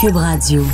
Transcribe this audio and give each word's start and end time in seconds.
Cube 0.00 0.16
Radio. 0.16 0.66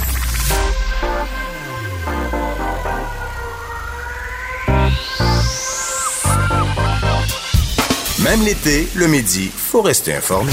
Même 8.20 8.42
l'été, 8.44 8.88
le 8.94 9.06
midi, 9.08 9.50
faut 9.54 9.82
rester 9.82 10.14
informé. 10.14 10.52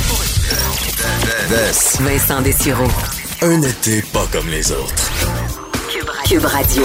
Vincent 2.00 2.42
Dessureau. 2.42 2.88
Un 3.42 3.62
été 3.62 4.02
pas 4.02 4.26
comme 4.32 4.50
les 4.50 4.72
autres. 4.72 5.12
Cube 6.26 6.46
Radio. 6.46 6.84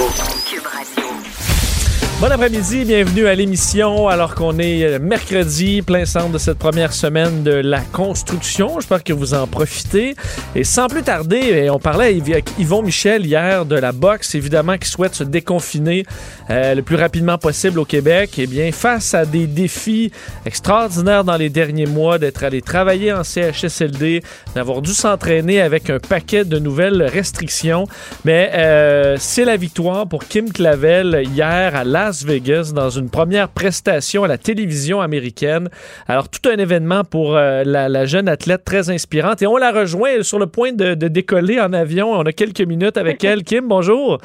Bon 2.22 2.30
après-midi, 2.30 2.84
bienvenue 2.84 3.26
à 3.26 3.34
l'émission 3.34 4.06
alors 4.06 4.36
qu'on 4.36 4.56
est 4.60 4.84
euh, 4.84 4.98
mercredi, 5.00 5.82
plein 5.82 6.04
centre 6.04 6.30
de 6.30 6.38
cette 6.38 6.56
première 6.56 6.92
semaine 6.92 7.42
de 7.42 7.50
la 7.50 7.80
construction. 7.80 8.78
J'espère 8.78 9.02
que 9.02 9.12
vous 9.12 9.34
en 9.34 9.48
profitez. 9.48 10.14
Et 10.54 10.62
sans 10.62 10.86
plus 10.86 11.02
tarder, 11.02 11.68
on 11.68 11.80
parlait 11.80 12.16
avec 12.20 12.48
Yvon 12.60 12.82
Michel 12.82 13.26
hier 13.26 13.66
de 13.66 13.74
la 13.74 13.90
boxe, 13.90 14.36
évidemment, 14.36 14.78
qui 14.78 14.88
souhaite 14.88 15.16
se 15.16 15.24
déconfiner 15.24 16.06
euh, 16.48 16.76
le 16.76 16.82
plus 16.82 16.94
rapidement 16.94 17.38
possible 17.38 17.80
au 17.80 17.84
Québec. 17.84 18.38
Et 18.38 18.42
eh 18.42 18.46
bien, 18.46 18.70
face 18.70 19.14
à 19.14 19.26
des 19.26 19.48
défis 19.48 20.12
extraordinaires 20.46 21.24
dans 21.24 21.36
les 21.36 21.48
derniers 21.48 21.86
mois, 21.86 22.20
d'être 22.20 22.44
allé 22.44 22.62
travailler 22.62 23.12
en 23.12 23.24
CHSLD, 23.24 24.22
d'avoir 24.54 24.80
dû 24.80 24.94
s'entraîner 24.94 25.60
avec 25.60 25.90
un 25.90 25.98
paquet 25.98 26.44
de 26.44 26.60
nouvelles 26.60 27.02
restrictions. 27.02 27.88
Mais 28.24 28.52
euh, 28.54 29.16
c'est 29.18 29.44
la 29.44 29.56
victoire 29.56 30.06
pour 30.06 30.24
Kim 30.24 30.52
Clavel 30.52 31.24
hier 31.26 31.74
à 31.74 31.82
Las 31.82 32.11
Vegas 32.20 32.72
dans 32.74 32.90
une 32.90 33.10
première 33.10 33.48
prestation 33.48 34.24
à 34.24 34.28
la 34.28 34.38
télévision 34.38 35.00
américaine. 35.00 35.68
Alors, 36.06 36.28
tout 36.28 36.48
un 36.48 36.56
événement 36.58 37.04
pour 37.04 37.36
euh, 37.36 37.64
la, 37.64 38.04
jeune 38.04 38.28
athlète 38.28 38.64
très 38.64 38.90
inspirante. 38.90 39.40
Et 39.42 39.46
on 39.46 39.56
la 39.56 39.72
rejoint 39.72 40.22
sur 40.22 40.38
le 40.38 40.46
point 40.46 40.72
de, 40.72 40.94
décoller 40.94 41.60
en 41.60 41.72
avion. 41.72 42.12
On 42.12 42.22
a 42.22 42.32
quelques 42.32 42.60
minutes 42.60 42.96
avec 42.96 43.24
elle. 43.24 43.42
Kim, 43.42 43.66
bonjour. 43.66 44.18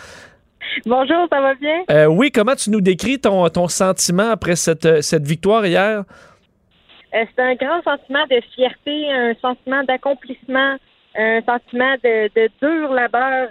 Bonjour, 0.85 1.27
ça 1.31 1.39
va 1.39 1.55
bien? 1.55 1.83
Euh, 1.89 2.05
oui, 2.07 2.29
comment 2.31 2.55
tu 2.55 2.69
nous 2.69 2.81
décris 2.81 3.19
ton, 3.19 3.47
ton 3.49 3.67
sentiment 3.67 4.31
après 4.31 4.57
cette, 4.57 5.01
cette 5.01 5.25
victoire 5.25 5.65
hier? 5.65 6.03
Euh, 7.15 7.23
c'est 7.35 7.41
un 7.41 7.55
grand 7.55 7.81
sentiment 7.83 8.25
de 8.29 8.41
fierté, 8.53 9.11
un 9.11 9.33
sentiment 9.41 9.83
d'accomplissement, 9.85 10.75
un 11.15 11.39
sentiment 11.47 11.95
de, 12.03 12.27
de 12.35 12.49
dur 12.61 12.91
labeur 12.93 13.47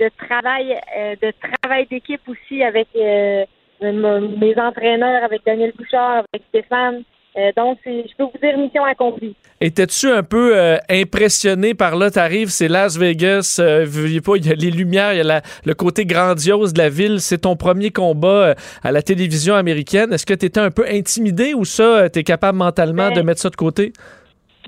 de 0.00 0.10
travail 0.26 0.76
euh, 0.96 1.14
de 1.20 1.32
travail 1.60 1.86
d'équipe 1.90 2.20
aussi 2.28 2.62
avec 2.62 2.88
euh, 2.96 3.44
mes 3.82 4.58
entraîneurs, 4.58 5.22
avec 5.24 5.42
Daniel 5.44 5.72
Bouchard, 5.76 6.24
avec 6.32 6.46
Stéphane. 6.48 7.02
Euh, 7.36 7.50
donc, 7.54 7.78
je 7.84 8.16
peux 8.16 8.24
vous 8.24 8.38
dire 8.42 8.56
mission 8.56 8.82
accomplie. 8.84 9.36
Étais-tu 9.60 10.08
un 10.08 10.22
peu 10.22 10.54
impressionné 10.88 11.74
par 11.74 11.94
là? 11.96 12.10
T'arrives, 12.10 12.48
c'est 12.48 12.68
Las 12.68 12.96
Vegas, 12.98 13.60
pas, 13.60 14.36
il 14.36 14.46
y 14.46 14.50
a 14.50 14.54
les 14.54 14.70
lumières, 14.70 15.12
il 15.12 15.18
y 15.18 15.30
a 15.30 15.42
le 15.64 15.74
côté 15.74 16.06
grandiose 16.06 16.72
de 16.72 16.78
la 16.78 16.88
ville. 16.88 17.20
C'est 17.20 17.38
ton 17.38 17.54
premier 17.54 17.90
combat 17.90 18.54
à 18.82 18.92
la 18.92 19.02
télévision 19.02 19.54
américaine. 19.54 20.14
Est-ce 20.14 20.24
que 20.24 20.32
tu 20.32 20.46
étais 20.46 20.60
un 20.60 20.70
peu 20.70 20.86
intimidé 20.90 21.52
ou 21.52 21.66
ça, 21.66 22.08
tu 22.08 22.20
es 22.20 22.22
capable 22.22 22.56
mentalement 22.56 23.10
de 23.10 23.16
ben, 23.16 23.26
mettre 23.26 23.42
ça 23.42 23.50
de 23.50 23.56
côté? 23.56 23.92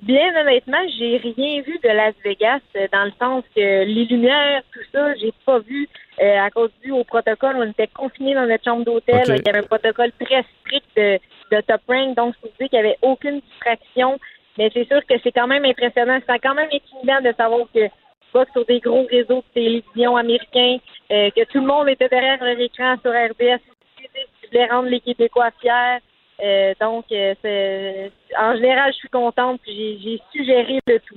Bien 0.03 0.35
honnêtement, 0.41 0.79
j'ai 0.97 1.17
rien 1.19 1.63
vu 1.63 1.79
de 1.83 1.89
Las 1.89 2.15
Vegas 2.25 2.61
euh, 2.77 2.87
dans 2.93 3.05
le 3.05 3.13
sens 3.19 3.45
que 3.55 3.85
les 3.85 4.05
lumières, 4.05 4.63
tout 4.73 4.81
ça, 4.93 5.15
j'ai 5.17 5.33
pas 5.45 5.59
vu 5.59 5.89
euh, 6.21 6.39
à 6.39 6.51
cause 6.51 6.71
du 6.83 6.93
au 6.93 7.05
protocole. 7.05 7.57
On 7.57 7.71
était 7.71 7.89
confinés 7.89 8.35
dans 8.35 8.47
notre 8.47 8.65
chambre 8.65 8.85
d'hôtel. 8.85 9.25
Il 9.27 9.47
y 9.47 9.49
avait 9.49 9.59
un 9.59 9.63
protocole 9.63 10.13
très 10.21 10.45
strict 10.61 10.87
de, 10.97 11.19
de 11.51 11.61
top 11.63 11.81
rank, 11.89 12.17
donc 12.17 12.35
je 12.37 12.49
vous 12.49 12.55
dis 12.61 12.69
qu'il 12.69 12.81
n'y 12.81 12.87
avait 12.87 12.99
aucune 13.03 13.41
distraction. 13.41 14.19
Mais 14.57 14.71
c'est 14.73 14.87
sûr 14.87 15.05
que 15.07 15.15
c'est 15.23 15.33
quand 15.33 15.47
même 15.47 15.65
impressionnant. 15.65 16.19
C'est 16.27 16.39
quand 16.39 16.55
même 16.55 16.69
intimidant 16.73 17.21
de 17.21 17.35
savoir 17.37 17.67
que 17.75 17.89
sur 18.53 18.65
des 18.67 18.81
gros 18.81 19.07
réseaux 19.11 19.43
de 19.49 19.55
télévision 19.55 20.17
américains, 20.17 20.77
euh, 21.11 21.31
que 21.31 21.45
tout 21.45 21.61
le 21.61 21.67
monde 21.67 21.89
était 21.89 22.09
derrière 22.09 22.43
leur 22.43 22.59
écran 22.59 22.97
sur 23.03 23.11
RDS. 23.11 23.61
Tu 23.97 24.49
voulais 24.49 24.67
rendre 24.67 24.89
les 24.89 25.01
Québécois 25.01 25.51
fiers. 25.61 25.99
Euh, 26.43 26.73
donc, 26.81 27.07
euh, 27.11 28.09
en 28.39 28.55
général, 28.55 28.93
je 28.93 28.99
suis 28.99 29.09
contente. 29.09 29.61
J'ai 29.67 30.21
suggéré 30.33 30.79
le 30.87 30.99
tout. 31.01 31.17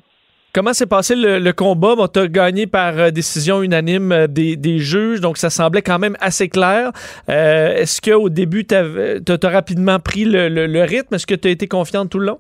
Comment 0.54 0.74
s'est 0.74 0.88
passé 0.88 1.16
le, 1.16 1.52
combat? 1.52 1.96
Bon, 1.96 2.08
tu 2.08 2.20
as 2.20 2.28
gagné 2.28 2.68
par 2.68 2.98
euh, 2.98 3.10
décision 3.10 3.62
unanime 3.62 4.28
des, 4.28 4.80
juges, 4.80 5.22
donc 5.22 5.38
ça 5.38 5.50
semblait 5.50 5.82
quand 5.82 6.00
même 6.00 6.18
assez 6.20 6.50
clair. 6.50 6.92
Est-ce 7.30 8.02
qu'au 8.02 8.30
début, 8.30 8.66
tu 8.66 8.76
as, 8.76 9.50
rapidement 9.50 10.00
pris 10.00 10.26
le, 10.26 10.84
rythme? 10.84 11.16
Est-ce 11.16 11.28
que 11.28 11.36
tu 11.36 11.48
as 11.48 11.52
été 11.52 11.68
confiante 11.68 12.10
tout 12.10 12.20
le 12.20 12.26
long? 12.26 12.40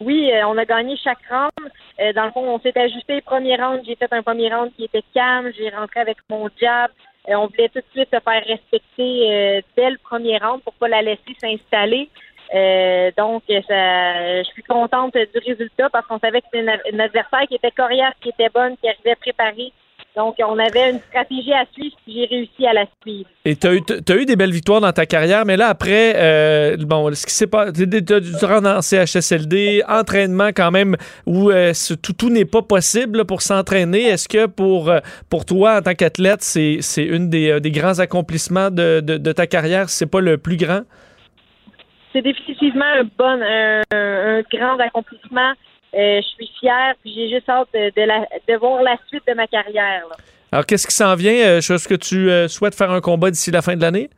Oui, 0.00 0.30
on 0.46 0.58
a 0.58 0.66
gagné 0.66 0.98
chaque 1.02 1.24
round. 1.30 2.14
dans 2.14 2.26
le 2.26 2.32
fond, 2.32 2.46
on 2.46 2.60
s'est 2.60 2.78
ajusté. 2.78 3.22
Premier 3.22 3.56
round, 3.56 3.80
j'ai 3.86 3.96
fait 3.96 4.12
un 4.12 4.22
premier 4.22 4.52
round 4.52 4.70
qui 4.76 4.84
était 4.84 5.04
calme. 5.14 5.50
J'ai 5.56 5.70
rentré 5.70 6.00
avec 6.00 6.18
mon 6.28 6.50
jab. 6.60 6.90
On 7.28 7.46
voulait 7.46 7.68
tout 7.68 7.80
de 7.80 7.84
suite 7.92 8.08
se 8.12 8.20
faire 8.20 8.44
respecter 8.46 9.32
euh, 9.32 9.60
dès 9.76 9.90
le 9.90 9.98
premier 9.98 10.38
round 10.38 10.62
pour 10.62 10.74
pas 10.74 10.88
la 10.88 11.02
laisser 11.02 11.36
s'installer. 11.40 12.08
Euh, 12.54 13.10
donc, 13.16 13.42
ça, 13.48 14.42
je 14.42 14.48
suis 14.52 14.62
contente 14.62 15.14
du 15.14 15.38
résultat 15.44 15.90
parce 15.90 16.06
qu'on 16.06 16.20
savait 16.20 16.40
que 16.40 16.46
c'était 16.52 16.64
une, 16.92 17.00
adversaire 17.00 17.46
qui 17.48 17.56
était 17.56 17.72
coriace, 17.72 18.14
qui 18.20 18.28
était 18.28 18.48
bonne, 18.48 18.76
qui 18.76 18.88
arrivait 18.88 19.16
préparée. 19.16 19.72
Donc, 20.16 20.36
on 20.38 20.58
avait 20.58 20.92
une 20.92 21.00
stratégie 21.10 21.52
à 21.52 21.66
suivre, 21.74 21.94
puis 22.02 22.14
j'ai 22.14 22.24
réussi 22.24 22.66
à 22.66 22.72
la 22.72 22.86
suivre. 23.02 23.28
Et 23.44 23.54
tu 23.54 23.66
as, 23.66 23.70
as, 23.70 24.16
eu 24.16 24.24
des 24.24 24.34
belles 24.34 24.50
victoires 24.50 24.80
dans 24.80 24.92
ta 24.92 25.04
carrière, 25.04 25.44
mais 25.44 25.58
là, 25.58 25.68
après, 25.68 26.14
euh, 26.16 26.78
bon, 26.78 27.14
ce 27.14 27.26
qui 27.26 27.34
s'est 27.34 27.46
passé, 27.46 27.86
tu 27.86 28.46
en 28.46 28.80
CHSLD, 28.80 29.82
entraînement 29.86 30.48
quand 30.56 30.70
même, 30.70 30.96
où 31.26 31.50
euh, 31.50 31.72
tout, 32.02 32.14
tout 32.14 32.30
n'est 32.30 32.46
pas 32.46 32.62
possible 32.62 33.26
pour 33.26 33.42
s'entraîner. 33.42 34.04
Est-ce 34.04 34.26
que 34.26 34.46
pour, 34.46 34.88
euh, 34.88 35.00
pour 35.28 35.44
toi, 35.44 35.76
en 35.76 35.82
tant 35.82 35.92
qu'athlète, 35.92 36.40
c'est 36.40 36.80
une 37.04 37.28
des, 37.28 37.60
des, 37.60 37.70
grands 37.70 37.98
accomplissements 37.98 38.70
de, 38.70 39.00
de, 39.00 39.32
ta 39.32 39.46
carrière, 39.46 39.90
c'est 39.90 40.10
pas 40.10 40.20
le 40.20 40.38
plus 40.38 40.56
grand? 40.56 40.80
C'est 42.14 42.22
définitivement 42.22 42.86
un 42.86 43.04
bon, 43.04 43.38
un 43.92 44.40
grand 44.50 44.80
accomplissement. 44.80 45.52
Euh, 45.96 46.20
je 46.20 46.26
suis 46.26 46.50
fière, 46.60 46.94
puis 47.02 47.14
j'ai 47.14 47.30
juste 47.30 47.48
hâte 47.48 47.68
de, 47.72 48.56
voir 48.58 48.82
la 48.82 48.96
suite 49.08 49.22
de 49.26 49.32
ma 49.32 49.46
carrière. 49.46 50.04
Alors, 50.52 50.66
qu'est-ce 50.66 50.86
qui 50.86 50.94
s'en 50.94 51.14
vient? 51.14 51.32
Est-ce 51.32 51.72
euh, 51.72 51.88
que 51.88 51.94
tu 51.94 52.30
euh, 52.30 52.48
souhaites 52.48 52.74
faire 52.74 52.90
un 52.90 53.00
combat 53.00 53.30
d'ici 53.30 53.50
la 53.50 53.62
fin 53.62 53.76
de 53.76 53.80
l'année? 53.80 54.10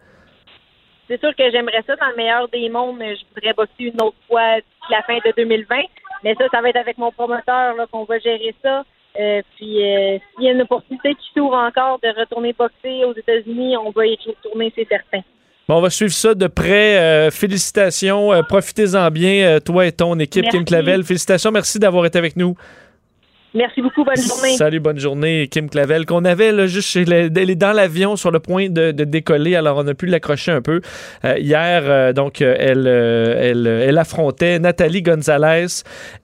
C'est 1.08 1.20
sûr 1.20 1.34
que 1.36 1.50
j'aimerais 1.50 1.82
ça. 1.86 1.94
Dans 1.96 2.08
le 2.08 2.16
meilleur 2.16 2.48
des 2.48 2.68
mondes, 2.68 3.00
je 3.00 3.22
voudrais 3.34 3.54
boxer 3.54 3.84
une 3.84 4.02
autre 4.02 4.16
fois 4.26 4.56
d'ici 4.56 4.90
la 4.90 5.02
fin 5.02 5.18
de 5.18 5.32
2020. 5.36 5.76
Mais 6.24 6.34
ça, 6.34 6.44
ça 6.50 6.60
va 6.60 6.68
être 6.68 6.76
avec 6.76 6.98
mon 6.98 7.12
promoteur 7.12 7.76
qu'on 7.92 8.04
va 8.04 8.18
gérer 8.18 8.54
ça. 8.62 8.82
puis, 9.14 9.40
s'il 9.56 10.20
y 10.40 10.48
a 10.48 10.52
une 10.52 10.62
opportunité 10.62 11.14
qui 11.14 11.26
s'ouvre 11.32 11.54
encore 11.54 12.00
de 12.00 12.08
retourner 12.08 12.52
boxer 12.52 13.04
aux 13.04 13.14
États-Unis, 13.14 13.76
on 13.76 13.90
va 13.90 14.06
y 14.06 14.18
retourner, 14.26 14.72
c'est 14.74 14.88
certain. 14.88 15.22
Bon, 15.68 15.76
on 15.76 15.80
va 15.82 15.90
suivre 15.90 16.14
ça 16.14 16.34
de 16.34 16.46
près. 16.46 16.96
Euh, 16.96 17.30
félicitations. 17.30 18.32
Euh, 18.32 18.42
profitez-en 18.42 19.10
bien, 19.10 19.44
euh, 19.44 19.60
toi 19.60 19.86
et 19.86 19.92
ton 19.92 20.18
équipe, 20.18 20.48
Kim 20.48 20.64
Clavel. 20.64 21.04
Félicitations. 21.04 21.50
Merci 21.50 21.78
d'avoir 21.78 22.06
été 22.06 22.16
avec 22.18 22.36
nous. 22.36 22.56
Merci 23.54 23.80
beaucoup. 23.80 24.04
Bonne 24.04 24.16
journée. 24.16 24.56
Salut, 24.56 24.78
bonne 24.78 24.98
journée, 24.98 25.48
Kim 25.50 25.70
Clavel, 25.70 26.04
qu'on 26.04 26.26
avait 26.26 26.52
là, 26.52 26.66
juste 26.66 26.88
chez 26.88 27.04
elle 27.08 27.50
est 27.50 27.54
dans 27.54 27.72
l'avion 27.72 28.14
sur 28.16 28.30
le 28.30 28.40
point 28.40 28.68
de, 28.68 28.90
décoller. 28.90 29.56
Alors, 29.56 29.78
on 29.78 29.86
a 29.86 29.94
pu 29.94 30.04
l'accrocher 30.04 30.52
un 30.52 30.60
peu. 30.60 30.82
Euh, 31.24 31.38
hier, 31.38 31.82
euh, 31.86 32.12
donc, 32.12 32.42
euh, 32.42 32.54
elle, 32.58 32.86
elle, 32.86 33.66
elle, 33.66 33.96
affrontait 33.96 34.58
Nathalie 34.58 35.00
Gonzalez. 35.00 35.66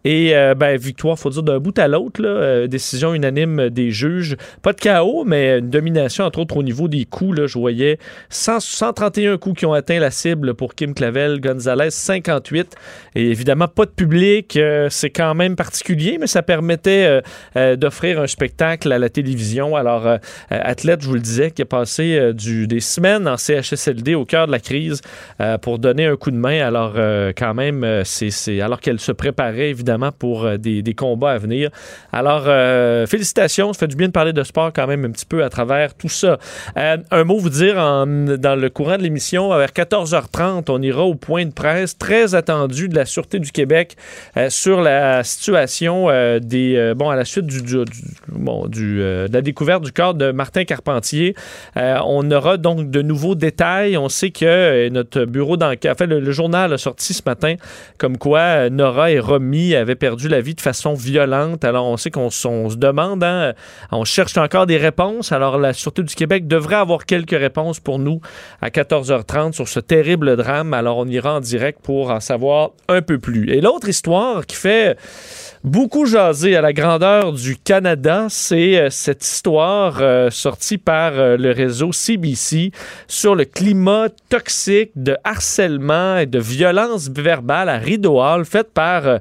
Et, 0.05 0.35
ben, 0.57 0.77
victoire, 0.77 1.19
faut 1.19 1.31
dire, 1.31 1.43
d'un 1.43 1.59
bout 1.59 1.79
à 1.79 1.89
l'autre. 1.89 2.67
décision 2.67 3.15
unanime 3.15 3.71
des 3.71 3.91
juges. 3.91 4.37
Pas 4.61 4.75
de 4.75 4.81
chaos, 4.81 5.25
mais 5.25 5.61
une 5.61 5.71
domination, 5.71 6.25
entre 6.25 6.41
autres, 6.41 6.59
au 6.59 6.63
niveau 6.63 6.89
des 6.89 7.07
coups. 7.07 7.39
Là, 7.39 7.47
je 7.47 7.59
voyais 7.59 7.99
131 8.29 9.39
coups 9.39 9.61
qui 9.61 9.67
ont 9.67 9.73
atteint 9.73 9.99
la 9.99 10.11
cible 10.11 10.53
pour 10.55 10.75
Kim 10.75 10.93
Clavel. 10.93 11.41
Gonzalez, 11.41 11.91
58. 11.91 12.75
Et 13.15 13.31
évidemment, 13.31 13.69
pas 13.69 13.87
de 13.87 13.91
public. 13.91 14.59
C'est 14.91 15.11
quand 15.11 15.35
même 15.35 15.57
particulier, 15.57 16.19
mais 16.21 16.27
ça 16.27 16.43
permettait 16.43 17.14
d'offrir 17.55 18.21
un 18.21 18.27
spectacle 18.27 18.91
à 18.93 18.99
la 18.99 19.09
télévision. 19.09 19.77
Alors, 19.77 20.07
euh, 20.07 20.17
euh, 20.53 20.61
athlète, 20.63 21.03
je 21.03 21.09
vous 21.09 21.15
le 21.15 21.21
disais, 21.21 21.51
qui 21.51 21.63
a 21.63 21.65
passé 21.65 22.17
euh, 22.17 22.33
des 22.33 22.81
semaines 22.81 23.29
en 23.29 23.37
CHSLD 23.37 24.15
au 24.15 24.25
cœur 24.25 24.47
de 24.47 24.53
la 24.53 24.61
crise 24.61 25.01
euh, 25.41 25.59
pour 25.59 25.79
donner 25.79 26.07
un 26.07 26.17
coup 26.17 26.31
de 26.31 26.37
main. 26.37 26.61
Alors, 26.67 26.95
euh, 26.97 27.33
quand 27.37 27.55
même, 27.55 27.85
euh, 27.85 28.03
c'est, 28.05 28.61
alors 28.61 28.81
qu'elle 28.81 29.01
se 29.01 29.13
préparait 29.13 29.71
évidemment 29.71 30.13
pour 30.13 30.45
euh, 30.45 30.57
des, 30.57 30.95
combats 30.95 31.33
à 31.33 31.39
venir. 31.39 31.71
Alors, 32.13 32.45
euh, 32.47 33.07
félicitations. 33.07 33.73
Ça 33.73 33.81
fait 33.81 33.89
du 33.89 33.97
bien 33.97 34.07
de 34.07 34.13
parler 34.13 34.33
de 34.33 34.43
sport 34.43 34.73
quand 34.73 34.87
même 34.87 35.05
un 35.05 35.11
petit 35.11 35.27
peu 35.27 35.43
à 35.43 35.49
travers 35.49 35.95
tout 35.95 36.09
ça. 36.09 36.39
Euh, 36.77 36.97
un 37.11 37.25
mot 37.25 37.39
vous 37.39 37.51
dire 37.51 37.75
dans 37.75 38.61
le 38.61 38.69
courant 38.69 38.97
de 38.97 39.03
l'émission, 39.03 39.49
vers 39.57 39.71
14h30, 39.71 40.65
on 40.69 40.83
ira 40.83 41.03
au 41.03 41.15
point 41.15 41.45
de 41.45 41.53
presse 41.53 41.99
très 41.99 42.35
attendu 42.35 42.89
de 42.89 42.95
la 42.95 43.07
Sûreté 43.07 43.39
du 43.39 43.51
Québec 43.51 43.97
euh, 44.37 44.51
sur 44.51 44.81
la 44.81 45.25
situation 45.25 46.09
euh, 46.09 46.39
des 46.39 46.77
euh, 46.77 46.95
à 47.11 47.17
la 47.17 47.25
suite 47.25 47.47
euh, 47.73 47.85
de 49.29 49.33
la 49.33 49.43
découverte 49.43 49.83
du 49.85 49.93
corps 49.93 50.15
de 50.15 50.33
Martin 50.33 50.65
Carpentier. 50.65 51.35
Euh, 51.77 51.99
on 52.07 52.31
aura 52.31 52.57
donc 52.57 52.91
de 52.91 53.03
nouveaux 53.03 53.35
détails. 53.35 53.97
On 53.97 54.09
sait 54.09 54.31
que 54.31 54.45
euh, 54.45 54.91
notre 54.91 55.25
bureau 55.25 55.57
d'enquête, 55.57 55.93
enfin 55.93 56.07
le, 56.07 56.33
journal 56.33 56.73
a 56.73 56.79
sorti 56.79 57.15
ce 57.15 57.23
matin 57.27 57.55
comme 57.99 58.19
quoi 58.19 58.69
Nora 58.71 59.11
et 59.11 59.21
Romy 59.21 59.75
avaient 59.75 59.95
perdu 59.95 60.29
la 60.29 60.41
vie 60.41 60.55
de 60.55 60.61
façon 60.61 60.95
violente. 60.95 61.65
Alors 61.65 61.87
on 61.87 61.97
sait 61.97 62.11
qu'on 62.11 62.31
se 62.31 62.77
demande, 62.77 63.23
hein, 63.23 63.53
on 63.93 64.05
cherche 64.05 64.37
encore 64.37 64.67
des 64.67 64.79
réponses. 64.79 65.33
Alors 65.33 65.59
la 65.59 65.73
Sûreté 65.73 66.03
du 66.03 66.15
Québec 66.15 66.47
devrait 66.47 66.77
avoir 66.77 67.07
quelques 67.07 67.39
réponses 67.39 67.81
pour 67.81 67.99
nous 67.99 68.21
à 68.61 68.71
14h30 68.71 69.53
sur 69.53 69.69
ce 69.69 69.81
terrible 69.81 70.37
drame. 70.37 70.75
Alors 70.75 70.99
on 70.99 71.07
ira 71.07 71.37
en 71.37 71.41
direct 71.41 71.81
pour 71.83 72.11
en 72.11 72.21
savoir 72.21 72.71
un 72.89 73.03
peu 73.03 73.19
plus. 73.19 73.51
Et 73.51 73.61
l'autre 73.61 73.89
histoire 73.89 74.47
qui 74.47 74.57
fait 74.57 74.97
beaucoup 75.65 76.05
jaser 76.05 76.57
à 76.57 76.61
la 76.61 76.75
grandeur 76.75 77.33
du 77.33 77.57
Canada, 77.57 78.27
c'est 78.29 78.79
euh, 78.79 78.91
cette 78.91 79.25
histoire 79.25 79.97
euh, 80.01 80.29
sortie 80.29 80.77
par 80.77 81.13
euh, 81.15 81.39
le 81.39 81.53
réseau 81.53 81.91
CBC 81.91 82.71
sur 83.09 83.35
le 83.35 83.47
climat 83.47 84.09
toxique 84.29 84.91
de 84.95 85.17
harcèlement 85.25 86.19
et 86.19 86.27
de 86.27 86.39
violence 86.39 87.09
verbale 87.09 87.71
à 87.71 87.79
Rideau 87.79 88.21
Hall, 88.21 88.45
faite 88.45 88.73
par, 88.75 89.21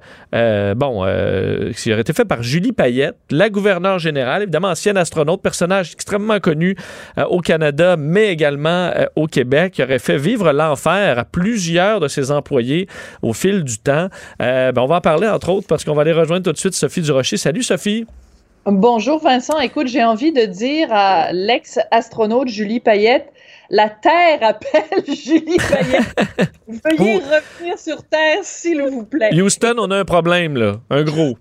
bon, 0.75 1.06
qui 1.75 1.92
aurait 1.92 2.01
été 2.01 2.13
fait 2.13 2.25
par 2.25 2.44
Julie 2.44 2.72
Payette, 2.72 3.16
la 3.31 3.50
gouverneure 3.50 4.00
générale, 4.00 4.44
évidemment 4.44 4.69
ancienne 4.69 4.98
astronaute, 4.98 5.42
personnage 5.42 5.94
extrêmement 5.94 6.40
connu 6.40 6.75
au 7.30 7.40
Canada, 7.40 7.95
mais 7.98 8.30
également 8.30 8.92
au 9.16 9.28
Québec, 9.28 9.74
qui 9.74 9.84
aurait 9.84 10.00
fait 10.00 10.18
vivre 10.18 10.51
l'enfer 10.51 11.19
à 11.19 11.25
plusieurs 11.25 12.00
de 12.00 12.07
ses 12.07 12.31
employés 12.31 12.88
au 13.22 13.34
fil 13.34 13.63
du 13.63 13.78
temps. 13.78 14.07
Ben, 14.40 14.74
on 14.78 14.88
va 14.88 14.95
en 14.95 15.01
parler 15.01 15.28
entre 15.28 15.50
autres 15.50 15.68
parce 15.68 15.84
qu'on 15.84 15.94
va 15.94 16.01
aller 16.01 16.12
rejoindre 16.12 16.32
tout 16.41 16.51
de 16.51 16.57
suite 16.57 16.74
Sophie 16.74 17.01
Durocher. 17.01 17.38
Salut 17.38 17.63
Sophie. 17.63 18.06
Bonjour 18.65 19.19
Vincent, 19.21 19.59
écoute, 19.59 19.88
j'ai 19.88 20.06
envie 20.06 20.31
de 20.31 20.45
dire 20.45 20.88
à 20.91 21.33
l'ex-astronaute 21.33 22.47
Julie 22.47 22.80
Payette, 22.80 23.27
la 23.69 23.89
Terre 23.89 24.39
appelle 24.41 25.03
Julie 25.06 25.57
Payette. 25.57 26.53
Veuillez 26.68 27.15
revenir 27.15 27.77
sur 27.77 28.03
Terre, 28.03 28.39
s'il 28.44 28.81
vous 28.83 29.03
plaît. 29.03 29.33
Houston, 29.33 29.75
on 29.77 29.91
a 29.91 29.97
un 29.97 30.06
problème 30.06 30.56
là, 30.56 30.77
un 30.89 31.03
gros. 31.03 31.35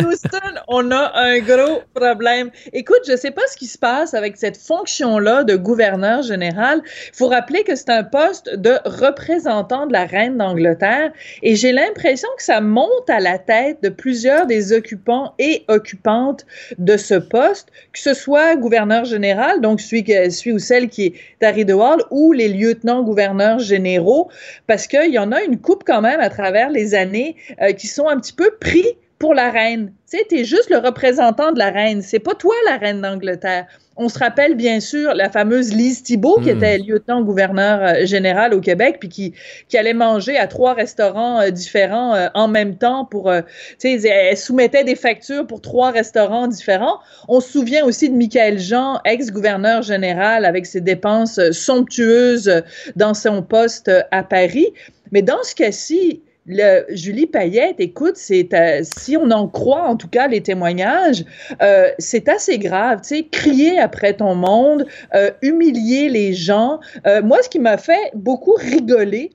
Houston, 0.00 0.60
on 0.68 0.90
a 0.90 1.12
un 1.14 1.38
gros 1.40 1.82
problème. 1.94 2.50
Écoute, 2.72 3.00
je 3.06 3.16
sais 3.16 3.30
pas 3.30 3.42
ce 3.50 3.56
qui 3.56 3.66
se 3.66 3.78
passe 3.78 4.14
avec 4.14 4.36
cette 4.36 4.56
fonction-là 4.56 5.44
de 5.44 5.56
gouverneur 5.56 6.22
général. 6.22 6.82
Il 6.84 7.16
faut 7.16 7.28
rappeler 7.28 7.64
que 7.64 7.74
c'est 7.74 7.90
un 7.90 8.04
poste 8.04 8.54
de 8.54 8.78
représentant 8.84 9.86
de 9.86 9.92
la 9.92 10.06
reine 10.06 10.38
d'Angleterre 10.38 11.12
et 11.42 11.54
j'ai 11.54 11.72
l'impression 11.72 12.28
que 12.36 12.42
ça 12.42 12.60
monte 12.60 13.08
à 13.08 13.20
la 13.20 13.38
tête 13.38 13.82
de 13.82 13.88
plusieurs 13.88 14.46
des 14.46 14.72
occupants 14.72 15.34
et 15.38 15.64
occupantes 15.68 16.46
de 16.78 16.96
ce 16.96 17.14
poste, 17.14 17.68
que 17.92 17.98
ce 17.98 18.14
soit 18.14 18.56
gouverneur 18.56 19.04
général, 19.04 19.60
donc 19.60 19.80
celui, 19.80 20.04
celui 20.30 20.52
ou 20.52 20.58
celle 20.58 20.88
qui 20.88 21.14
est 21.40 21.50
Rideau 21.50 21.80
Hall, 21.80 22.02
ou 22.10 22.32
les 22.32 22.48
lieutenants-gouverneurs 22.48 23.58
généraux, 23.58 24.30
parce 24.66 24.86
qu'il 24.86 25.10
y 25.10 25.18
en 25.18 25.32
a 25.32 25.42
une 25.42 25.58
coupe 25.58 25.84
quand 25.84 26.00
même 26.00 26.20
à 26.20 26.30
travers 26.30 26.70
les 26.70 26.94
années 26.94 27.36
euh, 27.60 27.72
qui 27.72 27.86
sont 27.86 28.08
un 28.08 28.18
petit 28.18 28.32
peu 28.32 28.39
pris 28.60 28.86
pour 29.18 29.34
la 29.34 29.50
reine. 29.50 29.92
Tu 30.10 30.16
sais, 30.16 30.24
t'es 30.28 30.44
juste 30.44 30.70
le 30.70 30.78
représentant 30.78 31.52
de 31.52 31.58
la 31.58 31.68
reine. 31.70 32.00
C'est 32.00 32.20
pas 32.20 32.34
toi 32.34 32.54
la 32.66 32.78
reine 32.78 33.02
d'Angleterre. 33.02 33.66
On 33.98 34.08
se 34.08 34.18
rappelle 34.18 34.54
bien 34.54 34.80
sûr 34.80 35.12
la 35.12 35.28
fameuse 35.28 35.74
Lise 35.74 36.02
Thibault, 36.02 36.40
qui 36.40 36.48
Mm. 36.50 36.56
était 36.56 36.78
lieutenant-gouverneur 36.78 37.80
euh, 37.82 38.06
général 38.06 38.54
au 38.54 38.60
Québec, 38.62 38.96
puis 38.98 39.10
qui, 39.10 39.34
qui 39.68 39.76
allait 39.76 39.92
manger 39.92 40.38
à 40.38 40.46
trois 40.46 40.72
restaurants 40.72 41.38
euh, 41.42 41.50
différents 41.50 42.14
euh, 42.14 42.28
en 42.32 42.48
même 42.48 42.76
temps 42.76 43.04
pour, 43.04 43.28
euh, 43.28 43.42
tu 43.78 44.00
sais, 44.00 44.08
elle 44.08 44.38
soumettait 44.38 44.84
des 44.84 44.96
factures 44.96 45.46
pour 45.46 45.60
trois 45.60 45.90
restaurants 45.90 46.46
différents. 46.46 46.98
On 47.28 47.40
se 47.40 47.52
souvient 47.52 47.84
aussi 47.84 48.08
de 48.08 48.14
Michael 48.16 48.58
Jean, 48.58 49.00
ex-gouverneur 49.04 49.82
général, 49.82 50.46
avec 50.46 50.64
ses 50.64 50.80
dépenses 50.80 51.38
somptueuses 51.50 52.62
dans 52.96 53.12
son 53.12 53.42
poste 53.42 53.90
à 54.10 54.22
Paris. 54.22 54.68
Mais 55.12 55.20
dans 55.20 55.42
ce 55.42 55.54
cas-ci, 55.54 56.22
le, 56.50 56.84
Julie 56.94 57.26
Payette, 57.26 57.76
écoute, 57.78 58.16
c'est 58.16 58.52
euh, 58.52 58.80
si 58.82 59.16
on 59.16 59.30
en 59.30 59.46
croit 59.48 59.84
en 59.84 59.96
tout 59.96 60.08
cas 60.08 60.26
les 60.28 60.42
témoignages, 60.42 61.24
euh, 61.62 61.88
c'est 61.98 62.28
assez 62.28 62.58
grave. 62.58 63.00
Tu 63.02 63.16
sais, 63.16 63.22
crier 63.30 63.78
après 63.78 64.14
ton 64.14 64.34
monde, 64.34 64.86
euh, 65.14 65.30
humilier 65.42 66.08
les 66.08 66.32
gens. 66.34 66.80
Moi, 67.24 67.38
ce 67.42 67.48
qui 67.48 67.58
m'a 67.58 67.78
fait 67.78 68.10
beaucoup 68.14 68.54
rigoler. 68.54 69.30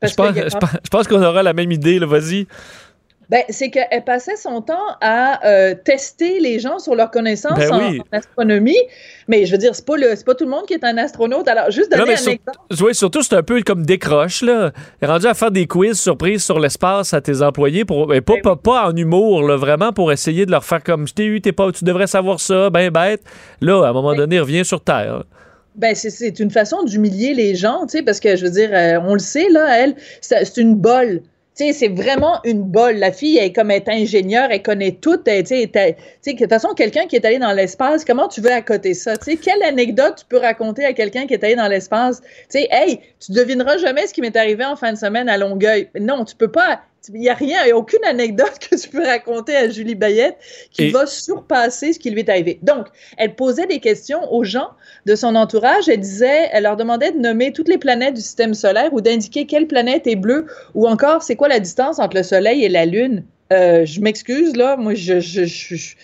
Parce 0.00 0.12
Je 0.12 0.16
pense, 0.16 0.28
qu'il 0.28 0.36
y 0.36 0.40
a 0.40 0.48
je 0.48 0.56
pense- 0.56 0.76
je 0.84 0.88
pense 0.90 1.08
qu'on 1.08 1.22
aura 1.22 1.42
la 1.42 1.52
même 1.52 1.72
idée, 1.72 1.98
vas-y. 1.98 2.46
Ben, 3.30 3.42
c'est 3.50 3.68
qu'elle 3.70 4.04
passait 4.06 4.36
son 4.36 4.62
temps 4.62 4.74
à 5.02 5.46
euh, 5.46 5.74
tester 5.74 6.40
les 6.40 6.58
gens 6.58 6.78
sur 6.78 6.94
leur 6.94 7.10
connaissance 7.10 7.58
Ben 7.58 7.72
en, 7.72 7.90
oui. 7.90 8.00
en 8.00 8.16
astronomie. 8.16 8.78
Mais 9.28 9.44
je 9.44 9.52
veux 9.52 9.58
dire, 9.58 9.74
c'est 9.74 9.84
pas, 9.84 9.96
le- 9.98 10.14
pas 10.24 10.34
tout 10.34 10.44
le 10.44 10.50
monde 10.50 10.64
qui 10.66 10.72
est 10.72 10.82
un 10.84 10.96
astronaute. 10.96 11.46
Alors, 11.46 11.70
juste 11.70 11.90
Non, 11.92 11.98
donner 11.98 12.12
mais 12.12 12.14
un 12.14 12.22
sur- 12.22 12.32
exemple. 12.32 12.58
Oui, 12.82 12.94
surtout, 12.94 13.22
c'est 13.22 13.34
un 13.34 13.42
peu 13.42 13.60
comme 13.62 13.84
décroche, 13.84 14.40
là. 14.42 14.72
Rendu 15.02 15.26
à 15.26 15.34
faire 15.34 15.50
des 15.50 15.66
quiz 15.66 16.00
surprises 16.00 16.42
sur 16.42 16.58
l'espace 16.58 17.12
à 17.12 17.20
tes 17.20 17.42
employés, 17.42 17.84
pour, 17.84 18.06
ben, 18.06 18.22
pas, 18.22 18.32
Ben 18.34 18.36
oui. 18.36 18.42
pas, 18.42 18.56
pas 18.56 18.88
en 18.88 18.96
humour, 18.96 19.42
là, 19.42 19.56
vraiment 19.56 19.92
pour 19.92 20.10
essayer 20.10 20.46
de 20.46 20.50
leur 20.50 20.64
faire 20.64 20.82
comme 20.82 21.06
je 21.06 21.12
t'ai 21.12 21.26
eu, 21.26 21.40
t'es 21.42 21.52
pas, 21.52 21.70
tu 21.70 21.84
devrais 21.84 22.06
savoir 22.06 22.40
ça, 22.40 22.70
ben 22.70 22.90
bête. 22.90 23.20
Là, 23.60 23.84
à 23.84 23.90
un 23.90 23.92
moment 23.92 24.12
Ben- 24.12 24.18
donné, 24.18 24.40
reviens 24.40 24.64
sur 24.64 24.80
Terre. 24.82 25.24
Ben, 25.74 25.94
c'est- 25.94 26.40
une 26.40 26.50
façon 26.50 26.82
d'humilier 26.82 27.34
les 27.34 27.54
gens, 27.54 27.82
tu 27.86 27.98
sais, 27.98 28.02
parce 28.02 28.18
que 28.20 28.34
je 28.36 28.44
veux 28.46 28.50
dire, 28.50 28.70
euh, 28.72 28.98
on 29.06 29.12
le 29.12 29.18
sait, 29.20 29.48
là, 29.50 29.78
elle, 29.78 29.94
c'est 30.22 30.44
c'est 30.44 30.60
une 30.60 30.74
bolle. 30.74 31.20
Sais, 31.58 31.72
c'est 31.72 31.88
vraiment 31.88 32.38
une 32.44 32.62
bolle. 32.62 32.98
La 32.98 33.10
fille, 33.10 33.36
elle, 33.36 33.46
est 33.46 33.52
comme 33.52 33.72
elle 33.72 33.82
est 33.82 33.88
ingénieure, 33.88 34.46
elle 34.48 34.62
connaît 34.62 34.92
tout. 34.92 35.18
elle, 35.26 35.42
de 35.42 36.30
toute 36.30 36.48
façon, 36.48 36.68
quelqu'un 36.68 37.08
qui 37.08 37.16
est 37.16 37.24
allé 37.24 37.40
dans 37.40 37.50
l'espace, 37.50 38.04
comment 38.04 38.28
tu 38.28 38.40
veux 38.40 38.52
accoter 38.52 38.94
ça? 38.94 39.16
Tu 39.16 39.32
sais, 39.32 39.36
quelle 39.38 39.64
anecdote 39.64 40.18
tu 40.20 40.24
peux 40.26 40.38
raconter 40.38 40.84
à 40.84 40.92
quelqu'un 40.92 41.26
qui 41.26 41.34
est 41.34 41.42
allé 41.42 41.56
dans 41.56 41.66
l'espace? 41.66 42.20
Tu 42.20 42.60
sais, 42.60 42.68
hey, 42.70 43.00
tu 43.18 43.32
devineras 43.32 43.76
jamais 43.78 44.06
ce 44.06 44.14
qui 44.14 44.20
m'est 44.20 44.36
arrivé 44.36 44.64
en 44.64 44.76
fin 44.76 44.92
de 44.92 44.98
semaine 44.98 45.28
à 45.28 45.36
Longueuil. 45.36 45.88
Non, 45.98 46.24
tu 46.24 46.36
peux 46.36 46.52
pas. 46.52 46.80
Il 47.12 47.20
n'y 47.20 47.28
a 47.28 47.34
rien, 47.34 47.62
il 47.62 47.66
n'y 47.66 47.72
a 47.72 47.76
aucune 47.76 48.04
anecdote 48.04 48.58
que 48.70 48.76
tu 48.76 48.88
peux 48.90 49.04
raconter 49.04 49.56
à 49.56 49.68
Julie 49.68 49.96
Bayette 49.96 50.36
qui 50.70 50.84
Et- 50.84 50.90
va 50.90 51.06
surpasser 51.06 51.92
ce 51.92 51.98
qui 51.98 52.10
lui 52.12 52.20
est 52.20 52.28
arrivé. 52.28 52.60
Donc, 52.62 52.86
elle 53.16 53.34
posait 53.34 53.66
des 53.66 53.80
questions 53.80 54.32
aux 54.32 54.44
gens 54.44 54.68
de 55.06 55.14
son 55.14 55.34
entourage. 55.34 55.88
Elle 55.88 56.00
disait, 56.00 56.48
elle 56.52 56.64
leur 56.64 56.76
demandait 56.76 57.12
de 57.12 57.18
nommer 57.18 57.52
toutes 57.52 57.68
les 57.68 57.78
planètes 57.78 58.14
du 58.14 58.20
système 58.20 58.54
solaire 58.54 58.92
ou 58.92 59.00
d'indiquer 59.00 59.46
quelle 59.46 59.66
planète 59.66 60.06
est 60.06 60.16
bleue 60.16 60.46
ou 60.74 60.86
encore 60.88 61.22
c'est 61.22 61.36
quoi 61.36 61.48
la 61.48 61.60
distance 61.60 61.98
entre 61.98 62.16
le 62.16 62.22
Soleil 62.22 62.64
et 62.64 62.68
la 62.68 62.84
Lune. 62.86 63.24
Euh, 63.52 63.84
je 63.86 64.00
m'excuse, 64.00 64.54
là, 64.56 64.76
moi, 64.76 64.94
je, 64.94 65.20
je, 65.20 65.44
je- 65.44 65.74
je- 65.76 65.94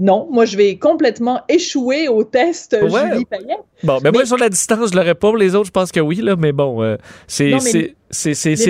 Non, 0.00 0.28
moi, 0.30 0.44
je 0.44 0.56
vais 0.56 0.76
complètement 0.76 1.40
échouer 1.48 2.06
au 2.06 2.22
test 2.22 2.76
Ouais. 2.80 3.10
Julie 3.12 3.24
Payette. 3.24 3.58
Bon, 3.82 3.98
ben 4.00 4.12
moi, 4.12 4.22
Mais- 4.22 4.26
sur 4.26 4.36
la 4.36 4.48
distance, 4.48 4.90
je 4.92 4.96
l'aurais 4.96 5.16
pas. 5.16 5.32
Les 5.36 5.54
autres, 5.56 5.66
je 5.66 5.70
pense 5.72 5.90
que 5.90 5.98
oui, 6.00 6.16
là, 6.22 6.36
mais 6.36 6.52
bon, 6.52 6.82
euh, 6.84 6.96
c'est 7.26 7.52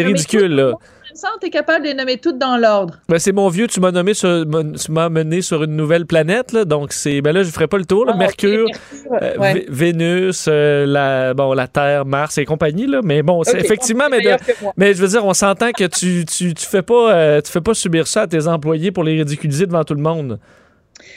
ridicule, 0.03 0.55
là. 0.55 0.73
Vincent, 1.21 1.37
t'es 1.41 1.51
capable 1.51 1.83
de 1.85 1.89
les 1.91 1.95
nommer 1.95 2.19
toutes 2.19 2.39
dans 2.39 2.57
l'ordre. 2.57 3.01
Ben, 3.09 3.19
c'est 3.19 3.33
mon 3.33 3.49
vieux, 3.49 3.67
tu 3.67 3.81
m'as 3.81 3.91
nommé 3.91 4.15
sur, 4.15 4.45
tu 4.47 4.93
m'as 4.93 5.09
mené 5.09 5.43
sur 5.43 5.65
une 5.65 5.75
nouvelle 5.75 6.07
planète, 6.07 6.53
là, 6.53 6.65
donc 6.65 6.93
c'est, 6.93 7.21
ben 7.23 7.33
là, 7.33 7.43
je 7.43 7.51
ferai 7.51 7.67
pas 7.67 7.79
le 7.79 7.85
tour, 7.87 8.05
là, 8.07 8.13
Ah, 8.15 8.19
Mercure, 8.19 8.67
Mercure, 8.67 9.19
euh, 9.23 9.37
ouais. 9.39 9.67
Vénus, 9.69 10.47
euh, 10.49 10.87
la, 10.87 11.35
bon, 11.35 11.55
la 11.55 11.67
Terre, 11.67 12.05
Mars 12.05 12.39
et 12.39 12.45
compagnie, 12.45 12.87
là, 12.87 13.01
mais 13.03 13.23
bon, 13.23 13.43
c'est 13.43 13.59
effectivement, 13.59 14.05
mais, 14.09 14.21
de- 14.21 14.37
mais 14.77 14.95
je 14.95 15.03
veux 15.03 15.09
dire, 15.09 15.25
on 15.25 15.35
s'entend 15.35 15.73
que 15.73 15.85
tu, 15.85 16.25
tu, 16.25 16.55
tu 16.55 16.67
fais 16.67 16.83
pas, 16.83 17.13
euh, 17.13 17.41
tu 17.41 17.51
fais 17.51 17.61
pas 17.61 17.75
subir 17.75 18.07
ça 18.07 18.23
à 18.23 18.27
tes 18.29 18.47
employés 18.47 18.93
pour 18.93 19.03
les 19.03 19.17
ridiculiser 19.19 19.67
devant 19.67 19.83
tout 19.83 19.95
le 19.95 20.03
monde. 20.03 20.39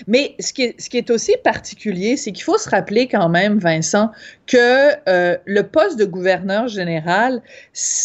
Mais 0.08 0.36
ce 0.40 0.54
qui 0.54 0.64
est, 0.64 0.80
ce 0.80 0.90
qui 0.90 0.98
est 0.98 1.10
aussi 1.10 1.34
particulier, 1.44 2.16
c'est 2.16 2.32
qu'il 2.32 2.44
faut 2.44 2.58
se 2.58 2.70
rappeler 2.70 3.08
quand 3.08 3.30
même, 3.30 3.58
Vincent, 3.58 4.12
que 4.52 4.92
euh, 5.08 5.38
le 5.46 5.64
poste 5.64 5.98
de 5.98 6.04
gouverneur 6.04 6.68
général, 6.68 7.42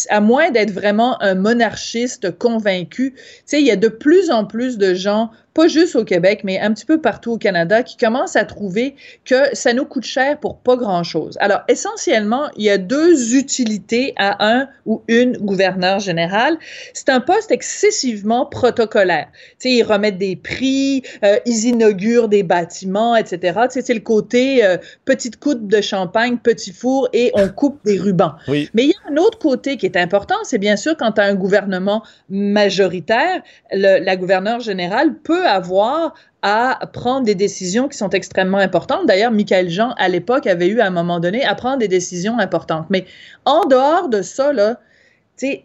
à 0.07 0.21
moins 0.21 0.49
d'être 0.49 0.71
vraiment 0.71 1.21
un 1.21 1.35
monarchiste 1.35 2.37
convaincu, 2.37 3.15
tu 3.15 3.21
sais, 3.45 3.59
il 3.59 3.67
y 3.67 3.71
a 3.71 3.75
de 3.75 3.89
plus 3.89 4.31
en 4.31 4.45
plus 4.45 4.77
de 4.77 4.93
gens 4.93 5.29
pas 5.57 5.67
juste 5.67 5.95
au 5.95 6.05
Québec, 6.05 6.41
mais 6.43 6.59
un 6.59 6.71
petit 6.71 6.85
peu 6.85 7.01
partout 7.01 7.31
au 7.31 7.37
Canada, 7.39 7.81
qui 7.81 7.97
commencent 7.97 8.35
à 8.35 8.45
trouver 8.45 8.93
que 9.25 9.35
ça 9.53 9.73
nous 9.73 9.85
coûte 9.85 10.03
cher 10.03 10.39
pour 10.39 10.59
pas 10.59 10.75
grand-chose. 10.75 11.35
Alors, 11.41 11.61
essentiellement, 11.67 12.51
il 12.57 12.65
y 12.65 12.69
a 12.69 12.77
deux 12.77 13.35
utilités 13.35 14.13
à 14.17 14.45
un 14.47 14.69
ou 14.85 15.01
une 15.07 15.35
gouverneur 15.37 15.99
général. 15.99 16.59
C'est 16.93 17.09
un 17.09 17.21
poste 17.21 17.49
excessivement 17.49 18.45
protocolaire. 18.45 19.29
Tu 19.33 19.69
sais, 19.69 19.71
ils 19.71 19.81
remettent 19.81 20.19
des 20.19 20.35
prix, 20.35 21.01
euh, 21.23 21.39
ils 21.47 21.65
inaugurent 21.65 22.29
des 22.29 22.43
bâtiments, 22.43 23.15
etc. 23.15 23.39
Tu 23.63 23.71
sais, 23.71 23.81
c'est 23.81 23.95
le 23.95 24.01
côté 24.01 24.63
euh, 24.63 24.77
petite 25.05 25.39
coupe 25.39 25.67
de 25.67 25.81
champagne, 25.81 26.36
petit 26.37 26.71
four 26.71 27.09
et 27.13 27.31
on 27.33 27.49
coupe 27.49 27.79
des 27.85 27.99
rubans. 27.99 28.35
Oui. 28.47 28.69
Mais 28.73 28.85
il 28.85 28.89
y 28.89 28.93
a 28.93 29.11
un 29.11 29.17
autre 29.17 29.39
côté 29.39 29.77
qui 29.77 29.85
est 29.85 29.97
important, 29.97 30.35
c'est 30.43 30.57
bien 30.57 30.75
sûr 30.75 30.95
quand 30.97 31.13
tu 31.13 31.21
as 31.21 31.25
un 31.25 31.35
gouvernement 31.35 32.03
majoritaire, 32.29 33.41
le, 33.71 34.03
la 34.03 34.15
gouverneure 34.15 34.59
générale 34.59 35.15
peut 35.15 35.45
avoir 35.45 36.13
à 36.41 36.87
prendre 36.93 37.25
des 37.25 37.35
décisions 37.35 37.87
qui 37.87 37.97
sont 37.97 38.11
extrêmement 38.11 38.59
importantes. 38.59 39.05
D'ailleurs, 39.07 39.31
Michael 39.31 39.69
Jean, 39.69 39.93
à 39.97 40.07
l'époque, 40.07 40.47
avait 40.47 40.67
eu 40.67 40.79
à 40.79 40.85
un 40.85 40.91
moment 40.91 41.19
donné 41.19 41.43
à 41.43 41.55
prendre 41.55 41.79
des 41.79 41.87
décisions 41.87 42.39
importantes. 42.39 42.85
Mais 42.89 43.05
en 43.45 43.65
dehors 43.65 44.07
de 44.07 44.21
ça, 44.21 44.53
là, 44.53 44.79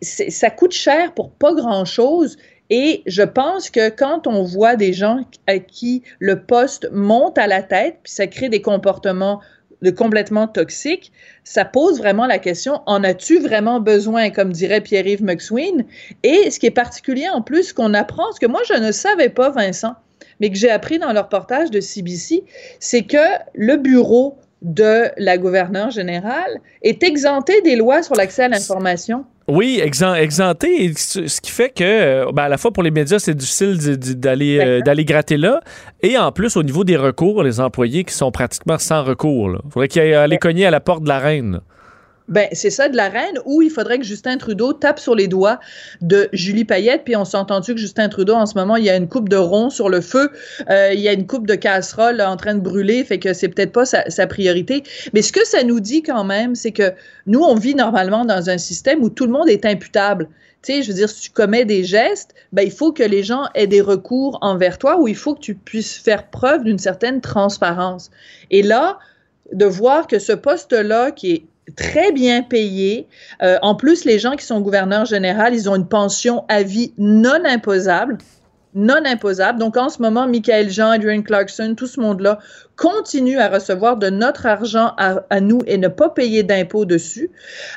ça 0.01 0.51
coûte 0.51 0.73
cher 0.73 1.13
pour 1.15 1.31
pas 1.31 1.55
grand-chose. 1.55 2.37
Et 2.71 3.03
je 3.07 3.23
pense 3.23 3.71
que 3.71 3.91
quand 3.91 4.27
on 4.27 4.43
voit 4.43 4.77
des 4.77 4.93
gens 4.93 5.21
à 5.47 5.59
qui 5.59 6.03
le 6.19 6.43
poste 6.43 6.89
monte 6.91 7.37
à 7.37 7.47
la 7.47 7.63
tête, 7.63 7.99
puis 8.03 8.13
ça 8.13 8.27
crée 8.27 8.49
des 8.49 8.63
comportements 8.63 9.41
de 9.83 9.91
complètement 9.91 10.49
toxiques, 10.49 11.13
ça 11.45 11.65
pose 11.65 11.99
vraiment 11.99 12.27
la 12.27 12.39
question, 12.39 12.81
en 12.87 13.05
as-tu 13.05 13.39
vraiment 13.39 13.81
besoin, 13.81 14.31
comme 14.31 14.53
dirait 14.53 14.81
Pierre-Yves 14.81 15.23
McSween? 15.23 15.85
Et 16.23 16.51
ce 16.51 16.59
qui 16.59 16.67
est 16.67 16.71
particulier 16.71 17.29
en 17.29 17.43
plus, 17.43 17.73
qu'on 17.73 17.93
apprend, 17.95 18.33
ce 18.33 18.41
que 18.41 18.47
moi 18.47 18.63
je 18.67 18.75
ne 18.75 18.93
savais 18.93 19.29
pas, 19.29 19.51
Vincent, 19.51 19.95
mais 20.41 20.51
que 20.51 20.57
j'ai 20.57 20.71
appris 20.71 20.99
dans 20.99 21.13
le 21.13 21.21
reportage 21.21 21.71
de 21.71 21.81
CBC, 21.81 22.45
c'est 22.81 23.03
que 23.03 23.19
le 23.55 23.77
bureau 23.77 24.39
de 24.63 25.11
la 25.19 25.39
gouverneure 25.39 25.91
générale 25.91 26.59
est 26.83 27.03
exempté 27.03 27.61
des 27.63 27.77
lois 27.77 28.03
sur 28.03 28.15
l'accès 28.15 28.45
à 28.45 28.49
l'information. 28.49 29.25
Oui, 29.49 29.83
exempté, 29.83 30.93
ce 30.97 31.41
qui 31.41 31.51
fait 31.51 31.71
que, 31.71 31.83
euh, 31.83 32.33
ben, 32.33 32.45
à 32.45 32.49
la 32.49 32.59
fois 32.59 32.71
pour 32.71 32.85
les 32.85 32.93
médias, 32.93 33.19
c'est 33.19 33.35
difficile 33.35 33.77
d'aller 33.99 34.59
euh, 34.61 34.81
d'aller 34.81 35.05
gratter 35.05 35.37
là, 35.37 35.61
et 36.01 36.17
en 36.17 36.31
plus, 36.31 36.57
au 36.57 36.63
niveau 36.63 36.85
des 36.85 36.97
recours, 36.97 37.43
les 37.43 37.59
employés 37.59 38.05
qui 38.05 38.15
sont 38.15 38.31
pratiquement 38.31 38.79
sans 38.79 39.03
recours. 39.03 39.51
Il 39.65 39.71
faudrait 39.73 39.89
qu'ils 39.89 40.15
aillent 40.15 40.39
cogner 40.39 40.67
à 40.67 40.71
la 40.71 40.81
porte 40.81 41.03
de 41.03 41.09
la 41.09 41.19
reine. 41.19 41.61
Ben, 42.33 42.49
c'est 42.53 42.71
ça 42.71 42.89
de 42.89 42.97
la 42.97 43.11
reine, 43.11 43.39
où 43.45 43.61
il 43.61 43.69
faudrait 43.69 43.99
que 43.99 44.05
Justin 44.05 44.39
Trudeau 44.39 44.73
tape 44.73 44.99
sur 44.99 45.15
les 45.15 45.29
doigts 45.29 45.61
de 46.01 46.31
Julie 46.33 46.65
Payette. 46.65 47.03
Puis 47.05 47.15
on 47.15 47.27
s'est 47.27 47.37
entendu 47.37 47.75
que 47.75 47.81
Justin 47.81 48.09
Trudeau, 48.09 48.33
en 48.33 48.47
ce 48.47 48.55
moment, 48.55 48.77
il 48.77 48.85
y 48.85 48.89
a 48.89 48.97
une 48.97 49.07
coupe 49.07 49.29
de 49.29 49.37
rond 49.37 49.69
sur 49.69 49.91
le 49.91 50.01
feu, 50.01 50.31
euh, 50.71 50.93
il 50.95 51.01
y 51.01 51.09
a 51.09 51.13
une 51.13 51.27
coupe 51.27 51.47
de 51.47 51.55
casserole 51.55 52.23
en 52.23 52.39
train 52.39 52.55
de 52.55 52.61
brûler, 52.61 53.05
fait 53.05 53.19
que 53.19 53.35
c'est 53.35 53.49
peut-être 53.49 53.73
pas 53.73 53.85
sa, 53.85 54.09
sa, 54.09 54.27
priorité. 54.27 54.83
Mais 55.13 55.21
ce 55.21 55.31
que 55.31 55.47
ça 55.47 55.63
nous 55.63 55.79
dit 55.79 56.03
quand 56.03 56.25
même, 56.25 56.55
c'est 56.55 56.73
que 56.73 56.95
nous, 57.27 57.41
on 57.41 57.55
vit 57.55 57.75
normalement 57.75 58.25
dans 58.25 58.49
un 58.49 58.57
système 58.57 59.03
où 59.03 59.11
tout 59.11 59.27
le 59.27 59.33
monde 59.33 59.51
est 59.51 59.67
imputable. 59.67 60.29
Tu 60.63 60.73
sais, 60.73 60.83
je 60.83 60.89
veux 60.89 60.95
dire, 60.95 61.11
si 61.11 61.21
tu 61.21 61.31
commets 61.31 61.67
des 61.67 61.85
gestes, 61.85 62.35
ben, 62.53 62.63
il 62.63 62.73
faut 62.73 62.93
que 62.93 63.03
les 63.03 63.23
gens 63.23 63.45
aient 63.55 63.67
des 63.67 63.83
recours 63.83 64.39
envers 64.41 64.79
toi 64.79 64.99
ou 64.99 65.07
il 65.07 65.17
faut 65.17 65.35
que 65.35 65.41
tu 65.41 65.55
puisses 65.55 65.99
faire 65.99 66.31
preuve 66.31 66.65
d'une 66.65 66.79
certaine 66.79 67.21
transparence. 67.21 68.11
Et 68.51 68.63
là, 68.63 68.99
de 69.53 69.67
voir 69.67 70.07
que 70.07 70.19
ce 70.19 70.33
poste-là, 70.33 71.11
qui 71.11 71.33
est 71.33 71.45
très 71.77 72.13
bien 72.13 72.43
payé. 72.43 73.09
Euh, 73.43 73.59
en 73.63 73.75
plus, 73.75 74.05
les 74.05 74.19
gens 74.19 74.33
qui 74.33 74.45
sont 74.45 74.61
gouverneurs 74.61 75.05
généraux, 75.05 75.53
ils 75.53 75.69
ont 75.69 75.77
une 75.77 75.89
pension 75.89 76.45
à 76.49 76.63
vie 76.63 76.93
non 76.99 77.45
imposable. 77.45 78.19
Non 78.75 79.05
imposable. 79.05 79.59
Donc, 79.59 79.77
en 79.77 79.91
ce 79.91 80.01
moment, 80.01 80.27
Michael 80.27 80.71
Jean, 80.71 80.91
Adrian 80.91 81.23
Clarkson, 81.23 81.75
tout 81.77 81.87
ce 81.87 82.01
monde-là 82.01 82.39
continue 82.77 83.39
à 83.39 83.49
recevoir 83.49 83.99
de 83.99 84.09
notre 84.09 84.47
argent 84.47 84.95
à, 84.97 85.41
nous 85.41 85.61
et 85.67 85.77
ne 85.77 85.89
pas 85.89 86.09
payer 86.09 86.43
d'impôts 86.43 86.87
dessus. 86.87 87.31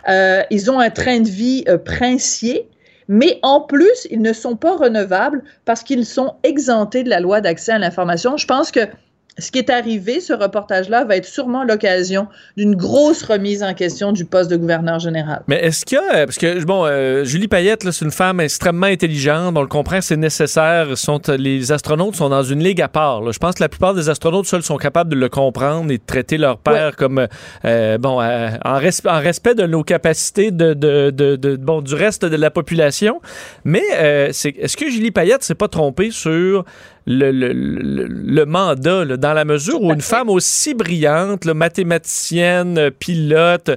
Euh, 0.08 0.42
ils 0.52 0.72
ont 0.72 0.80
un 0.80 0.90
train 0.90 1.20
de 1.20 1.28
vie 1.28 1.66
euh, 1.68 1.78
princier. 1.78 2.70
Mais 3.08 3.40
en 3.44 3.62
plus, 3.62 4.08
ils 4.10 4.22
ne 4.22 4.34
sont 4.34 4.56
pas 4.56 4.76
renevables 4.76 5.44
parce 5.66 5.84
qu'ils 5.84 6.06
sont 6.06 6.36
exemptés 6.44 7.04
de 7.04 7.10
la 7.10 7.20
loi 7.20 7.40
d'accès 7.40 7.74
à 7.74 7.78
l'information. 7.78 8.36
Je 8.38 8.48
pense 8.48 8.72
que 8.72 8.80
ce 9.38 9.52
qui 9.52 9.60
est 9.60 9.70
arrivé, 9.70 10.22
ce 10.22 10.32
reportage-là, 10.32 11.04
va 11.04 11.18
être 11.18 11.26
sûrement 11.26 11.66
l'occasion 11.66 12.28
d'une 12.56 12.76
grosse 12.76 13.22
remise 13.24 13.64
en 13.64 13.74
question 13.74 14.14
du 14.14 14.24
poste 14.24 14.50
de 14.50 14.56
gouverneur 14.56 15.00
général. 15.00 15.44
Mais 15.48 15.58
est-ce 15.58 15.86
qu'il 15.86 15.98
y 15.98 16.02
a, 16.02 16.26
parce 16.26 16.38
que, 16.38 16.64
bon, 16.64 16.86
euh, 16.86 17.26
Julie 17.26 17.50
Payette, 17.50 17.92
c'est 17.92 18.06
une 18.06 18.12
femme 18.12 18.40
extrêmement 18.40 18.86
intelligente, 18.86 19.54
on 19.58 19.62
le 19.62 19.68
comprend, 19.68 20.00
c'est 20.00 20.16
nécessaire. 20.16 20.98
Sont, 20.98 21.20
les 21.38 21.74
astronautes 21.74 22.16
sont 22.16 22.30
dans 22.30 22.44
une 22.44 22.64
ligue 22.64 22.82
à 22.82 22.88
part. 22.88 23.30
Je 23.30 23.38
pense 23.38 23.56
que 23.56 23.64
la 23.64 23.70
plupart 23.70 23.94
des 23.94 24.08
astronautes 24.08 24.46
seuls 24.46 24.64
sont 24.64 24.78
capables 24.78 25.10
de 25.10 25.18
le 25.18 25.28
comprendre 25.28 25.92
et 25.92 25.98
de 25.98 26.04
traiter 26.06 26.38
leur 26.38 26.58
père 26.58 26.96
comme, 26.96 27.28
euh, 27.66 27.98
bon, 27.98 28.22
euh, 28.22 28.52
en, 28.64 28.76
en, 28.76 29.20
respect 29.20 29.56
de 29.56 29.68
nos 29.68 29.84
capacités 29.84 30.52
de, 30.52 30.74
de, 30.74 31.10
de, 31.10 31.56
bon, 31.58 31.82
du 31.82 31.94
reste 31.94 32.24
de 32.24 32.36
la 32.38 32.52
population. 32.52 33.22
Mais 33.66 33.84
est-ce 33.92 34.78
que 34.78 34.90
Julie 34.90 35.12
Payette 35.12 35.44
s'est 35.44 35.56
pas 35.56 35.68
trompée 35.68 36.12
sur 36.12 36.64
le, 37.06 37.32
le, 37.32 37.54
le, 37.54 38.46
mandat, 38.46 39.06
dans 39.26 39.34
la 39.34 39.44
mesure 39.44 39.82
où 39.82 39.92
une 39.92 40.02
femme 40.02 40.30
aussi 40.30 40.76
brillante, 40.76 41.48
mathématicienne, 41.48 42.92
pilote, 42.92 43.72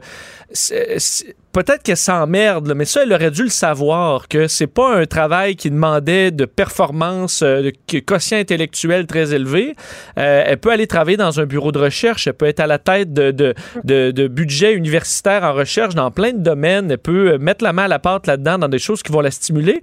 peut-être 1.52 1.82
qu'elle 1.82 1.96
s'emmerde, 1.96 2.72
mais 2.74 2.84
ça, 2.84 3.02
elle 3.02 3.12
aurait 3.12 3.30
dû 3.30 3.42
le 3.42 3.48
savoir, 3.48 4.28
que 4.28 4.46
c'est 4.48 4.66
pas 4.66 4.96
un 4.96 5.06
travail 5.06 5.56
qui 5.56 5.70
demandait 5.70 6.30
de 6.30 6.44
performance, 6.44 7.42
euh, 7.42 7.62
de 7.62 7.98
quotient 8.00 8.38
intellectuel 8.38 9.06
très 9.06 9.34
élevé. 9.34 9.74
Euh, 10.18 10.44
elle 10.46 10.58
peut 10.58 10.70
aller 10.70 10.86
travailler 10.86 11.16
dans 11.16 11.40
un 11.40 11.46
bureau 11.46 11.72
de 11.72 11.78
recherche, 11.78 12.26
elle 12.26 12.34
peut 12.34 12.46
être 12.46 12.60
à 12.60 12.66
la 12.66 12.78
tête 12.78 13.12
de, 13.12 13.30
de, 13.30 13.54
de, 13.84 14.10
de 14.10 14.28
budget 14.28 14.74
universitaire 14.74 15.42
en 15.42 15.52
recherche 15.52 15.94
dans 15.94 16.10
plein 16.10 16.32
de 16.32 16.42
domaines, 16.42 16.90
elle 16.90 16.98
peut 16.98 17.32
euh, 17.32 17.38
mettre 17.38 17.64
la 17.64 17.72
main 17.72 17.84
à 17.84 17.88
la 17.88 17.98
pâte 17.98 18.26
là-dedans 18.26 18.58
dans 18.58 18.68
des 18.68 18.78
choses 18.78 19.02
qui 19.02 19.12
vont 19.12 19.20
la 19.20 19.30
stimuler, 19.30 19.80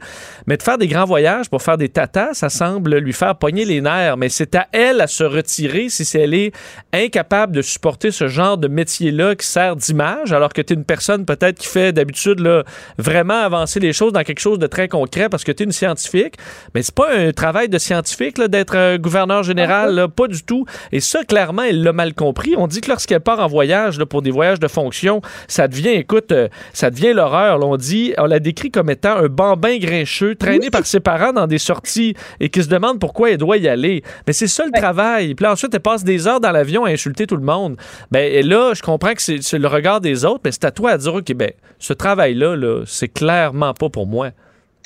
mais 0.47 0.57
de 0.57 0.63
faire 0.63 0.77
des 0.77 0.87
grands 0.87 1.05
voyages 1.05 1.49
pour 1.49 1.61
faire 1.61 1.77
des 1.77 1.89
tatas, 1.89 2.33
ça 2.33 2.49
semble 2.49 2.97
lui 2.97 3.13
faire 3.13 3.35
pogner 3.35 3.65
les 3.65 3.81
nerfs, 3.81 4.17
mais 4.17 4.29
c'est 4.29 4.55
à 4.55 4.67
elle 4.71 5.01
à 5.01 5.07
se 5.07 5.23
retirer 5.23 5.89
si 5.89 6.17
elle 6.17 6.33
est 6.33 6.51
incapable 6.93 7.55
de 7.55 7.61
supporter 7.61 8.11
ce 8.11 8.27
genre 8.27 8.57
de 8.57 8.67
métier-là 8.67 9.35
qui 9.35 9.47
sert 9.47 9.75
d'image, 9.75 10.31
alors 10.31 10.53
que 10.53 10.61
tu 10.61 10.73
es 10.73 10.75
une 10.75 10.85
personne 10.85 11.25
peut-être 11.25 11.54
qui 11.55 11.67
fait 11.67 11.91
d'habitude 11.91 12.45
vraiment 12.97 13.41
avancer 13.41 13.79
les 13.79 13.93
choses 13.93 14.13
dans 14.13 14.23
quelque 14.23 14.39
chose 14.39 14.59
de 14.59 14.67
très 14.67 14.87
concret 14.87 15.29
parce 15.29 15.43
que 15.43 15.51
tu 15.51 15.63
es 15.63 15.65
une 15.65 15.71
scientifique. 15.71 16.35
Mais 16.73 16.81
c'est 16.81 16.95
pas 16.95 17.13
un 17.15 17.31
travail 17.31 17.69
de 17.69 17.77
scientifique 17.77 18.39
d'être 18.41 18.97
gouverneur 18.97 19.43
général, 19.43 20.07
pas 20.15 20.27
du 20.27 20.43
tout. 20.43 20.65
Et 20.91 20.99
ça, 20.99 21.23
clairement, 21.23 21.63
elle 21.63 21.83
l'a 21.83 21.93
mal 21.93 22.13
compris. 22.13 22.55
On 22.57 22.67
dit 22.67 22.81
que 22.81 22.89
lorsqu'elle 22.89 23.21
part 23.21 23.39
en 23.39 23.47
voyage 23.47 24.03
pour 24.05 24.21
des 24.21 24.31
voyages 24.31 24.59
de 24.59 24.67
fonction, 24.67 25.21
ça 25.47 25.67
devient, 25.67 25.89
écoute, 25.89 26.31
euh, 26.31 26.47
ça 26.73 26.89
devient 26.89 27.13
l'horreur. 27.13 27.59
On 27.65 27.77
dit, 27.77 28.13
on 28.17 28.25
l'a 28.25 28.39
décrit 28.39 28.71
comme 28.71 28.89
étant 28.89 29.17
un 29.17 29.27
bambin 29.27 29.77
grincheux 29.77 30.35
traîné 30.35 30.69
par 30.69 30.85
ses 30.85 30.99
parents 30.99 31.33
dans 31.33 31.47
des 31.47 31.57
sorties 31.57 32.15
et 32.39 32.49
qui 32.49 32.63
se 32.63 32.69
demande 32.69 32.99
pourquoi 32.99 33.31
elle 33.31 33.37
doit 33.37 33.57
y 33.57 33.67
aller. 33.67 34.03
Mais 34.27 34.33
c'est 34.33 34.47
ça 34.47 34.65
le 34.65 34.71
travail. 34.71 35.35
Puis 35.35 35.45
ensuite, 35.45 35.73
elle 35.73 35.79
passe 35.79 36.03
des 36.03 36.27
heures 36.27 36.39
dans 36.39 36.51
l'avion 36.51 36.85
à 36.85 36.89
insulter 36.89 37.27
tout 37.27 37.37
le 37.37 37.43
monde. 37.43 37.77
Ben, 38.11 38.31
et 38.31 38.43
là, 38.43 38.73
je 38.73 38.81
comprends 38.81 39.13
que 39.13 39.21
c'est 39.21 39.57
le 39.57 39.67
regard 39.67 40.01
des 40.01 40.25
autres, 40.25 40.41
mais 40.45 40.51
c'est 40.51 40.65
à 40.65 40.71
toi 40.71 40.91
à 40.91 40.97
dire, 40.97 41.13
OK, 41.13 41.33
ben, 41.33 41.44
ce 41.79 41.93
travail-là, 41.93 42.55
-là, 42.55 42.83
c'est 42.85 43.09
clairement 43.09 43.73
pas 43.73 43.89
pour 43.89 44.07
moi. 44.07 44.31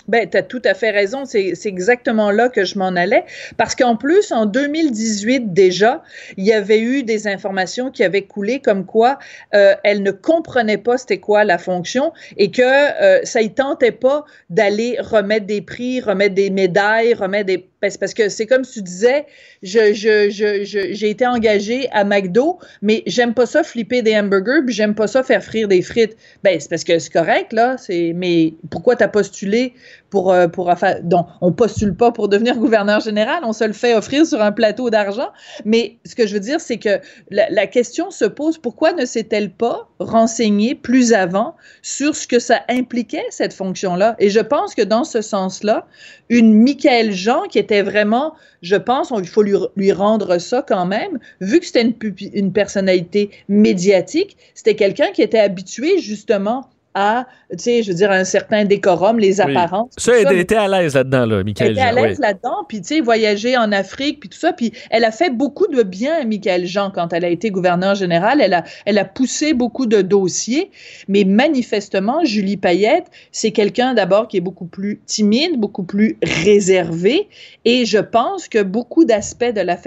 Ben, 0.10 0.30
tu 0.30 0.38
as 0.38 0.44
tout 0.44 0.62
à 0.66 0.74
fait 0.74 0.92
raison. 0.92 1.25
C'est 1.25 1.56
exactement 1.66 2.32
là 2.32 2.50
que 2.50 2.66
je 2.66 2.78
m'en 2.78 2.89
allais. 2.89 3.24
Parce 3.58 3.75
qu'en 3.75 3.96
plus, 3.96 4.32
en 4.32 4.46
2018 4.46 5.54
déjà, 5.54 6.04
il 6.38 6.46
y 6.46 6.54
avait 6.54 6.80
eu 6.80 7.04
des 7.04 7.28
informations 7.28 7.92
qui 7.92 8.04
avaient 8.04 8.24
coulé 8.24 8.60
comme 8.60 8.86
quoi 8.86 9.20
euh, 9.54 9.75
elle 9.84 10.04
ne 10.04 10.12
comprenait 10.12 10.78
pas 10.78 10.98
c'était 10.98 11.20
quoi 11.20 11.44
la 11.44 11.58
fonction 11.58 12.12
et 12.38 12.51
que 12.51 12.62
euh, 12.62 13.20
ça 13.24 13.42
y 13.42 13.54
tentait 13.54 13.92
pas 13.92 14.25
d'aller 14.50 14.98
remettre 15.00 15.46
des 15.46 15.62
prix, 15.62 16.01
remettre 16.01 16.36
des 16.36 16.50
médailles, 16.50 17.13
remettre 17.13 17.46
des 17.46 17.70
parce 17.82 18.13
que 18.13 18.30
c'est 18.30 18.46
comme 18.46 18.66
tu 18.66 18.82
disais, 18.82 19.25
je, 19.63 19.94
je, 19.94 20.30
je, 20.30 20.63
j'ai 20.66 21.10
été 21.10 21.25
engagé 21.25 21.88
à 21.92 22.04
McDo, 22.04 22.60
mais 22.82 23.04
j'aime 23.06 23.34
pas 23.34 23.46
ça 23.46 23.63
flipper 23.63 24.01
des 24.01 24.18
hamburgers, 24.18 24.62
puis 24.66 24.75
j'aime 24.75 24.96
pas 24.96 25.08
ça 25.08 25.24
faire 25.24 25.44
frire 25.44 25.68
des 25.68 25.82
frites. 25.82 26.18
Ben, 26.44 26.60
c'est 26.60 26.70
parce 26.70 26.84
que 26.84 27.00
c'est 27.00 27.12
correct, 27.12 27.54
là. 27.54 27.78
Mais 28.16 28.54
pourquoi 28.70 28.96
t'as 28.96 29.08
postulé 29.08 29.74
pour, 30.10 30.32
euh, 30.32 30.48
pour 30.48 30.70
affa- 30.70 31.01
donc, 31.01 31.28
on 31.42 31.51
postule 31.51 31.96
pas 31.96 32.12
pour 32.12 32.30
devenir 32.30 32.58
gouverneur 32.58 33.00
général, 33.00 33.44
on 33.44 33.54
se 33.54 33.63
le 33.63 33.74
fait 33.74 33.94
offrir 33.94 34.25
sur 34.25 34.42
un 34.42 34.51
plateau 34.51 34.89
d'argent. 34.89 35.30
Mais 35.66 35.98
ce 36.06 36.16
que 36.16 36.25
je 36.28 36.34
veux 36.34 36.39
dire, 36.39 36.60
c'est 36.60 36.78
que 36.78 37.00
la, 37.30 37.50
la 37.50 37.68
question 37.68 38.12
se 38.12 38.25
pose, 38.25 38.58
pourquoi 38.58 38.94
ne 38.94 39.06
s'est-elle 39.06 39.51
pas 39.51 39.89
renseignée 40.00 40.75
plus 40.75 41.13
avant 41.13 41.56
sur 41.82 42.16
ce 42.16 42.28
que 42.28 42.39
ça 42.39 42.62
impliquait, 42.70 43.25
cette 43.30 43.54
fonction-là? 43.54 44.16
Et 44.20 44.30
je 44.30 44.39
pense 44.39 44.75
que 44.75 44.82
dans 44.82 45.04
ce 45.04 45.22
sens-là, 45.22 45.86
une 46.30 46.54
Michael 46.54 47.12
Jean 47.12 47.44
qui 47.44 47.60
était 47.60 47.82
vraiment, 47.82 48.34
je 48.62 48.75
pense, 48.75 49.12
il 49.18 49.28
faut 49.28 49.44
lui, 49.44 49.56
lui 49.75 49.92
rendre 49.92 50.38
ça 50.38 50.63
quand 50.68 50.86
même, 50.86 51.20
vu 51.42 51.60
que 51.60 51.66
c'était 51.66 51.82
une, 51.82 51.96
une 52.34 52.54
personnalité 52.54 53.32
médiatique, 53.48 54.38
c'était 54.54 54.75
quelqu'un 54.75 55.12
qui 55.12 55.22
était 55.22 55.39
habitué 55.39 56.00
justement 56.00 56.70
à, 56.93 57.27
tu 57.51 57.58
sais, 57.60 57.84
je 57.84 57.89
veux 57.91 57.96
dire, 57.98 58.12
un 58.12 58.24
certain 58.24 58.65
décorum, 58.65 59.19
les 59.19 59.39
Oui. 59.41 59.51
apparences. 59.55 59.91
Ça, 59.98 60.13
elle 60.17 60.27
ça. 60.27 60.34
était 60.34 60.55
à 60.55 60.67
l'aise 60.67 60.96
là-dedans, 60.96 61.25
là, 61.25 61.38
Elle 61.39 61.46
Michael 61.46 61.72
était 61.72 61.81
à 61.81 61.91
l'aise 61.91 62.19
là-dedans, 62.19 62.65
puis 62.67 62.81
tu 62.81 62.88
sais, 62.96 63.00
voyager 63.01 63.58
en 63.58 63.72
Afrique, 63.72 64.19
puis 64.19 64.29
tout 64.29 64.38
ça, 64.38 64.53
puis 64.53 64.74
elle 64.89 65.03
a 65.03 65.12
fait 65.12 65.29
beaucoup 65.29 65.67
de 65.67 65.84
bien 65.84 66.15
à 66.22 66.25
Michael 66.25 66.65
Jean 66.65 66.91
quand 66.91 67.13
elle 67.13 67.25
a 67.25 67.29
été 67.29 67.51
gouverneure 67.51 67.96
générale. 67.96 68.41
Elle 68.41 68.53
a, 68.53 68.63
elle 68.86 68.98
a 68.98 69.05
poussé 69.05 69.53
beaucoup 69.53 69.86
de 69.86 70.01
dossiers, 70.01 70.72
mais 71.08 71.24
manifestement, 71.24 72.24
Julie 72.24 72.58
Payette, 72.58 73.05
c'est 73.31 73.51
quelqu'un 73.51 73.93
d'abord 73.93 74.27
qui 74.27 74.38
est 74.38 74.41
beaucoup 74.41 74.65
plus 74.65 75.00
timide, 75.05 75.60
beaucoup 75.60 75.84
plus 75.84 76.17
réservé, 76.24 77.27
et 77.65 77.86
je 77.86 78.00
pense 78.00 78.48
que 78.48 78.63
beaucoup 78.63 79.05
d'aspects 79.05 79.53
de 79.53 79.62
la, 79.62 79.77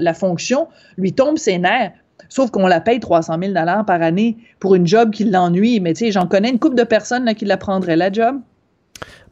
la 0.00 0.14
fonction 0.14 0.68
lui 0.96 1.12
tombent 1.12 1.38
ses 1.38 1.58
nerfs. 1.58 1.92
Sauf 2.28 2.50
qu'on 2.50 2.66
la 2.66 2.80
paye 2.80 3.00
300 3.00 3.36
000 3.40 3.52
par 3.86 4.02
année 4.02 4.36
pour 4.60 4.74
une 4.74 4.86
job 4.86 5.10
qui 5.10 5.24
l'ennuie. 5.24 5.80
Mais 5.80 5.94
tu 5.94 6.06
sais, 6.06 6.12
j'en 6.12 6.26
connais 6.26 6.50
une 6.50 6.58
couple 6.58 6.76
de 6.76 6.84
personnes 6.84 7.34
qui 7.34 7.44
la 7.44 7.56
prendraient, 7.56 7.96
la 7.96 8.12
job. 8.12 8.40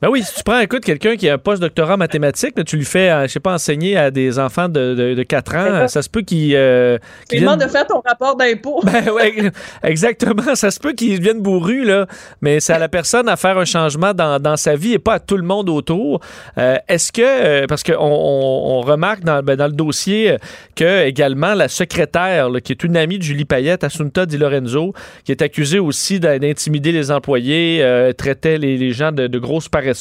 Ben 0.04 0.10
oui, 0.10 0.22
si 0.22 0.34
tu 0.34 0.42
prends, 0.44 0.60
écoute, 0.60 0.84
quelqu'un 0.84 1.16
qui 1.16 1.30
a 1.30 1.32
un 1.32 1.38
post-doctorat 1.38 1.94
en 1.94 1.96
mathématiques, 1.96 2.58
là, 2.58 2.62
tu 2.64 2.76
lui 2.76 2.84
fais, 2.84 3.08
euh, 3.08 3.22
je 3.26 3.28
sais 3.32 3.40
pas, 3.40 3.54
enseigner 3.54 3.96
à 3.96 4.10
des 4.10 4.38
enfants 4.38 4.68
de, 4.68 4.94
de, 4.94 5.14
de 5.14 5.22
4 5.22 5.56
ans, 5.56 5.88
ça 5.88 6.02
se 6.02 6.10
peut 6.10 6.20
qu'il... 6.20 6.52
euh, 6.54 6.98
qu'il 7.30 7.40
vienne- 7.40 7.58
de 7.58 7.66
faire 7.66 7.86
ton 7.86 8.02
rapport 8.04 8.36
d'impôt. 8.36 8.82
Ben 8.84 9.08
ouais, 9.10 9.50
exactement. 9.82 10.54
Ça 10.56 10.70
se 10.70 10.78
peut 10.78 10.92
qu'ils 10.92 11.18
deviennent 11.20 11.40
bourrus, 11.40 11.86
là, 11.86 12.06
mais 12.42 12.60
c'est 12.60 12.74
à 12.74 12.78
la 12.78 12.90
personne 12.90 13.30
à 13.30 13.36
faire 13.36 13.56
un 13.56 13.64
changement 13.64 14.12
dans, 14.12 14.38
dans 14.38 14.58
sa 14.58 14.76
vie 14.76 14.92
et 14.92 14.98
pas 14.98 15.14
à 15.14 15.20
tout 15.20 15.38
le 15.38 15.42
monde 15.42 15.70
autour. 15.70 16.20
Euh, 16.58 16.76
Est-ce 16.86 17.10
que, 17.10 17.22
euh, 17.22 17.66
parce 17.66 17.82
qu'on 17.82 17.94
on, 17.96 18.78
on 18.78 18.80
remarque 18.82 19.24
dans, 19.24 19.42
ben, 19.42 19.56
dans 19.56 19.68
le 19.68 19.72
dossier 19.72 20.36
que 20.76 21.06
également 21.06 21.54
la 21.54 21.68
secrétaire, 21.68 22.50
là, 22.50 22.60
qui 22.60 22.72
est 22.72 22.84
une 22.84 22.98
amie 22.98 23.16
de 23.16 23.22
Julie 23.22 23.46
Payette, 23.46 23.84
Assunta 23.84 24.26
Di 24.26 24.36
Lorenzo, 24.36 24.92
qui 25.24 25.32
est 25.32 25.40
accusée 25.40 25.78
aussi 25.78 26.20
d'intimider 26.20 26.92
les 26.92 27.10
employés, 27.10 27.78
euh, 27.82 28.12
traitait 28.12 28.58
les, 28.58 28.76
les 28.76 28.90
gens 28.92 29.10
de, 29.10 29.28
de 29.28 29.38
grosses 29.38 29.70
paresseuses 29.70 29.93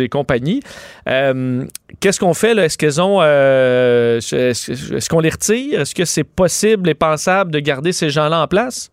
et 0.00 0.08
compagnie. 0.08 0.60
Euh, 1.08 1.64
Qu'est-ce 2.00 2.18
qu'on 2.20 2.34
fait? 2.34 2.56
Est-ce 2.56 2.76
qu'elles 2.76 3.00
ont. 3.00 3.18
euh, 3.22 4.18
est-ce 4.18 5.08
qu'on 5.08 5.20
les 5.20 5.30
retire? 5.30 5.80
Est-ce 5.80 5.94
que 5.94 6.04
c'est 6.04 6.24
possible 6.24 6.88
et 6.88 6.94
pensable 6.94 7.50
de 7.50 7.60
garder 7.60 7.92
ces 7.92 8.10
gens-là 8.10 8.42
en 8.42 8.46
place? 8.48 8.90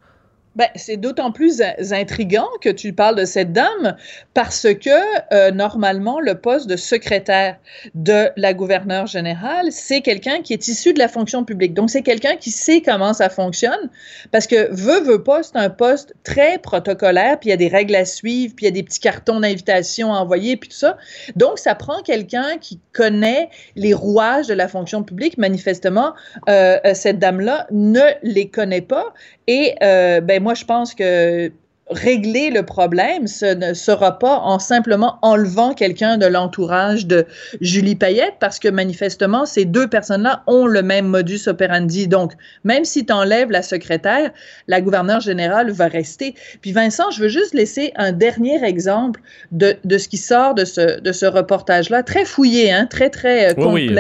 Ben, 0.56 0.68
c'est 0.76 0.98
d'autant 0.98 1.32
plus 1.32 1.62
in- 1.62 1.74
intriguant 1.92 2.48
que 2.60 2.68
tu 2.68 2.92
parles 2.92 3.16
de 3.16 3.24
cette 3.24 3.54
dame 3.54 3.96
parce 4.34 4.68
que 4.74 4.90
euh, 5.34 5.52
normalement 5.52 6.20
le 6.20 6.36
poste 6.36 6.68
de 6.68 6.76
secrétaire 6.76 7.58
de 7.96 8.30
la 8.36 8.54
gouverneure 8.54 9.08
générale, 9.08 9.72
c'est 9.72 10.02
quelqu'un 10.02 10.42
qui 10.42 10.52
est 10.52 10.68
issu 10.68 10.92
de 10.92 11.00
la 11.00 11.08
fonction 11.08 11.46
publique. 11.46 11.74
Donc 11.74 11.90
c'est 11.90 12.02
quelqu'un 12.02 12.36
qui 12.36 12.52
sait 12.52 12.82
comment 12.82 13.14
ça 13.14 13.30
fonctionne 13.30 13.90
parce 14.32 14.46
que 14.46 14.70
veut 14.74 15.00
veut 15.00 15.24
pas, 15.24 15.42
c'est 15.42 15.56
un 15.56 15.70
poste 15.70 16.16
très 16.24 16.58
protocolaire, 16.58 17.40
puis 17.40 17.48
il 17.48 17.52
y 17.52 17.54
a 17.54 17.58
des 17.58 17.70
règles 17.70 17.96
à 17.96 18.04
suivre, 18.04 18.54
puis 18.54 18.66
il 18.66 18.68
y 18.68 18.72
a 18.72 18.74
des 18.74 18.84
petits 18.84 19.00
cartons 19.00 19.40
d'invitation 19.40 20.14
à 20.14 20.18
envoyer, 20.18 20.58
puis 20.58 20.70
tout 20.70 20.76
ça. 20.76 20.98
Donc 21.38 21.60
ça 21.60 21.76
prend 21.76 22.02
quelqu'un 22.02 22.58
qui 22.60 22.80
connaît 22.94 23.50
les 23.76 23.94
rouages 23.94 24.48
de 24.48 24.54
la 24.54 24.68
fonction 24.68 25.04
publique. 25.04 25.38
Manifestement, 25.38 26.14
euh, 26.50 26.78
euh, 26.86 26.94
cette 26.94 27.20
dame-là 27.20 27.68
ne 27.72 28.02
les 28.24 28.50
connaît 28.50 28.82
pas. 28.82 29.14
Et 29.48 29.76
euh, 29.84 30.22
ben 30.22 30.42
moi, 30.42 30.54
je 30.54 30.66
pense 30.66 30.94
que 30.94 31.52
régler 31.92 32.50
le 32.50 32.64
problème, 32.64 33.28
ce 33.28 33.54
ne 33.54 33.74
sera 33.74 34.18
pas 34.18 34.38
en 34.40 34.60
simplement 34.60 35.20
enlevant 35.22 35.74
quelqu'un 35.74 36.18
de 36.18 36.26
l'entourage 36.26 37.06
de 37.06 37.26
Julie 37.60 37.96
Payette, 37.96 38.36
parce 38.40 38.60
que 38.60 38.68
manifestement, 38.68 39.46
ces 39.46 39.66
deux 39.66 39.88
personnes-là 39.88 40.44
ont 40.48 40.66
le 40.66 40.82
même 40.82 41.08
modus 41.08 41.48
operandi. 41.48 42.08
Donc, 42.08 42.34
même 42.64 42.86
si 42.86 43.06
tu 43.06 43.14
enlèves 43.14 43.52
la 43.52 43.62
secrétaire, 43.62 44.32
la 44.68 44.82
gouverneure 44.82 45.22
générale 45.22 45.72
va 45.72 45.88
rester. 45.88 46.36
Puis 46.62 46.72
Vincent, 46.72 47.12
je 47.12 47.22
veux 47.22 47.30
juste 47.30 47.54
laisser 47.54 47.92
un 47.96 48.12
dernier 48.12 48.64
exemple 48.64 49.22
de, 49.52 49.76
de 49.84 49.98
ce 49.98 50.08
qui 50.08 50.18
sort 50.18 50.56
de 50.56 50.66
ce, 50.66 51.00
de 51.00 51.12
ce 51.12 51.26
reportage-là, 51.26 52.04
très 52.04 52.26
fouillé, 52.26 52.72
hein, 52.72 52.88
très, 52.90 53.10
très 53.10 53.52
euh, 53.52 53.54
Oui, 53.58 53.90
oui. 53.90 54.00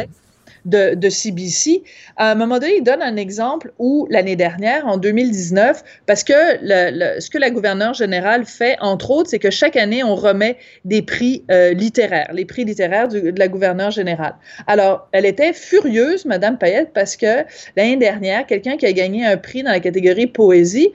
De, 0.66 1.10
CBC. 1.10 1.84
À 2.18 2.32
un 2.32 2.36
moment 2.36 2.60
donné, 2.60 2.78
il 2.78 2.84
donne 2.84 3.02
un 3.02 3.16
exemple 3.16 3.74
où 3.80 4.08
l'année 4.10 4.36
dernière, 4.36 4.88
en 4.88 4.98
2019, 4.98 5.84
parce 6.06 6.24
que 6.24 6.34
ce 6.34 7.30
que 7.30 7.38
la 7.38 7.50
gouverneure 7.50 7.94
générale 7.94 8.46
fait, 8.46 8.78
entre 8.80 9.12
autres, 9.12 9.30
c'est 9.30 9.40
que 9.40 9.52
chaque 9.52 9.76
année, 9.76 10.04
on 10.04 10.16
remet 10.16 10.58
des 10.86 11.02
prix 11.02 11.44
euh, 11.52 11.74
littéraires, 11.74 12.32
les 12.34 12.46
prix 12.46 12.66
littéraires 12.66 13.08
de 13.08 13.34
la 13.38 13.48
gouverneure 13.48 13.92
générale. 13.92 14.36
Alors, 14.68 15.08
elle 15.12 15.26
était 15.26 15.54
furieuse, 15.54 16.26
Madame 16.26 16.58
Payette, 16.58 16.92
parce 16.94 17.18
que 17.18 17.44
l'année 17.76 17.98
dernière, 17.98 18.46
quelqu'un 18.46 18.78
qui 18.78 18.86
a 18.86 18.94
gagné 18.94 19.26
un 19.26 19.38
prix 19.38 19.64
dans 19.64 19.72
la 19.72 19.80
catégorie 19.80 20.28
poésie, 20.28 20.92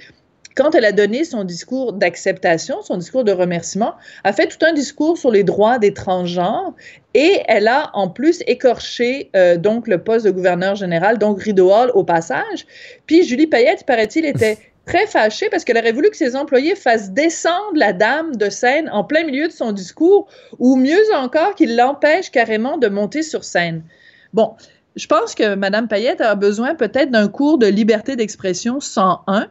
quand 0.57 0.75
elle 0.75 0.87
a 0.87 0.93
donné 0.93 1.25
son 1.25 1.45
discours 1.45 1.93
d'acceptation, 1.93 2.83
son 2.83 2.97
discours 2.97 3.25
de 3.25 3.33
remerciement, 3.33 3.95
a 4.25 4.33
fait 4.33 4.47
tout 4.47 4.65
un 4.65 4.73
discours 4.73 5.19
sur 5.19 5.31
les 5.31 5.45
droits 5.45 5.79
des 5.79 5.93
transgenres 5.93 6.75
et 7.15 7.43
elle 7.47 7.69
a 7.69 7.91
en 7.93 8.09
plus 8.09 8.43
écorché 8.47 9.31
euh, 9.37 9.59
donc 9.59 9.87
le 9.87 10.03
poste 10.03 10.25
de 10.25 10.31
gouverneur 10.31 10.75
général, 10.75 11.19
donc 11.19 11.43
Rideau 11.43 11.71
Hall 11.71 11.91
au 11.95 12.05
passage. 12.05 12.67
Puis 13.07 13.23
Julie 13.23 13.47
Payette, 13.47 13.85
paraît-il, 13.85 14.25
était 14.25 14.57
très 14.87 15.07
fâchée 15.07 15.49
parce 15.51 15.65
qu'elle 15.65 15.77
aurait 15.77 15.93
voulu 15.93 16.09
que 16.11 16.17
ses 16.17 16.35
employés 16.35 16.75
fassent 16.75 17.11
descendre 17.11 17.75
la 17.75 17.93
dame 17.93 18.35
de 18.37 18.49
scène 18.49 18.89
en 18.91 19.05
plein 19.05 19.25
milieu 19.25 19.49
de 19.49 19.53
son 19.53 19.73
discours 19.73 20.27
ou 20.59 20.77
mieux 20.77 21.03
encore 21.15 21.55
qu'ils 21.55 21.77
l'empêchent 21.77 22.31
carrément 22.31 22.79
de 22.79 22.89
monter 22.89 23.23
sur 23.23 23.45
scène. 23.45 23.83
Bon, 24.33 24.55
je 24.97 25.07
pense 25.07 25.35
que 25.35 25.55
Mme 25.55 25.89
Payette 25.89 26.21
a 26.21 26.35
besoin 26.35 26.75
peut-être 26.75 27.11
d'un 27.11 27.29
cours 27.29 27.59
de 27.59 27.67
liberté 27.67 28.17
d'expression 28.17 28.81
101. 28.81 29.47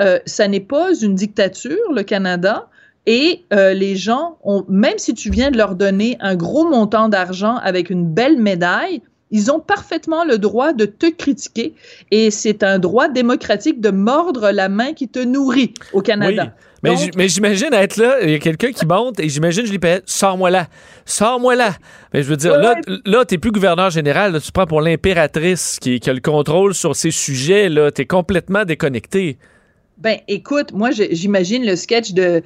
Euh, 0.00 0.18
ça 0.26 0.48
n'est 0.48 0.60
pas 0.60 0.94
une 0.94 1.14
dictature, 1.14 1.92
le 1.94 2.02
Canada. 2.02 2.68
Et 3.06 3.44
euh, 3.52 3.72
les 3.72 3.94
gens, 3.94 4.38
ont, 4.42 4.64
même 4.68 4.98
si 4.98 5.14
tu 5.14 5.30
viens 5.30 5.50
de 5.50 5.58
leur 5.58 5.76
donner 5.76 6.16
un 6.20 6.34
gros 6.34 6.68
montant 6.68 7.08
d'argent 7.08 7.56
avec 7.56 7.90
une 7.90 8.06
belle 8.06 8.40
médaille, 8.40 9.02
ils 9.30 9.50
ont 9.50 9.60
parfaitement 9.60 10.24
le 10.24 10.38
droit 10.38 10.72
de 10.72 10.86
te 10.86 11.06
critiquer. 11.06 11.74
Et 12.10 12.30
c'est 12.30 12.62
un 12.62 12.78
droit 12.78 13.08
démocratique 13.08 13.80
de 13.80 13.90
mordre 13.90 14.50
la 14.50 14.68
main 14.68 14.92
qui 14.92 15.08
te 15.08 15.18
nourrit 15.18 15.74
au 15.92 16.00
Canada. 16.00 16.54
Mais, 16.82 16.90
Donc- 16.90 16.98
j- 16.98 17.10
mais 17.16 17.28
j'imagine 17.28 17.72
être 17.72 17.96
là, 17.96 18.16
il 18.22 18.30
y 18.30 18.34
a 18.34 18.38
quelqu'un 18.38 18.70
qui 18.70 18.84
monte 18.86 19.18
et 19.20 19.28
j'imagine 19.28 19.64
Julie 19.66 19.78
Payette, 19.78 20.04
sors-moi 20.06 20.50
là, 20.50 20.66
sors-moi 21.04 21.54
là. 21.54 21.70
Mais 22.12 22.22
je 22.22 22.28
veux 22.28 22.36
dire, 22.36 22.52
Ouais, 22.52 22.62
là, 22.62 22.74
là 23.04 23.24
t'es 23.24 23.38
plus 23.38 23.50
gouverneur 23.50 23.90
général, 23.90 24.32
là, 24.32 24.40
tu 24.40 24.52
prends 24.52 24.66
pour 24.66 24.80
l'impératrice 24.82 25.78
qui, 25.80 26.00
qui 26.00 26.10
a 26.10 26.12
le 26.12 26.20
contrôle 26.20 26.74
sur 26.74 26.94
ces 26.94 27.10
sujets, 27.10 27.68
là, 27.68 27.90
t'es 27.90 28.04
complètement 28.06 28.64
déconnecté. 28.64 29.38
Ben, 29.98 30.18
écoute, 30.28 30.72
moi, 30.74 30.90
je- 30.90 31.04
j'imagine 31.12 31.64
le 31.64 31.74
sketch 31.74 32.12
de, 32.12 32.42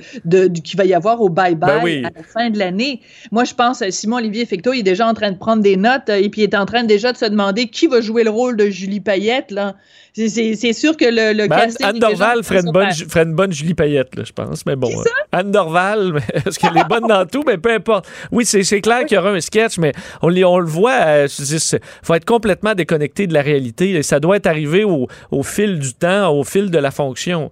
qu'il 0.62 0.76
va 0.78 0.84
y 0.84 0.94
avoir 0.94 1.20
au 1.20 1.28
Bye 1.28 1.56
Bye 1.56 1.70
Ben 1.78 1.80
oui. 1.82 2.04
à 2.04 2.10
la 2.16 2.22
fin 2.22 2.48
de 2.48 2.56
l'année. 2.56 3.00
Moi, 3.32 3.42
je 3.42 3.54
pense 3.54 3.82
à 3.82 3.90
Simon-Olivier 3.90 4.46
Fecteau, 4.46 4.72
il 4.72 4.78
est 4.78 4.82
déjà 4.84 5.08
en 5.08 5.14
train 5.14 5.32
de 5.32 5.36
prendre 5.36 5.60
des 5.60 5.76
notes 5.76 6.08
euh, 6.10 6.14
et 6.22 6.28
puis 6.28 6.42
il 6.42 6.44
est 6.44 6.54
en 6.54 6.64
train 6.64 6.84
déjà 6.84 7.10
de 7.10 7.16
se 7.16 7.24
demander 7.24 7.66
qui 7.66 7.88
va 7.88 8.00
jouer 8.00 8.22
le 8.22 8.30
rôle 8.30 8.56
de 8.56 8.66
Julie 8.70 9.00
Payette, 9.00 9.50
là. 9.50 9.74
C'est- 10.14 10.72
sûr 10.72 10.96
que 10.96 11.04
le, 11.04 11.32
le 11.32 11.48
Ben, 11.48 11.56
Anne, 11.56 11.64
casting... 11.66 11.86
Anne 11.86 11.98
Dorval 11.98 12.42
ferait 12.44 12.56
de 12.56 12.60
une, 12.62 12.66
se 12.68 12.72
bonne, 12.72 12.86
faire. 12.86 12.94
Ju- 12.94 13.04
ferait 13.08 13.22
une 13.24 13.34
bonne 13.34 13.52
Julie 13.52 13.74
Payette, 13.74 14.16
là, 14.16 14.24
je 14.24 14.32
pense. 14.32 14.66
Mais 14.66 14.76
bon. 14.76 14.90
euh, 14.90 15.04
Anne 15.32 15.50
Dorval, 15.50 16.14
parce 16.44 16.58
qu'elle 16.58 16.76
est 16.76 16.88
bonne 16.88 17.06
dans 17.06 17.26
tout, 17.26 17.42
mais 17.46 17.58
peu 17.58 17.72
importe. 17.72 18.06
Oui, 18.32 18.44
c'est 18.44 18.80
clair 18.80 19.04
qu'il 19.04 19.16
y 19.16 19.18
aura 19.18 19.30
un 19.30 19.40
sketch, 19.40 19.78
mais 19.78 19.92
on, 20.22 20.28
le 20.28 20.66
voit, 20.66 21.00
euh, 21.06 21.28
il 21.38 21.78
faut 22.02 22.14
être 22.14 22.24
complètement 22.24 22.74
déconnecté 22.74 23.26
de 23.26 23.34
la 23.34 23.42
réalité. 23.42 23.90
Et 23.90 24.02
ça 24.02 24.20
doit 24.20 24.36
être 24.36 24.46
arrivé 24.46 24.84
au, 24.84 25.06
au 25.30 25.42
fil 25.42 25.78
du 25.78 25.94
temps, 25.94 26.32
au 26.36 26.44
fil 26.44 26.70
de 26.70 26.78
la 26.78 26.90
fonction. 26.90 27.50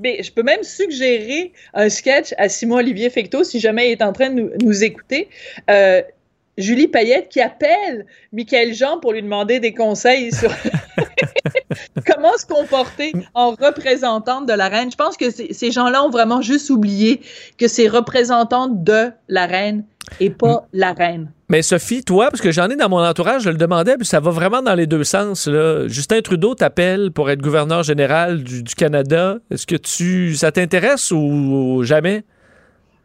Mais 0.00 0.22
je 0.22 0.30
peux 0.30 0.44
même 0.44 0.62
suggérer 0.62 1.52
un 1.74 1.88
sketch 1.88 2.32
à 2.38 2.48
Simon-Olivier 2.48 3.10
Fecteau 3.10 3.42
si 3.42 3.58
jamais 3.58 3.88
il 3.88 3.92
est 3.92 4.02
en 4.02 4.12
train 4.12 4.30
de 4.30 4.34
nous, 4.42 4.50
nous 4.62 4.84
écouter. 4.84 5.28
Euh, 5.70 6.02
Julie 6.58 6.88
Payette 6.88 7.28
qui 7.28 7.40
appelle 7.40 8.04
Michael 8.32 8.74
Jean 8.74 8.98
pour 8.98 9.12
lui 9.12 9.22
demander 9.22 9.60
des 9.60 9.72
conseils 9.72 10.32
sur 10.32 10.50
comment 12.06 12.36
se 12.36 12.44
comporter 12.44 13.12
en 13.32 13.50
représentante 13.50 14.46
de 14.46 14.52
la 14.52 14.68
reine. 14.68 14.90
Je 14.90 14.96
pense 14.96 15.16
que 15.16 15.30
ces 15.30 15.70
gens-là 15.70 16.04
ont 16.04 16.10
vraiment 16.10 16.42
juste 16.42 16.68
oublié 16.68 17.20
que 17.56 17.68
c'est 17.68 17.88
représentante 17.88 18.82
de 18.82 19.10
la 19.28 19.46
reine 19.46 19.84
et 20.20 20.30
pas 20.30 20.66
la 20.72 20.92
reine. 20.92 21.30
Mais 21.48 21.62
Sophie, 21.62 22.02
toi, 22.02 22.28
parce 22.30 22.42
que 22.42 22.50
j'en 22.50 22.68
ai 22.68 22.76
dans 22.76 22.88
mon 22.88 23.02
entourage, 23.02 23.42
je 23.42 23.50
le 23.50 23.56
demandais, 23.56 23.96
puis 23.96 24.06
ça 24.06 24.20
va 24.20 24.30
vraiment 24.30 24.60
dans 24.60 24.74
les 24.74 24.86
deux 24.86 25.04
sens. 25.04 25.46
Là. 25.46 25.86
Justin 25.86 26.20
Trudeau 26.20 26.54
t'appelle 26.54 27.10
pour 27.10 27.30
être 27.30 27.40
gouverneur 27.40 27.82
général 27.82 28.42
du, 28.42 28.62
du 28.62 28.74
Canada. 28.74 29.38
Est-ce 29.50 29.66
que 29.66 29.76
tu 29.76 30.34
ça 30.34 30.50
t'intéresse 30.52 31.10
ou, 31.10 31.18
ou 31.18 31.84
jamais? 31.84 32.24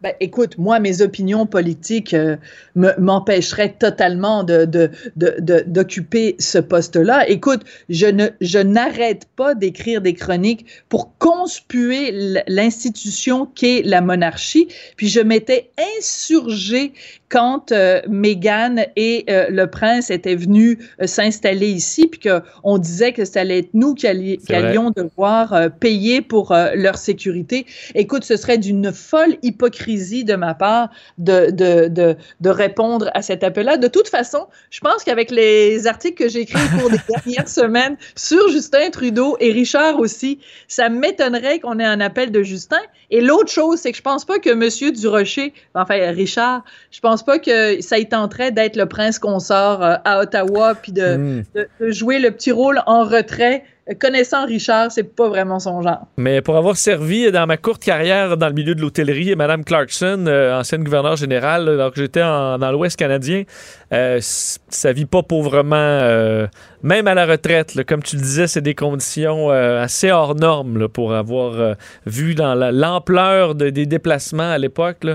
Ben, 0.04 0.14
écoute, 0.20 0.58
moi, 0.58 0.82
mes 0.82 1.02
opinions 1.02 1.46
politiques 1.46 2.14
euh, 2.14 2.36
m'empêcheraient 2.76 3.72
totalement 3.72 4.44
d'occuper 4.44 6.36
ce 6.40 6.58
poste-là. 6.58 7.30
Écoute, 7.30 7.62
je, 7.88 8.30
je 8.42 8.60
n'arrête 8.60 9.26
pas 9.38 9.56
d'écrire 9.56 10.02
des 10.02 10.14
chroniques 10.14 10.66
pour 10.90 11.18
conspuer 11.20 12.12
l'institution 12.50 13.46
qu'est 13.46 13.82
la 13.86 14.02
monarchie. 14.02 14.68
Puis 14.98 15.08
je 15.08 15.22
m'étais 15.22 15.72
insurgée 15.98 16.92
quand 17.34 17.72
euh, 17.72 18.00
Meghan 18.08 18.76
et 18.96 19.26
euh, 19.28 19.48
le 19.50 19.66
prince 19.66 20.12
étaient 20.12 20.36
venus 20.36 20.78
euh, 21.02 21.08
s'installer 21.08 21.70
ici, 21.70 22.06
puis 22.06 22.20
qu'on 22.20 22.78
disait 22.78 23.12
que 23.12 23.26
ça 23.26 23.40
allait 23.40 23.58
être 23.58 23.74
nous 23.74 23.96
qui, 23.96 24.06
allions 24.06 24.92
devoir 24.92 25.72
payer 25.80 26.22
pour 26.22 26.54
leur 26.76 26.98
sécurité. 26.98 27.66
Écoute, 27.96 28.24
ce 28.24 28.38
serait 28.38 28.60
d'une 28.60 28.92
folle 28.92 29.38
hypocrisie 29.42 30.24
de 30.24 30.36
ma 30.36 30.54
part 30.54 30.90
de, 31.18 31.50
de, 31.50 31.88
de, 31.88 32.16
de 32.40 32.50
répondre 32.50 33.10
à 33.16 33.24
cet 33.24 33.44
appel-là. 33.44 33.78
De 33.78 33.88
toute 33.88 34.10
façon, 34.10 34.46
je 34.70 34.80
pense 34.82 35.04
qu'avec 35.04 35.32
les 35.32 35.88
articles 35.88 36.24
que 36.24 36.30
j'ai 36.30 36.42
écrits 36.42 36.60
pour 36.80 36.92
les 36.92 37.00
dernières 37.10 37.50
semaines 37.50 37.98
sur 38.16 38.48
Justin 38.50 38.92
Trudeau 38.92 39.38
et 39.40 39.52
Richard 39.52 40.00
aussi, 40.00 40.38
ça 40.68 40.90
m'étonnerait 40.90 41.60
qu'on 41.60 41.80
ait 41.80 41.86
un 41.86 42.00
appel 42.00 42.32
de 42.32 42.44
Justin. 42.44 42.82
Et 43.10 43.22
l'autre 43.22 43.52
chose, 43.52 43.80
c'est 43.80 43.92
que 43.92 43.98
je 43.98 44.04
pense 44.04 44.24
pas 44.24 44.38
que 44.38 44.50
M. 44.50 44.92
Durocher, 44.94 45.54
enfin 45.74 46.12
Richard, 46.12 46.64
je 46.92 47.00
pense 47.00 47.23
pas 47.26 47.40
que 47.40 47.82
ça 47.82 47.98
y 47.98 48.08
tenterait 48.08 48.52
d'être 48.52 48.76
le 48.76 48.86
prince 48.86 49.20
consort 49.20 49.84
euh, 49.84 49.96
à 50.06 50.20
Ottawa 50.20 50.76
puis 50.76 50.92
hmm. 50.92 51.44
de, 51.56 51.68
de, 51.80 51.92
jouer 51.92 52.20
le 52.20 52.32
petit 52.32 52.52
rôle 52.52 52.82
en 52.86 53.04
retrait 53.04 53.64
connaissant 54.00 54.46
Richard, 54.46 54.92
c'est 54.92 55.04
pas 55.04 55.28
vraiment 55.28 55.60
son 55.60 55.82
genre. 55.82 56.08
Mais 56.18 56.42
pour 56.42 56.56
avoir 56.56 56.78
servi 56.78 57.32
dans 57.32 57.46
ma 57.46 57.58
courte 57.58 57.84
carrière 57.84 58.38
dans 58.38 58.48
le 58.48 58.54
milieu 58.54 58.76
de 58.76 58.82
l'hôtellerie, 58.82 59.36
Mme 59.36 59.66
Clarkson, 59.66 60.26
euh, 60.28 60.58
ancienne 60.58 60.84
gouverneure 60.84 61.18
générale, 61.18 61.68
alors 61.68 61.92
que 61.92 62.00
j'étais 62.00 62.22
dans 62.22 62.72
l'Ouest 62.72 62.98
canadien, 62.98 63.44
euh, 63.92 64.20
ça 64.22 64.94
vit 64.94 65.06
pas 65.06 65.22
pauvrement, 65.22 65.76
euh, 65.76 66.48
même 66.82 67.08
à 67.08 67.14
la 67.14 67.26
retraite. 67.26 67.84
comme 67.86 68.04
tu 68.04 68.16
le 68.16 68.22
disais, 68.22 68.48
c'est 68.48 68.62
des 68.62 68.76
conditions 68.76 69.50
assez 69.50 70.12
hors 70.12 70.36
normes 70.36 70.88
pour 70.88 71.14
avoir 71.14 71.76
vu 72.06 72.36
dans 72.36 72.56
l'ampleur 72.56 73.56
des 73.56 73.86
déplacements 73.86 74.52
à 74.52 74.58
l'époque. 74.58 75.06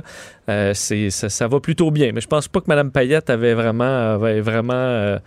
ça, 0.46 1.48
va 1.48 1.60
plutôt 1.60 1.90
bien. 1.90 2.12
Mais 2.12 2.20
je 2.20 2.28
pense 2.28 2.48
pas 2.48 2.60
que 2.60 2.66
Mme 2.68 2.90
Payette 2.90 3.30
avait 3.30 3.54
vraiment, 3.54 4.14
avait 4.14 4.40
vraiment 4.40 5.18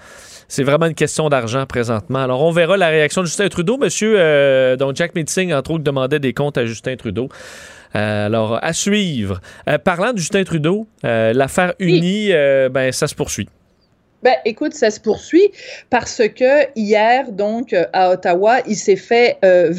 c'est 0.51 0.63
vraiment 0.63 0.87
une 0.87 0.95
question 0.95 1.29
d'argent 1.29 1.65
présentement. 1.65 2.19
Alors, 2.19 2.41
on 2.41 2.51
verra 2.51 2.75
la 2.75 2.89
réaction 2.89 3.21
de 3.21 3.27
Justin 3.27 3.47
Trudeau. 3.47 3.77
Monsieur, 3.77 4.15
euh, 4.17 4.75
dont 4.75 4.93
Jack 4.93 5.15
Meeting, 5.15 5.53
entre 5.53 5.71
autres, 5.71 5.83
demandait 5.85 6.19
des 6.19 6.33
comptes 6.33 6.57
à 6.57 6.65
Justin 6.65 6.97
Trudeau. 6.97 7.29
Euh, 7.95 8.25
alors, 8.25 8.59
à 8.61 8.73
suivre. 8.73 9.39
Euh, 9.69 9.77
parlant 9.77 10.11
de 10.11 10.17
Justin 10.17 10.43
Trudeau, 10.43 10.89
l'affaire 11.03 11.73
Unie, 11.79 12.31
ben, 12.69 12.91
ça 12.91 13.07
se 13.07 13.15
poursuit. 13.15 13.47
Ben, 14.23 14.35
écoute, 14.45 14.73
ça 14.73 14.91
se 14.91 14.99
poursuit 14.99 15.49
parce 15.89 16.21
que 16.35 16.67
hier, 16.75 17.31
donc, 17.31 17.75
à 17.93 18.11
Ottawa, 18.11 18.59
il 18.67 18.75
s'est 18.75 18.95
fait 18.95 19.37
euh, 19.43 19.73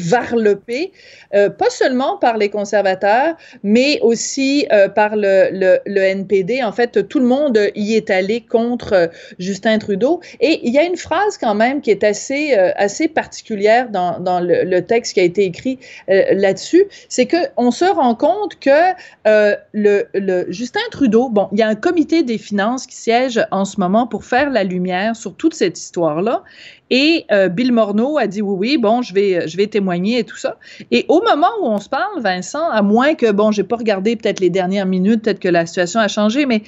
euh, 1.35 1.49
pas 1.49 1.69
seulement 1.69 2.17
par 2.17 2.37
les 2.37 2.49
conservateurs, 2.49 3.35
mais 3.63 3.99
aussi 4.01 4.67
euh, 4.71 4.87
par 4.87 5.15
le, 5.15 5.79
le, 5.85 6.01
NPD. 6.01 6.63
En 6.63 6.71
fait, 6.71 7.07
tout 7.07 7.19
le 7.19 7.25
monde 7.25 7.57
y 7.75 7.95
est 7.95 8.09
allé 8.09 8.41
contre 8.41 8.93
euh, 8.93 9.07
Justin 9.39 9.79
Trudeau. 9.79 10.19
Et 10.39 10.59
il 10.63 10.73
y 10.73 10.77
a 10.77 10.83
une 10.83 10.97
phrase 10.97 11.37
quand 11.37 11.55
même 11.55 11.81
qui 11.81 11.91
est 11.91 12.03
assez, 12.03 12.55
euh, 12.57 12.71
assez 12.75 13.07
particulière 13.07 13.89
dans, 13.89 14.19
dans 14.19 14.39
le, 14.39 14.81
texte 14.81 15.13
qui 15.13 15.21
a 15.21 15.23
été 15.23 15.45
écrit 15.45 15.79
là-dessus. 16.07 16.85
C'est 17.07 17.27
qu'on 17.27 17.71
se 17.71 17.85
rend 17.85 18.15
compte 18.15 18.59
que 18.59 18.93
le, 19.25 20.03
le 20.13 20.45
Justin 20.49 20.81
Trudeau, 20.91 21.29
bon, 21.29 21.47
il 21.53 21.59
y 21.59 21.61
a 21.61 21.67
un 21.67 21.75
comité 21.75 22.23
des 22.23 22.37
finances 22.37 22.85
qui 22.85 22.95
siège 22.95 23.39
en 23.51 23.63
ce 23.63 23.79
moment 23.79 24.07
pour 24.07 24.25
faire 24.25 24.32
la 24.33 24.63
lumière 24.63 25.15
sur 25.15 25.35
toute 25.35 25.53
cette 25.53 25.79
histoire-là. 25.79 26.43
Et 26.89 27.25
euh, 27.31 27.49
Bill 27.49 27.71
Morneau 27.71 28.17
a 28.17 28.27
dit 28.27 28.41
oui, 28.41 28.55
oui, 28.57 28.77
bon, 28.77 29.01
je 29.01 29.13
vais, 29.13 29.47
je 29.47 29.57
vais 29.57 29.67
témoigner 29.67 30.19
et 30.19 30.23
tout 30.23 30.37
ça. 30.37 30.57
Et 30.91 31.05
au 31.07 31.21
moment 31.21 31.49
où 31.61 31.65
on 31.65 31.79
se 31.79 31.89
parle, 31.89 32.21
Vincent, 32.21 32.69
à 32.69 32.81
moins 32.81 33.15
que, 33.15 33.31
bon, 33.31 33.51
j'ai 33.51 33.63
pas 33.63 33.77
regardé 33.77 34.15
peut-être 34.15 34.39
les 34.39 34.49
dernières 34.49 34.85
minutes, 34.85 35.23
peut-être 35.23 35.39
que 35.39 35.49
la 35.49 35.65
situation 35.65 35.99
a 35.99 36.07
changé, 36.07 36.45
mais 36.45 36.63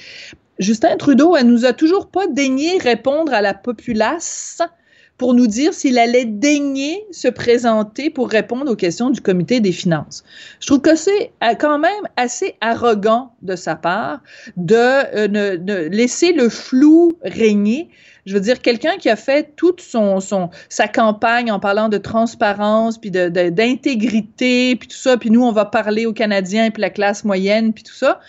Justin 0.59 0.95
Trudeau, 0.97 1.35
elle 1.35 1.47
nous 1.47 1.65
a 1.65 1.73
toujours 1.73 2.07
pas 2.07 2.27
daigné 2.27 2.77
répondre 2.77 3.33
à 3.33 3.41
la 3.41 3.53
populace 3.53 4.61
pour 5.17 5.33
nous 5.33 5.47
dire 5.47 5.73
s'il 5.73 5.97
allait 5.97 6.25
daigner 6.25 7.05
se 7.11 7.27
présenter 7.27 8.09
pour 8.09 8.29
répondre 8.29 8.69
aux 8.69 8.75
questions 8.75 9.09
du 9.09 9.21
comité 9.21 9.59
des 9.59 9.71
finances. 9.71 10.23
Je 10.59 10.67
trouve 10.67 10.81
que 10.81 10.95
c'est 10.95 11.31
euh, 11.43 11.53
quand 11.57 11.79
même 11.79 12.03
assez 12.17 12.55
arrogant 12.61 13.33
de 13.41 13.55
sa 13.55 13.75
part 13.75 14.19
de 14.57 14.75
euh, 14.75 15.89
laisser 15.89 16.33
le 16.33 16.49
flou 16.49 17.13
régner. 17.23 17.89
Je 18.25 18.33
veux 18.33 18.39
dire, 18.39 18.59
quelqu'un 18.61 18.97
qui 18.97 19.07
a 19.09 19.15
fait 19.15 19.55
toute 19.55 19.81
son, 19.81 20.19
sa 20.67 20.87
campagne 20.87 21.51
en 21.51 21.59
parlant 21.59 21.89
de 21.89 21.99
transparence, 21.99 22.97
puis 22.97 23.11
d'intégrité, 23.11 24.73
de, 24.73 24.79
puis 24.79 24.87
tout 24.87 24.97
ça, 24.97 25.15
puis 25.15 25.29
nous, 25.29 25.43
on 25.43 25.51
va 25.51 25.65
parler 25.65 26.07
aux 26.07 26.13
Canadiens, 26.13 26.71
puis 26.71 26.81
la 26.81 26.89
classe 26.89 27.23
moyenne, 27.23 27.71
puis 27.71 27.83
tout 27.83 27.93
ça 27.93 28.19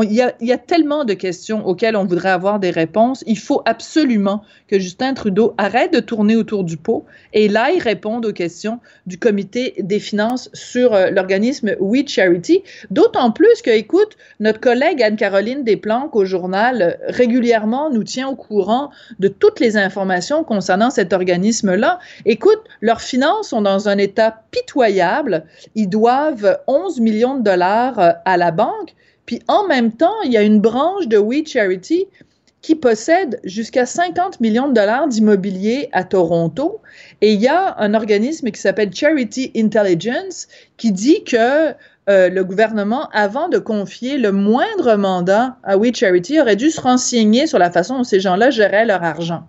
il 0.00 0.12
y, 0.12 0.22
a, 0.22 0.58
tellement 0.58 1.04
de 1.04 1.12
questions 1.12 1.66
auxquelles 1.66 1.96
on 1.96 2.06
voudrait 2.06 2.30
avoir 2.30 2.58
des 2.58 2.70
réponses. 2.70 3.22
Il 3.26 3.38
faut 3.38 3.60
absolument 3.66 4.42
que 4.66 4.78
Justin 4.78 5.12
Trudeau 5.12 5.52
arrête 5.58 5.92
de 5.92 6.00
tourner 6.00 6.34
autour 6.34 6.64
du 6.64 6.78
pot 6.78 7.04
et 7.34 7.46
là, 7.46 7.70
il 7.72 7.82
réponde 7.82 8.24
aux 8.24 8.32
questions 8.32 8.80
du 9.04 9.18
comité 9.18 9.74
des 9.78 10.00
finances 10.00 10.48
sur 10.54 10.94
euh, 10.94 11.10
l'organisme 11.10 11.76
We 11.78 12.08
Charity. 12.08 12.62
D'autant 12.90 13.32
plus 13.32 13.60
que, 13.60 13.70
écoute, 13.70 14.16
notre 14.40 14.60
collègue 14.60 15.02
Anne-Caroline 15.02 15.62
Desplanques 15.62 16.16
au 16.16 16.24
journal 16.24 16.82
euh, 16.82 17.06
régulièrement 17.08 17.90
nous 17.90 18.04
tient 18.04 18.28
au 18.28 18.36
courant 18.36 18.90
de 19.18 19.28
toutes 19.28 19.60
les 19.60 19.76
informations 19.76 20.42
concernant 20.42 20.88
cet 20.88 21.12
organisme-là. 21.12 21.98
Écoute, 22.24 22.62
leurs 22.80 23.02
finances 23.02 23.48
sont 23.48 23.60
dans 23.60 23.90
un 23.90 23.98
état 23.98 24.42
pitoyable. 24.52 25.44
Ils 25.74 25.88
doivent 25.88 26.58
11 26.66 27.00
millions 27.00 27.36
de 27.36 27.42
dollars 27.42 27.98
euh, 27.98 28.12
à 28.24 28.38
la 28.38 28.52
banque. 28.52 28.94
Puis 29.32 29.40
en 29.48 29.66
même 29.66 29.92
temps, 29.92 30.20
il 30.26 30.30
y 30.30 30.36
a 30.36 30.42
une 30.42 30.60
branche 30.60 31.08
de 31.08 31.16
We 31.16 31.48
Charity 31.48 32.06
qui 32.60 32.74
possède 32.74 33.40
jusqu'à 33.44 33.86
50 33.86 34.40
millions 34.40 34.68
de 34.68 34.74
dollars 34.74 35.08
d'immobilier 35.08 35.88
à 35.92 36.04
Toronto. 36.04 36.82
Et 37.22 37.32
il 37.32 37.40
y 37.40 37.48
a 37.48 37.74
un 37.78 37.94
organisme 37.94 38.50
qui 38.50 38.60
s'appelle 38.60 38.94
Charity 38.94 39.50
Intelligence 39.56 40.48
qui 40.76 40.92
dit 40.92 41.24
que 41.24 41.70
euh, 42.10 42.28
le 42.28 42.44
gouvernement, 42.44 43.08
avant 43.14 43.48
de 43.48 43.56
confier 43.56 44.18
le 44.18 44.32
moindre 44.32 44.96
mandat 44.96 45.56
à 45.62 45.78
We 45.78 45.96
Charity, 45.96 46.38
aurait 46.38 46.56
dû 46.56 46.70
se 46.70 46.82
renseigner 46.82 47.46
sur 47.46 47.58
la 47.58 47.70
façon 47.70 47.96
dont 47.96 48.04
ces 48.04 48.20
gens-là 48.20 48.50
géraient 48.50 48.84
leur 48.84 49.02
argent. 49.02 49.44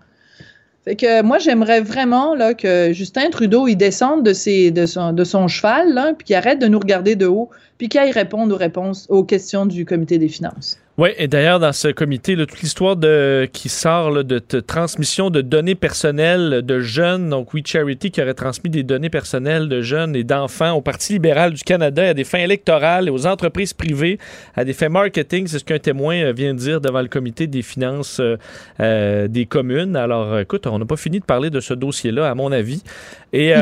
Fait 0.84 0.96
que 0.96 1.22
moi, 1.22 1.38
j'aimerais 1.38 1.80
vraiment 1.80 2.34
là, 2.34 2.52
que 2.52 2.92
Justin 2.92 3.30
Trudeau 3.30 3.66
il 3.66 3.76
descende 3.76 4.22
de, 4.22 4.34
ses, 4.34 4.70
de, 4.70 4.84
son, 4.84 5.12
de 5.12 5.24
son 5.24 5.48
cheval, 5.48 5.94
là, 5.94 6.12
puis 6.12 6.26
qu'il 6.26 6.36
arrête 6.36 6.58
de 6.58 6.66
nous 6.66 6.78
regarder 6.78 7.16
de 7.16 7.26
haut, 7.26 7.48
puis 7.78 7.88
qu'il 7.88 8.10
réponde 8.10 8.52
aux 8.52 8.56
réponses 8.56 9.06
aux 9.08 9.24
questions 9.24 9.64
du 9.64 9.86
comité 9.86 10.18
des 10.18 10.28
finances. 10.28 10.78
Oui, 10.96 11.08
et 11.18 11.26
d'ailleurs, 11.26 11.58
dans 11.58 11.72
ce 11.72 11.88
comité, 11.88 12.36
toute 12.36 12.60
l'histoire 12.60 12.94
de 12.94 13.48
qui 13.52 13.68
sort 13.68 14.22
de, 14.22 14.38
transmission 14.60 15.28
de 15.28 15.40
données 15.40 15.74
personnelles 15.74 16.62
de 16.62 16.78
jeunes, 16.78 17.30
donc 17.30 17.52
We 17.52 17.64
Charity 17.66 18.12
qui 18.12 18.22
aurait 18.22 18.34
transmis 18.34 18.70
des 18.70 18.84
données 18.84 19.10
personnelles 19.10 19.68
de 19.68 19.80
jeunes 19.80 20.14
et 20.14 20.22
d'enfants 20.22 20.70
au 20.74 20.82
Parti 20.82 21.14
libéral 21.14 21.52
du 21.52 21.64
Canada 21.64 22.10
à 22.10 22.14
des 22.14 22.22
fins 22.22 22.38
électorales 22.38 23.08
et 23.08 23.10
aux 23.10 23.26
entreprises 23.26 23.72
privées 23.72 24.20
à 24.54 24.64
des 24.64 24.72
fins 24.72 24.88
marketing, 24.88 25.48
c'est 25.48 25.58
ce 25.58 25.64
qu'un 25.64 25.80
témoin 25.80 26.14
euh, 26.16 26.32
vient 26.32 26.54
de 26.54 26.60
dire 26.60 26.80
devant 26.80 27.02
le 27.02 27.08
comité 27.08 27.48
des 27.48 27.62
finances 27.62 28.20
euh, 28.20 28.36
euh, 28.78 29.26
des 29.26 29.46
communes. 29.46 29.96
Alors, 29.96 30.38
écoute, 30.38 30.68
on 30.68 30.78
n'a 30.78 30.84
pas 30.84 30.96
fini 30.96 31.18
de 31.18 31.24
parler 31.24 31.50
de 31.50 31.58
ce 31.58 31.74
dossier-là, 31.74 32.30
à 32.30 32.36
mon 32.36 32.52
avis. 32.52 32.84
Et, 33.32 33.52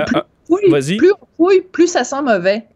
vas-y. 0.69 0.99
Plus, 0.99 1.13
oui, 1.39 1.63
plus 1.73 1.87
ça 1.87 2.05
sent 2.05 2.21
mauvais. 2.21 2.67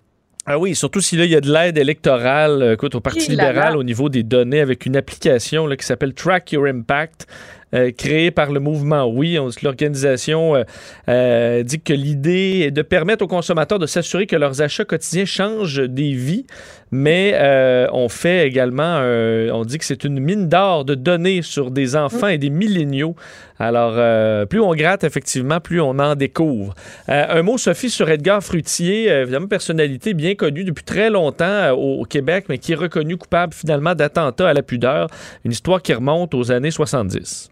Ah 0.48 0.60
oui, 0.60 0.76
surtout 0.76 1.00
si 1.00 1.16
là, 1.16 1.24
il 1.24 1.30
y 1.32 1.34
a 1.34 1.40
de 1.40 1.52
l'aide 1.52 1.76
électorale 1.76 2.62
euh, 2.62 2.74
écoute, 2.74 2.94
au 2.94 3.00
Parti 3.00 3.30
libéral 3.30 3.76
au 3.76 3.82
niveau 3.82 4.08
des 4.08 4.22
données 4.22 4.60
avec 4.60 4.86
une 4.86 4.96
application 4.96 5.66
là, 5.66 5.76
qui 5.76 5.84
s'appelle 5.84 6.14
Track 6.14 6.52
Your 6.52 6.66
Impact. 6.66 7.26
Euh, 7.74 7.90
créé 7.90 8.30
par 8.30 8.52
le 8.52 8.60
mouvement 8.60 9.06
Oui. 9.06 9.36
L'organisation 9.62 10.54
euh, 10.54 10.62
euh, 11.08 11.64
dit 11.64 11.80
que 11.80 11.92
l'idée 11.92 12.62
est 12.66 12.70
de 12.70 12.82
permettre 12.82 13.24
aux 13.24 13.28
consommateurs 13.28 13.80
de 13.80 13.86
s'assurer 13.86 14.26
que 14.26 14.36
leurs 14.36 14.62
achats 14.62 14.84
quotidiens 14.84 15.24
changent 15.24 15.82
des 15.82 16.12
vies, 16.12 16.46
mais 16.92 17.36
on 17.92 18.08
fait 18.08 18.46
également, 18.46 19.00
on 19.00 19.64
dit 19.64 19.78
que 19.78 19.84
c'est 19.84 20.04
une 20.04 20.20
mine 20.20 20.48
d'or 20.48 20.84
de 20.84 20.94
données 20.94 21.42
sur 21.42 21.72
des 21.72 21.96
enfants 21.96 22.28
et 22.28 22.38
des 22.38 22.50
milléniaux. 22.50 23.16
Alors, 23.58 23.94
plus 24.46 24.60
on 24.60 24.72
gratte, 24.74 25.02
effectivement, 25.02 25.60
plus 25.60 25.80
on 25.80 25.98
en 25.98 26.14
découvre. 26.14 26.74
un 27.08 27.42
mot, 27.42 27.58
Sophie, 27.58 27.90
sur 27.90 28.08
Edgar 28.08 28.42
Frutier, 28.42 29.08
évidemment, 29.08 29.48
personnalité 29.48 30.14
bien 30.14 30.36
connue 30.36 30.64
depuis 30.64 30.84
très 30.84 31.10
longtemps 31.10 31.72
au, 31.72 32.04
Québec, 32.04 32.46
mais 32.48 32.58
qui 32.58 32.72
est 32.72 32.76
reconnu 32.76 33.16
coupable 33.16 33.52
finalement 33.52 33.94
d'attentat 33.94 34.48
à 34.48 34.54
la 34.54 34.62
pudeur. 34.62 35.08
Une 35.44 35.52
histoire 35.52 35.82
qui 35.82 35.92
remonte 35.92 36.34
aux 36.34 36.52
années 36.52 36.70
70. 36.70 37.50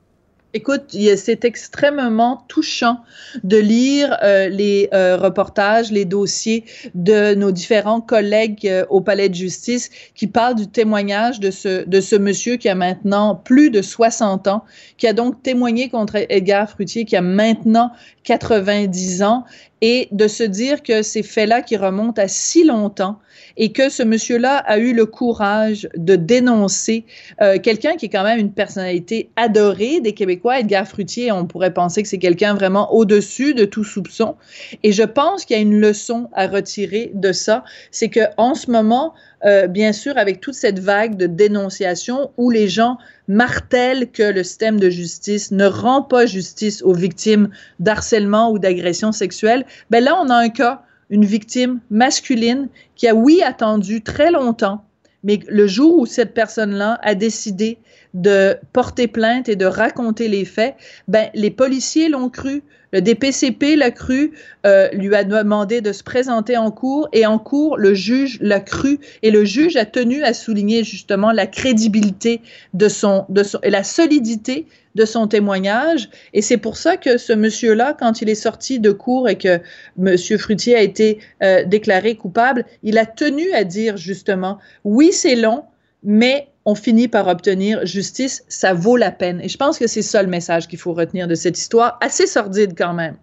Écoute, 0.57 0.97
c'est 1.17 1.45
extrêmement 1.45 2.45
touchant 2.47 3.01
de 3.43 3.57
lire 3.57 4.17
euh, 4.23 4.49
les 4.49 4.89
euh, 4.95 5.17
reportages, 5.17 5.91
les 5.91 6.05
dossiers 6.05 6.65
de 6.95 7.35
nos 7.35 7.51
différents 7.51 8.01
collègues 8.01 8.65
euh, 8.69 8.87
au 8.89 9.01
palais 9.01 9.29
de 9.29 9.35
justice 9.35 9.91
qui 10.15 10.29
parlent 10.29 10.55
du 10.55 10.69
témoignage 10.69 11.41
de 11.41 11.51
ce, 11.51 11.85
de 11.85 12.01
ce 12.01 12.15
monsieur 12.15 12.55
qui 12.57 12.69
a 12.69 12.77
maintenant 12.77 13.35
plus 13.35 13.71
de 13.71 13.83
60 13.83 14.47
ans, 14.47 14.65
qui 14.97 15.09
a 15.09 15.13
donc 15.13 15.43
témoigné 15.43 15.89
contre 15.89 16.25
Edgar 16.29 16.71
Frutier, 16.71 17.05
qui 17.05 17.17
a 17.17 17.21
maintenant 17.21 17.91
90 18.23 19.25
ans, 19.25 19.45
et 19.81 20.07
de 20.13 20.29
se 20.29 20.45
dire 20.45 20.85
que 20.85 21.03
ces 21.03 21.25
faits-là 21.25 21.63
qui 21.63 21.77
remontent 21.77 22.23
à 22.23 22.29
si 22.29 22.63
longtemps 22.63 23.19
et 23.57 23.73
que 23.73 23.89
ce 23.89 24.03
monsieur-là 24.03 24.57
a 24.57 24.79
eu 24.79 24.93
le 24.95 25.07
courage 25.07 25.89
de 25.97 26.17
dénoncer 26.17 27.05
euh, 27.41 27.59
quelqu'un 27.59 27.97
qui 27.97 28.07
est 28.07 28.09
quand 28.09 28.25
même 28.25 28.39
une 28.39 28.53
personnalité 28.53 29.31
adorée 29.37 30.01
des 30.01 30.13
Québécois. 30.13 30.61
Edgar 30.61 30.87
Frutier, 30.87 31.33
on 31.33 31.47
pourrait 31.47 31.73
penser 31.73 32.03
que 32.03 32.09
c'est 32.09 32.19
quelqu'un 32.19 32.55
vraiment 32.55 32.93
au-dessus 32.95 33.55
de 33.55 33.65
tout 33.65 33.85
soupçon. 33.85 34.37
Et 34.83 34.93
je 34.93 35.03
pense 35.03 35.45
qu'il 35.45 35.57
y 35.57 35.59
a 35.59 35.63
une 35.63 35.81
leçon 35.81 36.29
à 36.33 36.47
retirer 36.47 37.13
de 37.15 37.33
ça, 37.33 37.65
c'est 37.91 38.09
que 38.09 38.21
en 38.37 38.55
ce 38.55 38.71
moment, 38.71 39.15
euh, 39.45 39.67
bien 39.67 39.93
sûr, 39.93 40.17
avec 40.17 40.41
toute 40.41 40.55
cette 40.55 40.79
vague 40.79 41.17
de 41.17 41.27
dénonciation 41.27 42.31
où 42.37 42.51
les 42.51 42.69
gens 42.69 42.99
martèlent 43.29 44.11
que 44.11 44.23
le 44.23 44.43
système 44.43 44.81
de 44.81 44.91
justice 44.91 45.51
ne 45.51 45.67
rend 45.67 46.03
pas 46.03 46.27
justice 46.27 46.83
aux 46.83 46.95
victimes 46.95 47.51
d'harcèlement 47.79 48.51
ou 48.51 48.59
d'agression 48.59 49.13
sexuelle, 49.13 49.65
ben 49.91 50.03
là, 50.03 50.19
on 50.21 50.31
a 50.31 50.35
un 50.35 50.49
cas 50.49 50.83
une 51.11 51.25
victime 51.25 51.81
masculine 51.91 52.69
qui 52.97 53.09
a, 53.09 53.15
oui, 53.15 53.43
attendu 53.43 54.03
très 54.03 54.31
longtemps, 54.31 54.85
mais 55.23 55.41
le 55.49 55.67
jour 55.67 55.99
où 55.99 56.07
cette 56.07 56.35
personne-là 56.35 56.99
a 57.03 57.15
décidé 57.15 57.79
de 58.13 58.57
porter 58.73 59.09
plainte 59.09 59.49
et 59.49 59.57
de 59.57 59.67
raconter 59.67 60.29
les 60.29 60.45
faits, 60.45 60.77
ben, 61.09 61.31
les 61.35 61.51
policiers 61.51 62.09
l'ont 62.09 62.29
cru, 62.29 62.63
le 62.95 63.03
DPCP 63.03 63.75
l'a 63.75 63.91
cru, 63.91 64.31
euh, 64.65 64.89
lui 64.93 65.13
a 65.17 65.25
demandé 65.25 65.81
de 65.81 65.91
se 65.91 66.05
présenter 66.05 66.57
en 66.57 66.71
cours 66.71 67.09
et 67.13 67.27
en 67.27 67.41
cours, 67.41 67.77
le 67.77 67.93
juge 67.93 68.39
l'a 68.41 68.61
cru 68.61 69.01
et 69.23 69.33
le 69.33 69.45
juge 69.45 69.75
a 69.75 69.85
tenu 69.85 70.23
à 70.23 70.33
souligner 70.33 70.85
justement 70.85 71.33
la 71.33 71.49
crédibilité 71.49 72.41
de 72.73 72.89
son, 72.89 73.27
de 73.31 73.43
son 73.43 73.59
et 73.65 73.71
la 73.71 73.83
solidité 73.83 74.69
de 74.95 75.05
son 75.05 75.27
témoignage. 75.27 76.09
Et 76.35 76.41
c'est 76.41 76.57
pour 76.57 76.77
ça 76.77 76.97
que 76.97 77.19
ce 77.19 77.33
monsieur-là, 77.33 77.97
quand 77.99 78.23
il 78.23 78.29
est 78.29 78.37
sorti 78.37 78.79
de 78.79 78.93
cours 78.93 79.29
et 79.29 79.39
que 79.39 79.59
monsieur 79.97 80.39
Frutier 80.39 80.77
a 80.77 80.81
été 80.81 81.19
euh, 81.43 81.65
déclaré 81.65 82.15
coupable, 82.15 82.65
il 82.85 82.97
a 82.99 83.07
tenu 83.07 83.53
à 83.55 83.65
dire 83.65 83.97
justement, 83.97 84.59
oui, 84.85 85.11
c'est 85.13 85.35
long, 85.35 85.65
mais 86.05 86.49
on 86.65 86.75
finit 86.75 87.09
par 87.09 87.29
obtenir 87.29 87.85
justice, 87.85 88.45
ça 88.49 88.73
vaut 88.73 88.97
la 88.97 89.11
peine. 89.11 89.41
Et 89.43 89.49
je 89.49 89.57
pense 89.57 89.79
que 89.79 89.87
c'est 89.87 90.03
ça 90.03 90.23
le 90.23 90.29
message 90.29 90.69
qu'il 90.69 90.79
faut 90.79 90.93
retenir 90.93 91.29
de 91.29 91.35
cette 91.35 91.59
histoire, 91.59 91.99
assez 92.01 92.27
sordide 92.27 92.75
quand 92.77 92.95
même. 92.95 93.17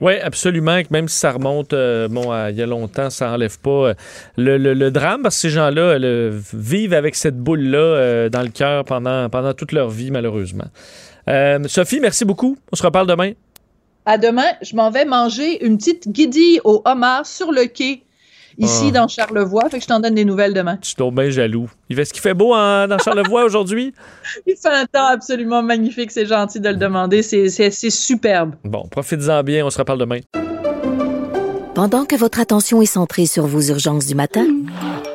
Oui, 0.00 0.18
absolument. 0.20 0.80
Même 0.90 1.08
si 1.08 1.16
ça 1.16 1.32
remonte 1.32 1.72
euh, 1.72 2.08
bon, 2.08 2.30
il 2.48 2.56
y 2.56 2.62
a 2.62 2.66
longtemps, 2.66 3.08
ça 3.08 3.28
n'enlève 3.28 3.58
pas 3.58 3.70
euh, 3.88 3.94
le, 4.36 4.90
drame 4.90 5.22
parce 5.22 5.36
que 5.36 5.42
ces 5.42 5.50
gens-là 5.50 5.98
vivent 6.52 6.92
avec 6.92 7.14
cette 7.14 7.38
boule-là 7.38 7.78
euh, 7.78 8.28
dans 8.28 8.42
le 8.42 8.50
cœur 8.50 8.84
pendant, 8.84 9.28
pendant 9.30 9.54
toute 9.54 9.72
leur 9.72 9.88
vie, 9.88 10.10
malheureusement. 10.10 10.66
Sophie, 11.66 12.00
merci 12.00 12.24
beaucoup. 12.24 12.56
On 12.72 12.76
se 12.76 12.82
reparle 12.82 13.06
demain. 13.06 13.32
À 14.04 14.18
demain, 14.18 14.52
je 14.62 14.76
m'en 14.76 14.90
vais 14.90 15.04
manger 15.04 15.64
une 15.64 15.78
petite 15.78 16.08
guidille 16.08 16.60
au 16.62 16.82
homard 16.84 17.26
sur 17.26 17.50
le 17.50 17.66
quai 17.66 18.04
ici 18.58 18.86
ah. 18.88 18.92
dans 18.92 19.08
Charlevoix. 19.08 19.68
Fait 19.68 19.78
que 19.78 19.82
je 19.82 19.88
t'en 19.88 20.00
donne 20.00 20.14
des 20.14 20.24
nouvelles 20.24 20.54
demain. 20.54 20.78
Je 20.82 20.88
suis 20.88 21.10
bien 21.10 21.30
jaloux. 21.30 21.68
Il 21.88 21.96
fait 21.96 22.04
ce 22.04 22.12
qu'il 22.12 22.22
fait 22.22 22.34
beau 22.34 22.54
dans 22.54 22.98
Charlevoix 23.02 23.44
aujourd'hui? 23.46 23.94
Il 24.46 24.56
fait 24.56 24.68
un 24.68 24.86
temps 24.86 25.06
absolument 25.06 25.62
magnifique. 25.62 26.10
C'est 26.10 26.26
gentil 26.26 26.60
de 26.60 26.68
le 26.68 26.76
demander. 26.76 27.22
C'est 27.22 27.90
superbe. 27.90 28.54
Bon, 28.64 28.86
profites-en 28.88 29.42
bien. 29.42 29.64
On 29.64 29.70
se 29.70 29.78
reparle 29.78 29.98
demain. 29.98 30.20
Pendant 31.74 32.06
que 32.06 32.16
votre 32.16 32.40
attention 32.40 32.80
est 32.80 32.86
centrée 32.86 33.26
sur 33.26 33.46
vos 33.46 33.60
urgences 33.60 34.06
du 34.06 34.14
matin, 34.14 34.46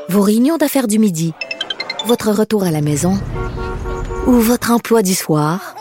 vos 0.09 0.21
réunions 0.21 0.57
d'affaires 0.57 0.85
du 0.85 0.99
midi, 0.99 1.33
votre 2.05 2.29
retour 2.29 2.63
à 2.63 2.71
la 2.71 2.81
maison 2.81 3.19
ou 4.27 4.33
votre 4.33 4.69
emploi 4.69 5.01
du 5.01 5.15
soir, 5.15 5.75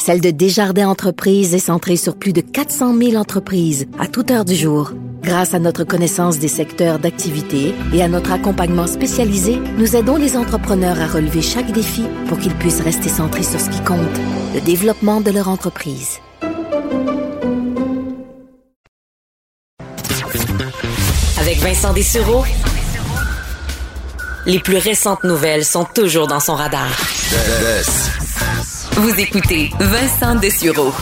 celle 0.00 0.20
de 0.22 0.30
Desjardins 0.30 0.88
Entreprises 0.88 1.54
est 1.54 1.58
centrée 1.58 1.96
sur 1.96 2.16
plus 2.16 2.32
de 2.32 2.40
400 2.40 2.96
000 2.96 3.14
entreprises 3.16 3.86
à 3.98 4.06
toute 4.06 4.30
heure 4.30 4.46
du 4.46 4.54
jour. 4.54 4.92
Grâce 5.22 5.52
à 5.52 5.58
notre 5.58 5.84
connaissance 5.84 6.38
des 6.38 6.48
secteurs 6.48 6.98
d'activité 6.98 7.74
et 7.92 8.02
à 8.02 8.08
notre 8.08 8.32
accompagnement 8.32 8.86
spécialisé, 8.86 9.60
nous 9.76 9.96
aidons 9.96 10.16
les 10.16 10.38
entrepreneurs 10.38 10.98
à 10.98 11.06
relever 11.06 11.42
chaque 11.42 11.70
défi 11.72 12.04
pour 12.28 12.38
qu'ils 12.38 12.54
puissent 12.54 12.80
rester 12.80 13.10
centrés 13.10 13.42
sur 13.42 13.60
ce 13.60 13.68
qui 13.68 13.80
compte, 13.84 13.98
le 14.54 14.62
développement 14.62 15.20
de 15.20 15.30
leur 15.30 15.48
entreprise. 15.48 16.18
Avec 21.38 21.58
Vincent 21.58 21.92
Dessureau, 21.92 22.44
les 24.46 24.60
plus 24.60 24.78
récentes 24.78 25.24
nouvelles 25.24 25.66
sont 25.66 25.84
toujours 25.84 26.26
dans 26.26 26.40
son 26.40 26.54
radar. 26.54 26.88
Vous 29.00 29.18
écoutez 29.18 29.70
Vincent 29.80 30.34
Dessureau. 30.38 30.92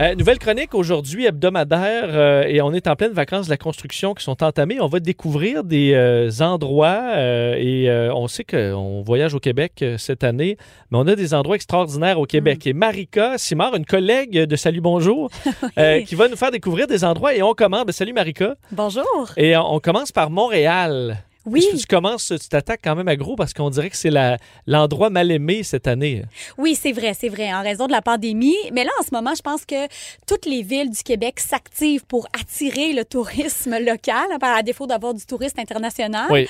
Euh, 0.00 0.14
nouvelle 0.14 0.38
chronique 0.38 0.74
aujourd'hui 0.74 1.26
hebdomadaire 1.26 2.08
euh, 2.08 2.44
et 2.44 2.62
on 2.62 2.72
est 2.72 2.86
en 2.86 2.96
pleine 2.96 3.12
vacances 3.12 3.44
de 3.44 3.50
la 3.50 3.58
construction 3.58 4.14
qui 4.14 4.24
sont 4.24 4.42
entamées. 4.42 4.80
On 4.80 4.86
va 4.86 4.98
découvrir 4.98 5.62
des 5.62 5.92
euh, 5.92 6.30
endroits 6.40 7.18
et 7.58 7.90
on 8.14 8.28
sait 8.28 8.44
qu'on 8.44 9.02
voyage 9.02 9.34
au 9.34 9.40
Québec 9.40 9.84
cette 9.98 10.24
année, 10.24 10.56
mais 10.90 10.96
on 10.96 11.06
a 11.06 11.14
des 11.14 11.34
endroits 11.34 11.56
extraordinaires 11.56 12.18
au 12.18 12.24
Québec. 12.24 12.64
Mm. 12.64 12.68
Et 12.70 12.72
Marika 12.72 13.36
Simard, 13.36 13.74
une 13.74 13.84
collègue 13.84 14.44
de 14.44 14.56
Salut 14.56 14.80
Bonjour, 14.80 15.30
qui 16.06 16.14
va 16.14 16.28
nous 16.28 16.36
faire 16.36 16.50
découvrir 16.50 16.86
des 16.86 17.04
endroits 17.04 17.34
et 17.34 17.42
on 17.42 17.52
commence. 17.52 17.84
Ben, 17.84 17.92
salut 17.92 18.14
Marika. 18.14 18.54
Bonjour. 18.70 19.32
Et 19.36 19.54
on 19.54 19.80
commence 19.80 20.12
par 20.12 20.30
Montréal. 20.30 21.22
Oui. 21.44 21.66
tu 21.76 21.86
commences, 21.86 22.32
tu 22.40 22.48
t'attaques 22.48 22.80
quand 22.84 22.94
même 22.94 23.08
à 23.08 23.16
gros 23.16 23.34
parce 23.34 23.52
qu'on 23.52 23.70
dirait 23.70 23.90
que 23.90 23.96
c'est 23.96 24.12
l'endroit 24.66 25.10
mal 25.10 25.30
aimé 25.30 25.62
cette 25.64 25.88
année? 25.88 26.22
Oui, 26.56 26.76
c'est 26.80 26.92
vrai, 26.92 27.14
c'est 27.18 27.28
vrai, 27.28 27.52
en 27.52 27.62
raison 27.62 27.86
de 27.86 27.92
la 27.92 28.02
pandémie. 28.02 28.54
Mais 28.72 28.84
là, 28.84 28.90
en 29.00 29.02
ce 29.02 29.08
moment, 29.12 29.34
je 29.34 29.42
pense 29.42 29.64
que 29.64 29.88
toutes 30.26 30.46
les 30.46 30.62
villes 30.62 30.90
du 30.90 31.02
Québec 31.02 31.40
s'activent 31.40 32.04
pour 32.04 32.28
attirer 32.38 32.92
le 32.92 33.04
tourisme 33.04 33.76
local, 33.78 34.26
hein, 34.30 34.38
à 34.40 34.62
défaut 34.62 34.86
d'avoir 34.86 35.14
du 35.14 35.26
tourisme 35.26 35.58
international. 35.58 36.28
Oui. 36.30 36.46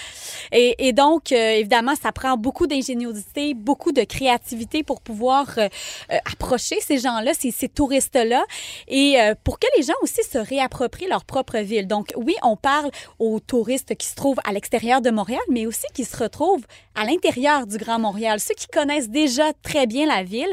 Et, 0.52 0.92
donc, 0.92 1.32
euh, 1.32 1.52
évidemment, 1.52 1.94
ça 2.00 2.12
prend 2.12 2.36
beaucoup 2.36 2.66
d'ingéniosité, 2.66 3.54
beaucoup 3.54 3.92
de 3.92 4.02
créativité 4.02 4.82
pour 4.82 5.00
pouvoir 5.00 5.46
euh, 5.56 5.68
euh, 6.10 6.16
approcher 6.30 6.76
ces 6.80 6.98
gens-là, 6.98 7.32
ces, 7.32 7.50
ces 7.50 7.68
touristes-là, 7.68 8.44
et 8.88 9.16
pour 9.44 9.58
que 9.58 9.66
les 9.76 9.82
gens 9.82 9.94
aussi 10.02 10.22
se 10.22 10.38
réapproprient 10.38 11.08
leur 11.08 11.24
propre 11.24 11.58
ville. 11.58 11.86
Donc, 11.86 12.12
oui, 12.16 12.34
on 12.42 12.56
parle 12.56 12.90
aux 13.18 13.40
touristes 13.40 13.94
qui 13.94 14.06
se 14.06 14.14
trouvent 14.14 14.40
à 14.44 14.52
l'extérieur 14.52 14.81
de 14.82 15.10
Montréal, 15.10 15.40
mais 15.48 15.64
aussi 15.66 15.86
qui 15.94 16.04
se 16.04 16.16
retrouvent 16.16 16.64
à 16.96 17.04
l'intérieur 17.04 17.66
du 17.68 17.78
Grand 17.78 18.00
Montréal, 18.00 18.40
ceux 18.40 18.54
qui 18.54 18.66
connaissent 18.66 19.08
déjà 19.08 19.52
très 19.62 19.86
bien 19.86 20.06
la 20.06 20.24
ville. 20.24 20.52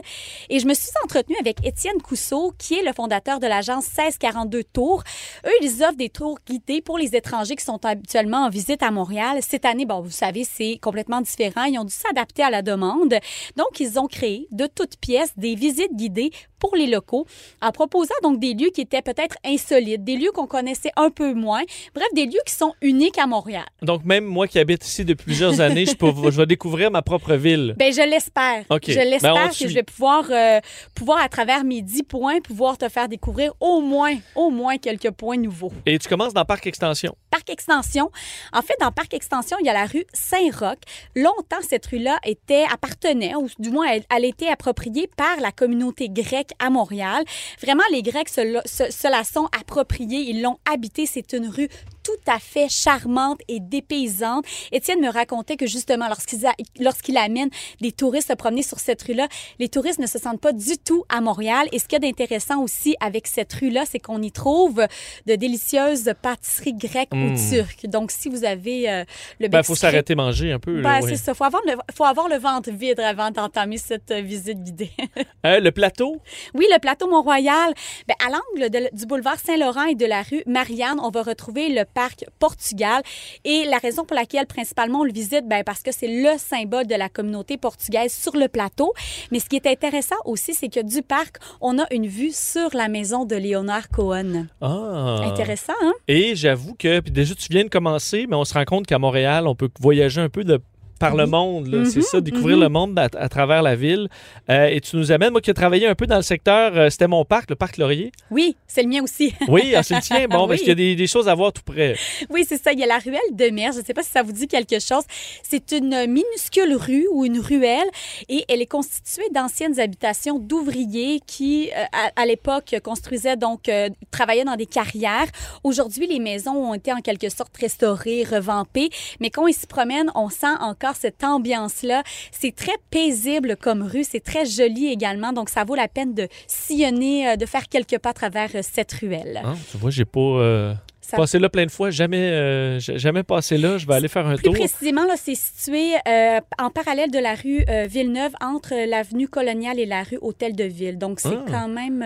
Et 0.50 0.60
je 0.60 0.68
me 0.68 0.74
suis 0.76 0.92
entretenue 1.04 1.36
avec 1.40 1.66
Étienne 1.66 2.00
Cousseau, 2.02 2.54
qui 2.58 2.76
est 2.76 2.84
le 2.84 2.94
fondateur 2.94 3.40
de 3.40 3.48
l'agence 3.48 3.86
1642 3.86 4.64
Tours. 4.66 5.04
Eux, 5.46 5.64
ils 5.64 5.84
offrent 5.84 5.98
des 5.98 6.10
tours 6.10 6.38
guidés 6.48 6.82
pour 6.82 7.00
les 7.00 7.16
étrangers 7.16 7.56
qui 7.56 7.66
sont 7.66 7.84
habituellement 7.84 8.46
en 8.46 8.50
visite 8.50 8.84
à 8.84 8.92
Montréal. 8.92 9.40
Cette 9.42 9.66
année, 9.66 9.88
bon, 9.88 10.02
vous 10.02 10.12
savez, 10.12 10.44
c'est 10.44 10.78
complètement 10.80 11.22
différent. 11.22 11.64
Ils 11.64 11.80
ont 11.80 11.86
dû 11.86 11.94
s'adapter 11.94 12.44
à 12.44 12.52
la 12.52 12.62
demande. 12.62 13.16
Donc, 13.58 13.80
ils 13.80 14.00
ont 14.00 14.08
créé 14.08 14.48
de 14.52 14.68
toutes 14.68 14.98
pièces 14.98 15.34
des 15.38 15.56
visites 15.56 15.96
guidées 15.96 16.30
pour 16.60 16.76
les 16.76 16.88
locaux 16.88 17.26
en 17.62 17.72
proposant 17.72 18.14
donc 18.22 18.40
des 18.40 18.54
lieux 18.54 18.70
qui 18.70 18.82
étaient 18.82 19.02
peut-être 19.02 19.38
insolites, 19.46 20.04
des 20.04 20.18
lieux 20.18 20.32
qu'on 20.32 20.48
connaissait 20.48 20.92
un 20.98 21.10
peu 21.10 21.34
moins, 21.34 21.64
bref, 21.96 22.08
des 22.14 22.26
lieux 22.26 22.42
qui 22.46 22.54
sont 22.54 22.74
uniques 22.82 23.18
à 23.18 23.28
Montréal. 23.28 23.66
Donc 23.82 24.04
même 24.04 24.19
moi 24.26 24.48
qui 24.48 24.60
habite 24.60 24.86
ici 24.86 25.06
depuis 25.06 25.26
plusieurs 25.26 25.62
années, 25.62 25.86
je, 25.86 25.96
peux, 25.96 26.12
je 26.12 26.38
vais 26.38 26.46
découvrir 26.46 26.92
ma 26.92 27.02
propre 27.02 27.36
ville. 27.36 27.76
Ben 27.78 27.94
je 27.94 28.02
l'espère. 28.02 28.64
Je 28.70 28.96
ben, 28.96 29.10
l'espère 29.10 29.50
que 29.50 29.68
je 29.68 29.74
vais 29.74 29.84
pouvoir 29.84 30.26
euh, 30.30 30.60
pouvoir 30.96 31.22
à 31.22 31.30
travers 31.30 31.64
mes 31.64 31.82
dix 31.82 32.04
points 32.04 32.40
pouvoir 32.42 32.78
te 32.78 32.90
faire 32.90 33.08
découvrir 33.08 33.54
au 33.60 33.82
moins 33.82 34.16
au 34.36 34.50
moins 34.50 34.78
quelques 34.78 35.12
points 35.12 35.38
nouveaux. 35.38 35.72
Et 35.86 35.98
tu 36.00 36.08
commences 36.08 36.34
dans 36.34 36.46
Parc 36.46 36.68
Extension. 36.68 37.16
Parc 37.32 37.50
Extension. 37.50 38.12
En 38.54 38.62
fait, 38.62 38.76
dans 38.80 38.92
Parc 38.92 39.14
Extension, 39.14 39.58
il 39.60 39.66
y 39.66 39.70
a 39.70 39.74
la 39.74 39.86
rue 39.86 40.06
Saint-Roch. 40.14 40.80
Longtemps, 41.16 41.62
cette 41.68 41.86
rue-là 41.86 42.18
était 42.26 42.66
appartenait, 42.72 43.36
ou 43.36 43.48
du 43.60 43.70
moins, 43.70 43.88
elle, 43.88 44.04
elle 44.16 44.26
était 44.26 44.48
appropriée 44.48 45.10
par 45.16 45.40
la 45.42 45.52
communauté 45.52 46.10
grecque 46.10 46.52
à 46.60 46.70
Montréal. 46.70 47.24
Vraiment, 47.62 47.84
les 47.92 48.02
Grecs 48.02 48.30
se, 48.30 49.10
la 49.10 49.24
sont 49.24 49.48
appropriés. 49.60 50.22
Ils 50.30 50.42
l'ont 50.42 50.58
habité. 50.72 51.06
C'est 51.06 51.34
une 51.34 51.48
rue 51.48 51.70
tout 52.10 52.32
à 52.32 52.40
fait 52.40 52.70
charmante 52.70 53.40
et 53.48 53.60
dépaysante. 53.60 54.46
Étienne 54.72 55.02
me 55.02 55.12
racontait 55.12 55.58
que 55.58 55.68
justement, 55.68 56.08
lorsqu'il 56.08 56.40
lorsqu'il 56.80 57.18
amène 57.18 57.50
des 57.82 57.92
touristes 57.92 58.30
se 58.30 58.34
promener 58.34 58.64
sur 58.64 58.80
cette 58.80 59.02
rue-là, 59.04 59.28
les 59.60 59.70
touristes 59.70 60.00
ne 60.00 60.08
se 60.08 60.20
sentent 60.20 60.42
pas 60.42 60.54
du 60.54 60.78
tout 60.78 61.04
à 61.10 61.22
Montréal. 61.22 61.68
Et 61.72 61.80
ce 61.80 61.86
qu'il 61.86 61.94
y 61.94 62.08
a 62.08 62.08
d'intéressant 62.08 62.62
aussi 62.62 62.96
avec 63.00 63.28
cette 63.28 63.52
rue-là, 63.54 63.84
c'est 63.86 64.00
qu'on 64.00 64.22
y 64.22 64.32
trouve 64.32 64.86
de 65.26 65.36
délicieuses 65.36 66.14
pâtisseries 66.22 66.74
grecques 66.74 67.14
ou 67.14 67.36
turques. 67.50 67.86
Donc, 67.86 68.12
si 68.12 68.30
vous 68.30 68.44
avez 68.44 68.90
euh, 68.90 69.04
le 69.40 69.48
Ben, 69.48 69.60
bec 69.60 69.66
faut 69.66 69.76
s'arrêter 69.76 70.16
manger 70.16 70.52
un 70.52 70.60
peu. 70.60 70.82
Ben, 70.82 71.00
oui. 71.02 71.10
c'est 71.10 71.18
ça. 71.18 71.34
Faut 71.34 71.44
avoir, 71.44 71.62
le, 71.66 71.74
faut 71.96 72.06
avoir 72.06 72.28
le 72.28 72.38
ventre 72.38 72.70
vide 72.72 73.00
avant 73.00 73.32
d'entamer 73.32 73.78
cette 73.78 74.12
euh, 74.12 74.22
visite 74.22 74.64
guidée. 74.64 74.92
Euh, 75.46 75.62
le 75.62 75.72
plateau, 75.72 76.18
oui, 76.54 76.66
le 76.70 76.80
plateau 76.80 77.08
Mont-Royal. 77.08 77.74
Ben, 78.08 78.16
à 78.26 78.30
l'angle 78.30 78.90
du 78.92 79.06
boulevard 79.06 79.40
Saint-Laurent 79.40 79.86
et 79.86 79.96
de 79.96 80.06
la 80.06 80.22
rue 80.22 80.44
Marianne, 80.46 81.00
on 81.02 81.10
va 81.10 81.24
retrouver 81.24 81.70
le 81.70 81.86
parc 82.00 82.24
Portugal. 82.40 83.02
Et 83.44 83.66
la 83.66 83.78
raison 83.78 84.06
pour 84.06 84.16
laquelle, 84.16 84.48
principalement, 84.48 85.00
on 85.02 85.04
le 85.04 85.12
visite, 85.12 85.46
ben, 85.46 85.64
parce 85.66 85.82
que 85.82 85.92
c'est 85.92 86.08
le 86.08 86.38
symbole 86.38 86.88
de 86.88 86.96
la 86.96 87.10
communauté 87.10 87.58
portugaise 87.58 88.14
sur 88.14 88.38
le 88.38 88.48
plateau. 88.48 88.94
Mais 89.32 89.40
ce 89.40 89.50
qui 89.50 89.58
est 89.58 89.68
intéressant 89.68 90.16
aussi, 90.24 90.54
c'est 90.54 90.70
que 90.70 90.82
du 90.82 91.02
parc, 91.02 91.34
on 91.60 91.78
a 91.78 91.86
une 91.92 92.08
vue 92.08 92.32
sur 92.32 92.70
la 92.74 92.88
maison 92.88 93.26
de 93.26 93.36
Léonard 93.36 93.90
Cohen. 93.90 94.48
ah. 94.62 95.20
Intéressant, 95.26 95.74
hein? 95.82 95.94
Et 96.08 96.36
j'avoue 96.36 96.74
que, 96.74 97.02
puis 97.02 97.12
déjà, 97.12 97.36
tu 97.36 97.48
viens 97.50 97.66
de 97.66 97.70
commencer, 97.70 98.28
mais 98.30 98.38
on 98.38 98.46
se 98.46 98.54
rend 98.54 98.64
compte 98.64 98.88
qu'à 98.88 98.98
Montréal, 98.98 99.46
on 99.46 99.56
peut 99.56 99.70
voyager 99.82 100.22
un 100.22 100.30
peu 100.30 100.46
de 100.46 100.62
par 101.00 101.16
le 101.16 101.26
monde. 101.26 101.68
là. 101.68 101.86
C'est 101.86 101.98
Mhm, 102.00 102.04
ça, 102.04 102.22
découvrir 102.22 102.58
mhm. 102.58 102.64
le 102.64 102.70
monde 102.70 103.00
à, 103.00 103.08
à 103.18 103.30
travers 103.30 103.62
la 103.62 103.76
ville. 103.76 104.10
Euh, 104.50 104.68
et 104.68 104.82
tu 104.82 104.96
nous 104.98 105.12
amènes, 105.12 105.32
moi 105.32 105.42
qui 105.42 105.50
ai 105.50 105.54
travaillé 105.54 105.88
un 105.88 105.96
peu 105.96 106.06
dans 106.06 106.18
le 106.18 106.22
secteur, 106.22 106.76
euh, 106.78 106.90
c'était 106.90 107.08
mon 107.08 107.26
parc, 107.26 107.50
le 107.50 107.56
parc 107.56 107.78
Laurier. 107.78 108.12
Oui, 108.32 108.56
c'est 108.68 108.84
le 108.84 108.90
mien 108.90 109.02
aussi. 109.04 109.34
Oui, 109.48 109.74
ah, 109.76 109.84
c'est 109.84 109.96
le 109.96 110.02
tien. 110.02 110.28
Bon, 110.30 110.44
Oui. 110.44 110.48
parce 110.50 110.60
qu'il 110.60 110.70
y 110.70 110.72
a 110.72 110.76
des, 110.76 110.96
des 110.96 111.08
choses 111.08 111.28
à 111.28 111.36
voir 111.36 111.54
tout 111.54 111.64
près? 111.64 111.96
Oui, 112.30 112.46
c'est 112.48 112.62
ça. 112.62 112.72
Il 112.74 112.80
y 112.80 112.84
a 112.84 112.88
la 112.88 113.00
ruelle 113.00 113.20
de 113.32 113.50
mer. 113.50 113.72
Je 113.74 113.80
ne 113.80 113.84
sais 113.84 113.94
pas 113.94 114.04
si 114.04 114.12
ça 114.12 114.22
vous 114.22 114.32
dit 114.34 114.48
quelque 114.48 114.80
chose. 114.80 115.04
C'est 115.44 115.72
une 115.72 116.06
minuscule 116.08 116.76
rue 116.76 117.08
ou 117.12 117.26
une 117.26 117.40
ruelle 117.40 117.88
et 118.28 118.46
elle 118.50 118.62
est 118.62 118.66
constituée 118.66 119.30
d'anciennes 119.34 119.80
habitations 119.80 120.38
d'ouvriers 120.40 121.22
qui, 121.26 121.70
euh, 121.76 121.84
à, 122.16 122.22
à 122.22 122.26
l'époque, 122.26 122.76
construisaient 122.84 123.38
donc, 123.38 123.70
travaillaient 124.12 124.44
dans 124.46 124.56
des 124.56 124.66
carrières. 124.66 125.28
Aujourd'hui, 125.64 126.08
les 126.08 126.20
maisons 126.20 126.52
ont 126.72 126.74
été 126.74 126.92
en 126.94 127.02
quelque 127.02 127.30
sorte 127.30 127.56
restaurées, 127.58 128.24
revampées. 128.24 128.90
Mais 129.20 129.30
quand 129.30 129.44
on 129.48 129.52
s'y 129.52 129.68
promène, 129.68 130.12
on 130.16 130.30
sent 130.30 130.48
encore 130.60 130.89
cette 130.96 131.24
ambiance-là. 131.24 132.04
C'est 132.32 132.56
très 132.56 132.76
paisible 132.92 133.56
comme 133.56 133.82
rue. 133.84 134.04
C'est 134.04 134.24
très 134.24 134.46
joli 134.46 134.88
également. 134.88 135.34
Donc, 135.34 135.50
ça 135.50 135.64
vaut 135.64 135.76
la 135.76 135.88
peine 135.88 136.14
de 136.14 136.28
sillonner, 136.48 137.30
euh, 137.30 137.36
de 137.36 137.46
faire 137.46 137.68
quelques 137.68 137.98
pas 138.00 138.10
à 138.10 138.14
travers 138.14 138.50
euh, 138.56 138.62
cette 138.62 138.92
ruelle. 138.94 139.42
Hein, 139.44 139.56
tu 139.72 139.78
vois, 139.78 139.90
j'ai 139.92 140.06
pas 140.06 140.20
euh, 140.20 140.74
Ça- 141.02 141.18
passé 141.18 141.40
là 141.40 141.50
plein 141.50 141.66
de 141.66 141.72
fois. 141.72 141.90
Jamais, 141.90 142.18
euh, 142.18 142.80
jamais 142.80 143.24
passé 143.24 143.58
là. 143.58 143.78
Je 143.78 143.88
vais 143.88 143.96
aller 143.96 144.08
faire 144.08 144.28
un 144.28 144.36
Plus 144.36 144.44
tour. 144.44 144.54
précisément, 144.54 145.06
là, 145.06 145.16
c'est 145.18 145.36
situé 145.36 145.94
euh, 146.08 146.40
en 146.60 146.70
parallèle 146.70 147.10
de 147.12 147.18
la 147.20 147.34
rue 147.36 147.64
euh, 147.70 147.86
Villeneuve, 147.90 148.34
entre 148.42 148.74
l'avenue 148.88 149.28
Coloniale 149.28 149.80
et 149.80 149.86
la 149.86 150.04
rue 150.04 150.20
Hôtel 150.22 150.56
de 150.56 150.64
Ville. 150.66 150.98
Donc, 150.98 151.20
c'est 151.20 151.30
Ah. 151.30 151.46
quand 151.48 151.68
même 151.68 152.06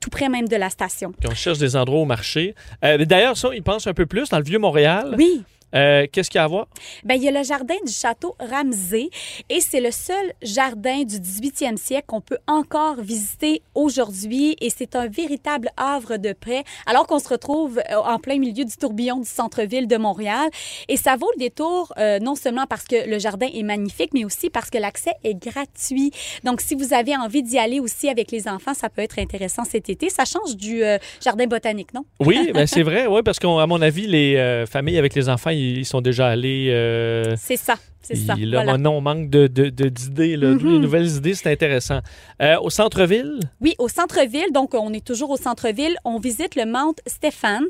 tout 0.00 0.10
près 0.10 0.28
même 0.28 0.48
de 0.48 0.56
la 0.56 0.70
station. 0.70 1.12
Puis 1.12 1.28
on 1.30 1.34
cherche 1.34 1.58
des 1.58 1.76
endroits 1.76 2.00
au 2.00 2.04
marché. 2.06 2.54
D'ailleurs, 2.82 3.36
ça, 3.36 3.50
ils 3.54 3.62
pensent 3.62 3.86
un 3.86 3.94
peu 3.94 4.06
plus 4.06 4.28
dans 4.30 4.38
le 4.38 4.44
vieux 4.44 4.58
Montréal. 4.58 5.14
Oui. 5.18 5.42
Euh, 5.74 6.06
Qu'est-ce 6.10 6.30
qu'il 6.30 6.38
y 6.38 6.40
a 6.40 6.44
à 6.44 6.48
voir? 6.48 6.66
Ben, 7.04 7.14
il 7.14 7.22
y 7.22 7.28
a 7.28 7.30
le 7.30 7.42
jardin 7.42 7.74
du 7.84 7.92
château 7.92 8.34
Ramsey 8.40 9.10
et 9.50 9.60
c'est 9.60 9.80
le 9.80 9.90
seul 9.90 10.32
jardin 10.42 11.02
du 11.02 11.16
18e 11.16 11.76
siècle 11.76 12.06
qu'on 12.06 12.20
peut 12.20 12.38
encore 12.46 13.00
visiter 13.00 13.62
aujourd'hui 13.74 14.56
et 14.60 14.70
c'est 14.70 14.96
un 14.96 15.08
véritable 15.08 15.68
havre 15.76 16.16
de 16.16 16.32
paix 16.32 16.64
alors 16.86 17.06
qu'on 17.06 17.18
se 17.18 17.28
retrouve 17.28 17.78
euh, 17.90 17.96
en 17.96 18.18
plein 18.18 18.38
milieu 18.38 18.64
du 18.64 18.76
tourbillon 18.76 19.18
du 19.18 19.28
centre-ville 19.28 19.86
de 19.86 19.96
Montréal 19.96 20.48
et 20.88 20.96
ça 20.96 21.16
vaut 21.16 21.30
le 21.36 21.40
détour 21.40 21.92
euh, 21.98 22.18
non 22.18 22.34
seulement 22.34 22.66
parce 22.66 22.84
que 22.84 23.08
le 23.08 23.18
jardin 23.18 23.48
est 23.52 23.62
magnifique 23.62 24.10
mais 24.14 24.24
aussi 24.24 24.50
parce 24.50 24.70
que 24.70 24.78
l'accès 24.78 25.12
est 25.24 25.34
gratuit. 25.34 26.12
Donc 26.44 26.60
si 26.60 26.74
vous 26.74 26.94
avez 26.94 27.16
envie 27.16 27.42
d'y 27.42 27.58
aller 27.58 27.80
aussi 27.80 28.08
avec 28.08 28.30
les 28.30 28.48
enfants, 28.48 28.74
ça 28.74 28.88
peut 28.88 29.02
être 29.02 29.18
intéressant 29.18 29.64
cet 29.64 29.88
été. 29.90 30.08
Ça 30.08 30.24
change 30.24 30.56
du 30.56 30.82
euh, 30.82 30.98
jardin 31.22 31.46
botanique, 31.46 31.92
non? 31.92 32.04
Oui, 32.20 32.50
ben 32.54 32.66
c'est 32.66 32.82
vrai, 32.82 33.06
oui, 33.06 33.22
parce 33.22 33.38
qu'à 33.38 33.48
mon 33.48 33.82
avis, 33.82 34.06
les 34.06 34.64
familles 34.68 34.98
avec 34.98 35.14
les 35.14 35.28
enfants, 35.28 35.50
ils, 35.58 35.84
sont 35.84 36.00
déjà 36.00 36.28
allés. 36.28 36.68
euh, 36.70 37.34
C'est 37.36 37.56
ça, 37.56 37.74
c'est 38.08 38.16
ça. 38.16 38.34
là, 38.36 38.62
Voilà. 38.62 38.78
non, 38.78 38.92
on 38.98 39.00
manque 39.00 39.30
de, 39.30 39.46
de- 39.46 39.68
de- 39.70 39.88
d'idées. 39.88 40.36
là. 40.36 40.54
D'où 40.54 40.66
Mhm. 40.66 40.72
Les 40.74 40.78
nouvelles 40.78 41.08
idées, 41.16 41.34
c'est 41.34 41.50
intéressant. 41.52 42.00
Euh, 42.42 42.56
au 42.60 42.70
centre-ville, 42.70 43.38
Oui, 43.60 43.74
au 43.78 43.88
centre-ville. 43.88 44.50
Donc, 44.52 44.74
on 44.74 44.92
est 44.92 45.04
toujours 45.04 45.30
au 45.30 45.36
centre-ville. 45.36 45.96
On 46.04 46.18
visite 46.18 46.54
le 46.56 46.64
Mount 46.66 46.94
Stephen. 47.06 47.64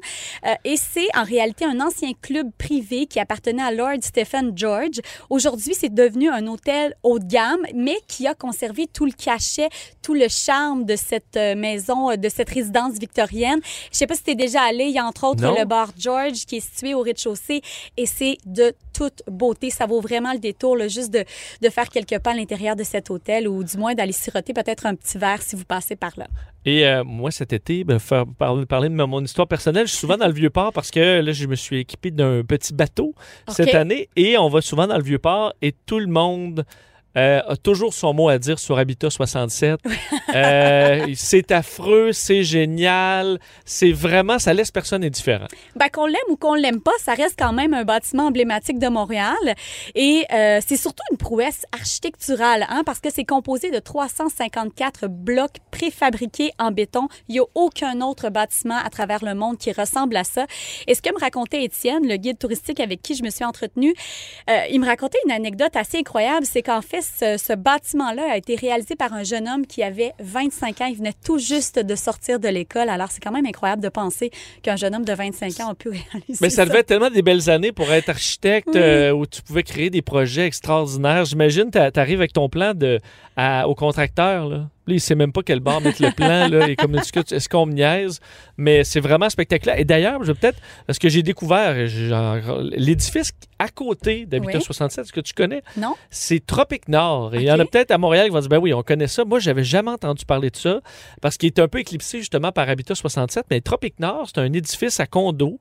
Euh, 0.47 0.55
et 0.65 0.77
c'est 0.77 1.07
en 1.17 1.25
réalité 1.25 1.65
un 1.65 1.81
ancien 1.81 2.13
club 2.21 2.49
privé 2.59 3.07
qui 3.07 3.21
appartenait 3.21 3.63
à 3.63 3.73
Lord 3.73 3.99
Stephen 4.03 4.53
George. 4.57 5.01
Aujourd'hui, 5.31 5.75
c'est 5.75 5.93
devenu 5.93 6.29
un 6.31 6.47
hôtel 6.47 6.95
haut 7.03 7.19
de 7.19 7.25
gamme, 7.27 7.61
mais 7.75 7.97
qui 8.07 8.27
a 8.27 8.35
conservé 8.35 8.87
tout 8.87 9.05
le 9.07 9.13
cachet, 9.13 9.69
tout 10.03 10.15
le 10.15 10.29
charme 10.29 10.85
de 10.85 10.97
cette 10.97 11.37
euh, 11.37 11.55
maison, 11.55 12.15
de 12.17 12.29
cette 12.29 12.51
résidence 12.51 12.95
victorienne. 12.99 13.61
Je 13.93 13.99
sais 13.99 14.07
pas 14.07 14.15
si 14.15 14.23
tu 14.23 14.31
es 14.31 14.35
déjà 14.35 14.63
allé. 14.63 14.85
Il 14.85 14.93
y 14.95 14.99
a 14.99 15.05
entre 15.05 15.25
autres 15.27 15.43
Non. 15.43 15.55
le 15.59 15.65
bar 15.65 15.91
George 15.99 16.47
qui 16.47 16.57
est 16.57 16.61
situé 16.61 16.95
au 16.95 17.01
rez-de-chaussée 17.03 17.61
et 17.97 18.07
c'est 18.07 18.37
de 18.47 18.73
toute 18.99 19.23
beauté. 19.31 19.71
Ça 19.71 19.87
vaut 19.87 20.01
vraiment 20.01 20.33
le 20.33 20.41
détour, 20.41 20.77
là, 20.77 20.89
juste 20.89 21.13
de, 21.13 21.25
de 21.63 21.69
faire 21.69 21.89
quelques 21.89 22.19
pas 22.19 22.33
à 22.33 22.35
l'intérieur 22.35 22.75
de 22.75 22.83
cet 22.83 23.11
hôtel 23.11 23.47
ou 23.47 23.63
du 23.63 23.77
moins 23.77 23.95
d'aller 23.95 24.13
siroter 24.13 24.53
peut-être 24.53 24.87
un 24.87 24.97
petit 24.97 25.19
verre 25.19 25.41
si 25.41 25.55
vous 25.55 25.65
passez 25.65 25.95
par 25.95 26.13
là. 26.17 26.27
Et 26.65 26.85
euh, 26.85 27.05
moi, 27.05 27.31
cet 27.31 27.53
été, 27.53 27.85
ben, 27.85 28.01
faire, 28.01 28.25
parler, 28.27 28.67
parler 28.67 28.89
de 28.89 28.95
mon 28.95 29.25
histoire 29.25 29.47
personnelle, 29.47 29.87
je 29.87 29.93
suis 29.93 30.01
souvent 30.01 30.17
dans 30.17 30.27
le 30.27 30.33
Vieux-Port 30.33 30.73
parce 30.73 30.91
que 30.91 31.21
là, 31.21 31.33
je 31.33 31.47
me 31.47 31.55
suis 31.55 31.79
équipé 31.79 32.11
d'un 32.11 32.43
petit 32.43 32.75
bateau 32.75 33.15
cette 33.47 33.75
année 33.75 34.09
et 34.17 34.37
on 34.37 34.49
va 34.49 34.61
souvent 34.61 34.87
dans 34.87 34.97
le 34.97 35.05
Vieux-Port 35.05 35.55
et 35.63 35.73
tout 35.87 36.01
le 36.01 36.09
monde 36.09 36.65
euh, 37.17 37.41
a 37.47 37.57
toujours 37.57 37.95
son 37.95 38.13
mot 38.13 38.29
à 38.29 38.39
dire 38.39 38.59
sur 38.59 38.79
Habitat 38.79 39.11
67. 39.11 39.81
Euh, 40.35 41.07
c'est 41.15 41.53
affreux, 41.53 42.13
c'est 42.13 42.43
génial, 42.43 43.39
c'est 43.65 43.93
vraiment, 43.93 44.39
ça 44.39 44.53
laisse 44.55 44.71
personne 44.71 45.05
indifférent. 45.05 45.47
Ben, 45.77 45.89
qu'on 45.89 46.07
l'aime 46.07 46.17
ou 46.29 46.37
qu'on 46.37 46.55
l'aime 46.55 46.81
pas, 46.81 46.93
ça 47.01 47.15
reste 47.15 47.37
quand 47.39 47.53
même 47.53 47.75
un 47.75 47.85
bâtiment 47.85 48.27
emblématique 48.27 48.79
de 48.79 48.89
Montréal. 48.89 49.37
Et 49.95 50.25
euh, 50.33 50.61
c'est 50.65 50.77
surtout 50.77 51.03
une 51.11 51.17
prouesse 51.17 51.65
architecturale, 51.73 52.67
hein, 52.69 52.83
parce 52.85 53.01
que 53.01 53.11
c'est 53.11 53.25
composé 53.25 53.71
de 53.71 53.79
354 53.79 55.09
blocs 55.09 55.57
préfabriqués 55.71 56.53
en 56.59 56.71
béton. 56.71 57.09
Il 57.29 57.35
n'y 57.35 57.41
a 57.41 57.45
aucun 57.55 58.01
autre 58.01 58.29
bâtiment 58.31 58.79
à 58.85 58.91
travers 58.91 59.25
le 59.25 59.35
monde 59.35 59.59
qui 59.59 59.73
ressemble 59.73 60.17
à 60.17 60.25
ça. 60.25 60.47
Et 60.87 60.95
ce 60.95 61.03
que 61.03 61.13
me 61.15 61.21
racontait 61.21 61.65
Étienne, 61.65 62.07
le 62.07 62.17
guide 62.17 62.39
touristique 62.39 62.81
avec 62.81 63.03
qui 63.03 63.15
je 63.15 63.23
me 63.23 63.31
suis 63.31 63.45
entretenue, 63.45 63.95
euh, 64.51 64.61
il 64.71 64.81
me 64.81 64.87
racontait 64.87 65.19
une 65.25 65.33
anecdote 65.33 65.75
assez 65.77 65.99
incroyable. 65.99 66.47
C'est 66.47 66.63
qu'en 66.63 66.83
fait, 66.83 67.03
ce, 67.03 67.37
ce 67.37 67.53
bâtiment-là 67.55 68.33
a 68.33 68.37
été 68.37 68.57
réalisé 68.57 68.95
par 68.95 69.13
un 69.13 69.25
jeune 69.25 69.49
homme 69.49 69.67
qui 69.67 69.83
avait 69.83 70.13
25 70.21 70.81
ans. 70.81 70.87
Il 70.87 70.97
venait 70.97 71.15
tout 71.25 71.39
juste 71.39 71.79
de 71.79 71.95
sortir 71.95 72.39
de 72.41 72.49
l'école. 72.49 72.89
Alors, 72.89 73.11
c'est 73.11 73.21
quand 73.23 73.33
même 73.33 73.47
incroyable 73.47 73.83
de 73.83 73.89
penser 73.89 74.31
qu'un 74.63 74.77
jeune 74.77 74.95
homme 74.95 75.05
de 75.05 75.13
25 75.13 75.61
ans 75.61 75.69
a 75.71 75.75
pu 75.75 75.89
réaliser 75.89 76.39
Mais 76.41 76.51
ça 76.51 76.65
devait 76.65 76.81
être 76.81 76.87
tellement 76.87 77.11
des 77.11 77.23
belles 77.23 77.49
années 77.51 77.73
pour 77.73 77.91
être 77.93 78.09
architecte 78.09 78.69
Oui. 78.73 78.81
euh, 78.81 79.13
où 79.13 79.27
tu 79.27 79.43
pouvais 79.43 79.63
créer 79.63 79.91
des 79.91 80.03
projets 80.03 80.47
extraordinaires. 80.47 81.25
J'imagine, 81.25 81.71
tu 81.71 81.79
arrives 81.79 82.19
avec 82.21 82.33
ton 82.33 82.49
plan 82.49 82.75
de, 82.75 83.01
à- 83.37 83.69
au 83.69 83.75
contracteur. 83.75 84.49
Là. 84.49 84.69
Là, 84.89 84.95
il 84.95 85.01
sait 85.01 85.15
même 85.15 85.33
pas 85.33 85.43
quel 85.43 85.61
bord 85.61 85.81
mettre 85.81 86.03
le 86.03 86.11
plan. 86.13 86.49
Là, 86.49 86.69
et 86.69 86.77
comme 86.77 86.95
est-ce 86.97 87.49
qu'on 87.49 87.67
me 87.67 87.75
niaise? 87.75 88.21
Mais 88.57 88.85
c'est 88.85 89.01
vraiment 89.01 89.29
spectaculaire. 89.29 89.79
Et 89.79 89.85
d'ailleurs, 89.85 90.23
je 90.25 90.33
vais 90.33 90.39
peut-être, 90.39 90.59
parce 90.87 90.99
que 90.99 91.09
j'ai 91.09 91.23
découvert 91.23 91.75
l'édifice 92.73 93.33
à 93.59 93.69
côté 93.69 94.25
d'Habitat 94.27 94.59
Oui. 94.59 94.65
67, 94.65 95.05
est-ce 95.05 95.13
que 95.13 95.21
tu 95.21 95.35
connais? 95.35 95.63
Non? 95.77 95.95
C'est 96.11 96.45
Tropique 96.45 96.89
Nord. 96.89 97.35
Et 97.35 97.39
il 97.39 97.45
y 97.45 97.53
en 97.53 97.59
a 97.59 97.65
peut-être 97.65 97.91
à 97.91 97.99
Montréal 97.99 98.27
qui 98.27 98.33
vont 98.33 98.41
dire, 98.41 98.49
ben 98.49 98.59
oui, 98.59 98.73
on 98.73 98.83
connaît 98.83 99.09
ça. 99.09 99.25
Moi, 99.25 99.41
j'avais 99.41 99.65
jamais 99.65 99.91
entendu 99.91 100.25
parler 100.25 100.51
de 100.51 100.57
ça 100.57 100.81
parce 101.21 101.37
qu'il 101.37 101.49
est 101.49 101.59
un 101.59 101.69
peu 101.69 101.79
éclipsé 101.79 102.19
justement 102.19 102.53
par 102.53 102.69
Habitat 102.69 102.95
67. 102.95 103.45
Mais 103.51 103.61
Tropique 103.61 104.01
Nord, 104.01 104.29
c'est 104.29 104.39
un 104.41 104.53
édifice 104.53 105.01
à 105.01 105.07
condo 105.07 105.59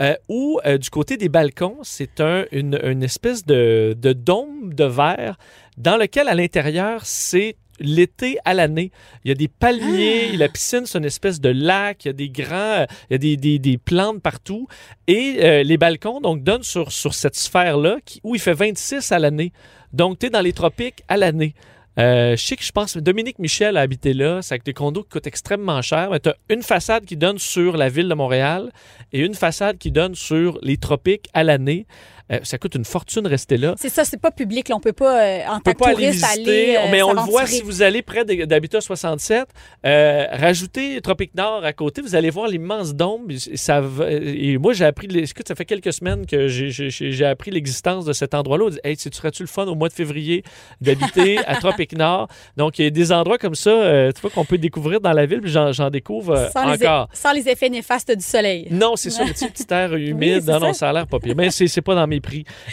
euh, 0.00 0.14
où, 0.28 0.60
euh, 0.66 0.76
du 0.76 0.90
côté 0.90 1.16
des 1.16 1.30
balcons, 1.30 1.78
c'est 1.82 2.20
un, 2.20 2.44
une, 2.52 2.78
une 2.82 3.02
espèce 3.02 3.46
de, 3.46 3.96
de 3.96 4.12
dôme 4.12 4.74
de 4.74 4.84
verre 4.84 5.38
dans 5.78 5.96
lequel, 5.96 6.28
à 6.28 6.34
l'intérieur, 6.34 7.00
c'est 7.04 7.56
l'été 7.80 8.38
à 8.44 8.54
l'année. 8.54 8.90
Il 9.24 9.28
y 9.28 9.32
a 9.32 9.34
des 9.34 9.48
palmiers, 9.48 10.36
la 10.36 10.48
piscine, 10.48 10.86
c'est 10.86 10.98
une 10.98 11.04
espèce 11.04 11.40
de 11.40 11.48
lac, 11.50 12.04
il 12.04 12.08
y 12.08 12.10
a 12.10 12.12
des 12.14 12.28
grands, 12.30 12.86
il 13.10 13.12
y 13.12 13.14
a 13.14 13.18
des, 13.18 13.36
des- 13.36 13.58
des 13.58 13.78
plantes 13.78 14.20
partout. 14.22 14.66
Et 15.06 15.36
euh, 15.40 15.62
les 15.62 15.76
balcons, 15.76 16.20
donc, 16.20 16.42
donnent 16.42 16.62
sur, 16.62 16.92
sur 16.92 17.14
cette 17.14 17.36
sphère-là 17.36 17.96
où 18.24 18.34
il 18.34 18.40
fait 18.40 18.52
26 18.54 19.12
à 19.12 19.18
l'année. 19.18 19.52
Donc, 19.92 20.18
tu 20.18 20.26
es 20.26 20.30
dans 20.30 20.40
les 20.40 20.52
tropiques 20.52 21.02
à 21.08 21.16
l'année. 21.16 21.54
Euh, 21.98 22.36
je 22.36 22.44
sais 22.44 22.56
que 22.56 22.62
je 22.62 22.72
pense 22.72 22.94
Dominique 22.98 23.38
Michel 23.38 23.78
a 23.78 23.80
habité 23.80 24.12
là. 24.12 24.42
C'est 24.42 24.52
avec 24.52 24.64
des 24.66 24.74
condos 24.74 25.02
qui 25.04 25.08
coûtent 25.08 25.26
extrêmement 25.26 25.80
cher. 25.80 26.10
Mais 26.10 26.20
tu 26.20 26.28
as 26.28 26.36
une 26.50 26.62
façade 26.62 27.06
qui 27.06 27.16
donne 27.16 27.38
sur 27.38 27.78
la 27.78 27.88
ville 27.88 28.06
de 28.08 28.12
Montréal 28.14 28.70
et 29.14 29.20
une 29.20 29.32
façade 29.34 29.78
qui 29.78 29.90
donne 29.90 30.14
sur 30.14 30.58
les 30.62 30.76
tropiques 30.76 31.28
à 31.32 31.42
l'année. 31.42 31.86
Euh, 32.32 32.40
ça 32.42 32.58
coûte 32.58 32.74
une 32.74 32.84
fortune 32.84 33.26
rester 33.26 33.56
là. 33.56 33.74
C'est 33.78 33.88
ça, 33.88 34.04
c'est 34.04 34.16
pas 34.20 34.32
public. 34.32 34.68
Là, 34.68 34.74
on 34.76 34.80
peut 34.80 34.92
pas, 34.92 35.22
euh, 35.22 35.38
en 35.46 35.60
tant 35.60 35.72
pas 35.72 35.74
que 35.74 35.84
aller 35.84 35.94
touriste, 36.06 36.26
visiter, 36.26 36.76
aller, 36.76 36.76
euh, 36.76 36.90
mais 36.90 37.02
on 37.02 37.12
le 37.12 37.20
voit 37.20 37.46
si 37.46 37.62
vous 37.62 37.82
allez 37.82 38.02
près 38.02 38.24
d'Habitat 38.24 38.80
67. 38.80 39.46
Euh, 39.84 40.26
rajoutez 40.32 41.00
Tropique 41.00 41.34
Nord 41.36 41.64
à 41.64 41.72
côté, 41.72 42.02
vous 42.02 42.14
allez 42.16 42.30
voir 42.30 42.48
l'immense 42.48 42.94
dôme. 42.94 43.30
Et 43.30 43.56
Ça, 43.56 43.80
et 44.08 44.58
moi, 44.58 44.72
j'ai 44.72 44.84
appris, 44.84 45.06
les- 45.06 45.30
écoute, 45.30 45.46
ça 45.46 45.54
fait 45.54 45.64
quelques 45.64 45.92
semaines 45.92 46.26
que 46.26 46.48
j'ai- 46.48 47.24
appris 47.24 47.50
l'existence 47.52 48.04
de 48.04 48.12
cet 48.12 48.34
endroit-là. 48.34 48.70
Hey, 48.82 48.96
tu 48.96 49.08
serais-tu 49.12 49.42
le 49.42 49.48
fun 49.48 49.66
au 49.66 49.74
mois 49.76 49.88
de 49.88 49.94
février 49.94 50.42
d'habiter 50.80 51.38
à 51.38 51.54
Tropique 51.60 51.96
Nord? 51.96 52.28
Donc, 52.56 52.78
il 52.78 52.84
y 52.84 52.86
a 52.88 52.90
des 52.90 53.12
endroits 53.12 53.38
comme 53.38 53.54
ça, 53.54 54.10
tu 54.14 54.20
vois, 54.20 54.30
qu'on 54.30 54.44
peut 54.44 54.58
découvrir 54.58 55.00
dans 55.00 55.12
la 55.12 55.26
ville, 55.26 55.40
puis 55.40 55.50
j'en 55.50 55.90
découvre 55.90 56.50
sans, 56.52 56.72
les, 56.72 56.84
encore. 56.86 57.08
sans 57.12 57.32
les 57.32 57.48
effets 57.48 57.68
néfastes 57.70 58.10
du 58.10 58.24
soleil. 58.24 58.66
Non, 58.70 58.96
c'est 58.96 59.10
ça, 59.10 59.24
le 59.24 59.32
petit, 59.52 59.64
air 59.70 59.94
humide. 59.94 60.42
Oui, 60.46 60.52
non, 60.52 60.60
non, 60.60 60.72
ça. 60.72 60.80
ça 60.80 60.90
a 60.90 60.92
l'air 60.92 61.06
pas 61.06 61.18
pire. 61.20 61.34
Mais 61.36 61.50
c'est 61.50 61.80
pas 61.82 61.94
dans 61.94 62.06
mes 62.06 62.15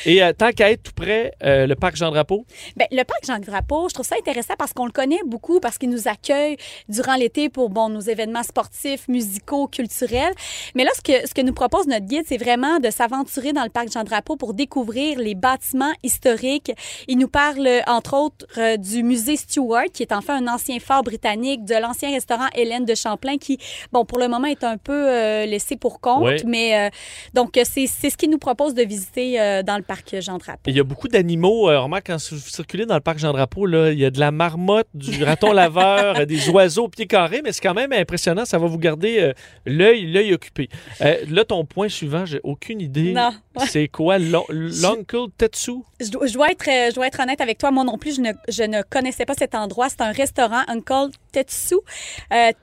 Et 0.06 0.23
euh, 0.23 0.34
tant 0.34 0.51
qu'à 0.51 0.71
être 0.71 0.84
tout 0.84 0.93
près, 0.95 1.34
euh, 1.43 1.67
le 1.67 1.75
parc 1.75 1.95
Jean-Drapeau, 1.95 2.45
Ben, 2.75 2.88
le 2.91 3.03
parc 3.03 3.25
Jean-Drapeau, 3.25 3.89
je 3.89 3.93
trouve 3.93 4.06
ça 4.06 4.15
intéressant 4.19 4.53
parce 4.58 4.73
qu'on 4.73 4.86
le 4.86 4.91
connaît 4.91 5.19
beaucoup, 5.25 5.60
parce 5.60 5.77
qu'il 5.77 5.89
nous 5.89 6.08
accueille 6.08 6.58
durant 6.89 7.15
l'été 7.15 7.49
pour 7.49 7.69
bon, 7.69 7.89
nos 7.89 8.01
événements 8.01 8.43
sportifs, 8.43 9.08
musicaux, 9.08 9.67
culturels. 9.67 10.34
Mais 10.75 10.84
là, 10.84 10.91
ce 10.95 11.01
que, 11.01 11.27
ce 11.27 11.34
que 11.34 11.41
nous 11.41 11.53
propose 11.53 11.88
notre 11.88 12.06
guide, 12.06 12.23
c'est 12.27 12.38
vraiment 12.38 12.79
de 12.79 12.89
s'aventurer 12.89 13.53
dans 13.53 13.63
le 13.63 13.69
parc 13.69 13.91
Jean-Drapeau 13.91 14.36
pour 14.36 14.53
découvrir 14.53 15.19
les 15.19 15.36
bâtiments 15.36 15.93
historiques. 16.03 16.71
Il 17.08 17.17
nous 17.17 17.27
parle, 17.27 17.67
entre 17.88 18.15
autres, 18.15 18.45
euh, 18.58 18.77
du 18.77 19.03
musée 19.03 19.36
Stewart, 19.36 19.86
qui 19.93 20.03
est 20.03 20.12
en 20.12 20.21
fait 20.21 20.32
un 20.32 20.47
ancien 20.47 20.79
fort 20.79 21.03
britannique, 21.03 21.65
de 21.65 21.75
l'ancien 21.75 22.12
restaurant 22.12 22.47
Hélène 22.56 22.86
de 22.86 22.95
Champlain, 22.95 23.38
qui, 23.38 23.58
bon, 23.91 24.06
pour 24.06 24.19
le 24.19 24.27
moment, 24.27 24.47
est 24.47 24.63
un 24.63 24.77
peu 24.77 25.10
euh, 25.10 25.45
laissé 25.45 25.75
pour 25.75 25.99
compte. 25.99 26.23
Oui. 26.23 26.43
Mais 26.45 26.91
donc, 27.34 27.60
c'est 27.63 27.88
ce 27.88 28.17
qu'il 28.17 28.29
nous 28.29 28.38
propose 28.38 28.73
de 28.73 28.84
visiter 28.84 29.33
euh, 29.39 29.63
dans 29.63 29.78
le 29.78 29.84
parc 29.84 30.19
Jean-Drapeau. 30.19 30.62
Il 30.67 30.75
y 30.75 30.79
a 30.79 30.84
beaucoup 30.84 31.08
d'animaux. 31.08 31.69
Euh, 31.69 31.79
remarque, 31.79 32.08
quand 32.08 32.17
vous 32.31 32.38
circulez 32.38 32.86
dans 32.86 32.96
le 32.96 33.02
parc 33.02 33.19
Jean-Drapeau, 33.19 33.65
là, 33.65 33.92
il 33.92 34.00
y 34.00 34.06
a 34.06 34.10
de 34.10 34.19
la 34.19 34.31
marmotte, 34.31 34.88
du 34.94 35.23
raton 35.23 35.52
laveur, 35.52 36.19
euh, 36.19 36.25
des 36.25 36.50
oiseaux 36.50 36.86
au 36.86 36.88
pied 36.90 37.08
carré, 37.08 37.42
mais 37.44 37.52
c'est 37.52 37.62
quand 37.62 37.73
même 37.73 37.94
impressionnant. 37.94 38.46
Ça 38.46 38.58
va 38.58 38.67
vous 38.67 38.77
garder 38.77 39.19
euh, 39.19 39.34
l'œil 39.65 40.06
l'œil 40.12 40.34
occupé. 40.34 40.69
Là, 41.00 41.46
ton 41.46 41.65
point 41.65 41.90
suivant, 41.90 42.25
j'ai 42.25 42.40
aucune 42.44 42.81
idée. 42.81 43.13
Non. 43.13 43.31
C'est 43.67 43.88
quoi? 43.88 44.17
L'Uncle 44.17 45.29
Tetsu? 45.38 45.84
Je 46.00 46.10
dois, 46.10 46.25
je 46.25 46.34
dois 46.34 46.50
être, 46.50 46.65
je 46.65 46.96
dois 46.96 47.06
être 47.06 47.19
honnête 47.19 47.40
avec 47.40 47.60
toi. 47.60 47.69
Moi 47.69 47.84
non 47.84 48.00
plus, 48.00 48.15
je 48.15 48.21
ne, 48.21 48.31
je 48.48 48.63
ne 48.63 48.81
connaissais 48.81 49.25
pas 49.25 49.36
cet 49.36 49.54
endroit. 49.54 49.90
C'est 49.90 50.02
un 50.02 50.12
restaurant, 50.12 50.63
Uncle 50.67 51.10
Tetsu, 51.31 51.75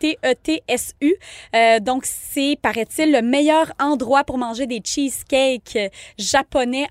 T-E-T-S-U. 0.01 1.15
Donc, 1.81 2.05
c'est, 2.05 2.57
paraît-il, 2.61 3.13
le 3.13 3.23
meilleur 3.23 3.73
endroit 3.79 4.25
pour 4.25 4.39
manger 4.39 4.67
des 4.67 4.81
cheesecakes 4.85 5.77
euh, 5.77 5.89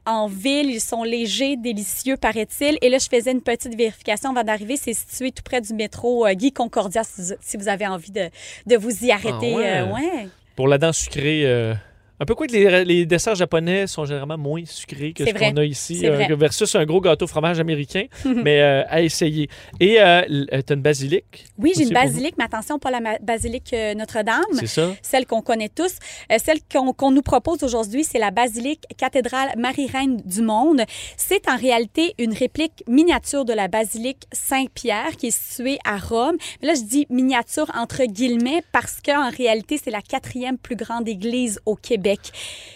en 0.05 0.27
ville. 0.27 0.69
Ils 0.69 0.81
sont 0.81 1.03
légers, 1.03 1.55
délicieux, 1.57 2.17
paraît-il. 2.17 2.77
Et 2.81 2.89
là, 2.89 2.97
je 2.97 3.07
faisais 3.07 3.31
une 3.31 3.41
petite 3.41 3.75
vérification 3.75 4.31
avant 4.31 4.43
d'arriver. 4.43 4.77
C'est 4.77 4.93
situé 4.93 5.31
tout 5.31 5.43
près 5.43 5.61
du 5.61 5.73
métro 5.73 6.25
euh, 6.25 6.33
Guy 6.33 6.51
Concordia, 6.51 7.03
si, 7.03 7.33
si 7.41 7.57
vous 7.57 7.67
avez 7.67 7.87
envie 7.87 8.11
de, 8.11 8.29
de 8.65 8.75
vous 8.77 9.05
y 9.05 9.11
arrêter. 9.11 9.53
Ah 9.53 9.57
ouais? 9.57 9.77
Euh, 9.77 9.93
ouais? 9.93 10.27
Pour 10.55 10.67
la 10.67 10.77
dent 10.77 10.93
sucrée. 10.93 11.75
Euh, 12.19 12.23
Un 12.23 12.25
peu 12.25 12.35
quoi 12.35 12.47
que 12.47 12.53
les, 12.53 12.85
les 12.85 13.05
desserts 13.05 13.35
japonais 13.35 13.87
sont 13.87 14.05
généralement 14.05 14.37
moins 14.37 14.63
sucrés 14.65 15.13
que 15.13 15.25
ce 15.25 15.31
qu'on 15.31 15.57
a 15.57 15.65
ici, 15.65 16.05
euh, 16.05 16.35
versus 16.35 16.75
un 16.75 16.85
gros 16.85 17.01
gâteau 17.01 17.27
fromage 17.27 17.59
américain, 17.59 18.05
mais 18.43 18.61
euh, 18.61 18.83
à 18.87 19.01
essayer. 19.01 19.49
Et 19.79 19.99
euh, 19.99 20.21
tu 20.65 20.73
as 20.73 20.75
une 20.75 20.81
basilique. 20.81 21.45
Oui, 21.57 21.73
j'ai 21.75 21.83
une 21.83 21.93
basilique, 21.93 22.35
mais 22.37 22.45
attention, 22.45 22.79
pas 22.79 22.91
la 22.91 22.99
euh, 22.99 23.93
Notre-Dame. 23.93 24.43
C'est 24.53 24.67
ça? 24.67 24.89
celle 25.01 25.25
qu'on 25.25 25.41
connaît 25.41 25.69
tous. 25.69 25.97
Euh, 26.31 26.37
celle 26.43 26.59
qu'on 26.71 27.11
nous 27.11 27.21
propose 27.21 27.63
aujourd'hui, 27.63 28.03
c'est 28.03 28.19
la 28.19 28.31
basilique 28.31 28.83
cathédrale 28.97 29.49
Marie-Reine 29.57 30.17
du 30.25 30.41
Monde. 30.41 30.81
C'est 31.17 31.49
en 31.49 31.57
réalité 31.57 32.13
une 32.17 32.33
réplique 32.33 32.83
miniature 32.87 33.45
de 33.45 33.53
la 33.53 33.67
basilique 33.67 34.23
Saint-Pierre 34.31 35.15
qui 35.17 35.27
est 35.27 35.37
située 35.37 35.79
à 35.85 35.97
Rome. 35.97 36.37
Mais 36.61 36.69
là, 36.69 36.73
je 36.75 36.83
dis 36.83 37.07
miniature 37.09 37.71
entre 37.75 38.03
guillemets 38.05 38.63
parce 38.71 38.99
qu'en 39.01 39.29
réalité, 39.29 39.79
c'est 39.83 39.91
la 39.91 40.01
quatrième 40.01 40.57
plus 40.57 40.75
grande 40.75 41.07
église 41.07 41.59
au 41.65 41.75
Québec. 41.75 42.08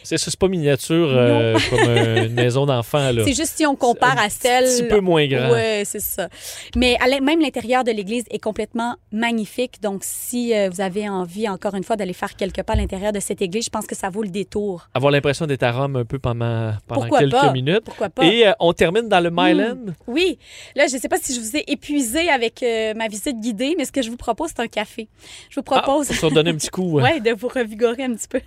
C'est 0.04 0.18
ça, 0.18 0.30
c'est 0.30 0.40
pas 0.40 0.50
miniature 0.50 1.10
euh, 1.12 1.58
comme 1.70 1.80
une 1.80 2.34
maison 2.34 2.66
d'enfant. 2.66 3.12
C'est 3.24 3.34
juste 3.34 3.54
si 3.56 3.66
on 3.66 3.76
compare 3.76 4.18
un 4.18 4.26
à 4.26 4.30
celle... 4.30 4.66
petit 4.66 4.84
peu 4.84 5.00
moins 5.00 5.26
grand. 5.28 5.54
Oui, 5.54 5.86
c'est 5.86 6.02
ça. 6.02 6.28
Mais 6.76 6.98
même 7.22 7.40
l'intérieur 7.40 7.84
de 7.84 7.92
l'église 7.92 8.26
est 8.30 8.40
complètement 8.40 8.96
magnifique. 9.12 9.82
Donc, 9.82 10.02
si 10.04 10.54
euh, 10.54 10.70
vous 10.70 10.82
avez 10.82 11.08
envie, 11.08 11.48
encore 11.48 11.76
une 11.76 11.84
fois, 11.84 11.96
d'aller 11.96 12.14
faire 12.14 12.36
quelques 12.36 12.64
pas 12.64 12.74
à 12.74 12.76
l'intérieur 12.76 13.12
de 13.12 13.20
cette 13.20 13.42
église, 13.42 13.66
je 13.66 13.70
pense 13.70 13.88
que 13.88 13.96
ça 13.96 14.10
vaut 14.10 14.24
le 14.24 14.30
détour. 14.30 14.88
Avoir 14.94 15.12
l'impression 15.12 15.46
d'être 15.48 15.64
à 15.64 15.72
Rome 15.72 15.96
un 15.96 16.06
peu 16.06 16.20
pendant, 16.20 16.74
pendant 16.88 17.02
Pourquoi 17.02 17.20
quelques 17.20 17.32
pas? 17.32 17.52
minutes. 17.52 17.84
Pourquoi 17.86 18.10
pas? 18.10 18.26
Et 18.26 18.48
euh, 18.48 18.52
on 18.60 18.74
termine 18.74 19.08
dans 19.08 19.20
le 19.20 19.30
Myland. 19.32 19.94
Oui. 20.08 20.38
Là, 20.76 20.88
je 20.88 20.96
ne 20.96 21.00
sais 21.00 21.10
pas 21.10 21.18
si 21.22 21.34
je 21.34 21.40
vous 21.40 21.56
ai 21.58 21.64
épuisé 21.68 22.30
avec 22.30 22.62
euh, 22.64 22.94
ma 22.96 23.08
visite 23.08 23.40
guidée, 23.40 23.76
mais 23.78 23.86
ce 23.86 23.92
que 23.92 24.02
je 24.02 24.10
vous 24.10 24.18
propose, 24.18 24.50
c'est 24.50 24.62
un 24.62 24.68
café. 24.68 25.08
Je 25.50 25.56
vous 25.56 25.64
propose... 25.64 26.08
Ah, 26.10 26.14
pour 26.14 26.16
se 26.16 26.26
redonner 26.26 26.52
un 26.52 26.56
petit 26.56 26.70
coup. 26.70 26.92
ouais. 26.94 27.04
Ouais, 27.14 27.20
de 27.20 27.32
vous 27.32 27.50
revigorer 27.50 28.04
un 28.04 28.14
petit 28.14 28.30
peu. 28.30 28.40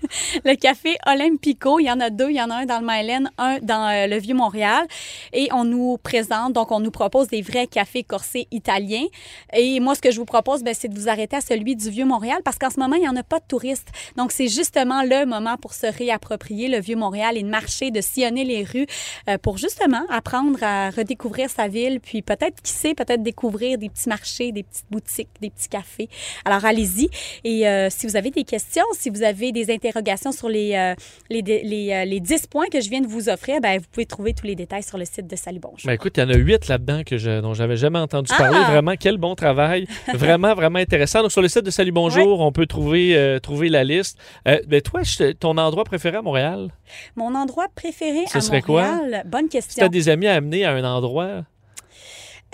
Le 0.42 0.54
café 0.54 0.75
Olympico, 1.06 1.78
il 1.78 1.84
y 1.84 1.90
en 1.90 2.00
a 2.00 2.10
deux. 2.10 2.30
Il 2.30 2.36
y 2.36 2.42
en 2.42 2.50
a 2.50 2.56
un 2.56 2.66
dans 2.66 2.80
le 2.80 2.86
Myland, 2.86 3.24
un 3.38 3.58
dans 3.60 3.88
euh, 3.88 4.06
le 4.06 4.18
Vieux-Montréal. 4.18 4.86
Et 5.32 5.48
on 5.52 5.64
nous 5.64 5.98
présente, 5.98 6.52
donc 6.52 6.70
on 6.70 6.80
nous 6.80 6.90
propose 6.90 7.28
des 7.28 7.42
vrais 7.42 7.66
cafés 7.66 8.02
corsés 8.04 8.48
italiens. 8.50 9.06
Et 9.52 9.80
moi, 9.80 9.94
ce 9.94 10.00
que 10.00 10.10
je 10.10 10.18
vous 10.18 10.24
propose, 10.24 10.62
ben, 10.62 10.74
c'est 10.74 10.88
de 10.88 10.98
vous 10.98 11.08
arrêter 11.08 11.36
à 11.36 11.40
celui 11.40 11.76
du 11.76 11.90
Vieux-Montréal 11.90 12.40
parce 12.44 12.58
qu'en 12.58 12.70
ce 12.70 12.80
moment, 12.80 12.96
il 12.96 13.02
n'y 13.02 13.08
en 13.08 13.16
a 13.16 13.22
pas 13.22 13.38
de 13.38 13.44
touristes. 13.46 13.88
Donc, 14.16 14.32
c'est 14.32 14.48
justement 14.48 15.02
le 15.02 15.26
moment 15.26 15.56
pour 15.56 15.74
se 15.74 15.86
réapproprier 15.86 16.68
le 16.68 16.80
Vieux-Montréal 16.80 17.36
et 17.36 17.42
de 17.42 17.48
marcher, 17.48 17.90
de 17.90 18.00
sillonner 18.00 18.44
les 18.44 18.64
rues 18.64 18.86
euh, 19.28 19.38
pour 19.38 19.58
justement 19.58 20.04
apprendre 20.08 20.62
à 20.62 20.90
redécouvrir 20.90 21.50
sa 21.50 21.68
ville. 21.68 22.00
Puis 22.00 22.22
peut-être, 22.22 22.60
qui 22.62 22.72
sait, 22.72 22.94
peut-être 22.94 23.22
découvrir 23.22 23.78
des 23.78 23.88
petits 23.88 24.08
marchés, 24.08 24.52
des 24.52 24.62
petites 24.62 24.86
boutiques, 24.90 25.28
des 25.40 25.50
petits 25.50 25.68
cafés. 25.68 26.08
Alors, 26.44 26.64
allez-y. 26.64 27.08
Et 27.44 27.68
euh, 27.68 27.88
si 27.90 28.06
vous 28.06 28.16
avez 28.16 28.30
des 28.30 28.44
questions, 28.44 28.84
si 28.92 29.10
vous 29.10 29.22
avez 29.22 29.52
des 29.52 29.72
interrogations 29.72 30.32
sur 30.32 30.48
les, 30.48 30.65
euh, 30.74 30.94
les, 31.28 31.42
les, 31.42 31.92
euh, 31.92 32.04
les 32.06 32.20
10 32.20 32.46
points 32.46 32.66
que 32.72 32.80
je 32.80 32.88
viens 32.88 33.02
de 33.02 33.06
vous 33.06 33.28
offrir, 33.28 33.60
ben, 33.60 33.78
vous 33.78 33.84
pouvez 33.92 34.06
trouver 34.06 34.32
tous 34.32 34.46
les 34.46 34.54
détails 34.54 34.82
sur 34.82 34.96
le 34.96 35.04
site 35.04 35.26
de 35.26 35.36
Salut 35.36 35.60
Bonjour. 35.60 35.86
Ben, 35.86 35.92
écoute, 35.92 36.16
il 36.16 36.20
y 36.20 36.22
en 36.22 36.30
a 36.30 36.34
huit 36.36 36.66
là-dedans 36.68 37.02
que 37.04 37.18
je, 37.18 37.40
dont 37.40 37.52
j'avais 37.54 37.76
jamais 37.76 37.98
entendu 37.98 38.30
Ah! 38.34 38.38
parler. 38.38 38.58
Vraiment, 38.70 38.94
quel 38.98 39.18
bon 39.18 39.34
travail. 39.34 39.86
vraiment, 40.14 40.54
vraiment 40.54 40.78
intéressant. 40.78 41.22
Donc, 41.22 41.32
sur 41.32 41.42
le 41.42 41.48
site 41.48 41.64
de 41.64 41.70
Salut 41.70 41.92
Bonjour, 41.92 42.40
on 42.40 42.52
peut 42.52 42.66
trouver, 42.66 43.16
euh, 43.16 43.38
trouver 43.38 43.68
la 43.68 43.84
liste. 43.84 44.18
Euh, 44.48 44.58
ben, 44.66 44.80
toi, 44.80 45.02
je- 45.02 45.32
ton 45.32 45.58
endroit 45.58 45.84
préféré 45.84 46.16
à 46.16 46.22
Montréal? 46.22 46.68
Mon 47.16 47.34
endroit 47.34 47.66
préféré 47.74 48.24
Ce 48.30 48.38
à 48.38 48.40
serait 48.40 48.62
quoi? 48.62 48.82
Montréal, 48.96 49.22
bonne 49.26 49.42
Si 49.44 49.48
tu 49.50 49.56
question. 49.58 49.86
as 49.86 49.88
des 49.88 50.08
amis 50.08 50.26
à 50.26 50.34
amener 50.34 50.64
à 50.64 50.72
un 50.72 50.84
endroit, 50.84 51.44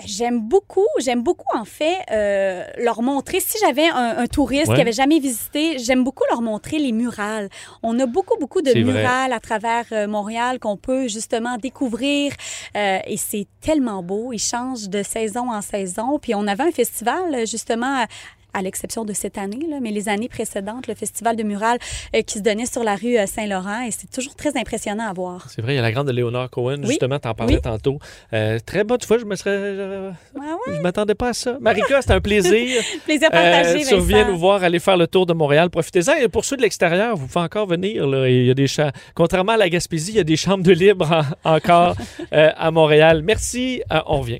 J'aime 0.05 0.41
beaucoup, 0.41 0.87
j'aime 0.99 1.21
beaucoup 1.23 1.45
en 1.55 1.65
fait 1.65 1.97
euh, 2.11 2.65
leur 2.77 3.01
montrer. 3.01 3.39
Si 3.39 3.57
j'avais 3.63 3.87
un, 3.87 4.17
un 4.17 4.27
touriste 4.27 4.67
Ouais. 4.67 4.75
qui 4.75 4.81
avait 4.81 4.91
jamais 4.91 5.19
visité, 5.19 5.77
j'aime 5.79 6.03
beaucoup 6.03 6.23
leur 6.29 6.41
montrer 6.41 6.77
les 6.79 6.91
murales. 6.91 7.47
On 7.83 7.97
a 7.99 8.05
beaucoup 8.05 8.37
beaucoup 8.39 8.61
de 8.61 8.71
vrai. 8.71 8.83
murales 8.83 9.31
à 9.31 9.39
travers 9.39 9.85
euh, 9.91 10.07
Montréal 10.07 10.59
qu'on 10.59 10.77
peut 10.77 11.07
justement 11.07 11.57
découvrir 11.57 12.33
euh, 12.75 12.97
et 13.05 13.17
c'est 13.17 13.47
tellement 13.61 14.01
beau. 14.03 14.33
Ils 14.33 14.39
changent 14.39 14.89
de 14.89 15.03
saison 15.03 15.51
en 15.53 15.61
saison. 15.61 16.19
Puis 16.19 16.33
on 16.35 16.47
avait 16.47 16.63
un 16.63 16.71
festival 16.71 17.45
justement. 17.47 18.05
À- 18.53 18.61
l'exception 18.61 19.03
de 19.05 19.13
cette 19.13 19.37
année, 19.37 19.65
là, 19.69 19.77
mais 19.81 19.91
les 19.91 20.09
années 20.09 20.29
précédentes, 20.29 20.87
le 20.87 20.95
festival 20.95 21.35
de 21.35 21.43
murales 21.43 21.79
euh, 22.15 22.21
qui 22.21 22.37
se 22.39 22.43
donnait 22.43 22.65
sur 22.65 22.83
la 22.83 22.95
rue 22.95 23.17
euh, 23.17 23.25
Saint-Laurent, 23.25 23.81
et 23.81 23.91
c'est 23.91 24.09
toujours 24.09 24.35
très 24.35 24.57
impressionnant 24.57 25.07
à 25.09 25.13
voir. 25.13 25.47
c'est 25.49 25.61
vrai, 25.61 25.73
il 25.73 25.75
y 25.75 25.79
a 25.79 25.81
la 25.81 25.91
grande 25.91 26.07
de 26.07 26.11
Léonard 26.11 26.49
Cohen, 26.49 26.77
Oui. 26.81 26.87
justement, 26.89 27.19
t'en 27.19 27.33
parlais 27.33 27.55
Oui. 27.55 27.61
tantôt. 27.61 27.99
Euh, 28.33 28.59
très 28.65 28.83
bonne 28.83 29.01
fois, 29.01 29.17
je 29.17 29.25
me 29.25 29.35
serais. 29.35 30.11
Ah 30.35 30.39
ouais, 30.67 30.75
je 30.77 30.81
m'attendais 30.81 31.15
pas 31.15 31.29
à 31.29 31.33
ça. 31.33 31.57
Marika, 31.59 32.01
c'était 32.01 32.13
un 32.13 32.21
plaisir. 32.21 32.81
plaisir 33.05 33.29
partagé, 33.29 33.83
Euh, 33.83 33.87
tu 33.89 33.95
reviens 33.95 34.27
nous 34.27 34.37
voir, 34.37 34.63
aller 34.63 34.79
faire 34.79 34.97
le 34.97 35.07
tour 35.07 35.25
de 35.25 35.33
Montréal. 35.33 35.69
Profitez-en. 35.69 36.13
Et 36.21 36.27
pour 36.27 36.45
ceux 36.45 36.57
de 36.57 36.61
l'extérieur, 36.61 37.15
vous 37.17 37.27
pouvez 37.27 37.43
encore 37.45 37.67
venir. 37.67 38.07
Là. 38.07 38.27
Il 38.29 38.45
y 38.45 38.51
a 38.51 38.53
des 38.53 38.67
Contrairement 39.15 39.51
à 39.53 39.57
la 39.57 39.69
Gaspésie, 39.69 40.11
il 40.13 40.17
y 40.17 40.19
a 40.19 40.23
des 40.23 40.35
chambres 40.37 40.63
de 40.63 40.71
libre 40.71 41.25
en- 41.43 41.55
encore 41.55 41.95
euh, 42.33 42.49
à 42.55 42.71
Montréal. 42.71 43.21
Merci. 43.23 43.81
Euh, 43.91 43.99
on 44.07 44.19
revient. 44.21 44.39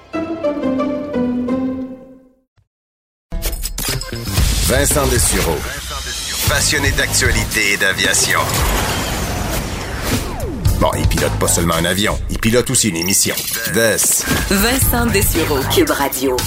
Vincent 4.71 5.05
Dessureau. 5.07 5.57
Passionné 6.47 6.91
d'actualité 6.91 7.73
et 7.73 7.77
d'aviation. 7.77 8.39
Bon, 10.79 10.89
il 10.97 11.05
pilote 11.09 11.37
pas 11.41 11.49
seulement 11.49 11.73
un 11.73 11.83
avion, 11.83 12.17
il 12.29 12.39
pilote 12.39 12.69
aussi 12.69 12.87
une 12.87 12.95
émission. 12.95 13.35
Veste. 13.73 14.25
Vincent 14.49 15.07
Dessureau, 15.07 15.59
Cube 15.75 15.89
Radio. 15.89 16.37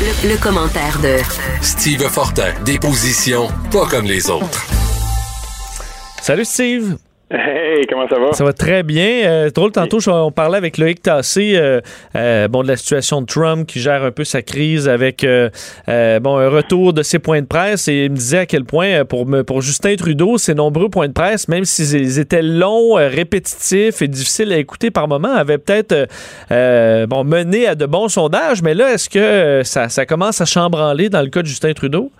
Le, 0.00 0.30
le 0.30 0.36
commentaire 0.38 0.98
de 1.00 1.18
Steve 1.60 2.08
Fortin, 2.08 2.54
des 2.64 2.78
positions 2.78 3.48
pas 3.70 3.84
comme 3.84 4.06
les 4.06 4.30
autres. 4.30 4.64
Salut 6.22 6.46
Steve. 6.46 6.96
Hey, 7.30 7.84
comment 7.86 8.08
ça 8.08 8.18
va? 8.18 8.32
Ça 8.32 8.42
va 8.42 8.54
très 8.54 8.82
bien. 8.82 9.26
Euh, 9.26 9.50
drôle, 9.50 9.70
tantôt, 9.70 9.98
on 10.08 10.32
parlait 10.32 10.56
avec 10.56 10.78
Loïc 10.78 11.02
Tassé 11.02 11.56
euh, 11.56 11.80
euh, 12.16 12.48
bon, 12.48 12.62
de 12.62 12.68
la 12.68 12.76
situation 12.76 13.20
de 13.20 13.26
Trump 13.26 13.66
qui 13.66 13.80
gère 13.80 14.02
un 14.02 14.10
peu 14.10 14.24
sa 14.24 14.40
crise 14.40 14.88
avec 14.88 15.24
euh, 15.24 15.50
bon, 16.20 16.38
un 16.38 16.48
retour 16.48 16.94
de 16.94 17.02
ses 17.02 17.18
points 17.18 17.42
de 17.42 17.46
presse 17.46 17.86
et 17.86 18.06
il 18.06 18.12
me 18.12 18.16
disait 18.16 18.38
à 18.38 18.46
quel 18.46 18.64
point 18.64 19.04
pour, 19.04 19.26
pour 19.46 19.60
Justin 19.60 19.96
Trudeau, 19.96 20.38
ses 20.38 20.54
nombreux 20.54 20.88
points 20.88 21.08
de 21.08 21.12
presse, 21.12 21.48
même 21.48 21.66
s'ils 21.66 22.18
étaient 22.18 22.40
longs, 22.40 22.94
répétitifs 22.94 24.00
et 24.00 24.08
difficiles 24.08 24.50
à 24.50 24.56
écouter 24.56 24.90
par 24.90 25.06
moments, 25.06 25.34
avaient 25.34 25.58
peut-être 25.58 26.08
bon, 26.48 27.24
mené 27.24 27.66
à 27.66 27.74
de 27.74 27.84
bons 27.84 28.08
sondages. 28.08 28.62
Mais 28.62 28.72
là, 28.72 28.94
est-ce 28.94 29.10
que 29.10 29.62
ça, 29.64 29.90
ça 29.90 30.06
commence 30.06 30.40
à 30.40 30.46
chambranler 30.46 31.10
dans 31.10 31.20
le 31.20 31.28
cas 31.28 31.42
de 31.42 31.46
Justin 31.46 31.74
Trudeau? 31.74 32.10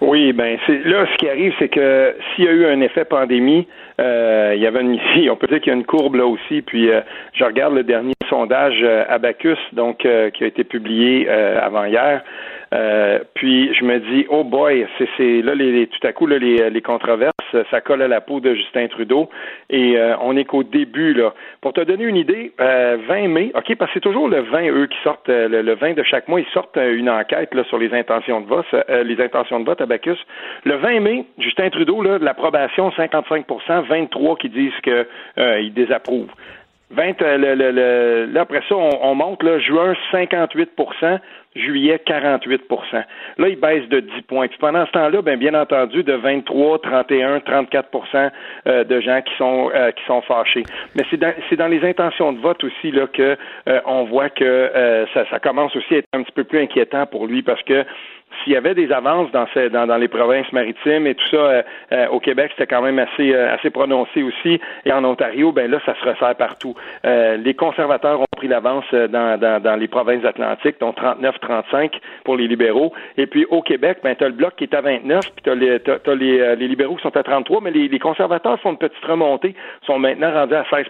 Oui, 0.00 0.32
ben 0.32 0.56
là 0.86 1.06
ce 1.12 1.16
qui 1.18 1.28
arrive, 1.28 1.52
c'est 1.58 1.68
que 1.68 2.14
s'il 2.34 2.46
y 2.46 2.48
a 2.48 2.52
eu 2.52 2.66
un 2.66 2.80
effet 2.80 3.04
pandémie, 3.04 3.68
euh, 4.00 4.52
il 4.56 4.62
y 4.62 4.66
avait 4.66 4.80
une 4.80 4.94
ici, 5.14 5.28
on 5.30 5.36
peut 5.36 5.46
dire 5.46 5.60
qu'il 5.60 5.72
y 5.72 5.74
a 5.74 5.78
une 5.78 5.84
courbe 5.84 6.16
là 6.16 6.26
aussi. 6.26 6.62
Puis 6.62 6.90
euh, 6.90 7.00
je 7.34 7.44
regarde 7.44 7.74
le 7.74 7.82
dernier 7.84 8.14
sondage 8.28 8.78
euh, 8.82 9.04
Abacus, 9.08 9.58
donc 9.72 10.04
euh, 10.04 10.30
qui 10.30 10.44
a 10.44 10.46
été 10.46 10.64
publié 10.64 11.26
euh, 11.28 11.58
avant 11.60 11.84
hier. 11.84 12.22
Euh, 12.72 13.18
puis 13.34 13.74
je 13.74 13.84
me 13.84 13.98
dis, 13.98 14.26
oh 14.28 14.44
boy, 14.44 14.86
c'est 15.16 15.42
là 15.42 15.54
les, 15.54 15.72
les- 15.72 15.86
tout 15.88 16.06
à 16.06 16.12
coup 16.12 16.26
là, 16.26 16.38
les, 16.38 16.70
les 16.70 16.80
controverses, 16.82 17.32
ça 17.70 17.80
colle 17.80 18.02
à 18.02 18.08
la 18.08 18.20
peau 18.20 18.40
de 18.40 18.54
Justin 18.54 18.88
Trudeau 18.88 19.28
et 19.68 19.96
euh, 19.96 20.14
on 20.20 20.36
est 20.36 20.44
qu'au 20.44 20.62
début 20.62 21.14
là. 21.14 21.32
Pour 21.60 21.72
te 21.72 21.80
donner 21.80 22.04
une 22.04 22.16
idée, 22.16 22.52
euh, 22.60 22.96
20 23.08 23.28
mai, 23.28 23.52
ok, 23.54 23.76
parce 23.76 23.90
que 23.90 23.94
c'est 23.94 24.00
toujours 24.00 24.28
le 24.28 24.40
20 24.40 24.70
eux 24.70 24.86
qui 24.86 24.98
sortent 25.02 25.28
euh, 25.28 25.48
le, 25.48 25.62
le 25.62 25.74
20 25.74 25.94
de 25.94 26.02
chaque 26.02 26.28
mois, 26.28 26.40
ils 26.40 26.46
sortent 26.52 26.76
euh, 26.76 26.96
une 26.96 27.10
enquête 27.10 27.54
là 27.54 27.64
sur 27.64 27.78
les 27.78 27.92
intentions 27.94 28.40
de 28.40 28.46
vote, 28.46 28.66
euh, 28.74 29.02
les 29.02 29.20
intentions 29.22 29.60
de 29.60 29.64
vote 29.64 29.80
à 29.80 29.86
Bacchus. 29.86 30.18
Le 30.64 30.76
20 30.76 31.00
mai, 31.00 31.24
Justin 31.38 31.70
Trudeau 31.70 32.02
l'approbation 32.02 32.90
55%, 32.90 33.86
23 33.88 34.36
qui 34.36 34.48
disent 34.48 34.78
que 34.82 35.06
euh, 35.38 35.60
ils 35.60 35.72
désapprouvent. 35.74 36.30
20, 36.90 37.22
euh, 37.22 37.36
le, 37.38 37.54
le, 37.54 37.70
le- 37.70 38.32
là, 38.32 38.40
après 38.42 38.62
ça, 38.68 38.74
on, 38.74 38.90
on 39.02 39.14
monte, 39.14 39.42
là, 39.44 39.58
juin, 39.60 39.94
58 40.10 40.70
juillet, 41.56 42.00
48% 42.06 42.60
Là, 43.38 43.48
il 43.48 43.56
baisse 43.58 43.88
de 43.88 44.00
10 44.00 44.22
points. 44.22 44.48
Puis 44.48 44.58
pendant 44.58 44.86
ce 44.86 44.92
temps-là, 44.92 45.22
ben, 45.22 45.38
bien 45.38 45.54
entendu, 45.54 46.02
de 46.02 46.12
23, 46.12 46.80
31, 46.80 47.38
34% 47.38 48.30
euh, 48.66 48.84
de 48.84 49.00
gens 49.00 49.20
qui 49.22 49.34
sont 49.36 49.70
euh, 49.74 49.90
qui 49.92 50.04
sont 50.04 50.20
fâchés. 50.22 50.64
Mais 50.94 51.04
c'est 51.10 51.56
dans, 51.56 51.66
les 51.68 51.84
intentions 51.84 52.32
de 52.32 52.40
vote 52.40 52.62
aussi 52.64 52.90
là, 52.90 53.06
que 53.06 53.36
euh, 53.68 53.80
on 53.86 54.04
voit 54.04 54.30
que 54.30 54.44
euh, 54.44 55.06
ça, 55.14 55.38
commence 55.40 55.74
aussi 55.76 55.94
à 55.94 55.98
être 55.98 56.08
un 56.12 56.22
petit 56.22 56.32
peu 56.32 56.44
plus 56.44 56.60
inquiétant 56.60 57.06
pour 57.06 57.26
lui 57.26 57.42
parce 57.42 57.62
que 57.62 57.84
s'il 58.42 58.52
y 58.52 58.56
avait 58.56 58.74
des 58.74 58.92
avances 58.92 59.30
dans, 59.32 59.96
les 59.96 60.08
provinces 60.08 60.50
maritimes 60.52 61.06
et 61.08 61.16
tout 61.16 61.28
ça, 61.30 61.64
au 62.12 62.20
Québec, 62.20 62.52
c'était 62.52 62.72
quand 62.72 62.80
même 62.80 63.00
assez, 63.00 63.34
assez 63.34 63.70
prononcé 63.70 64.22
aussi. 64.22 64.60
Et 64.84 64.92
en 64.92 65.04
Ontario, 65.04 65.50
ben 65.50 65.68
là, 65.68 65.80
ça 65.84 65.96
se 65.96 66.08
resserre 66.08 66.36
partout. 66.36 66.76
Les 67.02 67.54
conservateurs 67.54 68.20
ont 68.20 68.29
pris 68.40 68.48
l'avance 68.48 68.84
euh, 68.94 69.06
dans, 69.06 69.38
dans, 69.38 69.60
dans 69.62 69.76
les 69.76 69.86
provinces 69.88 70.24
atlantiques, 70.24 70.76
dont 70.80 70.92
39-35 70.92 71.90
pour 72.24 72.36
les 72.36 72.48
libéraux. 72.48 72.92
Et 73.18 73.26
puis 73.26 73.44
au 73.50 73.60
Québec, 73.60 73.98
ben, 74.02 74.14
tu 74.16 74.24
as 74.24 74.28
le 74.28 74.34
bloc 74.34 74.54
qui 74.56 74.64
est 74.64 74.74
à 74.74 74.80
29, 74.80 75.20
puis 75.20 75.42
tu 75.44 75.50
as, 75.50 75.54
les, 75.54 75.68
les, 76.16 76.40
euh, 76.40 76.54
les 76.54 76.68
libéraux 76.68 76.96
qui 76.96 77.02
sont 77.02 77.16
à 77.16 77.22
33, 77.22 77.60
mais 77.62 77.70
les, 77.70 77.88
les 77.88 77.98
conservateurs 77.98 78.58
font 78.60 78.70
une 78.70 78.78
petite 78.78 79.04
remontée, 79.04 79.54
sont 79.86 79.98
maintenant 79.98 80.32
rendus 80.32 80.54
à 80.54 80.64
16 80.70 80.86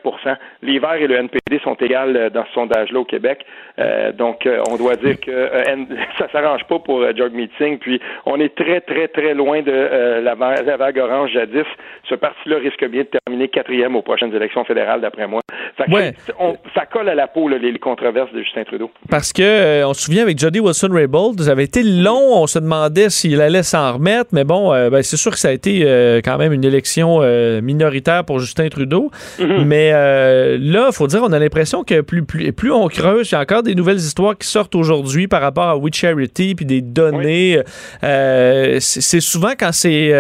Les 0.63 0.79
Verts 0.79 0.95
et 0.95 1.07
le 1.09 1.17
NPD 1.17 1.59
sont 1.65 1.75
égales 1.75 2.17
euh, 2.17 2.31
dans 2.31 2.45
ce 2.47 2.53
sondage-là 2.53 3.01
au 3.01 3.05
Québec. 3.05 3.45
Euh, 3.79 4.13
donc, 4.13 4.47
on 4.71 4.77
doit 4.77 4.97
dire 4.97 5.19
que 5.21 5.31
euh, 5.31 5.77
ça 6.19 6.29
s'arrange 6.31 6.65
pas 6.65 6.79
pour 6.79 7.01
euh, 7.03 7.13
Jog 7.17 7.33
Meeting. 7.33 7.79
Puis, 7.79 8.01
on 8.27 8.39
est 8.39 8.55
très, 8.55 8.81
très, 8.81 9.09
très 9.09 9.35
loin 9.35 9.63
de 9.63 10.21
la, 10.23 10.35
va- 10.35 10.63
la 10.63 10.77
vague 10.77 10.99
orange 10.99 11.31
jadis. 11.33 11.65
Ce 12.05 12.15
parti-là 12.15 12.59
risque 12.59 12.85
bien 12.87 13.03
de 13.03 13.09
terminer 13.25 13.49
quatrième 13.49 13.97
aux 13.97 14.03
prochaines 14.03 14.35
élections 14.35 14.65
fédérales, 14.65 15.01
d'après 15.01 15.27
moi. 15.27 15.41
Ouais. 15.89 16.13
on- 16.39 16.57
ça 16.75 16.85
colle 16.87 17.09
à 17.09 17.15
la 17.15 17.27
peau, 17.27 17.40
là, 17.49 17.59
les, 17.59 17.73
les 17.73 17.79
controverses 17.79 18.33
de 18.33 18.43
Justin 18.43 18.65
Trudeau. 18.65 18.91
Parce 19.09 19.33
que 19.33 19.43
euh, 19.43 19.87
on 19.87 19.95
se 19.95 20.03
souvient 20.03 20.23
avec 20.23 20.39
Jody 20.39 20.61
Wilson-Raybould, 20.61 21.41
ça 21.43 21.53
avait 21.53 21.65
été 21.65 21.83
long, 21.83 22.43
on 22.43 22.47
se 22.47 22.59
demandait 22.59 23.11
s'il 23.11 23.41
allait 23.41 23.63
s'en 23.63 23.95
remettre, 23.95 24.31
mais 24.33 24.45
bon, 24.45 24.73
euh, 24.73 24.91
ben, 24.91 25.03
c'est 25.03 25.17
sûr 25.17 25.31
que 25.31 25.39
ça 25.39 25.49
a 25.49 25.53
été 25.53 25.83
euh, 25.85 26.21
quand 26.25 26.39
même 26.39 26.53
une 26.53 26.65
élection 26.65 27.21
minoritaire 27.63 28.25
pour 28.25 28.39
Justin 28.39 28.69
Trudeau. 28.69 29.11
Mais 29.39 29.91
euh, 29.93 30.59
là, 30.61 30.89
il 30.91 30.95
faut 30.95 31.07
dire, 31.07 31.23
on 31.23 31.33
a 31.33 31.39
l'impression 31.39 31.85
que 31.85 32.01
plus, 32.01 32.25
plus, 32.25 32.53
plus 32.53 32.73
on 32.73 32.89
creuse, 32.89 33.31
il 33.31 33.35
y 33.35 33.37
a 33.37 33.41
encore 33.41 33.63
des 33.63 33.75
nouvelles 33.75 33.99
histoires 33.99 34.37
qui 34.37 34.47
sortent 34.47 34.75
aujourd'hui 34.75 35.29
par 35.29 35.41
rapport 35.41 35.65
à 35.65 35.77
We 35.77 35.95
Charity, 35.95 36.55
puis 36.55 36.67
des 36.67 36.81
données. 36.81 37.61
C'est 38.01 39.21
souvent 39.21 39.53
quand 39.59 39.73
c'est... 39.73 40.13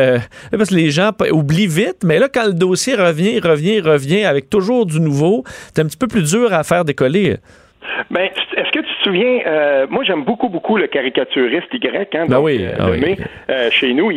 parce 0.50 0.70
que 0.70 0.74
les 0.74 0.90
gens 0.90 1.10
oublient 1.32 1.66
vite, 1.66 1.98
mais 2.04 2.18
là, 2.18 2.28
quand 2.32 2.46
le 2.46 2.54
dossier 2.54 2.94
revient, 2.94 3.40
revient, 3.40 3.80
revient 3.80 4.24
avec 4.24 4.48
toujours 4.50 4.86
du 4.86 5.00
nouveau, 5.00 5.44
c'est 5.74 5.82
un 5.82 5.86
petit 5.86 5.96
peu 5.96 6.06
plus 6.06 6.30
dur 6.30 6.52
à 6.52 6.62
faire 6.62 6.84
décoller. 6.84 7.09
Ben, 8.10 8.28
est-ce 8.56 8.70
que 8.72 8.78
tu 8.80 8.94
te 8.94 9.02
souviens, 9.02 9.40
euh, 9.46 9.86
moi 9.88 10.04
j'aime 10.04 10.22
beaucoup, 10.24 10.48
beaucoup 10.50 10.76
le 10.76 10.86
caricaturiste 10.86 11.72
Y, 11.72 12.14
hein, 12.14 12.26
Ben 12.28 12.38
oui, 12.38 12.58
euh, 12.62 12.72
ah 12.78 12.90
oui. 12.90 13.16
euh, 13.50 13.70
chez 13.70 13.94
nous. 13.94 14.12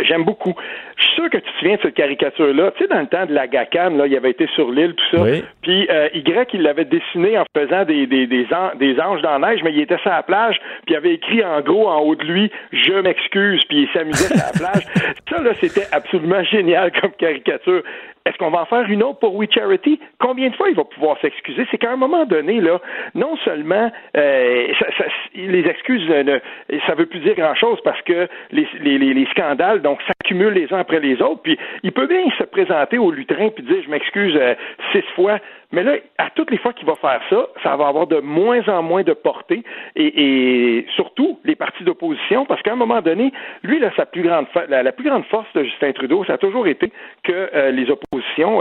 J'aime 0.00 0.24
beaucoup. 0.24 0.54
Je 0.96 1.02
suis 1.04 1.14
sûr 1.14 1.30
que 1.30 1.36
tu 1.36 1.42
te 1.44 1.58
souviens 1.58 1.76
de 1.76 1.80
cette 1.82 1.94
caricature-là. 1.94 2.72
Tu 2.76 2.82
sais, 2.84 2.88
dans 2.88 3.00
le 3.00 3.06
temps 3.06 3.26
de 3.26 3.34
la 3.34 3.46
GACAN, 3.46 3.90
là, 3.90 4.06
il 4.06 4.16
avait 4.16 4.30
été 4.30 4.46
sur 4.54 4.70
l'île, 4.70 4.94
tout 4.94 5.16
ça. 5.16 5.22
Oui. 5.22 5.44
Puis 5.62 5.86
euh, 5.90 6.08
Y, 6.14 6.48
il 6.54 6.62
l'avait 6.62 6.86
dessiné 6.86 7.38
en 7.38 7.44
faisant 7.56 7.84
des, 7.84 8.06
des, 8.06 8.26
des, 8.26 8.46
an- 8.52 8.72
des 8.78 8.98
anges 8.98 9.20
dans 9.22 9.38
la 9.38 9.50
neige, 9.50 9.60
mais 9.62 9.72
il 9.72 9.80
était 9.80 9.98
sur 9.98 10.10
la 10.10 10.22
plage, 10.22 10.56
puis 10.86 10.94
il 10.94 10.96
avait 10.96 11.14
écrit 11.14 11.44
en 11.44 11.60
gros 11.60 11.86
en 11.88 12.00
haut 12.00 12.14
de 12.16 12.24
lui 12.24 12.50
«Je 12.72 12.94
m'excuse», 13.02 13.62
puis 13.68 13.82
il 13.82 13.88
s'amusait 13.92 14.34
sur 14.34 14.36
la 14.36 14.52
plage. 14.58 14.86
Ça, 15.30 15.42
là, 15.42 15.50
c'était 15.60 15.86
absolument 15.92 16.42
génial 16.44 16.90
comme 17.00 17.12
caricature. 17.12 17.82
Est-ce 18.26 18.36
qu'on 18.36 18.50
va 18.50 18.60
en 18.62 18.66
faire 18.66 18.82
une 18.90 19.02
autre 19.02 19.18
pour 19.18 19.34
We 19.34 19.48
Charity? 19.50 19.98
Combien 20.18 20.50
de 20.50 20.54
fois 20.54 20.68
il 20.68 20.76
va 20.76 20.84
pouvoir 20.84 21.18
s'excuser? 21.20 21.66
C'est 21.70 21.78
qu'à 21.78 21.90
un 21.92 21.96
moment 21.96 22.26
donné, 22.26 22.60
là, 22.60 22.78
non 23.14 23.36
seulement 23.44 23.90
euh, 24.16 24.66
ça- 24.78 24.86
ça- 24.98 25.04
les 25.34 25.66
excuses, 25.66 26.06
ne, 26.08 26.38
ça 26.86 26.94
veut 26.94 27.06
plus 27.06 27.20
dire 27.20 27.34
grand-chose 27.34 27.78
parce 27.82 28.00
que 28.02 28.28
les, 28.52 28.68
les, 28.80 28.98
les, 28.98 29.14
les 29.14 29.26
scandales 29.26 29.80
donc 29.80 30.00
s'accumulent 30.02 30.52
les 30.52 30.72
uns 30.72 30.78
après 30.80 31.00
les 31.00 31.22
autres. 31.22 31.40
Puis 31.42 31.58
il 31.82 31.92
peut 31.92 32.06
bien 32.06 32.24
se 32.38 32.44
présenter 32.44 32.98
au 32.98 33.10
lutrin 33.10 33.48
puis 33.48 33.64
dire 33.64 33.82
je 33.84 33.90
m'excuse 33.90 34.36
euh, 34.36 34.54
six 34.92 35.02
fois. 35.14 35.38
Mais 35.72 35.84
là, 35.84 35.92
à 36.18 36.30
toutes 36.30 36.50
les 36.50 36.58
fois 36.58 36.72
qu'il 36.72 36.86
va 36.86 36.96
faire 36.96 37.20
ça, 37.30 37.46
ça 37.62 37.76
va 37.76 37.86
avoir 37.86 38.08
de 38.08 38.18
moins 38.18 38.68
en 38.68 38.82
moins 38.82 39.04
de 39.04 39.12
portée 39.12 39.62
et, 39.94 40.78
et 40.78 40.86
surtout 40.96 41.38
les 41.44 41.54
partis 41.54 41.84
d'opposition, 41.84 42.44
parce 42.44 42.60
qu'à 42.62 42.72
un 42.72 42.76
moment 42.76 43.00
donné, 43.00 43.32
lui, 43.62 43.78
là, 43.78 43.90
sa 43.96 44.04
plus 44.04 44.22
grande 44.22 44.46
la, 44.68 44.82
la 44.82 44.90
plus 44.90 45.04
grande 45.04 45.24
force 45.26 45.46
de 45.54 45.62
Justin 45.62 45.92
Trudeau, 45.92 46.24
ça 46.24 46.32
a 46.34 46.38
toujours 46.38 46.66
été 46.66 46.90
que 47.22 47.32
euh, 47.54 47.70
les 47.70 47.82
oppositions 47.84 48.09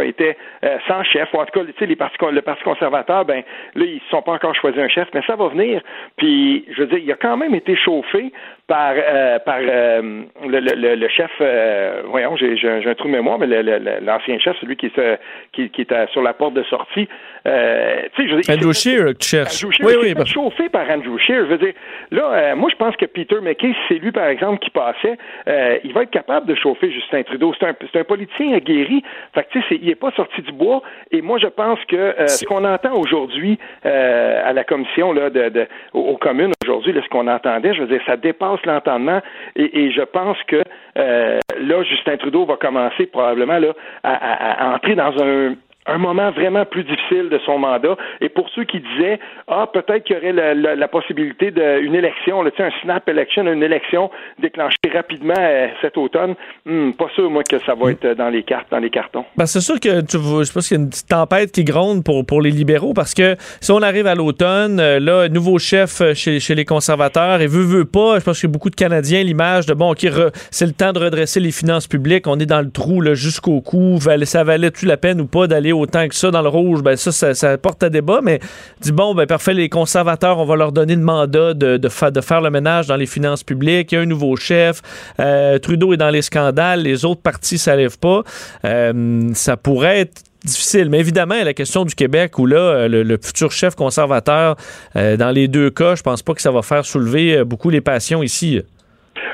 étaient 0.03 0.37
euh, 0.63 0.77
sans 0.87 1.03
chef, 1.03 1.33
en 1.33 1.43
tout 1.43 1.59
cas, 1.59 1.63
le 1.63 2.41
Parti 2.41 2.63
conservateur, 2.63 3.25
ben 3.25 3.43
là, 3.73 3.85
ils 3.85 3.95
ne 3.95 4.09
sont 4.11 4.21
pas 4.21 4.33
encore 4.33 4.53
choisi 4.53 4.79
un 4.79 4.87
chef, 4.87 5.07
mais 5.15 5.23
ça 5.25 5.35
va 5.35 5.47
venir. 5.47 5.81
Puis, 6.17 6.65
je 6.69 6.81
veux 6.81 6.87
dire, 6.87 6.99
il 6.99 7.11
a 7.11 7.15
quand 7.15 7.35
même 7.35 7.55
été 7.55 7.75
chauffé 7.75 8.31
par 8.69 8.93
euh, 8.95 9.39
par 9.39 9.57
euh, 9.59 10.21
le, 10.47 10.59
le, 10.59 10.95
le- 10.95 11.07
chef, 11.09 11.31
euh, 11.41 12.03
voyons, 12.05 12.37
j'ai 12.37 12.55
j'ai 12.55 12.69
un 12.69 12.93
trou 12.93 13.07
de 13.07 13.13
mémoire, 13.13 13.39
mais 13.39 13.47
le- 13.47 13.63
le- 13.63 13.79
le- 13.79 13.99
l'ancien 14.05 14.37
chef, 14.39 14.55
celui 14.61 14.77
qui 14.77 14.85
est, 14.85 15.19
qui, 15.53 15.69
qui 15.71 15.81
est 15.81 15.91
à- 15.91 16.05
sur 16.07 16.21
la 16.21 16.33
porte 16.33 16.53
de 16.53 16.61
sortie, 16.63 17.09
euh, 17.47 18.03
je 18.15 18.21
veux 18.35 18.41
dire, 18.41 18.53
il 18.55 18.59
Andrew 18.59 18.71
que 18.71 19.13
tu 19.13 19.27
cherches. 19.27 19.63
Andrew 19.63 19.71
Scheer, 19.73 19.87
Oui, 19.87 19.93
oui. 20.03 20.13
bah- 20.13 20.23
chauffé 20.25 20.69
par 20.69 20.87
Andrew 20.89 21.17
Scheer. 21.17 21.45
Je 21.45 21.49
veux 21.51 21.57
dire, 21.57 21.73
là, 22.11 22.23
euh, 22.31 22.55
moi, 22.55 22.69
je 22.71 22.75
pense 22.75 22.95
que 22.95 23.05
Peter 23.05 23.37
McKay, 23.41 23.73
c'est 23.87 23.95
lui, 23.95 24.11
par 24.11 24.27
exemple, 24.27 24.59
qui 24.59 24.69
passait, 24.69 25.17
euh, 25.47 25.79
il 25.83 25.91
va 25.93 26.03
être 26.03 26.11
capable 26.11 26.45
de 26.45 26.53
chauffer 26.55 26.91
Justin 26.91 27.23
Trudeau. 27.23 27.53
C'est 27.59 27.65
un, 27.65 27.73
c'est 27.91 27.99
un 27.99 28.03
politicien 28.03 28.53
aguerri. 28.55 29.03
Fait 29.33 29.43
que, 29.45 29.49
tu 29.53 29.59
sais, 29.61 29.65
c'est- 29.69 29.79
il 29.81 29.87
n'est 29.87 29.95
pas 29.95 30.11
sorti 30.11 30.41
du 30.43 30.51
bois. 30.51 30.83
Et 31.11 31.21
moi, 31.23 31.39
je 31.41 31.47
pense 31.47 31.79
que 31.85 31.95
euh, 31.95 32.27
ce 32.27 32.45
qu'on 32.45 32.63
entend 32.65 32.93
aujourd'hui 32.93 33.57
euh, 33.85 34.41
à 34.49 34.53
la 34.53 34.63
commission, 34.63 35.11
là, 35.11 35.31
de, 35.31 35.49
de- 35.49 35.67
aux 35.93 36.17
communes 36.17 36.51
aujourd'hui, 36.69 36.93
ce 37.03 37.09
qu'on 37.09 37.27
entendait, 37.27 37.73
je 37.73 37.81
veux 37.81 37.87
dire, 37.87 38.01
ça 38.05 38.17
dépasse 38.17 38.63
l'entendement. 38.65 39.21
Et, 39.55 39.85
et 39.85 39.91
je 39.91 40.01
pense 40.01 40.37
que 40.47 40.61
euh, 40.97 41.39
là, 41.59 41.83
Justin 41.83 42.17
Trudeau 42.17 42.45
va 42.45 42.57
commencer 42.57 43.05
probablement 43.07 43.57
là, 43.57 43.73
à, 44.03 44.13
à- 44.13 44.71
à 44.71 44.75
entrer 44.75 44.95
dans 44.95 45.13
un 45.23 45.53
un 45.89 45.97
moment 45.97 46.31
vraiment 46.31 46.65
plus 46.65 46.83
difficile 46.83 47.29
de 47.29 47.39
son 47.45 47.59
mandat. 47.59 47.95
Et 48.21 48.29
pour 48.29 48.49
ceux 48.49 48.63
qui 48.63 48.79
disaient, 48.79 49.19
ah, 49.47 49.67
peut-être 49.71 50.03
qu'il 50.03 50.15
y 50.15 50.19
aurait 50.19 50.53
la, 50.55 50.87
possibilité 50.87 51.51
d'une 51.51 51.95
élection, 51.95 52.41
là, 52.41 52.51
un 52.59 52.71
snap 52.81 53.07
election, 53.07 53.45
une 53.51 53.63
élection 53.63 54.09
déclenchée 54.39 54.75
rapidement 54.93 55.33
euh, 55.37 55.67
cet 55.81 55.97
automne, 55.97 56.35
hmm, 56.65 56.91
pas 56.93 57.07
sûr, 57.15 57.29
moi, 57.29 57.43
que 57.43 57.59
ça 57.59 57.75
va 57.75 57.91
être 57.91 58.07
dans 58.15 58.29
les 58.29 58.43
cartes, 58.43 58.67
dans 58.71 58.79
les 58.79 58.89
cartons. 58.89 59.23
Ben, 59.37 59.45
c'est 59.45 59.61
sûr 59.61 59.79
que 59.79 60.01
tu, 60.01 60.17
je 60.17 60.51
pense 60.51 60.67
qu'il 60.67 60.77
y 60.77 60.79
a 60.79 60.83
une 60.83 60.89
petite 60.89 61.07
tempête 61.07 61.51
qui 61.51 61.63
gronde 61.63 62.03
pour, 62.03 62.25
pour 62.25 62.41
les 62.41 62.51
libéraux 62.51 62.93
parce 62.93 63.13
que 63.13 63.35
si 63.61 63.71
on 63.71 63.81
arrive 63.81 64.07
à 64.07 64.15
l'automne, 64.15 64.79
euh, 64.79 64.99
là, 64.99 65.29
nouveau 65.29 65.59
chef 65.59 66.01
euh, 66.01 66.13
chez, 66.13 66.39
chez 66.39 66.55
les 66.55 66.65
conservateurs 66.65 67.41
et 67.41 67.47
veut, 67.47 67.63
veut 67.63 67.85
pas, 67.85 68.19
je 68.19 68.25
pense 68.25 68.41
que 68.41 68.47
beaucoup 68.47 68.69
de 68.69 68.75
Canadiens 68.75 69.23
l'image 69.23 69.65
de 69.65 69.73
bon, 69.73 69.91
OK, 69.91 70.05
c'est 70.51 70.65
le 70.65 70.73
temps 70.73 70.93
de 70.93 70.99
redresser 70.99 71.39
les 71.39 71.51
finances 71.51 71.87
publiques, 71.87 72.27
on 72.27 72.39
est 72.39 72.45
dans 72.45 72.61
le 72.61 72.71
trou 72.71 73.03
jusqu'au 73.13 73.61
cou, 73.61 73.99
ça 73.99 74.43
valait-tu 74.43 74.85
la 74.85 74.97
peine 74.97 75.21
ou 75.21 75.27
pas 75.27 75.47
d'aller 75.47 75.71
autant 75.79 76.07
que 76.07 76.15
ça 76.15 76.31
dans 76.31 76.41
le 76.41 76.49
rouge? 76.49 76.81
Ben 76.81 76.95
ça, 76.95 77.33
ça, 77.33 77.57
porte 77.57 77.83
à 77.83 77.89
débat, 77.89 78.19
mais 78.23 78.39
dit 78.81 78.91
bon, 78.91 79.15
ben 79.15 79.25
parfait, 79.25 79.53
les 79.53 79.69
conservateurs, 79.69 80.37
on 80.39 80.45
va 80.45 80.55
leur 80.55 80.71
donner 80.71 80.95
le 80.95 81.01
mandat 81.01 81.53
de, 81.53 81.77
de, 81.77 81.89
faire 81.89 82.41
le 82.41 82.49
ménage 82.49 82.87
dans 82.87 82.95
les 82.95 83.05
finances 83.05 83.43
publiques, 83.43 83.91
il 83.91 83.95
y 83.95 83.97
a 83.97 84.01
un 84.01 84.05
nouveau 84.05 84.35
chef, 84.35 84.81
euh, 85.19 85.59
Trudeau 85.59 85.93
est 85.93 85.97
dans 85.97 86.09
les 86.09 86.21
scandales, 86.21 86.81
les 86.81 87.05
autres 87.05 87.21
partis 87.21 87.55
ne 87.55 87.59
s'allèvent 87.59 87.99
pas. 87.99 88.23
Euh, 88.65 89.29
ça 89.33 89.57
pourrait 89.57 89.99
être 89.99 90.21
difficile. 90.43 90.89
Mais 90.89 90.99
évidemment, 90.99 91.35
la 91.43 91.53
question 91.53 91.85
du 91.85 91.95
Québec 91.95 92.37
où 92.39 92.45
là, 92.45 92.87
le, 92.87 93.03
le 93.03 93.17
futur 93.21 93.51
chef 93.51 93.75
conservateur, 93.75 94.55
euh, 94.95 95.17
dans 95.17 95.31
les 95.31 95.47
deux 95.47 95.69
cas, 95.69 95.95
je 95.95 96.03
pense 96.03 96.21
pas 96.21 96.33
que 96.33 96.41
ça 96.41 96.51
va 96.51 96.61
faire 96.61 96.85
soulever 96.85 97.43
beaucoup 97.43 97.69
les 97.69 97.81
passions 97.81 98.23
ici. 98.23 98.61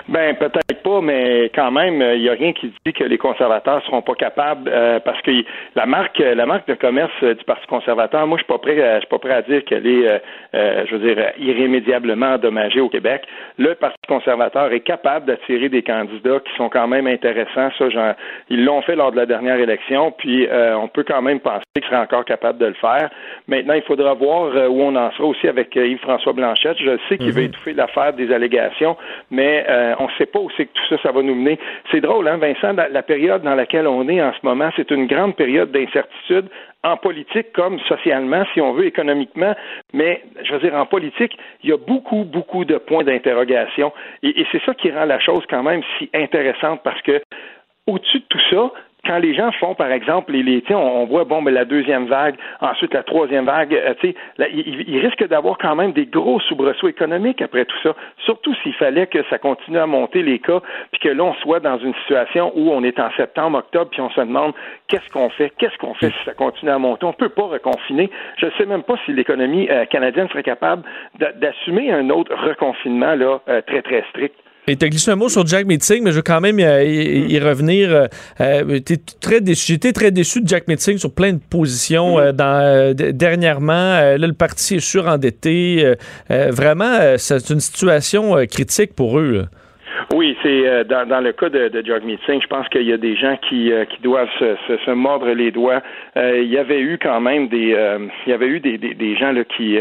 Ben 0.07 0.35
peut-être 0.35 0.83
pas, 0.83 1.01
mais 1.01 1.49
quand 1.55 1.71
même, 1.71 1.99
il 1.99 2.21
n'y 2.21 2.29
a 2.29 2.33
rien 2.33 2.53
qui 2.53 2.71
dit 2.85 2.93
que 2.93 3.03
les 3.03 3.17
conservateurs 3.17 3.83
seront 3.85 4.03
pas 4.03 4.13
capables 4.13 4.69
euh, 4.71 4.99
parce 4.99 5.19
que 5.23 5.31
la 5.75 5.87
marque, 5.87 6.19
la 6.19 6.45
marque 6.45 6.67
de 6.67 6.75
commerce 6.75 7.23
du 7.23 7.43
Parti 7.43 7.65
conservateur, 7.65 8.27
moi 8.27 8.37
je 8.37 8.43
suis 8.43 8.53
pas 8.53 8.59
prêt, 8.59 8.75
je 8.75 8.99
suis 8.99 9.07
pas 9.07 9.17
prêt 9.17 9.33
à 9.33 9.41
dire 9.41 9.65
qu'elle 9.65 9.87
est, 9.87 10.07
euh, 10.07 10.19
euh, 10.53 10.85
je 10.87 10.95
veux 10.95 11.13
dire, 11.13 11.31
irrémédiablement 11.39 12.33
endommagée 12.33 12.81
au 12.81 12.89
Québec. 12.89 13.23
Le 13.57 13.73
Parti 13.73 13.97
conservateur 14.07 14.71
est 14.71 14.81
capable 14.81 15.25
d'attirer 15.25 15.69
des 15.69 15.81
candidats 15.81 16.39
qui 16.39 16.55
sont 16.55 16.69
quand 16.69 16.87
même 16.87 17.07
intéressants. 17.07 17.71
Ça, 17.77 17.89
genre, 17.89 18.13
ils 18.49 18.63
l'ont 18.63 18.83
fait 18.83 18.95
lors 18.95 19.11
de 19.11 19.17
la 19.17 19.25
dernière 19.25 19.57
élection, 19.57 20.11
puis 20.11 20.47
on 20.51 20.87
peut 20.87 21.03
quand 21.03 21.21
même 21.21 21.39
penser 21.39 21.63
qu'ils 21.75 21.83
seraient 21.85 21.97
encore 21.97 22.25
capables 22.25 22.59
de 22.59 22.67
le 22.67 22.73
faire. 22.73 23.09
Maintenant, 23.47 23.73
il 23.73 23.81
faudra 23.81 24.13
voir 24.13 24.51
où 24.69 24.81
on 24.81 24.95
en 24.95 25.11
sera 25.11 25.25
aussi 25.27 25.47
avec 25.47 25.75
Yves-François 25.75 26.33
Blanchette. 26.33 26.77
Je 26.79 26.97
sais 27.09 27.17
qu'il 27.17 27.31
veut 27.31 27.41
mm-hmm. 27.41 27.45
étouffer 27.45 27.73
l'affaire 27.73 28.13
des 28.13 28.31
allégations, 28.31 28.95
mais 29.31 29.65
on 29.99 30.05
ne 30.05 30.11
sait 30.17 30.25
pas 30.25 30.39
où 30.39 30.49
c'est 30.55 30.65
que 30.65 30.73
tout 30.73 30.87
ça, 30.89 31.01
ça 31.03 31.11
va 31.11 31.21
nous 31.21 31.35
mener. 31.35 31.59
C'est 31.91 32.01
drôle, 32.01 32.27
hein, 32.27 32.37
Vincent, 32.37 32.73
la, 32.73 33.03
période 33.03 33.43
dans 33.43 33.55
laquelle 33.55 33.87
on 33.87 34.07
est 34.07 34.21
en 34.21 34.33
ce 34.33 34.39
moment, 34.43 34.69
c'est 34.75 34.91
une 34.91 35.07
grande 35.07 35.35
période 35.35 35.71
d'incertitude 35.71 36.49
en 36.83 36.97
politique 36.97 37.51
comme 37.53 37.79
socialement, 37.81 38.43
si 38.53 38.61
on 38.61 38.73
veut, 38.73 38.85
économiquement, 38.85 39.55
mais 39.93 40.23
je 40.43 40.53
veux 40.53 40.59
dire, 40.59 40.75
en 40.75 40.85
politique, 40.85 41.37
il 41.63 41.69
y 41.69 41.73
a 41.73 41.77
beaucoup, 41.77 42.23
beaucoup 42.23 42.63
de 42.65 42.77
points 42.77 43.03
d'interrogation. 43.03 43.91
Et, 44.21 44.41
et 44.41 44.47
c'est 44.51 44.63
ça 44.65 44.73
qui 44.73 44.91
rend 44.91 45.05
la 45.05 45.19
chose 45.19 45.43
quand 45.49 45.63
même 45.63 45.81
si 45.97 46.09
intéressante 46.13 46.81
parce 46.83 47.01
que 47.01 47.21
au-dessus 47.87 48.19
de 48.19 48.25
tout 48.29 48.41
ça, 48.49 48.71
quand 49.05 49.19
les 49.19 49.33
gens 49.35 49.51
font, 49.53 49.75
par 49.75 49.91
exemple, 49.91 50.31
les, 50.31 50.43
les 50.43 50.63
on, 50.71 50.75
on, 50.75 51.05
voit 51.05 51.23
bon, 51.25 51.41
mais 51.41 51.51
la 51.51 51.65
deuxième 51.65 52.05
vague, 52.05 52.35
ensuite 52.61 52.93
la 52.93 53.03
troisième 53.03 53.45
vague, 53.45 53.73
euh, 53.73 53.93
sais, 54.01 54.15
il, 54.39 54.85
il, 54.87 54.99
risque 54.99 55.27
d'avoir 55.27 55.57
quand 55.57 55.75
même 55.75 55.93
des 55.93 56.05
gros 56.05 56.39
soubresauts 56.41 56.87
économiques 56.87 57.41
après 57.41 57.65
tout 57.65 57.77
ça. 57.83 57.95
Surtout 58.25 58.53
s'il 58.63 58.73
fallait 58.73 59.07
que 59.07 59.23
ça 59.29 59.37
continue 59.37 59.77
à 59.77 59.85
monter 59.85 60.23
les 60.23 60.39
cas, 60.39 60.61
puis 60.91 61.01
que 61.01 61.09
là 61.09 61.23
on 61.23 61.33
soit 61.35 61.59
dans 61.59 61.77
une 61.77 61.93
situation 62.01 62.51
où 62.55 62.71
on 62.71 62.83
est 62.83 62.99
en 62.99 63.11
septembre, 63.17 63.59
octobre, 63.59 63.89
puis 63.91 64.01
on 64.01 64.09
se 64.09 64.21
demande 64.21 64.53
qu'est-ce 64.87 65.09
qu'on 65.11 65.29
fait, 65.29 65.51
qu'est-ce 65.57 65.77
qu'on 65.77 65.93
fait 65.93 66.09
si 66.09 66.25
ça 66.25 66.33
continue 66.33 66.71
à 66.71 66.79
monter? 66.79 67.05
On 67.05 67.13
peut 67.13 67.29
pas 67.29 67.45
reconfiner. 67.45 68.09
Je 68.37 68.47
ne 68.47 68.51
sais 68.51 68.65
même 68.65 68.83
pas 68.83 68.95
si 69.05 69.13
l'économie 69.13 69.69
euh, 69.69 69.85
canadienne 69.85 70.27
serait 70.29 70.43
capable 70.43 70.83
d'assumer 71.19 71.91
un 71.91 72.09
autre 72.09 72.35
reconfinement 72.35 73.15
là 73.15 73.39
euh, 73.47 73.61
très 73.61 73.81
très 73.81 74.03
strict. 74.09 74.35
Et 74.67 74.75
tu 74.77 74.85
as 74.85 74.89
glissé 74.89 75.11
un 75.11 75.15
mot 75.15 75.29
sur 75.29 75.45
Jack 75.45 75.67
Meeting, 75.67 76.03
mais 76.03 76.09
je 76.09 76.17
veux 76.17 76.23
quand 76.23 76.41
même 76.41 76.59
y, 76.59 77.39
revenir. 77.39 77.89
Euh, 77.91 78.07
euh 78.41 78.79
très 79.21 79.39
J'étais 79.45 79.91
très 79.91 80.09
déçu 80.09 80.41
de 80.41 80.47
Jack 80.47 80.67
Meeting 80.67 80.97
sur 80.97 81.13
plein 81.13 81.33
de 81.33 81.39
positions. 81.51 82.17
Euh, 82.17 82.31
dans, 82.31 82.61
euh, 82.63 82.93
dernièrement, 82.93 83.73
là, 83.73 84.17
le 84.17 84.33
parti 84.33 84.75
est 84.75 84.79
surendetté. 84.79 85.93
vraiment, 86.29 87.15
c'est 87.17 87.49
une 87.51 87.59
situation 87.59 88.35
critique 88.47 88.95
pour 88.95 89.19
eux. 89.19 89.45
Oui, 90.13 90.35
c'est 90.41 90.85
dans, 90.85 91.23
le 91.23 91.31
cas 91.31 91.49
de, 91.49 91.67
de 91.67 91.85
Jack 91.85 92.03
Meeting, 92.03 92.41
je 92.41 92.47
pense 92.47 92.67
qu'il 92.69 92.83
y 92.83 92.93
a 92.93 92.97
des 92.97 93.15
gens 93.15 93.37
qui, 93.47 93.71
qui 93.89 94.01
doivent 94.01 94.29
se, 94.39 94.55
se, 94.85 94.91
mordre 94.91 95.29
les 95.31 95.51
doigts. 95.51 95.81
il 96.15 96.49
y 96.51 96.57
avait 96.57 96.79
eu 96.79 96.97
quand 97.01 97.21
même 97.21 97.47
des, 97.49 97.77
il 98.25 98.29
y 98.29 98.33
avait 98.33 98.47
eu 98.47 98.59
des, 98.59 98.77
des, 98.77 98.93
des 98.93 99.15
gens 99.15 99.31
là, 99.31 99.43
qui 99.43 99.77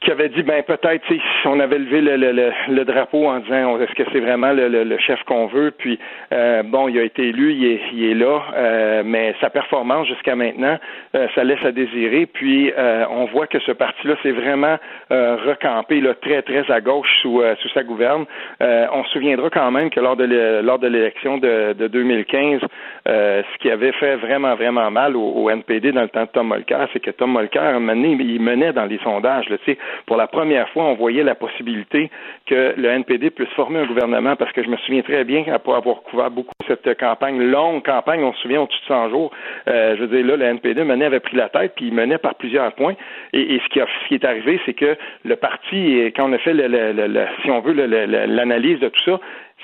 qui 0.00 0.12
avait 0.12 0.28
dit 0.28 0.42
ben 0.42 0.62
peut-être 0.62 1.02
si 1.08 1.20
on 1.44 1.58
avait 1.58 1.78
levé 1.78 2.00
le, 2.00 2.16
le, 2.16 2.52
le, 2.68 2.84
drapeau 2.84 3.26
en 3.26 3.40
disant 3.40 3.80
est-ce 3.80 3.94
que 3.94 4.04
c'est 4.12 4.20
vraiment 4.20 4.52
le, 4.52 4.68
le 4.68 4.98
chef 4.98 5.20
qu'on 5.24 5.46
veut? 5.46 5.72
Puis 5.76 5.98
euh, 6.32 6.62
bon 6.62 6.86
il 6.88 6.98
a 6.98 7.02
été 7.02 7.28
élu 7.28 7.52
il 7.52 7.64
est, 7.64 7.80
il 7.92 8.04
est 8.10 8.14
là 8.14 8.42
euh, 8.54 9.02
mais 9.04 9.34
sa 9.40 9.50
performance 9.50 10.06
jusqu'à 10.06 10.36
maintenant 10.36 10.78
euh, 11.16 11.26
ça 11.34 11.42
laisse 11.42 11.64
à 11.64 11.72
désirer. 11.72 12.26
Puis 12.26 12.72
on 13.10 13.24
voit 13.26 13.48
que 13.48 13.58
ce 13.60 13.72
parti 13.72 14.06
là 14.06 14.14
c'est 14.22 14.30
vraiment 14.30 14.76
recampé 15.10 16.00
là 16.00 16.14
très 16.14 16.42
très 16.42 16.70
à 16.70 16.80
gauche 16.80 17.08
sous 17.22 17.42
sous 17.60 17.68
sa 17.70 17.82
gouverne. 17.82 18.24
On 18.60 19.04
se 19.04 19.10
souviendra 19.10 19.50
quand 19.50 19.70
même 19.72 19.90
que 19.90 19.98
lors 19.98 20.16
de 20.16 20.60
lors 20.62 20.78
de 20.78 20.86
l'élection 20.86 21.38
de, 21.38 21.72
de 21.72 21.88
2015 21.88 22.60
ce 23.06 23.58
qui 23.58 23.70
avait 23.70 23.92
fait 23.92 24.16
vraiment 24.16 24.54
vraiment 24.54 24.90
mal 24.90 25.16
au, 25.16 25.28
au, 25.28 25.50
NPD 25.50 25.90
dans 25.92 26.02
le 26.02 26.08
temps 26.08 26.24
de 26.24 26.28
Tom 26.28 26.52
Mulcair 26.54 26.88
c'est 26.92 27.00
que 27.00 27.10
Tom 27.10 27.36
Mulcair 27.36 27.74
il 27.78 28.40
menait 28.40 28.72
dans 28.72 28.84
les 28.84 28.98
sondages 28.98 29.48
là 29.48 29.56
tu 29.58 29.72
sais 29.72 29.78
pour 30.06 30.16
la 30.16 30.26
première 30.26 30.68
fois, 30.70 30.84
on 30.84 30.94
voyait 30.94 31.22
la 31.22 31.34
possibilité 31.34 32.10
que 32.46 32.74
le 32.76 32.88
NPD 32.88 33.30
puisse 33.30 33.48
former 33.50 33.80
un 33.80 33.86
gouvernement, 33.86 34.36
parce 34.36 34.52
que 34.52 34.62
je 34.62 34.68
me 34.68 34.76
souviens 34.78 35.02
très 35.02 35.24
bien, 35.24 35.44
pour 35.64 35.76
avoir 35.76 36.02
couvert 36.02 36.30
beaucoup 36.30 36.54
cette 36.66 36.98
campagne, 36.98 37.40
longue 37.40 37.84
campagne, 37.84 38.22
on 38.22 38.32
se 38.34 38.42
souvient 38.42 38.62
au-dessus 38.62 38.80
de 38.80 38.86
100 38.86 39.10
jours, 39.10 39.30
euh, 39.68 39.96
je 39.96 40.02
veux 40.02 40.08
dire, 40.08 40.26
là, 40.26 40.36
le 40.36 40.44
NPD 40.44 40.84
menait, 40.84 41.06
avait 41.06 41.20
pris 41.20 41.36
la 41.36 41.48
tête, 41.48 41.72
puis 41.76 41.86
il 41.86 41.94
menait 41.94 42.18
par 42.18 42.34
plusieurs 42.34 42.72
points. 42.72 42.94
Et, 43.32 43.60
ce, 43.64 43.68
qui 43.68 43.80
ce 43.80 44.08
qui 44.08 44.14
est 44.14 44.24
arrivé, 44.24 44.60
c'est 44.66 44.74
que 44.74 44.96
le 45.24 45.36
parti, 45.36 46.12
quand 46.16 46.28
on 46.28 46.32
a 46.32 46.38
fait, 46.38 46.52
le, 46.54 47.26
si 47.42 47.50
on 47.50 47.60
veut, 47.60 47.72
l'analyse 47.72 48.80
de 48.80 48.88
tout 48.88 49.02
ça, 49.04 49.20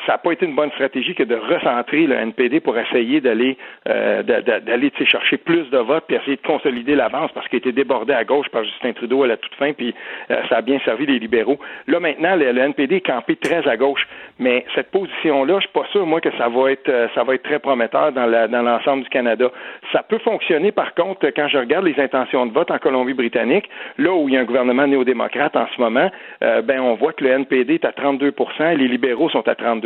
ça 0.07 0.13
n'a 0.13 0.19
pas 0.19 0.33
été 0.33 0.45
une 0.45 0.55
bonne 0.55 0.71
stratégie 0.73 1.15
que 1.15 1.23
de 1.23 1.37
recentrer 1.37 2.07
le 2.07 2.15
NPD 2.15 2.61
pour 2.61 2.77
essayer 2.77 3.21
d'aller 3.21 3.57
euh, 3.89 4.23
d'aller 4.23 4.93
chercher 5.07 5.37
plus 5.37 5.71
de 5.71 5.79
votes 5.79 6.05
puis 6.07 6.17
essayer 6.17 6.37
de 6.37 6.43
consolider 6.43 6.95
l'avance 6.95 7.31
parce 7.33 7.49
qu'il 7.49 7.59
était 7.59 7.73
débordé 7.73 8.13
à 8.13 8.25
gauche 8.25 8.49
par 8.49 8.65
Justin 8.65 8.93
Trudeau 8.93 9.23
à 9.23 9.29
la 9.29 9.37
toute 9.37 9.55
fin 9.55 9.73
puis 9.73 9.95
euh, 10.31 10.43
ça 10.49 10.59
a 10.59 10.63
bien 10.63 10.79
servi 10.85 11.07
les 11.07 11.19
libéraux. 11.19 11.59
Là 11.87 12.01
maintenant 12.01 12.37
le, 12.37 12.59
NPD 12.59 12.97
est 12.97 13.01
campé 13.07 13.37
très 13.37 13.67
à 13.69 13.77
gauche, 13.77 14.07
mais 14.39 14.65
cette 14.75 14.91
position 14.91 15.45
là, 15.45 15.55
je 15.57 15.67
suis 15.67 15.73
pas 15.73 15.87
sûr 15.93 16.07
moi 16.07 16.21
que 16.21 16.31
ça 16.37 16.49
va 16.49 16.73
être 16.73 16.89
euh, 16.89 17.09
ça 17.15 17.25
va 17.25 17.35
être 17.35 17.43
très 17.43 17.59
prometteur 17.59 18.13
dans 18.13 18.31
dans 18.49 18.63
l'ensemble 18.63 19.05
du 19.05 19.09
Canada. 19.09 19.51
Ça 19.93 20.03
peut 20.03 20.19
fonctionner 20.19 20.73
par 20.73 20.95
contre 20.95 21.27
quand 21.35 21.49
je 21.49 21.59
regarde 21.59 21.85
les 21.85 21.99
intentions 22.01 22.47
de 22.47 22.53
vote 22.53 22.71
en 22.71 22.79
Colombie-Britannique, 22.79 23.69
là 23.99 24.13
où 24.13 24.29
il 24.29 24.35
y 24.35 24.37
a 24.37 24.41
un 24.41 24.45
gouvernement 24.45 24.87
néo-démocrate 24.87 25.57
en 25.57 25.67
ce 25.75 25.81
moment, 25.81 26.11
euh, 26.43 26.63
ben 26.63 26.81
on 26.81 26.95
voit 26.95 27.13
que 27.13 27.25
le 27.25 27.31
NPD 27.31 27.75
est 27.75 27.85
à 27.85 27.93
32 27.93 28.33
et 28.61 28.77
les 28.77 28.89
libéraux 28.89 29.29
sont 29.29 29.47
à 29.49 29.55
32 29.55 29.84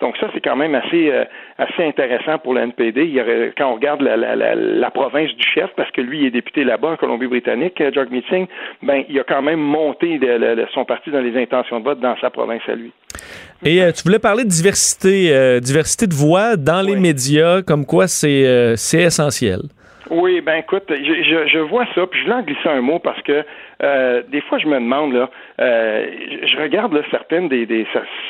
donc 0.00 0.16
ça, 0.18 0.28
c'est 0.32 0.40
quand 0.40 0.56
même 0.56 0.74
assez, 0.74 1.10
euh, 1.10 1.24
assez 1.58 1.84
intéressant 1.84 2.38
pour 2.38 2.54
le 2.54 2.62
NPD. 2.62 3.04
Il 3.04 3.10
y 3.10 3.20
aurait, 3.20 3.52
quand 3.56 3.70
on 3.70 3.74
regarde 3.74 4.00
la, 4.00 4.16
la, 4.16 4.54
la, 4.54 4.90
province 4.90 5.30
du 5.34 5.46
chef, 5.46 5.70
parce 5.76 5.90
que 5.90 6.00
lui 6.00 6.26
est 6.26 6.30
député 6.30 6.64
là-bas 6.64 6.90
en 6.92 6.96
Colombie-Britannique, 6.96 7.80
euh, 7.80 7.90
Jagmeet 7.92 8.24
Singh, 8.28 8.48
ben, 8.82 9.04
il 9.08 9.18
a 9.18 9.24
quand 9.24 9.42
même 9.42 9.60
monté 9.60 10.20
son 10.74 10.84
parti 10.84 11.10
dans 11.10 11.20
les 11.20 11.40
intentions 11.40 11.80
de 11.80 11.84
vote 11.84 12.00
dans 12.00 12.16
sa 12.20 12.30
province 12.30 12.62
à 12.68 12.74
lui. 12.74 12.92
Et 13.64 13.82
euh, 13.82 13.92
tu 13.92 14.02
voulais 14.04 14.18
parler 14.18 14.44
de 14.44 14.48
diversité, 14.48 15.60
diversité 15.60 16.06
de 16.06 16.14
voix 16.14 16.56
dans 16.56 16.82
les 16.82 16.96
médias, 16.96 17.62
comme 17.62 17.84
quoi 17.84 18.06
c'est 18.08 18.76
c'est 18.76 19.02
essentiel. 19.02 19.60
Oui, 20.10 20.40
ben 20.40 20.56
écoute, 20.56 20.84
je, 20.88 20.94
je, 21.22 21.46
je, 21.46 21.58
vois 21.58 21.86
ça, 21.94 22.04
puis 22.04 22.18
je 22.18 22.24
voulais 22.24 22.36
en 22.36 22.42
glisser 22.42 22.68
un 22.68 22.80
mot 22.80 22.98
parce 22.98 23.22
que 23.22 23.44
euh, 23.82 24.22
des 24.28 24.40
fois, 24.42 24.58
je 24.58 24.66
me 24.66 24.74
demande, 24.74 25.14
là, 25.14 25.30
euh, 25.60 26.06
je 26.44 26.56
regarde 26.56 26.92
là, 26.92 27.00
certaines 27.10 27.48
des, 27.48 27.66
des, 27.66 27.86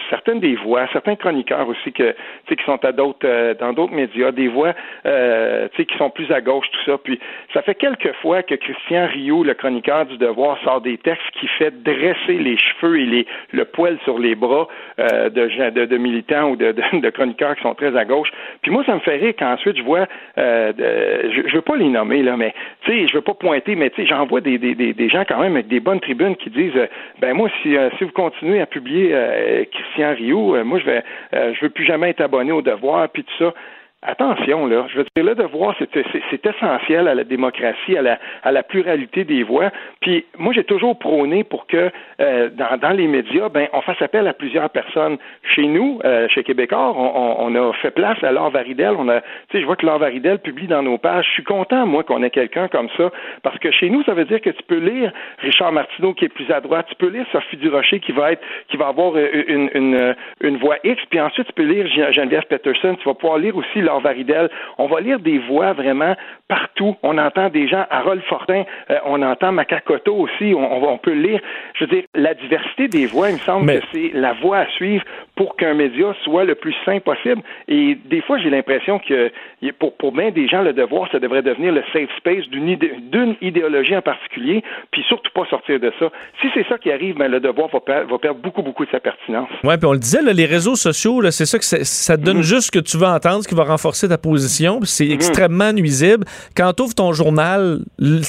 certaines 0.08 0.40
des 0.40 0.54
voix, 0.54 0.86
certains 0.92 1.16
chroniqueurs 1.16 1.68
aussi 1.68 1.92
que, 1.92 2.14
qui 2.46 2.64
sont 2.64 2.84
à 2.84 2.92
d'autres, 2.92 3.18
euh, 3.24 3.54
dans 3.54 3.72
d'autres 3.72 3.92
médias, 3.92 4.32
des 4.32 4.48
voix 4.48 4.74
euh, 5.06 5.68
qui 5.76 5.96
sont 5.98 6.10
plus 6.10 6.30
à 6.30 6.40
gauche, 6.40 6.66
tout 6.70 6.90
ça. 6.90 6.98
Puis 7.02 7.18
ça 7.52 7.62
fait 7.62 7.74
quelques 7.74 8.12
fois 8.16 8.42
que 8.42 8.54
Christian 8.54 9.06
Rio, 9.06 9.42
le 9.44 9.54
chroniqueur 9.54 10.06
du 10.06 10.18
Devoir, 10.18 10.58
sort 10.62 10.80
des 10.80 10.98
textes 10.98 11.30
qui 11.38 11.48
fait 11.48 11.82
dresser 11.82 12.34
les 12.34 12.56
cheveux 12.56 13.00
et 13.00 13.06
les, 13.06 13.26
le 13.52 13.64
poil 13.64 13.98
sur 14.04 14.18
les 14.18 14.34
bras 14.34 14.68
euh, 14.98 15.30
de, 15.30 15.70
de, 15.70 15.84
de, 15.86 15.96
militants 15.96 16.50
ou 16.50 16.56
de, 16.56 16.72
de, 16.72 17.10
chroniqueurs 17.10 17.56
qui 17.56 17.62
sont 17.62 17.74
très 17.74 17.96
à 17.96 18.04
gauche. 18.04 18.30
Puis 18.62 18.70
moi, 18.70 18.84
ça 18.84 18.94
me 18.94 19.00
fait 19.00 19.16
rire 19.16 19.34
qu'ensuite 19.38 19.76
je 19.76 19.82
vois, 19.82 20.06
euh, 20.38 20.72
je, 20.78 21.48
je 21.48 21.54
veux 21.54 21.62
pas 21.62 21.76
les 21.76 21.88
nommer 21.88 22.22
là, 22.22 22.36
mais 22.36 22.54
je 22.86 23.14
veux 23.14 23.20
pas 23.20 23.34
pointer, 23.34 23.74
mais 23.74 23.90
j'en 23.98 24.26
vois 24.26 24.40
des, 24.40 24.58
des, 24.58 24.74
des, 24.74 24.92
des 24.92 25.08
gens 25.08 25.24
quand 25.26 25.39
même 25.40 25.54
avec 25.54 25.68
des 25.68 25.80
bonnes 25.80 26.00
tribunes 26.00 26.36
qui 26.36 26.50
disent 26.50 26.76
euh, 26.76 26.86
ben 27.20 27.34
moi 27.34 27.48
si 27.62 27.76
euh, 27.76 27.90
si 27.98 28.04
vous 28.04 28.12
continuez 28.12 28.60
à 28.60 28.66
publier 28.66 29.10
euh, 29.12 29.64
Christian 29.70 30.14
Rio, 30.14 30.64
moi 30.64 30.78
je 30.78 30.84
vais 30.84 31.02
je 31.32 31.60
veux 31.60 31.70
plus 31.70 31.84
jamais 31.84 32.10
être 32.10 32.20
abonné 32.20 32.52
au 32.52 32.62
devoir 32.62 33.08
puis 33.08 33.24
tout 33.24 33.44
ça. 33.44 33.54
Attention, 34.02 34.66
là. 34.66 34.86
Je 34.88 34.96
veux 34.96 35.04
dire, 35.14 35.24
le 35.24 35.34
devoir, 35.34 35.76
c'est 35.78 36.46
essentiel 36.46 37.06
à 37.06 37.14
la 37.14 37.22
démocratie, 37.22 37.98
à 37.98 38.00
la, 38.00 38.18
à 38.42 38.50
la 38.50 38.62
pluralité 38.62 39.24
des 39.24 39.42
voix. 39.42 39.70
Puis 40.00 40.24
moi, 40.38 40.54
j'ai 40.54 40.64
toujours 40.64 40.98
prôné 40.98 41.44
pour 41.44 41.66
que 41.66 41.90
euh, 42.18 42.48
dans, 42.48 42.96
les 42.96 43.06
médias, 43.06 43.50
ben, 43.50 43.68
on 43.74 43.82
fasse 43.82 44.00
appel 44.00 44.26
à 44.26 44.32
plusieurs 44.32 44.70
personnes. 44.70 45.18
Chez 45.54 45.66
nous, 45.66 46.00
euh, 46.06 46.28
chez 46.28 46.42
Québécois, 46.44 46.94
on, 46.96 47.54
a 47.54 47.72
fait 47.74 47.90
place 47.90 48.16
à 48.24 48.32
Laure 48.32 48.50
Varidel. 48.50 48.94
On 48.98 49.06
a, 49.10 49.20
tu 49.20 49.26
sais, 49.52 49.60
je 49.60 49.66
vois 49.66 49.76
que 49.76 49.84
Laure 49.84 49.98
Varidel 49.98 50.38
publie 50.38 50.66
dans 50.66 50.82
nos 50.82 50.96
pages. 50.96 51.26
Je 51.26 51.32
suis 51.32 51.44
content, 51.44 51.84
moi, 51.84 52.02
qu'on 52.02 52.22
ait 52.22 52.30
quelqu'un 52.30 52.68
comme 52.68 52.88
ça, 52.96 53.10
parce 53.42 53.58
que 53.58 53.70
chez 53.70 53.90
nous, 53.90 54.02
ça 54.04 54.14
veut 54.14 54.24
dire 54.24 54.40
que 54.40 54.48
tu 54.48 54.62
peux 54.62 54.78
lire 54.78 55.12
Richard 55.40 55.72
Martineau 55.72 56.14
qui 56.14 56.24
est 56.24 56.30
plus 56.30 56.50
à 56.50 56.62
droite, 56.62 56.86
tu 56.88 56.94
peux 56.94 57.08
lire 57.08 57.26
Sophie 57.32 57.58
Durocher 57.58 58.00
qui 58.00 58.12
va 58.12 58.32
être, 58.32 58.42
qui 58.68 58.78
va 58.78 58.88
avoir 58.88 59.18
une, 59.18 59.68
une, 59.74 60.14
une 60.40 60.56
voix 60.56 60.76
X, 60.84 61.02
puis 61.10 61.20
ensuite 61.20 61.48
tu 61.48 61.52
peux 61.52 61.64
lire 61.64 61.86
Geneviève 62.12 62.46
Peterson. 62.48 62.94
Tu 62.94 63.04
vas 63.06 63.14
pouvoir 63.14 63.38
lire 63.38 63.54
aussi 63.54 63.82
Varidel. 63.98 64.48
On 64.78 64.86
va 64.86 65.00
lire 65.00 65.18
des 65.18 65.38
voix 65.38 65.72
vraiment 65.72 66.14
partout. 66.48 66.96
On 67.02 67.18
entend 67.18 67.48
des 67.48 67.66
gens, 67.68 67.84
Harold 67.90 68.22
Fortin, 68.28 68.64
euh, 68.90 68.98
on 69.04 69.20
entend 69.22 69.52
Macacoto 69.52 70.14
aussi, 70.14 70.54
on, 70.54 70.98
peut 70.98 71.12
lire. 71.12 71.40
Je 71.74 71.84
veux 71.84 71.90
dire, 71.90 72.04
la 72.14 72.34
diversité 72.34 72.88
des 72.88 73.06
voix, 73.06 73.30
il 73.30 73.34
me 73.34 73.38
semble 73.40 73.66
que 73.66 73.86
c'est 73.92 74.10
la 74.14 74.34
voie 74.34 74.58
à 74.58 74.66
suivre 74.68 75.04
pour 75.40 75.56
qu'un 75.56 75.72
média 75.72 76.14
soit 76.22 76.44
le 76.44 76.54
plus 76.54 76.74
sain 76.84 77.00
possible. 77.00 77.40
Et 77.66 77.96
des 78.10 78.20
fois, 78.20 78.36
j'ai 78.36 78.50
l'impression 78.50 78.98
que 78.98 79.32
pour, 79.78 79.96
pour 79.96 80.12
bien 80.12 80.30
des 80.30 80.46
gens, 80.46 80.60
le 80.60 80.74
devoir, 80.74 81.10
ça 81.10 81.18
devrait 81.18 81.40
devenir 81.40 81.72
le 81.72 81.82
safe 81.94 82.10
space 82.18 82.46
d'une 82.50 83.36
idéologie 83.40 83.96
en 83.96 84.02
particulier, 84.02 84.62
puis 84.90 85.02
surtout 85.08 85.30
pas 85.34 85.46
sortir 85.48 85.80
de 85.80 85.90
ça. 85.98 86.10
Si 86.42 86.48
c'est 86.52 86.68
ça 86.68 86.76
qui 86.76 86.92
arrive, 86.92 87.16
ben, 87.16 87.28
le 87.28 87.40
devoir 87.40 87.68
va, 87.68 87.80
perdre 87.80 88.40
beaucoup, 88.42 88.60
beaucoup 88.60 88.84
de 88.84 88.90
sa 88.90 89.00
pertinence. 89.00 89.48
Oui, 89.64 89.78
puis 89.78 89.86
on 89.86 89.94
le 89.94 89.98
disait, 89.98 90.20
les 90.30 90.44
réseaux 90.44 90.76
sociaux, 90.76 91.22
c'est 91.30 91.46
ça 91.46 91.58
que 91.58 91.64
ça 91.64 92.18
donne 92.18 92.40
mm-hmm. 92.40 92.42
juste 92.42 92.66
ce 92.66 92.70
que 92.70 92.84
tu 92.84 92.98
vas 92.98 93.14
entendre, 93.14 93.42
ce 93.42 93.48
qui 93.48 93.54
va 93.54 93.64
renforcer 93.64 94.10
ta 94.10 94.18
position, 94.18 94.80
c'est 94.82 95.04
mm-hmm. 95.04 95.14
extrêmement 95.14 95.72
nuisible. 95.72 96.26
Quand 96.54 96.74
tu 96.74 96.82
ouvres 96.82 96.94
ton 96.94 97.14
journal, 97.14 97.78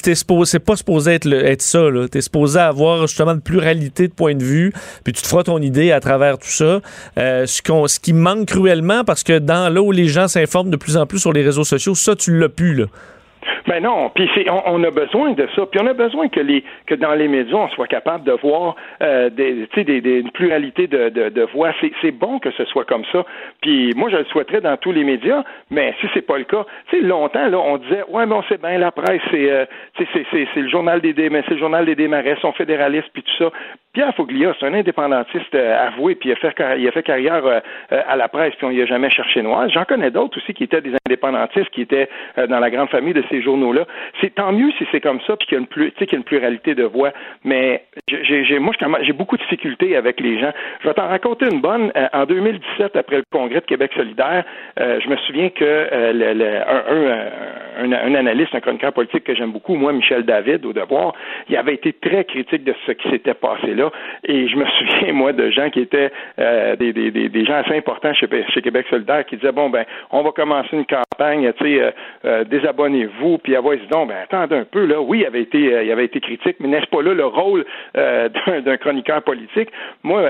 c'est 0.02 0.64
pas 0.64 0.76
supposé 0.76 1.12
être, 1.12 1.30
être 1.30 1.60
ça. 1.60 1.88
Tu 2.10 2.16
es 2.16 2.20
supposé 2.22 2.58
avoir 2.58 3.06
justement 3.06 3.32
une 3.32 3.42
pluralité 3.42 4.08
de 4.08 4.14
points 4.14 4.34
de 4.34 4.42
vue, 4.42 4.72
puis 5.04 5.12
tu 5.12 5.20
te 5.20 5.28
feras 5.28 5.42
ton 5.42 5.58
idée 5.58 5.92
à 5.92 6.00
travers 6.00 6.38
tout 6.38 6.48
ça. 6.48 6.80
Euh, 7.18 7.46
ce, 7.46 7.62
ce 7.62 8.00
qui 8.00 8.12
manque 8.12 8.46
cruellement, 8.46 9.04
parce 9.04 9.22
que 9.22 9.38
dans 9.38 9.72
là 9.72 9.82
où 9.82 9.92
les 9.92 10.06
gens 10.06 10.28
s'informent 10.28 10.70
de 10.70 10.76
plus 10.76 10.96
en 10.96 11.06
plus 11.06 11.18
sur 11.18 11.32
les 11.32 11.42
réseaux 11.42 11.64
sociaux, 11.64 11.94
ça, 11.94 12.16
tu 12.16 12.38
l'as 12.38 12.48
plus. 12.48 12.74
Là. 12.74 12.86
Ben 13.66 13.82
non, 13.82 14.10
puis 14.10 14.28
on, 14.48 14.62
on, 14.66 14.84
a 14.84 14.90
besoin 14.90 15.32
de 15.32 15.48
ça, 15.54 15.66
puis 15.66 15.80
on 15.80 15.86
a 15.86 15.92
besoin 15.92 16.28
que 16.28 16.40
les 16.40 16.64
que 16.86 16.94
dans 16.94 17.14
les 17.14 17.28
médias 17.28 17.56
on 17.56 17.68
soit 17.68 17.86
capable 17.86 18.24
de 18.24 18.32
voir 18.32 18.76
euh, 19.02 19.30
des, 19.30 19.68
des, 19.76 20.00
des, 20.00 20.18
une 20.20 20.30
pluralité 20.30 20.86
de, 20.86 21.08
de, 21.08 21.42
voix. 21.52 21.72
C'est 22.00 22.10
bon 22.10 22.38
que 22.38 22.50
ce 22.52 22.64
soit 22.66 22.84
comme 22.84 23.04
ça. 23.12 23.24
Puis 23.60 23.92
moi 23.96 24.10
je 24.10 24.16
le 24.16 24.24
souhaiterais 24.26 24.60
dans 24.60 24.76
tous 24.76 24.92
les 24.92 25.04
médias, 25.04 25.44
mais 25.70 25.94
si 26.00 26.06
c'est 26.12 26.26
pas 26.26 26.38
le 26.38 26.44
cas, 26.44 26.64
tu 26.90 26.96
sais 26.96 27.02
longtemps 27.02 27.48
là 27.48 27.58
on 27.58 27.78
disait 27.78 28.02
ouais 28.08 28.26
mais 28.26 28.34
on 28.34 28.42
sait 28.44 28.58
bien 28.58 28.78
la 28.78 28.90
presse 28.90 29.22
c'est 29.30 29.50
euh, 29.50 29.64
c'est 29.96 30.08
c'est 30.32 30.60
le 30.60 30.68
journal 30.68 31.00
des 31.00 31.14
mais 31.30 31.42
c'est 31.46 31.54
le 31.54 31.60
journal 31.60 31.84
des 31.84 32.10
sont 32.40 32.52
fédéralistes 32.52 33.10
puis 33.12 33.22
tout 33.22 33.44
ça. 33.44 33.50
Pierre 33.92 34.14
Foglia, 34.14 34.54
c'est 34.58 34.64
un 34.64 34.72
indépendantiste 34.72 35.54
euh, 35.54 35.86
avoué, 35.88 36.14
puis 36.14 36.30
il 36.30 36.32
a 36.32 36.36
fait, 36.36 37.02
carrière 37.02 37.44
euh, 37.44 37.60
euh, 37.92 38.00
à 38.08 38.16
la 38.16 38.26
presse, 38.28 38.54
puis 38.54 38.64
on 38.64 38.70
y 38.70 38.80
a 38.80 38.86
jamais 38.86 39.10
cherché 39.10 39.42
noir. 39.42 39.68
J'en 39.68 39.84
connais 39.84 40.10
d'autres 40.10 40.38
aussi 40.38 40.54
qui 40.54 40.64
étaient 40.64 40.80
des 40.80 40.94
indépendantistes, 41.06 41.68
qui 41.68 41.82
étaient 41.82 42.08
dans 42.48 42.58
la 42.58 42.70
grande 42.70 42.88
famille 42.88 43.12
de 43.12 43.22
ces 43.30 43.42
journaux-là. 43.42 43.84
C'est 44.22 44.34
tant 44.34 44.50
mieux 44.50 44.70
si 44.78 44.86
c'est 44.90 45.02
comme 45.02 45.20
ça, 45.26 45.36
puis 45.36 45.46
qu'il 45.46 45.58
y 45.58 45.60
a 45.60 46.16
une, 46.16 46.24
pluralité 46.24 46.74
de 46.74 46.84
voix. 46.84 47.12
Mais 47.44 47.84
j'ai, 48.08 48.58
moi, 48.58 48.72
j'ai 49.02 49.12
beaucoup 49.12 49.36
de 49.36 49.42
difficultés 49.42 49.94
avec 49.94 50.20
les 50.20 50.40
gens. 50.40 50.52
Je 50.80 50.88
vais 50.88 50.94
t'en 50.94 51.08
raconter 51.08 51.46
une 51.52 51.60
bonne. 51.60 51.92
en 52.14 52.24
2017, 52.24 52.96
après 52.96 53.16
le 53.16 53.24
congrès 53.30 53.60
de 53.60 53.66
Québec 53.66 53.90
solidaire, 53.94 54.44
je 54.78 55.08
me 55.08 55.16
souviens 55.18 55.50
que 55.50 55.88
un, 57.78 58.14
analyste, 58.14 58.54
un 58.54 58.60
chroniqueur 58.60 58.92
politique 58.92 59.24
que 59.24 59.34
j'aime 59.34 59.52
beaucoup, 59.52 59.74
moi, 59.74 59.92
Michel 59.92 60.24
David, 60.24 60.64
au 60.64 60.72
devoir, 60.72 61.14
il 61.48 61.56
avait 61.56 61.74
été 61.74 61.92
très 61.92 62.24
critique 62.24 62.64
de 62.64 62.74
ce 62.86 62.92
qui 62.92 63.10
s'était 63.10 63.34
passé 63.34 63.74
là. 63.74 63.81
Et 64.24 64.48
je 64.48 64.56
me 64.56 64.64
souviens, 64.78 65.12
moi, 65.12 65.32
de 65.32 65.50
gens 65.50 65.70
qui 65.70 65.80
étaient 65.80 66.10
euh, 66.38 66.76
des, 66.76 66.92
des, 66.92 67.10
des, 67.10 67.44
gens 67.44 67.54
assez 67.54 67.76
importants 67.76 68.12
chez, 68.14 68.28
Québec 68.62 68.86
solidaire 68.88 69.24
qui 69.26 69.36
disaient, 69.36 69.52
bon, 69.52 69.70
ben, 69.70 69.84
on 70.10 70.22
va 70.22 70.30
commencer 70.30 70.70
une 70.72 70.86
campagne, 70.86 71.52
tu 71.58 71.64
sais, 71.64 71.82
euh, 71.82 71.90
euh, 72.24 72.44
désabonnez-vous, 72.44 73.38
puis 73.38 73.56
avoir 73.56 73.76
dit, 73.76 73.86
donc, 73.90 74.08
ben, 74.08 74.16
attendez 74.22 74.56
un 74.56 74.64
peu, 74.64 74.84
là, 74.84 75.00
oui, 75.00 75.20
il 75.20 75.26
avait 75.26 75.42
été, 75.42 75.58
il 75.58 75.90
avait 75.90 76.04
été 76.04 76.20
critique, 76.20 76.56
mais 76.60 76.68
n'est-ce 76.68 76.86
pas 76.86 77.02
là 77.02 77.14
le 77.14 77.26
rôle 77.26 77.64
d'un 77.94 78.76
chroniqueur 78.76 79.22
politique? 79.22 79.70
Moi, 80.02 80.22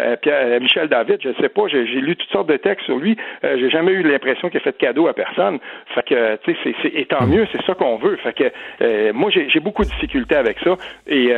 Michel 0.60 0.88
David, 0.88 1.18
je 1.22 1.30
sais 1.40 1.48
pas, 1.48 1.62
j'ai 1.68 1.84
lu 1.84 2.16
toutes 2.16 2.30
sortes 2.30 2.48
de 2.48 2.56
textes 2.56 2.86
sur 2.86 2.96
lui, 2.96 3.16
j'ai 3.42 3.70
jamais 3.70 3.92
eu 3.92 4.02
l'impression 4.02 4.48
qu'il 4.48 4.58
a 4.58 4.62
fait 4.62 4.72
de 4.72 4.76
cadeau 4.76 5.08
à 5.08 5.14
personne. 5.14 5.58
Fait 5.94 6.02
que, 6.02 6.36
tu 6.36 6.54
sais, 6.54 6.74
c'est, 6.82 6.88
et 6.94 7.04
tant 7.06 7.26
mieux, 7.26 7.46
c'est 7.52 7.62
ça 7.64 7.74
qu'on 7.74 7.96
veut. 7.96 8.16
Fait 8.16 8.32
que, 8.32 9.12
moi, 9.12 9.30
j'ai 9.30 9.60
beaucoup 9.60 9.84
de 9.84 9.90
difficultés 9.90 10.36
avec 10.36 10.58
ça, 10.60 10.76
et 11.06 11.32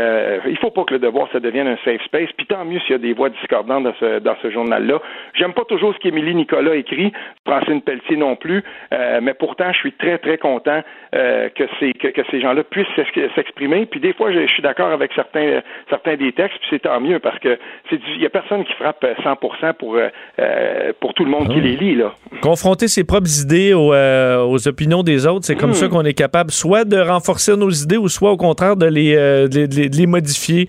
il 0.47 0.59
faut 0.59 0.71
pas 0.71 0.85
que 0.85 0.95
le 0.95 1.01
devoir, 1.01 1.29
ça 1.33 1.41
devienne 1.41 1.69
un 1.69 1.79
safe 1.85 2.03
space. 2.05 2.31
Puis 2.37 2.47
tant 2.47 2.65
mieux 2.65 2.81
s'il 2.81 2.93
y 2.93 2.95
a 2.95 2.99
des 2.99 3.13
voix 3.13 3.31
discordantes 3.31 3.85
dans 3.85 3.95
ce, 4.01 4.19
dans 4.21 4.37
ce 4.43 4.51
journal-là. 4.51 5.01
J'aime 5.35 5.53
pas 5.53 5.65
toujours 5.65 5.95
ce 5.95 5.99
qu'Émilie 5.99 6.35
Nicolas 6.35 6.75
écrit, 6.75 7.13
Francine 7.47 7.83
Pelletier 7.83 8.17
non 8.17 8.37
plus, 8.37 8.63
euh, 8.93 9.21
mais 9.23 9.35
pourtant, 9.35 9.73
je 9.73 9.79
suis 9.79 9.93
très, 9.93 10.19
très 10.19 10.39
content 10.39 10.83
euh, 11.15 11.49
que, 11.51 11.65
ces, 11.79 11.93
que, 11.93 12.23
ces 12.31 12.41
gens-là 12.41 12.65
puissent 12.65 12.87
s'exprimer. 13.35 13.87
Puis 13.87 14.01
des 14.01 14.13
fois, 14.13 14.33
je, 14.33 14.47
suis 14.47 14.63
d'accord 14.63 14.91
avec 14.91 15.13
certains, 15.15 15.61
certains 15.91 16.17
des 16.17 16.33
textes, 16.33 16.59
puis 16.59 16.69
c'est 16.71 16.83
tant 16.83 17.01
mieux 17.01 17.19
parce 17.19 17.39
que 17.39 17.59
il 17.93 18.23
y 18.23 18.27
a 18.27 18.31
personne 18.31 18.65
qui 18.65 18.73
frappe 18.75 19.05
100% 19.05 19.75
pour, 19.75 19.97
euh, 19.97 20.93
pour 21.01 21.15
tout 21.15 21.25
le 21.25 21.31
monde 21.31 21.49
qui 21.49 21.59
ah 21.59 21.63
les 21.63 21.77
lit. 21.77 21.95
Là. 21.97 22.15
Confronter 22.41 22.89
ses 22.89 23.05
propres 23.05 23.41
idées 23.43 23.75
aux, 23.75 23.93
aux 23.93 24.69
opinions 24.69 25.03
des 25.03 25.27
autres, 25.27 25.45
c'est 25.45 25.57
comme 25.57 25.71
hmm. 25.71 25.75
ça 25.75 25.89
qu'on 25.89 26.05
est 26.05 26.15
capable 26.15 26.51
soit 26.51 26.85
de 26.85 26.99
renforcer 26.99 27.57
nos 27.57 27.71
idées 27.71 27.97
ou 27.97 28.09
soit 28.09 28.31
au 28.31 28.37
contraire 28.37 28.77
de 28.77 28.87
les, 28.87 29.15
de 29.15 29.97
les, 29.97 30.07
modifier. 30.07 30.67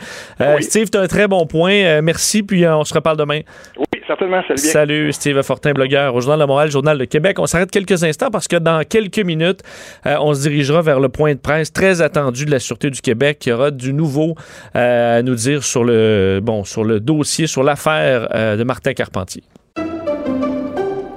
Steve, 0.59 0.89
tu 0.89 0.97
as 0.97 1.01
un 1.01 1.07
très 1.07 1.24
bon 1.27 1.45
point. 1.45 1.73
Euh, 1.73 2.01
merci, 2.01 2.43
puis 2.43 2.65
euh, 2.65 2.77
on 2.77 2.83
se 2.83 2.93
reparle 2.93 3.17
demain. 3.17 3.41
Oui, 3.77 4.01
certainement. 4.07 4.41
Salut, 4.47 4.57
Salut, 4.57 5.13
Steve 5.13 5.41
Fortin, 5.41 5.73
blogueur 5.73 6.15
au 6.15 6.21
Journal 6.21 6.39
de 6.39 6.45
Montréal, 6.45 6.71
Journal 6.71 6.97
de 6.97 7.05
Québec. 7.05 7.39
On 7.39 7.45
s'arrête 7.45 7.71
quelques 7.71 8.03
instants 8.03 8.29
parce 8.31 8.47
que 8.47 8.55
dans 8.55 8.83
quelques 8.87 9.19
minutes, 9.19 9.61
euh, 10.05 10.17
on 10.19 10.33
se 10.33 10.41
dirigera 10.41 10.81
vers 10.81 10.99
le 10.99 11.09
point 11.09 11.33
de 11.33 11.39
presse 11.39 11.71
très 11.71 12.01
attendu 12.01 12.45
de 12.45 12.51
la 12.51 12.59
Sûreté 12.59 12.89
du 12.89 13.01
Québec 13.01 13.39
qui 13.39 13.51
aura 13.51 13.71
du 13.71 13.93
nouveau 13.93 14.35
à 14.73 15.21
nous 15.21 15.35
dire 15.35 15.63
sur 15.63 15.83
le, 15.83 16.39
bon, 16.41 16.63
sur 16.63 16.83
le 16.83 16.99
dossier, 16.99 17.47
sur 17.47 17.63
l'affaire 17.63 18.57
de 18.57 18.63
Martin 18.63 18.93
Carpentier. 18.93 19.43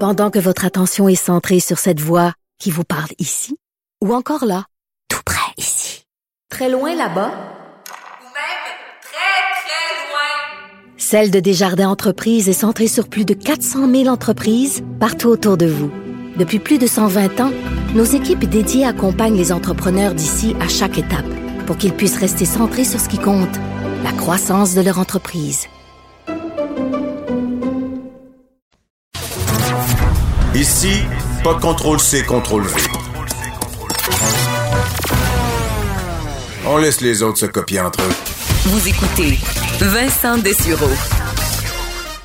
Pendant 0.01 0.31
que 0.31 0.39
votre 0.39 0.65
attention 0.65 1.09
est 1.09 1.17
centrée 1.17 1.59
sur 1.59 1.79
cette 1.79 2.01
voix 2.01 2.33
qui 2.61 2.71
vous 2.71 2.85
parle 2.85 3.11
ici, 3.19 3.57
ou 4.05 4.15
encore 4.15 4.45
là, 4.45 4.65
tout 5.09 5.23
près 5.25 5.53
ici, 5.57 6.05
très 6.51 6.71
loin 6.71 6.95
là-bas, 6.95 7.58
Celle 11.11 11.31
de 11.31 11.41
Desjardins 11.41 11.89
Entreprises 11.89 12.51
est 12.51 12.53
centrée 12.53 12.87
sur 12.87 13.09
plus 13.09 13.25
de 13.25 13.33
400 13.33 13.91
000 13.91 14.09
entreprises 14.09 14.83
partout 15.01 15.29
autour 15.29 15.57
de 15.57 15.65
vous. 15.65 15.91
Depuis 16.37 16.59
plus 16.59 16.77
de 16.77 16.87
120 16.87 17.41
ans, 17.41 17.51
nos 17.95 18.05
équipes 18.05 18.45
dédiées 18.45 18.85
accompagnent 18.85 19.39
les 19.39 19.51
entrepreneurs 19.51 20.13
d'ici 20.13 20.55
à 20.61 20.69
chaque 20.69 20.99
étape 20.99 21.25
pour 21.65 21.79
qu'ils 21.79 21.95
puissent 21.95 22.19
rester 22.19 22.45
centrés 22.45 22.85
sur 22.85 23.01
ce 23.01 23.09
qui 23.09 23.17
compte, 23.17 23.49
la 24.05 24.13
croissance 24.13 24.75
de 24.75 24.83
leur 24.83 24.99
entreprise. 24.99 25.67
Ici, 30.55 30.93
pas 31.43 31.55
de 31.55 31.61
contrôle 31.63 32.01
C, 32.01 32.23
contrôle 32.23 32.65
V. 32.65 32.83
On 36.67 36.77
laisse 36.77 37.01
les 37.01 37.23
autres 37.23 37.39
se 37.39 37.47
copier 37.47 37.81
entre 37.81 38.03
eux. 38.03 38.15
Vous 38.67 38.87
écoutez 38.87 39.39
Vincent 39.81 40.39
Dessureau. 40.39 40.91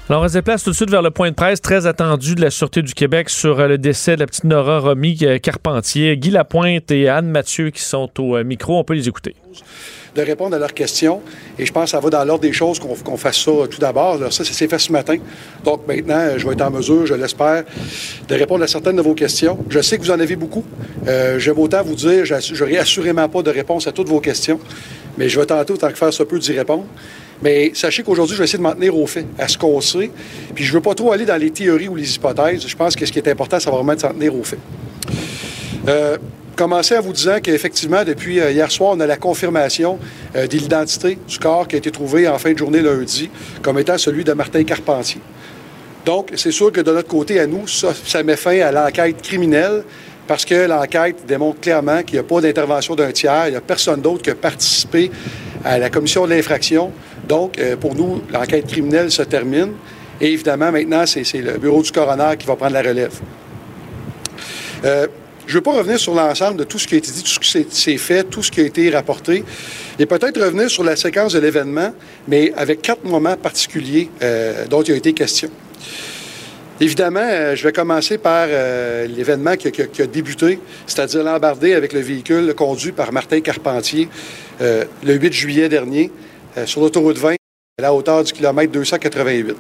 Alors, 0.09 0.23
on 0.23 0.27
se 0.27 0.33
déplace 0.33 0.63
tout 0.63 0.71
de 0.71 0.75
suite 0.75 0.89
vers 0.89 1.03
le 1.03 1.11
point 1.11 1.29
de 1.29 1.35
presse 1.35 1.61
très 1.61 1.85
attendu 1.85 2.33
de 2.33 2.41
la 2.41 2.49
Sûreté 2.49 2.81
du 2.81 2.93
Québec 2.95 3.29
sur 3.29 3.59
euh, 3.59 3.67
le 3.67 3.77
décès 3.77 4.15
de 4.15 4.21
la 4.21 4.25
petite 4.25 4.43
Nora 4.43 4.79
Romy 4.79 5.19
euh, 5.21 5.37
Carpentier. 5.37 6.17
Guy 6.17 6.31
Lapointe 6.31 6.89
et 6.89 7.09
Anne 7.09 7.29
Mathieu 7.29 7.69
qui 7.69 7.81
sont 7.81 8.09
au 8.19 8.37
euh, 8.37 8.43
micro. 8.43 8.79
On 8.79 8.83
peut 8.83 8.95
les 8.95 9.07
écouter 9.07 9.35
de 10.15 10.21
répondre 10.21 10.55
à 10.55 10.59
leurs 10.59 10.73
questions. 10.73 11.21
Et 11.57 11.65
je 11.65 11.71
pense 11.71 11.85
que 11.85 11.89
ça 11.91 11.99
va 11.99 12.09
dans 12.09 12.23
l'ordre 12.23 12.41
des 12.41 12.53
choses 12.53 12.79
qu'on 12.79 13.17
fasse 13.17 13.37
ça 13.37 13.51
tout 13.69 13.79
d'abord. 13.79 14.19
Ça, 14.31 14.43
c'est 14.43 14.67
fait 14.67 14.79
ce 14.79 14.91
matin. 14.91 15.17
Donc 15.63 15.87
maintenant, 15.87 16.37
je 16.37 16.47
vais 16.47 16.53
être 16.53 16.61
en 16.61 16.71
mesure, 16.71 17.05
je 17.05 17.13
l'espère, 17.13 17.63
de 18.27 18.35
répondre 18.35 18.63
à 18.63 18.67
certaines 18.67 18.95
de 18.95 19.01
vos 19.01 19.15
questions. 19.15 19.57
Je 19.69 19.79
sais 19.81 19.97
que 19.97 20.03
vous 20.03 20.11
en 20.11 20.19
avez 20.19 20.35
beaucoup. 20.35 20.63
Euh, 21.07 21.39
J'aime 21.39 21.59
autant 21.59 21.83
vous 21.83 21.95
dire, 21.95 22.25
je 22.25 22.59
n'aurai 22.59 22.77
assurément 22.77 23.27
pas 23.27 23.41
de 23.41 23.49
réponse 23.49 23.87
à 23.87 23.91
toutes 23.91 24.09
vos 24.09 24.19
questions, 24.19 24.59
mais 25.17 25.29
je 25.29 25.39
vais 25.39 25.45
tenter 25.45 25.73
autant 25.73 25.89
que 25.89 25.97
faire 25.97 26.13
ça 26.13 26.25
peut 26.25 26.39
d'y 26.39 26.53
répondre. 26.53 26.85
Mais 27.43 27.71
sachez 27.73 28.03
qu'aujourd'hui, 28.03 28.35
je 28.35 28.39
vais 28.39 28.45
essayer 28.45 28.57
de 28.57 28.63
m'en 28.63 28.73
tenir 28.73 28.97
au 28.97 29.05
fait, 29.05 29.25
à 29.37 29.49
ce 29.49 29.57
qu'on 29.57 29.81
sait. 29.81 30.09
Puis 30.55 30.63
je 30.63 30.71
ne 30.71 30.75
veux 30.75 30.81
pas 30.81 30.95
trop 30.95 31.11
aller 31.11 31.25
dans 31.25 31.35
les 31.35 31.51
théories 31.51 31.89
ou 31.89 31.95
les 31.95 32.15
hypothèses. 32.15 32.65
Je 32.65 32.75
pense 32.75 32.95
que 32.95 33.05
ce 33.05 33.11
qui 33.11 33.19
est 33.19 33.27
important, 33.27 33.59
c'est 33.59 33.69
vraiment 33.69 33.93
de 33.93 33.99
s'en 33.99 34.13
tenir 34.13 34.33
au 34.33 34.43
fait. 34.43 34.59
Euh, 35.89 36.17
commencer 36.55 36.97
en 36.97 37.01
vous 37.01 37.11
disant 37.11 37.39
qu'effectivement, 37.43 38.05
depuis 38.05 38.39
euh, 38.39 38.51
hier 38.51 38.71
soir, 38.71 38.93
on 38.95 38.99
a 39.01 39.05
la 39.05 39.17
confirmation 39.17 39.99
euh, 40.37 40.47
de 40.47 40.55
l'identité 40.55 41.17
du 41.27 41.37
corps 41.37 41.67
qui 41.67 41.75
a 41.75 41.79
été 41.79 41.91
trouvé 41.91 42.29
en 42.29 42.37
fin 42.37 42.53
de 42.53 42.57
journée 42.57 42.81
lundi 42.81 43.29
comme 43.61 43.77
étant 43.77 43.97
celui 43.97 44.23
de 44.23 44.31
Martin 44.31 44.63
Carpentier. 44.63 45.19
Donc, 46.05 46.31
c'est 46.35 46.51
sûr 46.51 46.71
que 46.71 46.79
de 46.79 46.91
notre 46.93 47.09
côté, 47.09 47.41
à 47.41 47.47
nous, 47.47 47.67
ça, 47.67 47.89
ça 48.05 48.23
met 48.23 48.37
fin 48.37 48.59
à 48.61 48.71
l'enquête 48.71 49.21
criminelle 49.21 49.83
parce 50.27 50.45
que 50.45 50.67
l'enquête 50.67 51.25
démontre 51.27 51.59
clairement 51.59 52.03
qu'il 52.03 52.13
n'y 52.13 52.19
a 52.19 52.23
pas 52.23 52.39
d'intervention 52.39 52.95
d'un 52.95 53.11
tiers, 53.11 53.47
il 53.47 53.51
n'y 53.51 53.57
a 53.57 53.61
personne 53.61 53.99
d'autre 53.99 54.21
qui 54.21 54.29
a 54.29 54.35
participé 54.35 55.11
à 55.65 55.77
la 55.77 55.89
commission 55.89 56.25
de 56.25 56.33
l'infraction. 56.33 56.91
Donc, 57.27 57.57
euh, 57.57 57.75
pour 57.77 57.95
nous, 57.95 58.21
l'enquête 58.31 58.67
criminelle 58.67 59.11
se 59.11 59.21
termine. 59.23 59.71
Et 60.21 60.31
évidemment, 60.31 60.71
maintenant, 60.71 61.05
c'est 61.05 61.23
le 61.41 61.57
bureau 61.57 61.81
du 61.81 61.91
coroner 61.91 62.35
qui 62.37 62.45
va 62.45 62.55
prendre 62.55 62.73
la 62.73 62.81
relève. 62.81 63.13
Euh, 64.85 65.07
je 65.45 65.51
ne 65.53 65.57
veux 65.57 65.61
pas 65.61 65.73
revenir 65.73 65.99
sur 65.99 66.13
l'ensemble 66.13 66.57
de 66.57 66.63
tout 66.63 66.79
ce 66.79 66.87
qui 66.87 66.95
a 66.95 66.97
été 66.97 67.11
dit, 67.11 67.23
tout 67.23 67.29
ce 67.29 67.39
qui 67.39 67.65
s'est- 67.69 67.97
fait, 67.97 68.23
tout 68.23 68.41
ce 68.43 68.51
qui 68.51 68.61
a 68.61 68.63
été 68.63 68.89
rapporté, 68.89 69.43
et 69.99 70.05
peut-être 70.05 70.41
revenir 70.41 70.69
sur 70.69 70.83
la 70.83 70.95
séquence 70.95 71.33
de 71.33 71.39
l'événement, 71.39 71.93
mais 72.27 72.53
avec 72.55 72.81
quatre 72.81 73.03
moments 73.03 73.35
particuliers 73.35 74.09
euh, 74.21 74.65
dont 74.67 74.81
il 74.83 74.93
a 74.93 74.95
été 74.97 75.13
question. 75.13 75.49
Évidemment, 76.79 77.55
je 77.55 77.63
vais 77.63 77.71
commencer 77.71 78.17
par 78.17 78.47
l'événement 79.07 79.55
qui, 79.55 79.67
a- 80.01 80.07
débuté, 80.07 80.59
c'est-à-dire 80.87 81.23
l'embardé 81.23 81.73
avec 81.73 81.93
le 81.93 81.99
véhicule 81.99 82.53
conduit 82.55 82.91
par 82.91 83.13
Martin 83.13 83.39
Carpentier 83.41 84.09
le 84.59 85.13
8 85.13 85.31
juillet 85.33 85.69
dernier 85.69 86.09
sur 86.65 86.81
l'autoroute 86.81 87.17
20 87.17 87.35
à 87.79 87.81
la 87.81 87.93
hauteur 87.93 88.23
du 88.23 88.31
kilomètre 88.31 88.71
288. 88.71 89.55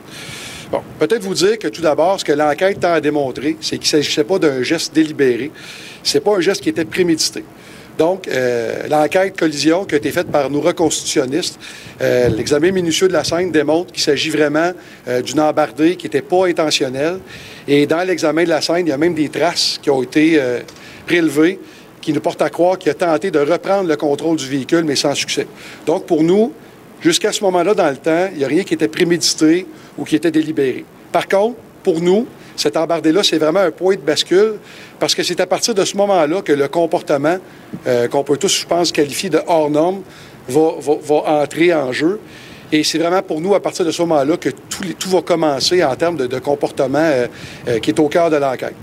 Bon, 0.71 0.81
peut-être 0.97 1.21
vous 1.21 1.33
dire 1.33 1.59
que 1.59 1.67
tout 1.67 1.81
d'abord, 1.81 2.19
ce 2.19 2.25
que 2.25 2.31
l'enquête 2.31 2.79
tend 2.79 2.93
à 2.93 3.01
démontrer, 3.01 3.57
c'est 3.61 3.77
qu'il 3.77 3.85
ne 3.97 4.03
s'agissait 4.03 4.23
pas 4.23 4.39
d'un 4.39 4.63
geste 4.63 4.93
délibéré. 4.93 5.51
C'est 6.03 6.19
pas 6.19 6.35
un 6.35 6.39
geste 6.39 6.61
qui 6.61 6.69
était 6.69 6.85
prémédité. 6.85 7.43
Donc, 7.97 8.27
euh, 8.27 8.87
l'enquête 8.89 9.37
collision 9.37 9.85
qui 9.85 9.93
a 9.93 9.97
été 9.97 10.11
faite 10.11 10.31
par 10.31 10.49
nos 10.49 10.61
reconstitutionnistes, 10.61 11.59
euh, 12.01 12.29
l'examen 12.29 12.71
minutieux 12.71 13.07
de 13.07 13.13
la 13.13 13.23
scène 13.23 13.51
démontre 13.51 13.91
qu'il 13.91 14.01
s'agit 14.01 14.31
vraiment 14.31 14.71
euh, 15.07 15.21
d'une 15.21 15.39
embardée 15.39 15.95
qui 15.95 16.07
n'était 16.07 16.23
pas 16.23 16.47
intentionnelle. 16.47 17.19
Et 17.67 17.85
dans 17.85 18.03
l'examen 18.03 18.43
de 18.43 18.49
la 18.49 18.61
scène, 18.61 18.87
il 18.87 18.89
y 18.89 18.93
a 18.93 18.97
même 18.97 19.13
des 19.13 19.29
traces 19.29 19.79
qui 19.81 19.91
ont 19.91 20.01
été 20.01 20.39
euh, 20.39 20.61
prélevées 21.05 21.59
qui 22.01 22.11
nous 22.13 22.19
portent 22.19 22.41
à 22.41 22.49
croire 22.49 22.77
qu'il 22.77 22.91
a 22.91 22.95
tenté 22.95 23.31
de 23.31 23.39
reprendre 23.39 23.87
le 23.87 23.95
contrôle 23.95 24.37
du 24.37 24.47
véhicule, 24.47 24.83
mais 24.83 24.95
sans 24.95 25.15
succès. 25.15 25.47
Donc, 25.85 26.05
pour 26.05 26.21
nous, 26.23 26.51
jusqu'à 27.03 27.31
ce 27.31 27.43
moment-là 27.43 27.73
dans 27.73 27.89
le 27.89 27.97
temps, 27.97 28.29
il 28.31 28.39
n'y 28.39 28.45
a 28.45 28.47
rien 28.47 28.63
qui 28.63 28.73
était 28.73 28.87
prémédité 28.87 29.65
ou 29.97 30.05
qui 30.05 30.15
était 30.15 30.31
délibéré. 30.31 30.85
Par 31.11 31.27
contre, 31.27 31.57
pour 31.83 32.01
nous, 32.01 32.25
cette 32.55 32.77
embardée-là, 32.77 33.23
c'est 33.23 33.37
vraiment 33.37 33.59
un 33.59 33.71
point 33.71 33.95
de 33.95 34.01
bascule 34.01 34.53
parce 34.99 35.13
que 35.13 35.23
c'est 35.23 35.39
à 35.39 35.47
partir 35.47 35.73
de 35.73 35.83
ce 35.83 35.97
moment-là 35.97 36.41
que 36.41 36.53
le 36.53 36.67
comportement, 36.67 37.37
euh, 37.87 38.07
qu'on 38.07 38.23
peut 38.23 38.37
tous, 38.37 38.61
je 38.61 38.65
pense, 38.65 38.91
qualifier 38.91 39.29
de 39.29 39.39
hors 39.47 39.69
norme, 39.69 40.01
va, 40.47 40.61
entrer 41.25 41.73
en 41.73 41.91
jeu. 41.91 42.19
Et 42.71 42.83
c'est 42.83 42.97
vraiment 42.97 43.21
pour 43.21 43.41
nous, 43.41 43.53
à 43.53 43.59
partir 43.59 43.85
de 43.85 43.91
ce 43.91 44.01
moment-là, 44.03 44.37
que 44.37 44.49
tout, 44.49 45.09
va 45.09 45.21
commencer 45.21 45.83
en 45.83 45.95
termes 45.95 46.17
de, 46.17 46.27
de 46.27 46.39
comportement 46.39 46.99
euh, 46.99 47.27
euh, 47.67 47.79
qui 47.79 47.91
est 47.91 47.99
au 47.99 48.07
cœur 48.07 48.29
de 48.29 48.37
l'enquête. 48.37 48.75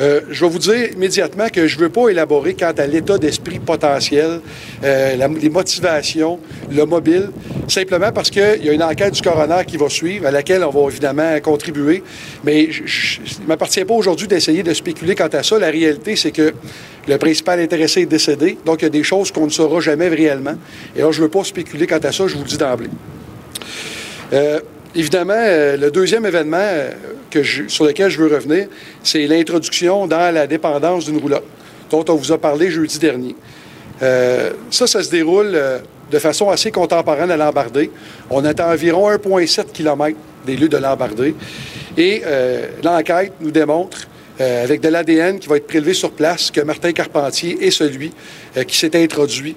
Euh, 0.00 0.22
je 0.30 0.44
vais 0.44 0.50
vous 0.50 0.58
dire 0.58 0.90
immédiatement 0.92 1.48
que 1.52 1.66
je 1.66 1.76
ne 1.76 1.82
veux 1.82 1.88
pas 1.90 2.08
élaborer 2.08 2.54
quant 2.54 2.72
à 2.76 2.86
l'état 2.86 3.18
d'esprit 3.18 3.58
potentiel, 3.58 4.40
euh, 4.82 5.28
les 5.40 5.50
motivations, 5.50 6.38
le 6.70 6.84
mobile, 6.86 7.30
simplement 7.68 8.10
parce 8.10 8.30
qu'il 8.30 8.60
y 8.64 8.70
a 8.70 8.72
une 8.72 8.82
enquête 8.82 9.12
du 9.12 9.20
coroner 9.20 9.64
qui 9.66 9.76
va 9.76 9.90
suivre, 9.90 10.26
à 10.26 10.30
laquelle 10.30 10.64
on 10.64 10.70
va 10.70 10.90
évidemment 10.90 11.38
contribuer. 11.42 12.02
Mais 12.42 12.70
je- 12.72 13.20
ne 13.42 13.46
m'appartient 13.46 13.84
pas 13.84 13.94
aujourd'hui 13.94 14.26
d'essayer 14.26 14.62
de 14.62 14.72
spéculer 14.72 15.14
quant 15.14 15.28
à 15.30 15.42
ça. 15.42 15.58
La 15.58 15.68
réalité, 15.70 16.16
c'est 16.16 16.32
que 16.32 16.54
le 17.06 17.18
principal 17.18 17.60
intéressé 17.60 18.00
est 18.02 18.06
décédé, 18.06 18.56
donc 18.64 18.80
il 18.80 18.84
y 18.84 18.86
a 18.86 18.90
des 18.90 19.02
choses 19.02 19.30
qu'on 19.30 19.44
ne 19.44 19.50
saura 19.50 19.80
jamais 19.80 20.08
réellement. 20.08 20.54
Et 20.96 21.00
là, 21.02 21.10
je 21.10 21.18
ne 21.18 21.24
veux 21.24 21.30
pas 21.30 21.44
spéculer 21.44 21.86
quant 21.86 21.98
à 21.98 22.12
ça, 22.12 22.26
je 22.26 22.34
vous 22.34 22.42
le 22.44 22.48
dis 22.48 22.56
d'emblée. 22.58 22.88
Euh, 24.32 24.60
évidemment, 24.94 25.34
euh, 25.36 25.76
le 25.76 25.90
deuxième 25.90 26.26
événement 26.26 26.56
euh, 26.58 26.92
sur 27.68 27.84
lequel 27.84 28.10
je 28.10 28.18
veux 28.18 28.34
revenir, 28.34 28.66
c'est 29.02 29.26
l'introduction 29.26 30.06
dans 30.06 30.32
la 30.34 30.46
dépendance 30.46 31.06
d'une 31.06 31.18
roulotte, 31.18 31.44
dont 31.90 32.04
on 32.08 32.14
vous 32.14 32.32
a 32.32 32.38
parlé 32.38 32.70
jeudi 32.70 32.98
dernier. 32.98 33.34
Euh, 34.02 34.50
ça, 34.70 34.86
ça 34.86 35.02
se 35.02 35.10
déroule 35.10 35.58
de 36.10 36.18
façon 36.18 36.50
assez 36.50 36.70
contemporaine 36.70 37.30
à 37.30 37.36
l'embardé. 37.36 37.90
On 38.30 38.44
est 38.44 38.60
à 38.60 38.68
environ 38.68 39.10
1,7 39.10 39.72
km 39.72 40.16
des 40.44 40.56
lieux 40.56 40.68
de 40.68 40.76
l'embardé. 40.76 41.34
Et 41.96 42.22
l'enquête 42.82 43.32
nous 43.40 43.50
démontre, 43.50 44.08
avec 44.40 44.80
de 44.80 44.88
l'ADN 44.88 45.38
qui 45.38 45.48
va 45.48 45.56
être 45.56 45.66
prélevé 45.66 45.94
sur 45.94 46.10
place, 46.10 46.50
que 46.50 46.60
Martin 46.60 46.92
Carpentier 46.92 47.64
est 47.64 47.70
celui 47.70 48.12
qui 48.66 48.76
s'est 48.76 49.00
introduit 49.00 49.54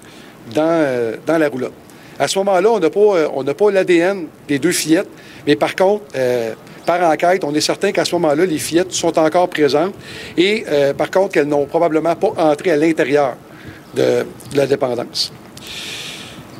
dans, 0.54 1.12
dans 1.26 1.38
la 1.38 1.48
roulotte. 1.48 1.72
À 2.18 2.28
ce 2.28 2.38
moment-là, 2.38 2.70
on 2.70 2.78
n'a 2.78 2.90
pas, 2.90 3.00
euh, 3.00 3.54
pas 3.54 3.70
l'ADN 3.70 4.26
des 4.48 4.58
deux 4.58 4.72
fillettes, 4.72 5.08
mais 5.46 5.54
par 5.54 5.76
contre, 5.76 6.04
euh, 6.16 6.54
par 6.86 7.02
enquête, 7.02 7.44
on 7.44 7.54
est 7.54 7.60
certain 7.60 7.92
qu'à 7.92 8.04
ce 8.04 8.14
moment-là, 8.14 8.46
les 8.46 8.58
fillettes 8.58 8.92
sont 8.92 9.18
encore 9.18 9.48
présentes 9.48 9.94
et 10.36 10.64
euh, 10.68 10.94
par 10.94 11.10
contre 11.10 11.34
qu'elles 11.34 11.48
n'ont 11.48 11.66
probablement 11.66 12.14
pas 12.16 12.32
entré 12.38 12.70
à 12.70 12.76
l'intérieur 12.76 13.36
de, 13.94 14.24
la 14.54 14.66
dépendance. 14.66 15.32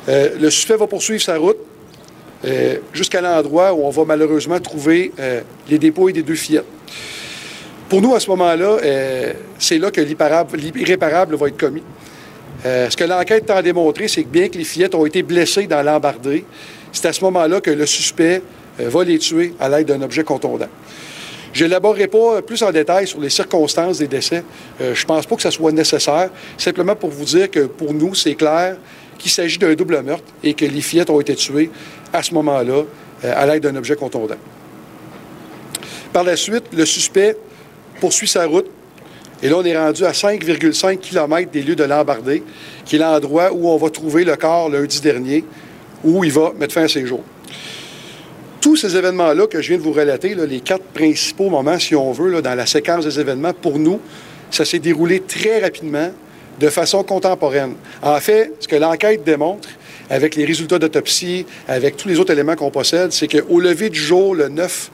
Le 0.07 0.49
suspect 0.49 0.77
va 0.77 0.87
poursuivre 0.87 1.21
sa 1.21 1.37
route 1.37 1.57
jusqu'à 2.93 3.19
l'endroit 3.19 3.73
où 3.73 3.83
on 3.83 3.89
va 3.89 4.05
malheureusement 4.05 4.59
trouver 4.59 5.11
les 5.69 5.77
dépôts 5.77 6.09
des 6.11 6.23
deux 6.23 6.35
fillettes. 6.35 6.65
Pour 7.89 8.01
nous, 8.01 8.15
à 8.15 8.19
ce 8.19 8.29
moment-là, 8.29 8.77
c'est 9.59 9.77
là 9.77 9.91
que 9.91 9.99
l'irréparable 9.99 11.35
va 11.35 11.47
être 11.49 11.57
commis. 11.57 11.83
Euh, 12.67 12.89
ce 12.89 12.97
que 12.97 13.05
l'enquête 13.05 13.45
tend 13.45 13.55
à 13.55 13.61
démontrer, 13.61 14.09
c'est 14.09 14.23
que 14.23 14.27
bien 14.27 14.49
que 14.49 14.57
les 14.57 14.65
fillettes 14.65 14.93
ont 14.93 15.05
été 15.05 15.23
blessées 15.23 15.67
dans 15.67 15.81
l'embardée, 15.81 16.43
c'est 16.91 17.07
à 17.07 17.13
ce 17.13 17.23
moment-là 17.23 17.61
que 17.61 17.71
le 17.71 17.85
suspect 17.85 18.41
euh, 18.81 18.89
va 18.89 19.03
les 19.05 19.19
tuer 19.19 19.53
à 19.59 19.69
l'aide 19.69 19.87
d'un 19.87 20.01
objet 20.01 20.23
contondant. 20.23 20.67
Je 21.53 21.63
n'élaborerai 21.63 22.07
pas 22.07 22.41
plus 22.41 22.61
en 22.61 22.71
détail 22.71 23.07
sur 23.07 23.19
les 23.19 23.29
circonstances 23.29 23.99
des 23.99 24.07
décès. 24.07 24.43
Euh, 24.81 24.93
je 24.93 25.03
ne 25.03 25.07
pense 25.07 25.25
pas 25.25 25.35
que 25.35 25.41
ça 25.41 25.51
soit 25.51 25.71
nécessaire. 25.71 26.29
Simplement 26.57 26.95
pour 26.95 27.09
vous 27.09 27.25
dire 27.25 27.49
que 27.49 27.61
pour 27.61 27.93
nous, 27.93 28.13
c'est 28.13 28.35
clair 28.35 28.77
qu'il 29.17 29.31
s'agit 29.31 29.57
d'un 29.57 29.73
double 29.73 30.01
meurtre 30.01 30.25
et 30.43 30.53
que 30.53 30.65
les 30.65 30.81
fillettes 30.81 31.09
ont 31.09 31.19
été 31.19 31.35
tuées 31.35 31.71
à 32.13 32.21
ce 32.21 32.33
moment-là 32.35 32.83
euh, 33.23 33.33
à 33.35 33.45
l'aide 33.45 33.63
d'un 33.63 33.75
objet 33.75 33.95
contondant. 33.95 34.35
Par 36.13 36.23
la 36.23 36.35
suite, 36.35 36.65
le 36.73 36.85
suspect 36.85 37.35
poursuit 37.99 38.27
sa 38.27 38.45
route. 38.45 38.69
Et 39.43 39.49
là, 39.49 39.57
on 39.57 39.63
est 39.63 39.77
rendu 39.77 40.03
à 40.03 40.11
5,5 40.11 40.97
km 40.97 41.51
des 41.51 41.61
lieux 41.61 41.75
de 41.75 41.83
l'embardé, 41.83 42.43
qui 42.85 42.95
est 42.95 42.99
l'endroit 42.99 43.51
où 43.53 43.69
on 43.69 43.77
va 43.77 43.89
trouver 43.89 44.23
le 44.23 44.35
corps 44.35 44.69
lundi 44.69 44.99
dernier, 44.99 45.43
où 46.03 46.23
il 46.23 46.31
va 46.31 46.53
mettre 46.57 46.73
fin 46.73 46.83
à 46.83 46.87
ses 46.87 47.05
jours. 47.05 47.23
Tous 48.59 48.75
ces 48.75 48.97
événements-là 48.97 49.45
que 49.47 49.61
je 49.61 49.69
viens 49.69 49.77
de 49.77 49.83
vous 49.83 49.93
relater, 49.93 50.35
les 50.35 50.59
quatre 50.61 50.83
principaux 50.85 51.49
moments, 51.49 51.77
si 51.77 51.95
on 51.95 52.11
veut, 52.11 52.41
dans 52.41 52.55
la 52.55 52.65
séquence 52.65 53.05
des 53.05 53.19
événements, 53.19 53.53
pour 53.53 53.77
nous, 53.77 53.99
ça 54.49 54.65
s'est 54.65 54.79
déroulé 54.79 55.19
très 55.19 55.59
rapidement, 55.59 56.11
de 56.59 56.69
façon 56.69 57.03
contemporaine. 57.03 57.75
En 58.01 58.19
fait, 58.19 58.51
ce 58.59 58.67
que 58.67 58.75
l'enquête 58.75 59.23
démontre, 59.23 59.69
avec 60.09 60.35
les 60.35 60.45
résultats 60.45 60.79
d'autopsie, 60.79 61.45
avec 61.67 61.97
tous 61.97 62.07
les 62.07 62.19
autres 62.19 62.33
éléments 62.33 62.55
qu'on 62.55 62.71
possède, 62.71 63.11
c'est 63.11 63.27
qu'au 63.27 63.59
lever 63.59 63.89
du 63.89 63.99
jour, 63.99 64.33
le 64.33 64.49
9 64.49 64.91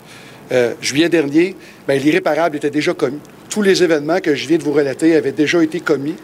euh, 0.51 0.73
juillet 0.81 1.07
dernier, 1.07 1.55
ben, 1.87 1.97
l'irréparable 1.99 2.57
était 2.57 2.69
déjà 2.69 2.93
commis. 2.93 3.19
Tous 3.53 3.61
les 3.61 3.83
événements 3.83 4.19
que 4.19 4.33
je 4.33 4.47
viens 4.47 4.57
de 4.57 4.63
vous 4.63 4.71
relater 4.71 5.15
avaient 5.15 5.31
déjà 5.31 5.61
été 5.61 5.79
commis. 5.79 6.15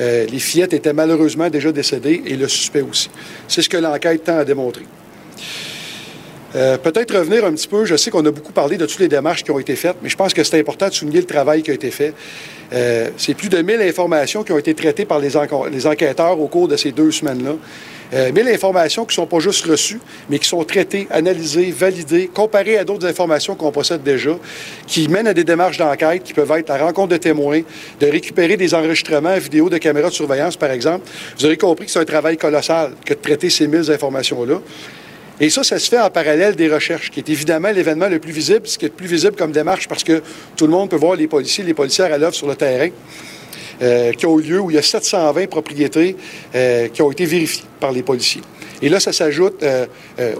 Euh, 0.00 0.24
les 0.24 0.38
fillettes 0.38 0.72
étaient 0.72 0.94
malheureusement 0.94 1.50
déjà 1.50 1.70
décédées 1.70 2.22
et 2.24 2.34
le 2.34 2.48
suspect 2.48 2.80
aussi. 2.80 3.10
C'est 3.46 3.60
ce 3.60 3.68
que 3.68 3.76
l'enquête 3.76 4.24
tend 4.24 4.38
à 4.38 4.44
démontrer. 4.46 4.86
Euh, 6.56 6.78
Peut-être 6.78 7.14
revenir 7.14 7.44
un 7.44 7.52
petit 7.52 7.68
peu, 7.68 7.84
je 7.84 7.94
sais 7.94 8.10
qu'on 8.10 8.24
a 8.24 8.30
beaucoup 8.30 8.52
parlé 8.52 8.78
de 8.78 8.86
toutes 8.86 9.00
les 9.00 9.08
démarches 9.08 9.44
qui 9.44 9.50
ont 9.50 9.58
été 9.58 9.76
faites, 9.76 9.96
mais 10.02 10.08
je 10.08 10.16
pense 10.16 10.32
que 10.32 10.42
c'est 10.42 10.58
important 10.58 10.88
de 10.88 10.94
souligner 10.94 11.20
le 11.20 11.26
travail 11.26 11.62
qui 11.62 11.70
a 11.70 11.74
été 11.74 11.90
fait. 11.90 12.14
Euh, 12.72 13.10
c'est 13.18 13.34
plus 13.34 13.50
de 13.50 13.60
1000 13.60 13.82
informations 13.82 14.42
qui 14.42 14.52
ont 14.52 14.58
été 14.58 14.72
traitées 14.72 15.04
par 15.04 15.18
les, 15.18 15.36
enquêteurs 15.36 16.40
au 16.40 16.48
cours 16.48 16.68
de 16.68 16.76
ces 16.78 16.92
deux 16.92 17.10
semaines-là. 17.10 17.56
Euh, 18.14 18.32
1000 18.32 18.48
informations 18.48 19.04
qui 19.04 19.10
ne 19.10 19.22
sont 19.22 19.26
pas 19.26 19.38
juste 19.38 19.64
reçues, 19.66 20.00
mais 20.30 20.38
qui 20.38 20.48
sont 20.48 20.64
traitées, 20.64 21.06
analysées, 21.10 21.70
validées, 21.70 22.30
comparées 22.32 22.78
à 22.78 22.84
d'autres 22.84 23.06
informations 23.06 23.54
qu'on 23.54 23.70
possède 23.70 24.02
déjà, 24.02 24.30
qui 24.86 25.08
mènent 25.08 25.26
à 25.26 25.34
des 25.34 25.44
démarches 25.44 25.76
d'enquête 25.76 26.22
qui 26.22 26.32
peuvent 26.32 26.50
être 26.52 26.68
la 26.68 26.78
rencontre 26.78 27.08
de 27.08 27.16
témoins, 27.18 27.60
de 28.00 28.06
récupérer 28.06 28.56
des 28.56 28.74
enregistrements 28.74 29.36
vidéo 29.36 29.68
de 29.68 29.78
caméras 29.78 30.08
de 30.08 30.14
surveillance, 30.14 30.56
par 30.56 30.70
exemple. 30.70 31.06
Vous 31.38 31.44
aurez 31.44 31.58
compris 31.58 31.86
que 31.86 31.92
c'est 31.92 31.98
un 31.98 32.04
travail 32.04 32.36
colossal 32.36 32.92
que 33.04 33.12
de 33.12 33.18
traiter 33.18 33.50
ces 33.50 33.66
1000 33.66 33.90
informations-là. 33.90 34.60
Et 35.40 35.50
ça, 35.50 35.62
ça 35.62 35.78
se 35.78 35.88
fait 35.88 36.00
en 36.00 36.10
parallèle 36.10 36.56
des 36.56 36.68
recherches, 36.68 37.10
qui 37.10 37.20
est 37.20 37.28
évidemment 37.28 37.70
l'événement 37.70 38.08
le 38.08 38.18
plus 38.18 38.32
visible, 38.32 38.66
ce 38.66 38.76
qui 38.76 38.86
est 38.86 38.88
le 38.88 38.94
plus 38.94 39.06
visible 39.06 39.36
comme 39.36 39.52
démarche 39.52 39.86
parce 39.86 40.02
que 40.02 40.20
tout 40.56 40.66
le 40.66 40.72
monde 40.72 40.90
peut 40.90 40.96
voir 40.96 41.14
les 41.14 41.28
policiers, 41.28 41.62
les 41.62 41.74
policières 41.74 42.12
à 42.12 42.18
l'œuvre 42.18 42.34
sur 42.34 42.48
le 42.48 42.56
terrain, 42.56 42.88
euh, 43.80 44.12
qui 44.12 44.26
ont 44.26 44.40
eu 44.40 44.42
lieu 44.42 44.60
où 44.60 44.70
il 44.70 44.74
y 44.74 44.78
a 44.78 44.82
720 44.82 45.46
propriétés 45.48 46.16
euh, 46.52 46.88
qui 46.88 47.00
ont 47.00 47.12
été 47.12 47.24
vérifiées 47.24 47.62
par 47.78 47.92
les 47.92 48.02
policiers. 48.02 48.42
Et 48.82 48.88
là, 48.88 48.98
ça 48.98 49.12
s'ajoute 49.12 49.62
euh, 49.62 49.86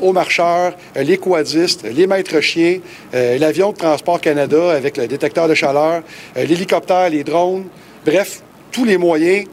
aux 0.00 0.12
marcheurs, 0.12 0.76
les 0.96 1.18
quadistes, 1.18 1.84
les 1.84 2.08
maîtres 2.08 2.40
chiens, 2.40 2.80
l'avion 3.12 3.70
de 3.70 3.76
Transport 3.76 4.20
Canada 4.20 4.72
avec 4.72 4.96
le 4.96 5.06
détecteur 5.06 5.46
de 5.46 5.54
chaleur, 5.54 6.02
l'hélicoptère, 6.36 7.10
les 7.10 7.22
drones, 7.22 7.66
bref, 8.04 8.42
tous 8.72 8.84
les 8.84 8.96
moyens 8.96 9.46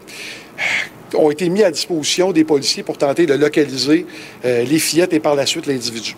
ont 1.14 1.30
été 1.30 1.48
mis 1.50 1.64
à 1.64 1.70
disposition 1.70 2.32
des 2.32 2.44
policiers 2.44 2.84
pour 2.84 2.98
tenter 2.98 3.26
de 3.26 3.34
localiser 3.34 4.06
les 4.44 4.80
fillettes 4.80 5.14
et 5.14 5.20
par 5.20 5.36
la 5.36 5.46
suite 5.46 5.66
l'individu. 5.66 6.16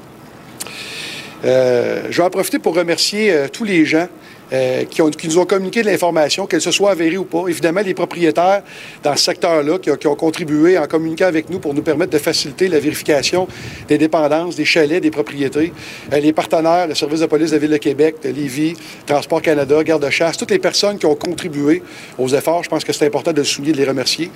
Je 1.44 2.18
vais 2.18 2.24
en 2.24 2.30
profiter 2.30 2.60
pour 2.60 2.76
remercier 2.76 3.34
tous 3.54 3.64
les 3.64 3.86
gens 3.86 4.08
euh, 4.54 4.86
qui, 4.86 5.28
nous 5.28 5.40
ont 5.40 5.46
communiqué 5.46 5.82
de 5.82 5.88
l'information, 5.88 6.46
qu'elle 6.46 6.62
se 6.62 6.72
soit 6.72 6.92
avérée 6.92 7.18
ou 7.18 7.26
pas. 7.26 7.46
Évidemment, 7.48 7.82
les 7.82 7.94
propriétaires 7.94 8.64
dans 9.04 9.16
ce 9.16 9.24
secteur-là 9.24 9.78
qui, 9.80 9.90
ont- 10.08 10.16
contribué 10.16 10.78
en 10.78 10.88
communiquant 10.88 11.26
avec 11.26 11.50
nous 11.50 11.60
pour 11.60 11.74
nous 11.74 11.82
permettre 11.82 12.12
de 12.12 12.18
faciliter 12.18 12.68
la 12.68 12.80
vérification 12.80 13.48
des 13.88 13.98
dépendances, 13.98 14.56
des 14.56 14.66
chalets, 14.66 15.02
des 15.02 15.12
propriétés. 15.12 15.74
Euh, 16.14 16.20
les 16.20 16.34
partenaires, 16.34 16.88
le 16.88 16.96
service 16.96 17.20
de 17.20 17.26
police 17.26 17.52
de 17.52 17.56
la 17.56 17.60
Ville 17.60 17.72
de 17.72 17.78
Québec, 17.78 18.16
de 18.24 18.30
Lévis, 18.30 18.76
Transport 19.06 19.42
Canada, 19.42 19.84
Garde-Chasse, 19.84 20.38
toutes 20.38 20.52
les 20.52 20.60
personnes 20.60 20.98
qui 20.98 21.06
ont 21.06 21.16
contribué 21.16 21.84
aux 22.18 22.30
efforts. 22.30 22.64
Je 22.64 22.70
pense 22.70 22.84
que 22.84 22.94
c'est 22.94 23.06
important 23.06 23.32
de 23.32 23.38
le 23.40 23.44
souligner, 23.44 23.74
de 23.74 23.78
les 23.78 23.86
remercier. 23.86 24.32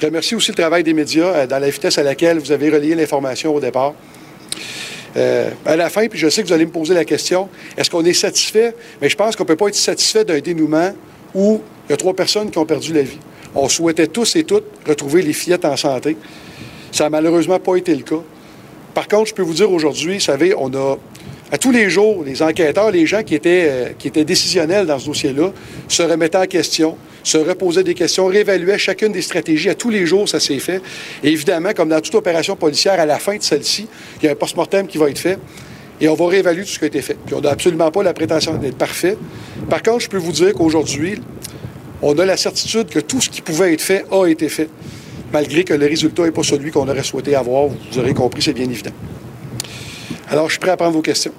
Je 0.00 0.06
remercie 0.06 0.34
aussi 0.34 0.50
le 0.50 0.56
travail 0.56 0.82
des 0.84 0.94
médias 0.94 1.26
euh, 1.26 1.46
dans 1.46 1.58
la 1.58 1.70
vitesse 1.70 1.98
à 1.98 2.02
laquelle 2.02 2.38
vous 2.38 2.52
avez 2.52 2.70
relayé 2.70 2.94
l'information 2.94 3.54
au 3.54 3.60
départ. 3.60 3.94
Euh, 5.16 5.50
à 5.66 5.76
la 5.76 5.90
fin, 5.90 6.06
puis 6.06 6.18
je 6.18 6.28
sais 6.28 6.42
que 6.42 6.46
vous 6.46 6.52
allez 6.52 6.66
me 6.66 6.70
poser 6.70 6.94
la 6.94 7.04
question, 7.04 7.48
est-ce 7.76 7.90
qu'on 7.90 8.04
est 8.04 8.12
satisfait? 8.12 8.74
Mais 9.02 9.08
je 9.08 9.16
pense 9.16 9.34
qu'on 9.34 9.42
ne 9.44 9.48
peut 9.48 9.56
pas 9.56 9.68
être 9.68 9.74
satisfait 9.74 10.24
d'un 10.24 10.38
dénouement 10.38 10.92
où 11.34 11.60
il 11.88 11.90
y 11.90 11.94
a 11.94 11.96
trois 11.96 12.14
personnes 12.14 12.50
qui 12.50 12.58
ont 12.58 12.66
perdu 12.66 12.92
la 12.92 13.02
vie. 13.02 13.18
On 13.54 13.68
souhaitait 13.68 14.06
tous 14.06 14.36
et 14.36 14.44
toutes 14.44 14.66
retrouver 14.86 15.22
les 15.22 15.32
fillettes 15.32 15.64
en 15.64 15.76
santé. 15.76 16.16
Ça 16.92 17.04
n'a 17.04 17.10
malheureusement 17.10 17.58
pas 17.58 17.76
été 17.76 17.94
le 17.94 18.02
cas. 18.02 18.22
Par 18.94 19.08
contre, 19.08 19.28
je 19.30 19.34
peux 19.34 19.42
vous 19.42 19.54
dire 19.54 19.70
aujourd'hui, 19.70 20.14
vous 20.14 20.20
savez, 20.20 20.54
on 20.56 20.72
a 20.74 20.96
à 21.52 21.58
tous 21.58 21.72
les 21.72 21.90
jours, 21.90 22.22
les 22.24 22.42
enquêteurs, 22.42 22.92
les 22.92 23.06
gens 23.06 23.24
qui 23.24 23.34
étaient, 23.34 23.66
euh, 23.68 23.88
qui 23.98 24.08
étaient 24.08 24.24
décisionnels 24.24 24.86
dans 24.86 24.98
ce 24.98 25.06
dossier-là, 25.06 25.50
se 25.88 26.02
remettaient 26.02 26.38
en 26.38 26.46
question, 26.46 26.96
se 27.22 27.38
reposaient 27.38 27.84
des 27.84 27.94
questions, 27.94 28.26
réévaluaient 28.26 28.78
chacune 28.78 29.12
des 29.12 29.22
stratégies. 29.22 29.68
À 29.68 29.74
tous 29.74 29.90
les 29.90 30.06
jours, 30.06 30.28
ça 30.28 30.40
s'est 30.40 30.58
fait. 30.58 30.80
Et 31.22 31.28
évidemment, 31.28 31.70
comme 31.74 31.88
dans 31.88 32.00
toute 32.00 32.14
opération 32.14 32.56
policière, 32.56 32.98
à 32.98 33.06
la 33.06 33.18
fin 33.18 33.36
de 33.36 33.42
celle-ci, 33.42 33.88
il 34.20 34.26
y 34.26 34.28
a 34.28 34.32
un 34.32 34.34
post-mortem 34.34 34.86
qui 34.86 34.98
va 34.98 35.10
être 35.10 35.18
fait. 35.18 35.38
Et 36.00 36.08
on 36.08 36.14
va 36.14 36.28
réévaluer 36.28 36.64
tout 36.64 36.70
ce 36.70 36.78
qui 36.78 36.84
a 36.84 36.88
été 36.88 37.02
fait. 37.02 37.16
Puis 37.26 37.34
on 37.34 37.40
n'a 37.40 37.50
absolument 37.50 37.90
pas 37.90 38.02
la 38.02 38.14
prétention 38.14 38.54
d'être 38.54 38.78
parfait. 38.78 39.18
Par 39.68 39.82
contre, 39.82 40.00
je 40.00 40.08
peux 40.08 40.16
vous 40.16 40.32
dire 40.32 40.54
qu'aujourd'hui, 40.54 41.20
on 42.00 42.18
a 42.18 42.24
la 42.24 42.38
certitude 42.38 42.88
que 42.88 43.00
tout 43.00 43.20
ce 43.20 43.28
qui 43.28 43.42
pouvait 43.42 43.74
être 43.74 43.82
fait 43.82 44.06
a 44.10 44.26
été 44.26 44.48
fait, 44.48 44.70
malgré 45.32 45.64
que 45.64 45.74
le 45.74 45.86
résultat 45.86 46.24
n'est 46.24 46.30
pas 46.30 46.42
celui 46.42 46.70
qu'on 46.70 46.88
aurait 46.88 47.02
souhaité 47.02 47.34
avoir. 47.34 47.66
Vous 47.66 47.98
aurez 47.98 48.14
compris, 48.14 48.40
c'est 48.40 48.54
bien 48.54 48.64
évident. 48.64 48.92
Alors, 50.30 50.46
je 50.46 50.52
suis 50.52 50.60
prêt 50.60 50.70
à 50.70 50.76
prendre 50.78 50.92
vos 50.92 51.02
questions. 51.02 51.32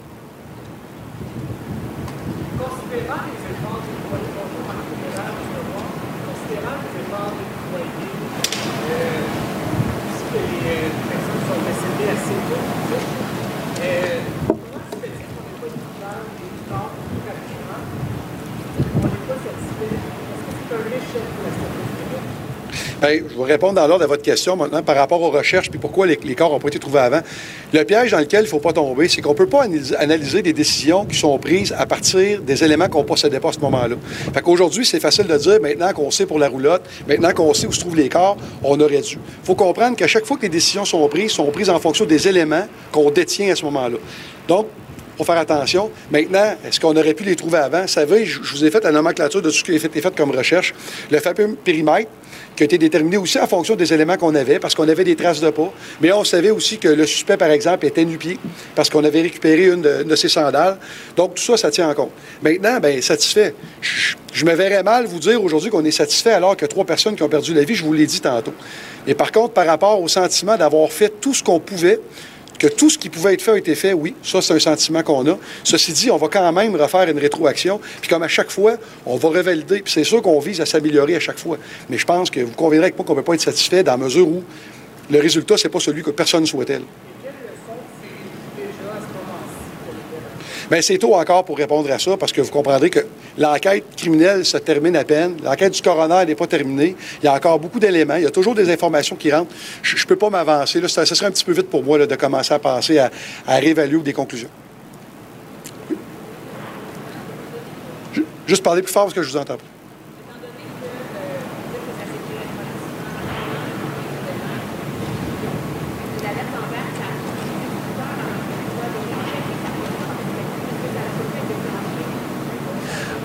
Je 23.02 23.08
vais 23.08 23.46
répondre 23.46 23.74
dans 23.74 23.88
l'ordre 23.88 24.04
à 24.04 24.08
votre 24.08 24.22
question 24.22 24.56
maintenant 24.56 24.84
par 24.84 24.96
rapport 24.96 25.20
aux 25.22 25.32
recherches 25.32 25.72
puis 25.72 25.80
pourquoi 25.80 26.06
les, 26.06 26.18
corps 26.36 26.52
n'ont 26.52 26.60
pas 26.60 26.68
été 26.68 26.78
trouvés 26.78 27.00
avant. 27.00 27.22
Le 27.74 27.84
piège 27.84 28.12
dans 28.12 28.20
lequel 28.20 28.42
il 28.42 28.44
ne 28.44 28.50
faut 28.50 28.60
pas 28.60 28.74
tomber, 28.74 29.10
c'est 29.10 29.22
qu'on 29.22 29.32
ne 29.32 29.36
peut 29.36 29.48
pas 29.48 29.66
analyser, 29.98 30.44
des 30.44 30.54
décisions 30.54 31.06
qui 31.06 31.18
sont 31.18 31.38
prises 31.40 31.74
à 31.76 31.88
partir 31.88 32.42
des 32.42 32.64
éléments 32.64 32.90
qu'on 32.90 33.04
possédait 33.04 33.40
pas 33.40 33.50
à 33.50 33.54
ce 33.54 33.60
moment-là. 33.60 33.96
Fait 34.34 34.42
qu'aujourd'hui, 34.42 34.86
c'est 34.86 35.00
facile 35.00 35.26
de 35.26 35.36
dire, 35.36 35.60
maintenant 35.62 35.92
qu'on 35.94 36.12
sait 36.12 36.28
pour 36.28 36.38
la 36.38 36.48
roulotte, 36.48 36.84
maintenant 37.08 37.32
qu'on 37.32 37.54
sait 37.56 37.66
où 37.66 37.72
se 37.72 37.80
trouvent 37.80 37.96
les 37.96 38.10
corps, 38.10 38.38
on 38.64 38.80
aurait 38.80 39.02
dû. 39.02 39.16
Il 39.16 39.46
faut 39.46 39.56
comprendre 39.56 39.96
qu'à 39.96 40.08
chaque 40.08 40.26
fois 40.26 40.38
que 40.38 40.44
les 40.44 40.50
décisions 40.50 40.86
sont 40.86 41.08
prises, 41.08 41.32
sont 41.32 41.50
prises 41.50 41.70
en 41.70 41.80
fonction 41.80 42.06
des 42.06 42.28
éléments 42.28 42.68
qu'on 42.92 43.10
détient 43.10 43.52
à 43.52 43.56
ce 43.56 43.66
moment-là. 43.66 43.98
Donc, 44.48 44.68
faut 45.18 45.24
faire 45.24 45.38
attention. 45.38 45.92
Maintenant, 46.10 46.56
est-ce 46.66 46.80
qu'on 46.80 46.96
aurait 46.96 47.14
pu 47.14 47.24
les 47.24 47.36
trouver 47.36 47.60
avant? 47.60 47.82
Vous 47.82 47.88
savez, 47.88 48.26
je 48.26 48.40
vous 48.40 48.66
ai 48.66 48.72
fait 48.72 48.84
la 48.84 48.92
nomenclature 48.92 49.42
de 49.42 49.50
tout 49.50 49.56
ce 49.56 49.64
qui 49.64 49.72
a 49.72 49.76
été 49.76 50.02
fait 50.02 50.16
comme 50.16 50.32
recherche. 50.32 50.74
Le 51.12 51.20
fameux 51.20 51.56
périmètre, 51.64 52.10
qui 52.56 52.64
a 52.64 52.66
été 52.66 52.78
déterminé 52.78 53.18
aussi 53.18 53.40
en 53.40 53.48
fonction 53.48 53.76
des 53.76 53.94
éléments 53.94 54.18
qu'on 54.18 54.36
avait, 54.36 54.60
parce 54.60 54.76
qu'on 54.76 54.88
avait 54.88 55.04
des 55.04 55.16
traces 55.16 55.42
de 55.42 55.50
pas. 55.50 55.72
Mais 56.02 56.12
on 56.12 56.24
savait 56.24 56.52
aussi 56.52 56.78
que 56.78 56.88
le 56.88 57.06
suspect, 57.06 57.38
par 57.38 57.50
exemple, 57.50 57.86
était 57.86 58.06
nu-pied, 58.06 58.38
parce 58.76 58.90
qu'on 58.90 59.04
avait 59.04 59.22
récupéré 59.22 59.68
une 59.68 59.82
de, 59.82 60.16
ses 60.16 60.30
sandales. 60.30 60.78
Donc, 61.16 61.36
tout 61.36 61.44
ça, 61.44 61.58
ça 61.58 61.72
tient 61.72 61.90
en 61.90 61.94
compte. 61.94 62.12
Maintenant, 62.42 62.80
bien, 62.80 63.02
satisfait. 63.02 63.56
Je, 63.82 64.16
je 64.34 64.46
me 64.46 64.54
verrais 64.54 64.84
mal 64.84 65.06
vous 65.06 65.20
dire 65.20 65.44
aujourd'hui 65.44 65.70
qu'on 65.70 65.84
est 65.84 65.92
satisfait 65.92 66.32
alors 66.32 66.56
que 66.56 66.66
trois 66.66 66.86
personnes 66.86 67.16
qui 67.16 67.24
ont 67.24 67.30
perdu 67.30 67.54
la 67.54 67.64
vie, 67.64 67.76
je 67.76 67.84
vous 67.84 67.94
l'ai 67.94 68.06
dit 68.06 68.22
tantôt. 68.22 68.54
Et 69.08 69.14
par 69.14 69.32
contre, 69.32 69.54
par 69.54 69.66
rapport 69.66 70.02
au 70.02 70.08
sentiment 70.08 70.58
d'avoir 70.58 70.92
fait 70.92 71.14
tout 71.20 71.34
ce 71.34 71.44
qu'on 71.44 71.60
pouvait, 71.60 72.00
que 72.62 72.68
tout 72.68 72.92
ce 72.92 72.98
qui 73.00 73.10
pouvait 73.10 73.34
être 73.34 73.42
fait 73.42 73.54
a 73.54 73.58
été 73.58 73.74
fait, 73.74 73.92
oui, 73.92 74.14
ça, 74.22 74.40
c'est 74.40 74.54
un 74.54 74.60
sentiment 74.60 75.02
qu'on 75.02 75.28
a. 75.28 75.36
Ceci 75.64 75.94
dit, 75.94 76.12
on 76.12 76.18
va 76.18 76.28
quand 76.28 76.52
même 76.52 76.76
refaire 76.76 77.10
une 77.10 77.18
rétroaction. 77.18 77.82
Puis 78.00 78.08
comme 78.08 78.22
à 78.22 78.28
chaque 78.28 78.52
fois, 78.52 78.74
on 79.04 79.18
va 79.18 79.30
revalider. 79.30 79.82
Puis 79.82 79.92
c'est 79.92 80.04
sûr 80.04 80.22
qu'on 80.22 80.40
vise 80.40 80.62
à 80.62 80.68
s'améliorer 80.68 81.16
à 81.16 81.20
chaque 81.20 81.40
fois. 81.40 81.58
Mais 81.90 81.98
je 81.98 82.06
pense 82.06 82.30
que 82.30 82.40
vous 82.42 82.52
conviendrez 82.52 82.90
avec 82.90 82.98
moi 83.00 83.04
qu'on 83.04 83.14
ne 83.16 83.18
peut 83.18 83.24
pas 83.24 83.34
être 83.34 83.42
satisfait 83.42 83.82
dans 83.82 83.94
la 83.94 83.98
mesure 83.98 84.28
où 84.28 84.44
le 85.10 85.20
résultat, 85.20 85.58
c'est 85.58 85.70
pas 85.70 85.80
celui 85.80 86.04
que 86.04 86.12
personne 86.12 86.42
ne 86.42 86.46
souhaitait. 86.46 86.82
Là. 90.72 90.76
Bien, 90.76 90.82
c'est 90.82 90.98
tôt 90.98 91.14
encore 91.16 91.44
pour 91.44 91.58
répondre 91.58 91.92
à 91.92 92.00
ça, 92.00 92.16
parce 92.18 92.32
que 92.32 92.42
vous 92.42 92.50
comprendrez 92.50 92.90
que 92.90 93.00
l'enquête 93.38 93.84
criminelle 93.96 94.46
se 94.46 94.58
termine 94.58 94.96
à 94.96 95.04
peine. 95.04 95.36
L'enquête 95.44 95.74
du 95.74 95.82
coroner 95.82 96.26
n'est 96.26 96.36
pas 96.36 96.48
terminée. 96.48 96.96
Il 97.22 97.26
y 97.26 97.28
a 97.28 97.34
encore 97.34 97.60
beaucoup 97.60 97.80
d'éléments. 97.80 98.16
Il 98.16 98.24
y 98.24 98.28
a 98.28 98.32
toujours 98.32 98.56
des 98.56 98.70
informations 98.70 99.16
qui 99.16 99.32
rentrent. 99.32 99.54
Je 99.84 100.02
ne 100.02 100.08
peux 100.08 100.16
pas 100.16 100.30
m'avancer. 100.30 100.82
Ça, 100.88 101.06
ça 101.06 101.16
serait 101.16 101.28
un 101.28 101.32
petit 101.32 101.46
peu 101.46 101.52
vite 101.52 101.70
pour 101.70 101.84
moi 101.84 102.06
de 102.06 102.16
commencer 102.16 102.54
à 102.54 102.60
penser 102.60 102.98
à, 102.98 103.12
à 103.48 103.58
réévaluer 103.58 104.02
des 104.02 104.14
conclusions. 104.14 104.50
Juste 108.48 108.64
parler 108.64 108.82
plus 108.82 108.92
fort 108.92 109.04
parce 109.04 109.14
que 109.14 109.24
je 109.24 109.30
vous 109.30 109.38
entends. 109.38 109.58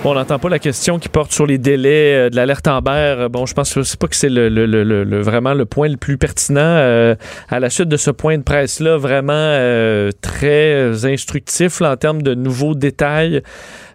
Bon, 0.06 0.12
on 0.12 0.14
n'entend 0.14 0.38
pas 0.38 0.48
la 0.48 0.60
question 0.60 1.00
qui 1.00 1.08
porte 1.08 1.32
sur 1.32 1.46
les 1.46 1.58
délais 1.58 2.14
euh, 2.14 2.30
de 2.30 2.36
l'alerte 2.36 2.68
Amber. 2.68 3.26
Bon, 3.28 3.44
je 3.44 3.54
pense 3.54 3.74
que 3.74 3.82
c'est 3.82 3.98
pas 3.98 4.06
que 4.06 4.14
c'est 4.14 4.28
le- 4.28 4.48
le- 4.48 4.64
le- 4.64 5.02
le- 5.02 5.20
vraiment 5.20 5.52
le 5.52 5.66
point 5.66 5.88
le 5.88 5.96
plus 5.96 6.16
pertinent 6.16 6.60
euh, 6.60 7.16
à 7.48 7.58
la 7.58 7.70
suite 7.70 7.88
de 7.88 7.96
ce 7.96 8.12
point 8.12 8.38
de 8.38 8.44
presse-là, 8.44 8.98
vraiment 8.98 9.32
euh, 9.34 10.12
très 10.20 11.04
instructif 11.04 11.80
là, 11.80 11.90
en 11.90 11.96
termes 11.96 12.22
de 12.22 12.34
nouveaux 12.34 12.76
détails. 12.76 13.42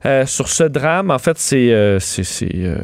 Euh, 0.05 0.25
sur 0.25 0.47
ce 0.47 0.63
drame, 0.63 1.11
en 1.11 1.19
fait, 1.19 1.37
c'est 1.37 1.71
euh, 1.71 1.99
c'est 1.99 2.23
euh, 2.55 2.77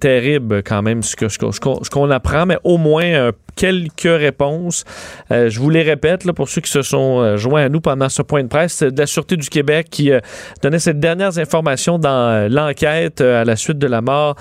terrible 0.00 0.62
quand 0.62 0.82
même 0.82 1.02
ce 1.02 1.14
qu'on- 1.16 1.82
ce 1.82 2.10
apprend, 2.10 2.46
mais 2.46 2.56
au 2.64 2.78
moins 2.78 3.04
euh, 3.04 3.32
quelques 3.56 4.02
réponses. 4.04 4.84
Je 5.30 5.58
vous 5.60 5.68
les 5.68 5.82
répète 5.82 6.24
là, 6.24 6.32
pour 6.32 6.48
ceux 6.48 6.60
qui 6.62 6.70
se 6.70 6.80
sont 6.82 7.36
joints 7.36 7.64
à 7.64 7.68
nous 7.68 7.80
pendant 7.80 8.08
ce 8.08 8.22
point 8.22 8.42
de 8.42 8.48
presse, 8.48 8.72
c'est 8.74 8.90
de 8.92 8.98
la 8.98 9.06
Sûreté 9.06 9.36
du 9.36 9.48
Québec 9.50 9.88
qui 9.90 10.10
donnait 10.62 10.78
ces 10.78 10.94
dernières 10.94 11.38
informations 11.38 11.98
dans 11.98 12.50
l'enquête 12.50 13.20
à 13.20 13.44
la 13.44 13.56
suite 13.56 13.76
de 13.78 13.86
la 13.86 14.00
mort 14.00 14.36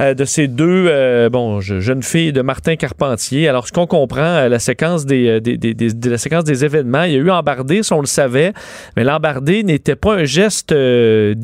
de 0.00 0.24
ces 0.24 0.48
deux 0.48 1.28
bon, 1.30 1.60
je- 1.60 1.78
jeunes 1.78 2.02
filles 2.02 2.32
de 2.32 2.40
Martin 2.42 2.74
Carpentier. 2.74 3.48
Alors, 3.48 3.68
ce 3.68 3.72
qu'on 3.72 3.86
comprend, 3.86 4.48
la 4.48 4.58
séquence 4.58 5.06
des, 5.06 5.40
des- 5.40 5.56
des- 5.56 5.74
des- 5.74 5.92
de 5.94 6.10
la 6.10 6.18
séquence 6.18 6.44
des 6.44 6.64
événements, 6.64 7.04
il 7.04 7.12
y 7.12 7.16
a 7.16 7.20
eu 7.20 7.30
embardé, 7.30 7.82
on 7.92 8.00
le 8.00 8.06
savait, 8.06 8.52
mais 8.96 9.04
l'embardé 9.04 9.62
n'était 9.62 9.94
pas 9.96 10.14
un 10.14 10.24
geste 10.24 10.72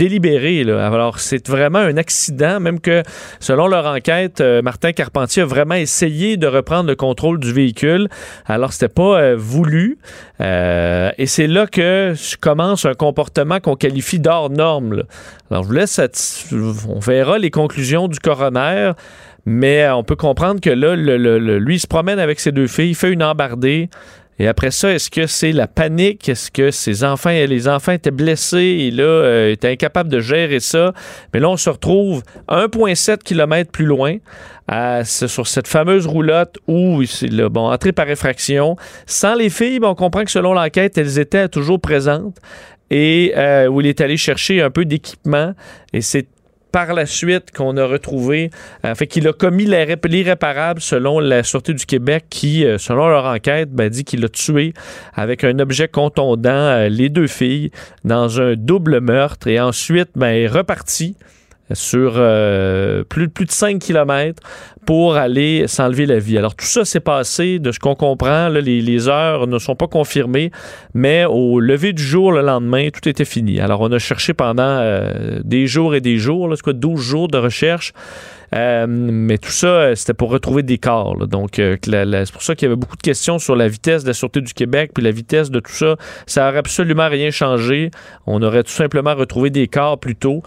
délibéré. 0.01 0.63
Alors, 0.63 1.19
c'est 1.19 1.47
vraiment 1.47 1.81
un 1.81 1.99
accident, 1.99 2.59
même 2.59 2.81
que 2.81 3.03
selon 3.39 3.67
leur 3.67 3.85
enquête, 3.85 4.41
euh, 4.41 4.63
Martin 4.63 4.93
Carpentier 4.93 5.43
a 5.43 5.47
vraiment 5.47 5.75
essayé 5.75 6.39
de 6.39 6.47
reprendre 6.47 6.89
le 6.89 6.97
contrôle 6.97 7.39
du 7.39 7.53
véhicule. 7.53 8.09
Alors, 8.47 8.73
c'était 8.73 8.89
pas 8.89 9.21
euh, 9.21 9.37
voulu. 9.37 9.99
Euh, 10.41 11.11
et 11.19 11.27
c'est 11.27 11.47
là 11.47 11.67
que 11.67 12.15
commence 12.41 12.87
un 12.87 12.95
comportement 12.95 13.61
qu'on 13.61 13.77
qualifie 13.77 14.21
d'hors 14.21 14.49
norme. 14.49 15.03
Alors, 15.51 15.65
je 15.65 15.69
vous 15.69 15.75
laisse, 15.75 16.01
on 16.89 16.99
verra 16.99 17.39
les 17.39 17.51
conclusions 17.51 18.09
du 18.09 18.19
coroner. 18.19 18.93
Mais 19.47 19.89
on 19.91 20.05
peut 20.05 20.17
comprendre 20.17 20.61
que 20.61 20.71
là, 20.71 20.95
lui, 20.95 21.77
il 21.77 21.81
se 21.81 21.87
promène 21.87 22.19
avec 22.19 22.41
ses 22.41 22.53
deux 22.53 22.67
filles, 22.67 22.91
il 22.91 22.95
fait 22.95 23.11
une 23.11 23.23
embardée. 23.23 23.89
Et 24.41 24.49
après 24.49 24.70
ça, 24.70 24.91
est-ce 24.91 25.11
que 25.11 25.26
c'est 25.26 25.53
la 25.53 25.66
panique? 25.66 26.26
Est-ce 26.30 26.51
que 26.51 26.70
ses 26.70 27.05
enfants, 27.05 27.28
les 27.28 27.68
enfants 27.68 27.93
étaient 27.93 28.11
blessés? 28.11 28.78
Et 28.80 28.91
là, 28.91 29.05
euh, 29.05 29.53
étaient 29.53 29.68
incapables 29.68 30.09
de 30.09 30.18
gérer 30.18 30.61
ça? 30.61 30.95
Mais 31.34 31.41
là, 31.41 31.51
on 31.51 31.59
se 31.59 31.68
retrouve 31.68 32.22
1,7 32.49 33.18
km 33.18 33.70
plus 33.70 33.84
loin, 33.84 34.16
sur 35.05 35.47
cette 35.47 35.68
fameuse 35.68 36.07
roulotte 36.07 36.57
où 36.66 37.03
là, 37.22 37.51
bon, 37.51 37.70
entrée 37.70 37.93
par 37.93 38.09
effraction. 38.09 38.76
Sans 39.05 39.34
les 39.34 39.51
filles, 39.51 39.78
ben, 39.78 39.88
on 39.88 39.95
comprend 39.95 40.24
que 40.24 40.30
selon 40.30 40.55
l'enquête, 40.55 40.97
elles 40.97 41.18
étaient 41.18 41.49
toujours 41.49 41.78
présentes 41.78 42.38
et 42.91 43.34
euh, 43.36 43.66
où 43.66 43.82
il 43.82 43.86
est 43.86 44.01
allé 44.01 44.16
chercher 44.16 44.62
un 44.62 44.70
peu 44.70 44.86
d'équipement. 44.86 45.53
Et 45.93 46.01
c'est 46.01 46.26
par 46.73 46.95
la 46.95 47.07
suite 47.07 47.51
qu'on 47.53 47.77
a 47.77 47.85
retrouvé, 47.85 48.51
euh, 48.85 48.95
fait 48.95 49.07
qu'il 49.07 49.27
a 49.29 49.33
commis 49.33 49.66
l'irréparable 49.66 50.81
selon 50.81 51.18
la 51.18 51.43
Sûreté 51.43 51.75
du 51.75 51.87
Québec 51.87 52.27
qui, 52.31 52.64
euh, 52.64 52.79
selon 52.79 53.09
leur 53.09 53.25
enquête, 53.25 53.71
ben, 53.71 53.89
dit 53.89 54.05
qu'il 54.05 54.25
a 54.25 54.29
tué 54.29 54.73
avec 55.14 55.45
un 55.45 55.59
objet 55.59 55.89
contondant 55.89 56.51
euh, 56.51 56.89
les 56.89 57.09
deux 57.09 57.27
filles 57.27 57.71
dans 58.05 58.41
un 58.41 58.55
double 58.55 59.01
meurtre 59.01 59.49
et 59.49 59.61
ensuite 59.61 60.11
ben, 60.14 60.29
est 60.29 60.47
reparti 60.47 61.16
sur 61.73 62.14
euh, 62.16 63.05
plus, 63.05 63.29
de 63.29 63.51
5 63.51 63.79
km 63.79 64.43
pour 64.87 65.16
aller 65.16 65.66
s'enlever 65.66 66.07
la 66.07 66.18
vie. 66.18 66.39
Alors 66.39 66.55
tout 66.55 66.66
ça 66.66 66.85
s'est 66.85 67.01
passé, 67.01 67.59
de 67.59 67.73
ce 67.73 67.79
qu'on 67.79 67.95
comprend, 67.95 68.49
les, 68.49 68.81
les, 68.81 69.09
heures 69.09 69.47
ne 69.47 69.59
sont 69.59 69.77
pas 69.77 69.87
confirmées, 69.87 70.51
mais 70.95 71.25
au 71.25 71.61
lever 71.61 71.93
du 71.93 72.03
jour 72.03 72.33
le 72.33 72.43
lendemain, 72.43 72.89
tout 72.91 73.09
était 73.09 73.25
fini. 73.25 73.61
Alors 73.61 73.81
on 73.81 73.93
a 73.93 73.99
cherché 73.99 74.35
pendant 74.35 74.62
euh, 74.62 75.41
des 75.45 75.66
jours 75.66 75.95
et 75.95 76.01
des 76.01 76.16
jours, 76.16 76.49
là, 76.49 76.57
quoi, 76.62 76.73
12 76.73 77.01
jours 77.01 77.29
de 77.29 77.39
recherche. 77.39 77.93
Euh, 78.55 78.87
mais 78.89 79.39
tout 79.39 79.51
ça, 79.51 79.67
euh, 79.67 79.95
c'était 79.95 80.15
pour 80.15 80.31
retrouver 80.31 80.63
des 80.63 80.79
corps. 80.79 81.27
Donc, 81.29 81.59
euh, 81.59 81.77
c'est 81.83 82.33
pour 82.33 82.43
ça 82.43 82.55
qu'il 82.55 82.67
y 82.67 82.71
avait 82.71 82.79
beaucoup 82.79 82.97
de 82.97 83.03
questions 83.03 83.39
sur 83.39 83.55
la 83.55 83.69
vitesse 83.69 84.03
de 84.03 84.09
la 84.09 84.15
Sûreté 84.15 84.41
du 84.41 84.55
Québec, 84.55 84.91
puis 84.95 85.05
la 85.05 85.13
vitesse 85.13 85.51
de 85.51 85.61
tout 85.61 85.73
ça. 85.73 85.97
Ça 86.27 86.47
n'aurait 86.47 86.59
absolument 86.59 87.09
rien 87.09 87.31
changé. 87.31 87.91
On 88.27 88.43
aurait 88.43 88.63
tout 88.63 88.73
simplement 88.73 89.15
retrouvé 89.15 89.51
des 89.51 89.69
corps 89.69 89.99
plus 89.99 90.17
tôt. 90.17 90.43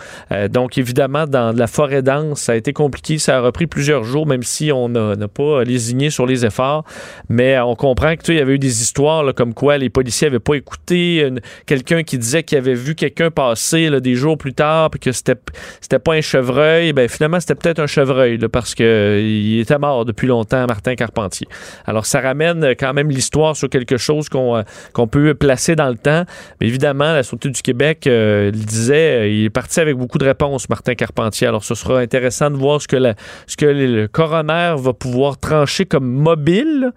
Donc, 0.51 0.77
évidemment, 0.77 1.25
dans 1.27 1.55
la 1.55 1.67
forêt 1.67 2.01
dense, 2.01 2.41
ça 2.41 2.53
a 2.53 2.55
été 2.55 2.73
compliqué. 2.73 3.17
Ça 3.17 3.37
a 3.37 3.41
repris 3.41 3.67
plusieurs 3.67 4.03
jours, 4.03 4.25
même 4.25 4.43
si 4.43 4.71
on 4.71 4.89
n'a 4.89 5.27
pas 5.27 5.63
lésigné 5.63 6.09
sur 6.09 6.25
les 6.25 6.45
efforts. 6.45 6.83
Mais 7.29 7.59
on 7.59 7.75
comprend 7.75 8.15
que, 8.15 8.23
tu 8.23 8.33
il 8.33 8.37
y 8.37 8.41
avait 8.41 8.55
eu 8.55 8.59
des 8.59 8.81
histoires 8.81 9.33
comme 9.33 9.53
quoi 9.53 9.77
les 9.77 9.89
policiers 9.89 10.27
n'avaient 10.27 10.39
pas 10.39 10.55
écouté 10.55 11.29
quelqu'un 11.65 12.03
qui 12.03 12.17
disait 12.17 12.43
qu'il 12.43 12.57
avait 12.57 12.73
vu 12.73 12.95
quelqu'un 12.95 13.31
passer 13.31 13.89
des 14.01 14.15
jours 14.15 14.37
plus 14.37 14.53
tard, 14.53 14.89
puis 14.89 14.99
que 14.99 15.11
c'était 15.11 15.35
c'était 15.81 15.99
pas 15.99 16.13
un 16.13 16.21
chevreuil. 16.21 16.93
Ben 16.93 17.07
finalement, 17.07 17.39
c'était 17.39 17.55
peut-être 17.55 17.79
un 17.79 17.87
chevreuil 17.93 18.37
parce 18.51 18.75
qu'il 18.75 18.85
euh, 18.85 19.61
était 19.61 19.77
mort 19.77 20.05
depuis 20.05 20.27
longtemps, 20.27 20.65
Martin 20.67 20.95
Carpentier. 20.95 21.47
Alors, 21.85 22.05
ça 22.05 22.19
ramène 22.19 22.75
quand 22.77 22.93
même 22.93 23.09
l'histoire 23.09 23.55
sur 23.55 23.69
quelque 23.69 23.97
chose 23.97 24.29
qu'on 24.29 24.57
euh, 24.57 24.63
qu'on 24.93 25.07
peut 25.07 25.33
placer 25.33 25.75
dans 25.75 25.89
le 25.89 25.97
temps. 25.97 26.25
Mais 26.59 26.67
évidemment, 26.67 27.13
la 27.13 27.23
Sûreté 27.23 27.49
du 27.49 27.61
Québec 27.61 28.07
euh, 28.07 28.51
il 28.53 28.65
disait, 28.65 29.33
il 29.33 29.45
est 29.45 29.49
parti 29.49 29.79
avec 29.79 29.95
beaucoup 29.95 30.17
de 30.17 30.25
réponses, 30.25 30.69
Martin 30.69 30.95
Carpentier. 30.95 31.47
Alors, 31.47 31.63
ce 31.63 31.75
sera 31.75 31.99
intéressant 31.99 32.49
de 32.49 32.55
voir 32.55 32.81
ce 32.81 32.87
que 32.87 33.65
le 33.65 34.07
coroner 34.07 34.75
va 34.77 34.93
pouvoir 34.93 35.37
trancher 35.37 35.85
comme 35.85 36.09
mobile 36.09 36.91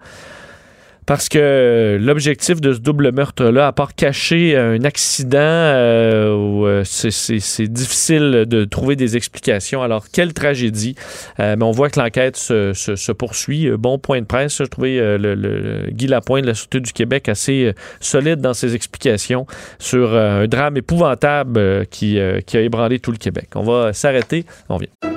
parce 1.07 1.29
que 1.29 1.97
l'objectif 2.01 2.59
de 2.59 2.73
ce 2.73 2.79
double 2.79 3.13
meurtre-là, 3.13 3.67
à 3.67 3.71
part 3.71 3.95
cacher 3.95 4.57
un 4.57 4.83
accident, 4.83 5.39
euh, 5.39 6.65
euh 6.65 6.83
c'est 6.83 7.67
difficile 7.67 8.43
de 8.45 8.65
trouver 8.65 8.97
des 8.97 9.15
explications. 9.15 9.81
Alors, 9.81 10.09
quelle 10.11 10.33
tragédie. 10.33 10.95
Euh, 11.39 11.55
mais 11.57 11.63
on 11.63 11.71
voit 11.71 11.89
que 11.89 11.97
l'enquête 11.97 12.35
se, 12.35 13.11
poursuit. 13.13 13.69
Euh, 13.69 13.77
bon 13.77 13.97
point 13.97 14.19
de 14.19 14.25
presse. 14.25 14.57
Je 14.57 14.63
trouvais 14.63 15.17
le, 15.17 15.87
Guy 15.91 16.07
Lapointe 16.07 16.41
de 16.41 16.47
la 16.47 16.53
Sûreté 16.53 16.81
du 16.81 16.91
Québec 16.91 17.29
assez 17.29 17.73
solide 18.01 18.41
dans 18.41 18.53
ses 18.53 18.75
explications 18.75 19.47
sur 19.79 20.13
un 20.13 20.45
drame 20.47 20.75
épouvantable 20.75 21.85
qui, 21.87 22.19
qui 22.45 22.57
a 22.57 22.61
ébranlé 22.61 22.99
tout 22.99 23.11
le 23.11 23.17
Québec. 23.17 23.47
On 23.55 23.63
va 23.63 23.93
s'arrêter. 23.93 24.45
On 24.67 24.75
vient. 24.75 25.16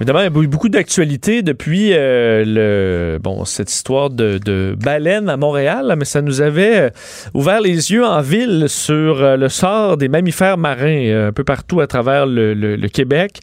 Évidemment, 0.00 0.20
il 0.20 0.34
y 0.34 0.38
a 0.38 0.42
eu 0.42 0.46
beaucoup 0.46 0.70
d'actualités 0.70 1.42
depuis 1.42 1.92
euh, 1.92 2.42
le 2.46 3.18
bon 3.18 3.44
cette 3.44 3.70
histoire 3.70 4.08
de, 4.08 4.38
de 4.38 4.74
baleine 4.82 5.28
à 5.28 5.36
Montréal, 5.36 5.94
mais 5.98 6.06
ça 6.06 6.22
nous 6.22 6.40
avait 6.40 6.80
euh, 6.80 6.90
ouvert 7.34 7.60
les 7.60 7.92
yeux 7.92 8.06
en 8.06 8.22
ville 8.22 8.64
sur 8.68 9.22
euh, 9.22 9.36
le 9.36 9.50
sort 9.50 9.98
des 9.98 10.08
mammifères 10.08 10.56
marins 10.56 11.26
un 11.28 11.32
peu 11.32 11.44
partout 11.44 11.82
à 11.82 11.86
travers 11.86 12.24
le, 12.24 12.88
Québec. 12.88 13.40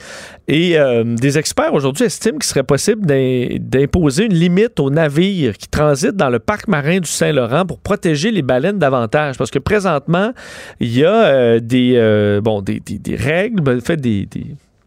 Et 0.47 0.78
des 1.03 1.38
experts 1.38 1.74
aujourd'hui 1.74 2.05
estiment 2.05 2.38
qu'il 2.38 2.47
serait 2.47 2.64
possible 2.64 3.05
d'imposer 3.05 4.26
une 4.26 4.34
limite 4.34 4.80
aux 4.80 4.89
navires 4.89 5.58
qui 5.58 5.68
transitent 5.68 6.16
dans 6.16 6.30
le 6.30 6.39
parc 6.39 6.70
marin 6.70 6.99
du 6.99 7.10
Saint-Laurent 7.10 7.66
pour 7.66 7.80
protéger 7.80 8.32
les 8.32 8.41
baleines 8.41 8.80
davantage. 8.80 9.38
Parce 9.38 9.51
que 9.51 9.60
présentement, 9.60 10.32
il 10.80 10.97
y 10.97 11.03
a 11.05 11.60
des, 11.60 12.39
bon, 12.41 12.62
des, 12.62 12.80
des, 12.80 13.16
règles, 13.16 13.62
ben, 13.62 13.82
fait 13.82 13.97
des 13.97 14.26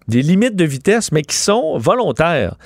des 0.08 0.22
limites 0.22 0.56
de 0.56 0.64
vitesse, 0.64 1.12
mais 1.12 1.22
qui 1.22 1.36
sont 1.36 1.78
volontaires. 1.78 2.56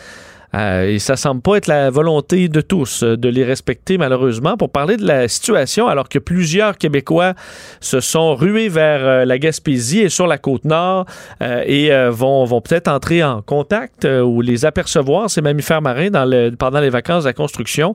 Euh, 0.54 0.88
et 0.88 0.98
ça 0.98 1.16
semble 1.16 1.40
pas 1.40 1.56
être 1.56 1.66
la 1.66 1.90
volonté 1.90 2.48
de 2.48 2.60
tous 2.60 3.02
euh, 3.02 3.16
de 3.16 3.28
les 3.28 3.44
respecter, 3.44 3.98
malheureusement. 3.98 4.56
Pour 4.56 4.70
parler 4.70 4.96
de 4.96 5.06
la 5.06 5.26
situation, 5.28 5.88
alors 5.88 6.08
que 6.08 6.18
plusieurs 6.18 6.78
Québécois 6.78 7.34
se 7.80 8.00
sont 8.00 8.34
rués 8.34 8.68
vers 8.68 9.04
euh, 9.04 9.24
la 9.24 9.38
Gaspésie 9.38 10.00
et 10.00 10.08
sur 10.08 10.26
la 10.26 10.38
côte 10.38 10.64
nord 10.64 11.06
et 11.40 11.90
vont, 12.10 12.60
peut-être 12.60 12.88
entrer 12.88 13.22
en 13.22 13.42
contact 13.42 14.04
ou 14.04 14.40
les 14.40 14.64
apercevoir, 14.64 15.30
ces 15.30 15.40
mammifères 15.40 15.82
marins, 15.82 16.10
pendant 16.58 16.80
les 16.80 16.90
vacances 16.90 17.24
de 17.24 17.28
la 17.28 17.32
construction, 17.32 17.94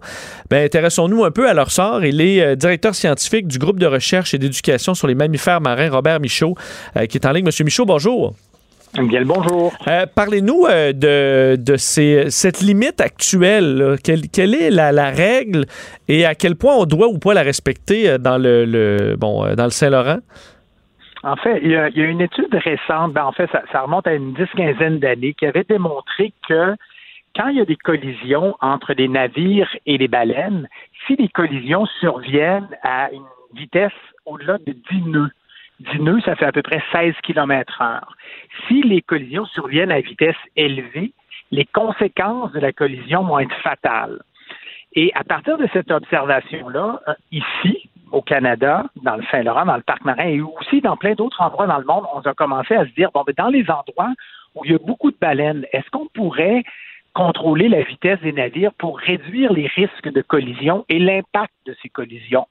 ben, 0.50 0.66
intéressons-nous 0.66 1.24
un 1.24 1.32
peu 1.32 1.48
à 1.50 1.54
leur 1.54 1.72
sort. 1.72 2.04
Il 2.04 2.22
est 2.22 2.56
directeur 2.56 2.96
scientifique 2.96 3.48
du 3.48 3.58
groupe 3.58 3.80
de 3.80 3.86
recherche 3.86 4.34
et 4.34 4.38
d'éducation 4.38 4.94
sur 4.94 5.08
les 5.08 5.16
mammifères 5.16 5.62
marins, 5.62 5.90
Robert 5.90 6.20
Michaud, 6.20 6.56
qui 7.10 7.18
est 7.18 7.26
en 7.26 7.32
ligne. 7.32 7.46
Monsieur 7.46 7.64
Michaud, 7.64 7.86
bonjour. 7.86 8.34
Bien 8.94 9.20
le 9.20 9.26
bonjour. 9.26 9.72
Euh, 9.88 10.06
Parlez-nous 10.14 10.66
euh, 10.66 10.94
de, 10.94 11.62
de 11.62 11.78
ces, 11.78 12.30
cette 12.30 12.62
limite 12.62 13.00
actuelle. 13.02 13.96
Quelle, 14.04 14.22
quelle, 14.34 14.56
est 14.56 14.72
la, 14.72 14.92
la, 14.92 15.10
règle 15.12 15.66
et 16.08 16.26
à 16.26 16.34
quel 16.34 16.56
point 16.56 16.76
on 16.76 16.86
doit 16.86 17.08
ou 17.08 17.20
pas 17.20 17.34
la 17.34 17.44
respecter 17.44 18.10
euh, 18.10 18.18
dans 18.18 18.38
le, 18.38 18.66
le 18.66 19.16
bon 19.16 19.54
dans 19.56 19.64
le 19.66 19.70
Saint-Laurent? 19.70 20.20
En 21.24 21.36
fait, 21.36 21.60
il 21.62 21.72
y, 21.72 21.76
a, 21.76 21.90
il 21.90 21.98
y, 21.98 22.02
a, 22.02 22.06
une 22.06 22.22
étude 22.22 22.54
récente, 22.54 23.14
ben 23.14 23.26
en 23.26 23.32
fait, 23.32 23.50
ça, 23.52 23.62
ça 23.72 23.82
remonte 23.82 24.08
à 24.08 24.14
une 24.14 24.34
dix-quinzaine 24.34 25.00
d'années, 25.00 25.34
qui 25.34 25.46
avait 25.46 25.66
démontré 25.68 26.34
que 26.48 26.76
quand 27.36 27.48
il 27.50 27.58
y 27.58 27.62
a 27.62 27.66
des 27.66 27.76
collisions 27.76 28.56
entre 28.62 28.94
les 28.94 29.08
navires 29.08 29.70
et 29.86 29.98
les 29.98 30.08
baleines, 30.08 30.68
si 31.06 31.16
les 31.16 31.30
collisions 31.30 31.86
surviennent 32.00 32.70
à 32.84 33.10
une 33.12 33.26
vitesse 33.54 33.92
au-delà 34.26 34.58
de 34.66 34.74
10 34.74 35.02
nœuds, 35.08 35.30
10 35.30 35.39
nœuds, 36.00 36.22
ça 36.22 36.36
fait 36.36 36.46
à 36.46 36.52
peu 36.52 36.62
près 36.62 36.82
16 36.92 37.16
km 37.24 37.82
heure. 37.82 38.16
Si 38.68 38.82
les 38.82 39.02
collisions 39.02 39.46
surviennent 39.46 39.92
à 39.92 40.02
vitesse 40.02 40.36
élevée, 40.56 41.14
les 41.52 41.66
conséquences 41.66 42.52
de 42.52 42.60
la 42.60 42.72
collision 42.72 43.24
vont 43.24 43.40
être 43.40 43.56
fatales. 43.62 44.20
Et 44.94 45.12
à 45.16 45.24
partir 45.24 45.58
de 45.58 45.68
cette 45.72 45.92
observation-là, 45.92 47.00
euh, 47.08 47.14
ici, 47.32 47.90
au 48.12 48.22
Canada, 48.22 48.86
dans 49.04 49.16
le 49.16 49.24
Saint-Laurent, 49.32 49.66
dans 49.66 49.78
le 49.78 49.84
parc 49.84 50.04
marin 50.04 50.26
et 50.26 50.42
aussi 50.42 50.82
dans 50.82 50.98
plein 50.98 51.14
d'autres 51.14 51.42
endroits 51.42 51.68
dans 51.68 51.78
le 51.78 51.86
monde, 51.86 52.06
on 52.14 52.22
a 52.22 52.34
commencé 52.34 52.76
à 52.76 52.86
se 52.86 52.92
dire, 52.92 53.12
bon, 53.14 53.24
mais 53.28 53.34
dans 53.34 53.50
les 53.50 53.70
endroits 53.70 54.14
où 54.56 54.66
il 54.66 54.72
y 54.72 54.76
a 54.76 54.80
beaucoup 54.80 55.12
de 55.12 55.18
baleines, 55.20 55.66
est-ce 55.72 55.90
qu'on 55.92 56.08
pourrait 56.08 56.64
contrôler 57.14 57.70
la 57.70 57.84
vitesse 57.84 58.20
des 58.22 58.32
navires 58.32 58.74
pour 58.74 58.98
réduire 58.98 59.54
les 59.54 59.68
risques 59.68 60.12
de 60.12 60.22
collision 60.22 60.86
et 60.90 61.00
l'impact 61.00 61.54
de 61.66 61.76
ces 61.82 61.90
collisions? 61.90 62.48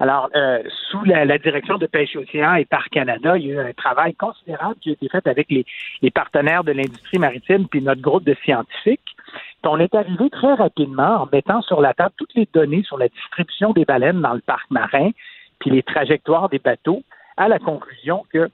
Alors, 0.00 0.30
euh, 0.34 0.62
sous 0.90 1.04
la, 1.04 1.26
la, 1.26 1.36
direction 1.36 1.76
de 1.76 1.86
Pêche 1.86 2.16
Océan 2.16 2.54
et 2.54 2.64
Parc 2.64 2.88
Canada, 2.88 3.36
il 3.36 3.46
y 3.46 3.50
a 3.52 3.54
eu 3.54 3.58
un 3.68 3.72
travail 3.74 4.14
considérable 4.14 4.76
qui 4.80 4.88
a 4.88 4.92
été 4.92 5.08
fait 5.10 5.26
avec 5.26 5.50
les, 5.50 5.66
les 6.00 6.10
partenaires 6.10 6.64
de 6.64 6.72
l'industrie 6.72 7.18
maritime 7.18 7.68
puis 7.68 7.82
notre 7.82 8.00
groupe 8.00 8.24
de 8.24 8.34
scientifiques. 8.42 9.14
On 9.62 9.78
est 9.78 9.94
arrivé 9.94 10.30
très 10.30 10.54
rapidement 10.54 11.22
en 11.22 11.28
mettant 11.30 11.60
sur 11.60 11.82
la 11.82 11.92
table 11.92 12.14
toutes 12.16 12.34
les 12.34 12.48
données 12.50 12.82
sur 12.82 12.96
la 12.96 13.08
distribution 13.08 13.72
des 13.72 13.84
baleines 13.84 14.22
dans 14.22 14.32
le 14.32 14.40
parc 14.40 14.70
marin, 14.70 15.10
puis 15.58 15.70
les 15.70 15.82
trajectoires 15.82 16.48
des 16.48 16.58
bateaux, 16.58 17.02
à 17.36 17.48
la 17.48 17.58
conclusion 17.58 18.24
que 18.32 18.48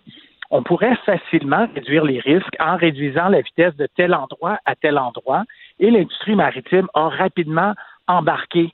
on 0.51 0.63
pourrait 0.63 0.97
facilement 1.05 1.69
réduire 1.75 2.05
les 2.05 2.21
risques 2.21 2.57
en 2.61 2.77
réduisant 2.77 3.29
la 3.29 3.41
vitesse 3.41 3.75
de 3.77 3.89
tel 3.97 4.15
endroit 4.15 4.59
à 4.65 4.75
tel 4.75 4.99
endroit. 4.99 5.45
Et 5.81 5.91
l'industrie 5.91 6.37
maritime 6.37 6.89
a 6.95 7.09
rapidement 7.09 7.75
embarqué 8.07 8.73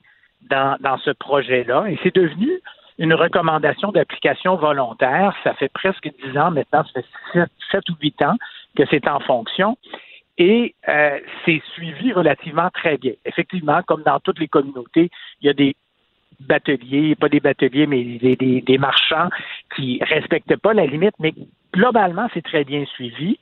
dans, 0.49 0.77
dans 0.79 0.97
ce 0.97 1.11
projet-là. 1.11 1.85
Et 1.89 1.99
c'est 2.03 2.15
devenu 2.15 2.49
une 2.97 3.13
recommandation 3.13 3.91
d'application 3.91 4.55
volontaire. 4.55 5.35
Ça 5.43 5.53
fait 5.53 5.71
presque 5.71 6.09
dix 6.23 6.37
ans 6.37 6.51
maintenant, 6.51 6.83
ça 6.93 7.01
fait 7.33 7.45
sept, 7.71 7.89
ou 7.89 7.95
huit 8.01 8.21
ans 8.21 8.35
que 8.75 8.83
c'est 8.89 9.07
en 9.07 9.19
fonction. 9.19 9.77
Et 10.37 10.75
euh, 10.87 11.19
c'est 11.45 11.61
suivi 11.73 12.11
relativement 12.11 12.69
très 12.71 12.97
bien. 12.97 13.13
Effectivement, 13.25 13.81
comme 13.83 14.03
dans 14.03 14.19
toutes 14.19 14.39
les 14.39 14.47
communautés, 14.47 15.09
il 15.41 15.47
y 15.47 15.49
a 15.49 15.53
des 15.53 15.75
bateliers, 16.39 17.15
pas 17.15 17.29
des 17.29 17.39
bateliers, 17.39 17.85
mais 17.85 18.03
des, 18.03 18.35
des, 18.35 18.61
des 18.61 18.77
marchands 18.77 19.29
qui 19.75 19.99
respectent 20.03 20.57
pas 20.57 20.73
la 20.73 20.85
limite, 20.85 21.13
mais 21.19 21.33
globalement, 21.73 22.27
c'est 22.33 22.43
très 22.43 22.63
bien 22.63 22.85
suivi. 22.85 23.37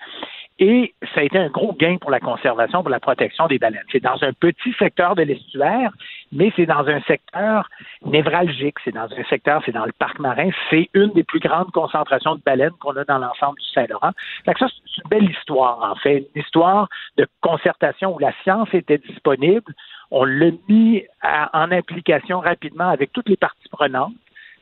Et 0.64 0.94
ça 1.16 1.22
a 1.22 1.24
été 1.24 1.40
un 1.40 1.50
gros 1.50 1.74
gain 1.74 1.98
pour 2.00 2.12
la 2.12 2.20
conservation, 2.20 2.84
pour 2.84 2.92
la 2.92 3.00
protection 3.00 3.48
des 3.48 3.58
baleines. 3.58 3.82
C'est 3.92 4.04
dans 4.04 4.24
un 4.24 4.32
petit 4.32 4.72
secteur 4.78 5.16
de 5.16 5.24
l'estuaire, 5.24 5.92
mais 6.32 6.54
c'est 6.56 6.68
dans 6.68 6.88
un 6.88 7.02
secteur 7.02 7.68
névralgique. 8.06 8.76
C'est 8.84 8.94
dans 8.94 9.12
un 9.12 9.24
secteur, 9.28 9.64
c'est 9.66 9.72
dans 9.72 9.86
le 9.86 9.92
parc 9.92 10.20
marin. 10.20 10.52
C'est 10.70 10.88
une 10.94 11.14
des 11.14 11.24
plus 11.24 11.40
grandes 11.40 11.72
concentrations 11.72 12.36
de 12.36 12.42
baleines 12.46 12.76
qu'on 12.80 12.96
a 12.96 13.04
dans 13.06 13.18
l'ensemble 13.18 13.60
du 13.60 13.68
Saint-Laurent. 13.74 14.12
Ça, 14.46 14.54
c'est 14.56 15.02
une 15.04 15.10
belle 15.10 15.32
histoire, 15.32 15.82
en 15.82 15.96
fait. 15.96 16.30
Une 16.36 16.44
histoire 16.44 16.88
de 17.18 17.26
concertation 17.42 18.14
où 18.16 18.20
la 18.20 18.32
science 18.44 18.70
était 18.74 19.00
disponible. 19.00 19.74
On 20.12 20.26
l'a 20.26 20.52
mis 20.70 21.04
en 21.24 21.72
application 21.72 22.40
rapidement 22.40 22.90
avec 22.90 23.12
toutes 23.14 23.30
les 23.30 23.38
parties 23.38 23.70
prenantes, 23.72 24.14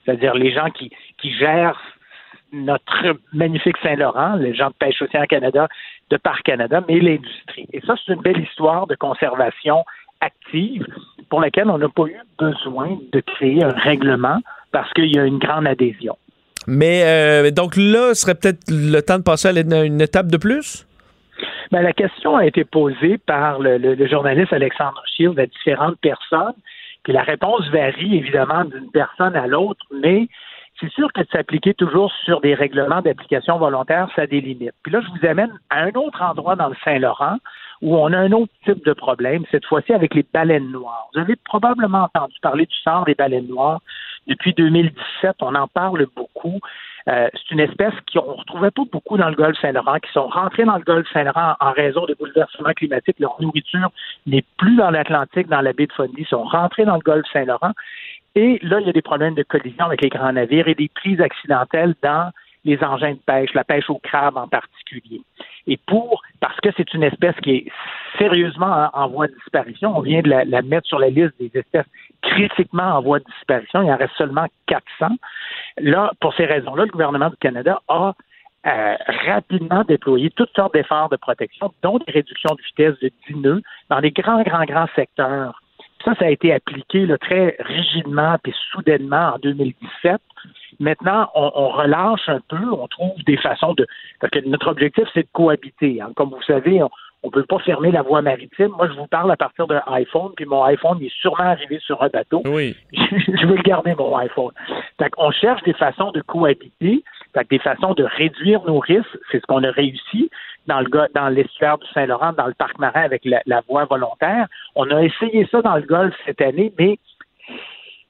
c'est-à-dire 0.06 0.34
les 0.34 0.54
gens 0.54 0.70
qui, 0.70 0.92
qui 1.18 1.34
gèrent 1.34 1.82
notre 2.52 3.18
magnifique 3.34 3.78
Saint-Laurent, 3.84 4.36
les 4.36 4.54
gens 4.54 4.70
de 4.70 4.74
Pêche 4.80 5.02
Océan 5.02 5.26
Canada, 5.26 5.68
de 6.10 6.18
Parc 6.18 6.44
Canada, 6.44 6.84
mais 6.88 7.00
l'industrie. 7.00 7.68
Et 7.74 7.82
ça, 7.82 7.96
c'est 7.98 8.14
une 8.14 8.22
belle 8.22 8.42
histoire 8.42 8.88
de 8.88 8.96
conservation 8.96 9.84
active 10.22 10.86
pour 11.30 11.42
laquelle 11.42 11.70
on 11.70 11.78
n'a 11.78 11.90
pas 11.90 12.06
eu 12.06 12.18
besoin 12.38 12.98
de 13.12 13.22
créer 13.22 13.64
un 13.64 13.70
règlement 13.70 14.40
parce 14.72 14.92
qu'il 14.94 15.16
y 15.16 15.20
a 15.20 15.26
une 15.26 15.40
grande 15.40 15.68
adhésion. 15.68 16.18
Mais 16.68 17.04
euh, 17.04 17.52
donc 17.52 17.76
là, 17.78 18.14
ce 18.14 18.22
serait 18.22 18.36
peut-être 18.36 18.64
le 18.70 19.00
temps 19.02 19.18
de 19.18 19.24
passer 19.24 19.48
à 19.48 19.84
une 19.84 20.02
étape 20.02 20.28
de 20.28 20.38
plus? 20.38 20.86
Ben, 21.72 21.82
la 21.82 21.94
question 21.94 22.36
a 22.36 22.46
été 22.46 22.66
posée 22.66 23.18
par 23.18 23.60
le, 23.60 23.78
le 23.78 24.08
journaliste 24.08 24.52
Alexandre 24.52 25.02
Shield 25.16 25.40
à 25.40 25.46
différentes 25.46 26.00
personnes, 26.00 26.56
puis 27.04 27.14
la 27.14 27.22
réponse 27.22 27.68
varie 27.70 28.18
évidemment 28.18 28.66
d'une 28.66 28.90
personne 28.92 29.36
à 29.36 29.48
l'autre, 29.48 29.86
mais 29.92 30.28
c'est 30.80 30.92
sûr 30.92 31.12
que 31.14 31.22
de 31.22 31.28
s'appliquer 31.32 31.74
toujours 31.74 32.12
sur 32.24 32.42
des 32.42 32.54
règlements 32.54 33.02
d'application 33.02 33.58
volontaire, 33.58 34.08
ça 34.16 34.26
limites. 34.26 34.72
Puis 34.84 34.92
là, 34.92 35.02
je 35.02 35.20
vous 35.20 35.28
amène 35.28 35.52
à 35.70 35.84
un 35.84 35.92
autre 35.92 36.22
endroit 36.22 36.56
dans 36.56 36.70
le 36.70 36.76
Saint-Laurent 36.84 37.38
où 37.82 37.96
on 37.98 38.12
a 38.12 38.18
un 38.18 38.32
autre 38.32 38.52
type 38.66 38.86
de 38.86 38.94
problème, 38.94 39.44
cette 39.52 39.66
fois-ci 39.66 39.94
avec 39.94 40.14
les 40.14 40.26
baleines 40.34 40.72
noires. 40.72 41.08
Vous 41.14 41.22
avez 41.22 41.36
probablement 41.38 42.04
entendu 42.04 42.36
parler 42.42 42.66
du 42.66 42.76
sort 42.76 43.06
des 43.06 43.16
baleines 43.16 43.48
noires. 43.48 43.80
Depuis 44.28 44.54
2017, 44.54 45.38
on 45.42 45.56
en 45.56 45.68
parle 45.68 46.06
beaucoup. 46.16 46.60
Euh, 47.08 47.30
c'est 47.34 47.52
une 47.52 47.62
espèce 47.62 47.94
qu'on 48.14 48.34
ne 48.34 48.38
retrouvait 48.38 48.72
pas 48.72 48.84
beaucoup 48.92 49.18
dans 49.18 49.30
le 49.30 49.36
golfe 49.36 49.58
Saint-Laurent, 49.62 49.98
qui 50.00 50.12
sont 50.12 50.28
rentrés 50.28 50.66
dans 50.66 50.76
le 50.76 50.84
golfe 50.84 51.08
Saint-Laurent 51.12 51.56
en 51.60 51.72
raison 51.72 52.06
des 52.06 52.16
bouleversements 52.16 52.74
climatiques. 52.74 53.20
Leur 53.20 53.42
nourriture 53.42 53.90
n'est 54.28 54.44
plus 54.58 54.76
dans 54.76 54.92
l'Atlantique, 54.92 55.48
dans 55.48 55.62
la 55.62 55.74
baie 55.74 55.88
de 55.88 55.94
Fundy. 55.94 56.26
Sont 56.26 56.44
rentrés 56.44 56.86
dans 56.86 56.96
le 56.96 57.02
golfe 57.02 57.26
Saint-Laurent. 57.32 57.72
Et 58.36 58.60
là, 58.62 58.80
il 58.80 58.88
y 58.88 58.90
a 58.90 58.94
des 58.94 59.02
problèmes 59.02 59.36
de 59.36 59.44
collision 59.44 59.86
avec 59.86 60.02
les 60.02 60.10
grands 60.10 60.32
navires 60.32 60.68
et 60.68 60.76
des 60.76 60.90
prises 60.90 61.22
accidentelles 61.22 61.96
dans 62.02 62.32
les 62.66 62.82
engins 62.84 63.14
de 63.14 63.20
pêche, 63.26 63.54
la 63.54 63.64
pêche 63.64 63.90
au 63.90 64.00
crabe 64.00 64.38
en 64.38 64.48
particulier. 64.48 65.22
Et 65.68 65.78
pour, 65.78 66.22
parce 66.40 66.60
que 66.60 66.70
c'est 66.76 66.94
une 66.94 67.04
espèce 67.04 67.36
qui 67.42 67.52
est 67.52 67.66
sérieusement 68.18 68.90
en, 68.94 69.08
voie 69.08 69.28
de 69.28 69.34
disparition, 69.34 69.96
on 69.98 70.02
vient 70.02 70.22
de 70.22 70.30
la, 70.30 70.62
mettre 70.62 70.88
sur 70.88 71.00
la 71.00 71.10
liste 71.10 71.34
des 71.40 71.52
espèces 71.54 71.86
critiquement 72.22 72.98
en 72.98 73.02
voie 73.02 73.20
de 73.20 73.26
disparition, 73.26 73.82
il 73.82 73.92
en 73.92 73.98
reste 73.98 74.14
seulement 74.18 74.46
400. 74.68 75.16
Là, 75.78 76.12
pour 76.20 76.34
ces 76.34 76.46
raisons-là, 76.46 76.86
le 76.86 76.92
gouvernement 76.92 77.30
du 77.30 77.38
Canada 77.38 77.82
a 77.88 78.14
euh, 78.68 78.96
rapidement 79.26 79.84
déployé 79.88 80.30
toutes 80.32 80.54
sortes 80.54 80.74
d'efforts 80.74 81.10
de 81.10 81.16
protection, 81.16 81.72
dont 81.82 81.98
des 82.00 82.12
réductions 82.12 82.56
de 82.56 82.62
vitesse 82.62 83.00
de 83.00 83.10
10 83.30 83.36
nœuds 83.36 83.62
dans 83.90 84.02
des 84.02 84.12
grands, 84.12 84.42
grands, 84.44 84.66
grands 84.66 84.90
secteurs 84.96 85.62
ça, 86.04 86.16
ça 86.16 86.26
a 86.26 86.30
été 86.30 86.54
appliqué 86.54 87.08
très 87.20 87.56
rigidement 87.60 88.38
puis 88.42 88.54
soudainement 88.72 89.34
en 89.36 89.40
2017. 89.40 90.22
Maintenant, 90.80 91.30
on, 91.36 91.70
relâche 91.70 92.28
un 92.28 92.40
peu, 92.48 92.72
on 92.72 92.88
trouve 92.88 93.22
des 93.26 93.38
façons 93.38 93.74
de. 93.74 93.86
Parce 94.22 94.32
que 94.32 94.40
notre 94.48 94.70
objectif, 94.70 95.06
c'est 95.14 95.24
de 95.24 95.28
cohabiter. 95.34 96.00
Hein. 96.02 96.12
Comme 96.16 96.30
vous 96.30 96.42
savez, 96.44 96.82
on 96.82 97.28
ne 97.28 97.32
peut 97.32 97.44
pas 97.44 97.60
fermer 97.60 97.92
la 97.92 98.02
voie 98.02 98.22
maritime. 98.22 98.70
Moi, 98.78 98.88
je 98.88 98.94
vous 98.94 99.08
parle 99.08 99.30
à 99.32 99.36
partir 99.36 99.68
d'un 99.68 99.82
iPhone, 99.88 100.32
puis 100.38 100.46
mon 100.46 100.64
iPhone 100.64 101.02
est 101.04 101.14
sûrement 101.20 101.44
arrivé 101.44 101.80
sur 101.86 102.02
un 102.02 102.08
bateau. 102.08 102.42
Oui. 102.46 102.78
je 102.94 103.46
veux 103.46 103.58
le 103.58 103.64
garder, 103.64 103.94
mon 103.96 104.16
iPhone. 104.18 104.54
Donc, 105.00 105.10
on 105.18 105.32
cherche 105.32 105.62
des 105.64 105.74
façons 105.74 106.12
de 106.12 106.22
cohabiter, 106.22 107.04
des 107.50 107.60
façons 107.60 107.94
de 107.94 108.04
réduire 108.04 108.62
nos 108.66 108.80
risques. 108.80 109.18
C'est 109.32 109.42
ce 109.42 109.46
qu'on 109.48 109.64
a 109.64 109.72
réussi 109.72 110.30
dans 110.68 110.82
le 110.82 110.90
dans 111.14 111.30
l'estuaire 111.30 111.78
du 111.78 111.88
Saint-Laurent, 111.94 112.34
dans 112.34 112.48
le 112.48 112.54
parc 112.54 112.78
marin 112.80 113.02
avec 113.02 113.24
la, 113.26 113.62
voie 113.68 113.86
volontaire. 113.86 114.48
On 114.76 114.90
a 114.92 115.02
essayé 115.02 115.48
ça 115.52 115.62
dans 115.62 115.76
le 115.76 115.84
Golfe 115.84 116.16
cette 116.26 116.42
année, 116.42 116.72
mais 116.78 117.00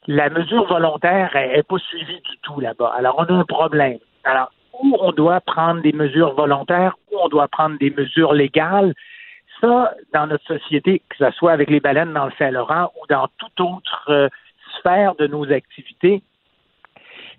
la 0.07 0.29
mesure 0.29 0.65
volontaire 0.67 1.31
n'est 1.33 1.63
pas 1.63 1.77
suivie 1.77 2.21
du 2.21 2.37
tout 2.41 2.59
là-bas. 2.59 2.93
Alors, 2.97 3.15
on 3.19 3.25
a 3.25 3.33
un 3.39 3.43
problème. 3.43 3.99
Alors, 4.23 4.51
où 4.81 4.97
on 4.99 5.11
doit 5.11 5.41
prendre 5.41 5.81
des 5.81 5.91
mesures 5.91 6.33
volontaires, 6.33 6.95
où 7.11 7.17
on 7.21 7.27
doit 7.27 7.47
prendre 7.47 7.77
des 7.77 7.91
mesures 7.91 8.33
légales, 8.33 8.93
ça, 9.61 9.93
dans 10.13 10.27
notre 10.27 10.45
société, 10.45 11.01
que 11.09 11.17
ce 11.17 11.31
soit 11.31 11.51
avec 11.51 11.69
les 11.69 11.79
baleines 11.79 12.13
dans 12.13 12.25
le 12.25 12.31
Saint-Laurent 12.37 12.91
ou 12.95 13.07
dans 13.09 13.27
toute 13.37 13.59
autre 13.59 14.05
euh, 14.09 14.29
sphère 14.77 15.15
de 15.15 15.27
nos 15.27 15.51
activités, 15.51 16.23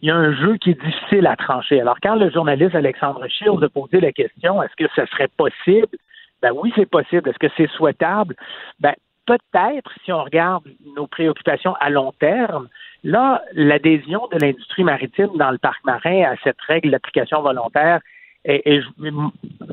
il 0.03 0.09
y 0.09 0.11
a 0.11 0.17
un 0.17 0.33
jeu 0.33 0.57
qui 0.57 0.71
est 0.71 0.83
difficile 0.83 1.27
à 1.27 1.37
trancher. 1.37 1.81
Alors, 1.81 1.99
quand 2.03 2.15
le 2.15 2.31
journaliste 2.31 2.75
Alexandre 2.75 3.27
Shields 3.29 3.63
a 3.63 3.69
posé 3.69 4.01
la 4.01 4.13
question, 4.13 4.63
est-ce 4.63 4.77
que 4.77 4.91
ce 4.95 5.07
serait 5.07 5.29
possible? 5.37 5.97
Ben 6.43 6.53
oui, 6.55 6.73
c'est 6.75 6.89
possible. 6.89 7.29
Est-ce 7.29 7.39
que 7.39 7.53
c'est 7.57 7.71
souhaitable? 7.73 8.35
Ben, 8.81 8.95
peut-être, 9.27 9.93
si 10.05 10.13
on 10.13 10.25
regarde 10.25 10.65
nos 10.97 11.07
préoccupations 11.07 11.75
à 11.81 11.91
long 11.91 12.13
terme, 12.19 12.69
là, 13.05 13.43
l'adhésion 13.53 14.27
de 14.33 14.39
l'industrie 14.39 14.85
maritime 14.85 15.31
dans 15.37 15.51
le 15.51 15.59
parc 15.59 15.85
marin 15.85 16.23
à 16.33 16.37
cette 16.43 16.61
règle 16.67 16.91
d'application 16.91 17.43
volontaire 17.43 18.01
et, 18.47 18.81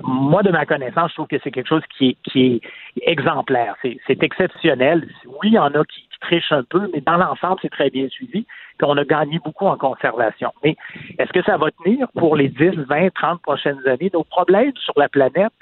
moi, 0.03 0.43
de 0.43 0.51
ma 0.51 0.65
connaissance, 0.65 1.11
je 1.11 1.15
trouve 1.15 1.27
que 1.27 1.37
c'est 1.41 1.51
quelque 1.51 1.69
chose 1.69 1.83
qui 1.97 2.09
est, 2.09 2.17
qui 2.29 2.55
est 2.55 2.61
exemplaire. 3.09 3.75
C'est 3.81 4.21
exceptionnel. 4.23 5.07
Oui, 5.25 5.47
il 5.47 5.53
y 5.53 5.59
en 5.59 5.73
a 5.73 5.85
qui, 5.85 6.06
trichent 6.19 6.51
un 6.51 6.63
peu, 6.63 6.89
mais 6.93 7.01
dans 7.01 7.17
l'ensemble, 7.17 7.57
c'est 7.61 7.69
très 7.69 7.89
bien 7.89 8.07
suivi. 8.09 8.45
Puis 8.77 8.87
on 8.87 8.97
a 8.97 9.03
gagné 9.03 9.39
beaucoup 9.43 9.65
en 9.65 9.77
conservation. 9.77 10.51
Mais 10.63 10.75
est-ce 11.17 11.31
que 11.31 11.43
ça 11.43 11.57
va 11.57 11.71
tenir 11.71 12.07
pour 12.15 12.35
les 12.35 12.49
10, 12.49 12.85
20, 12.87 13.13
30 13.13 13.41
prochaines 13.41 13.87
années? 13.87 14.11
Nos 14.13 14.23
problèmes 14.23 14.75
sur 14.75 14.93
la 14.97 15.09
planète, 15.09 15.53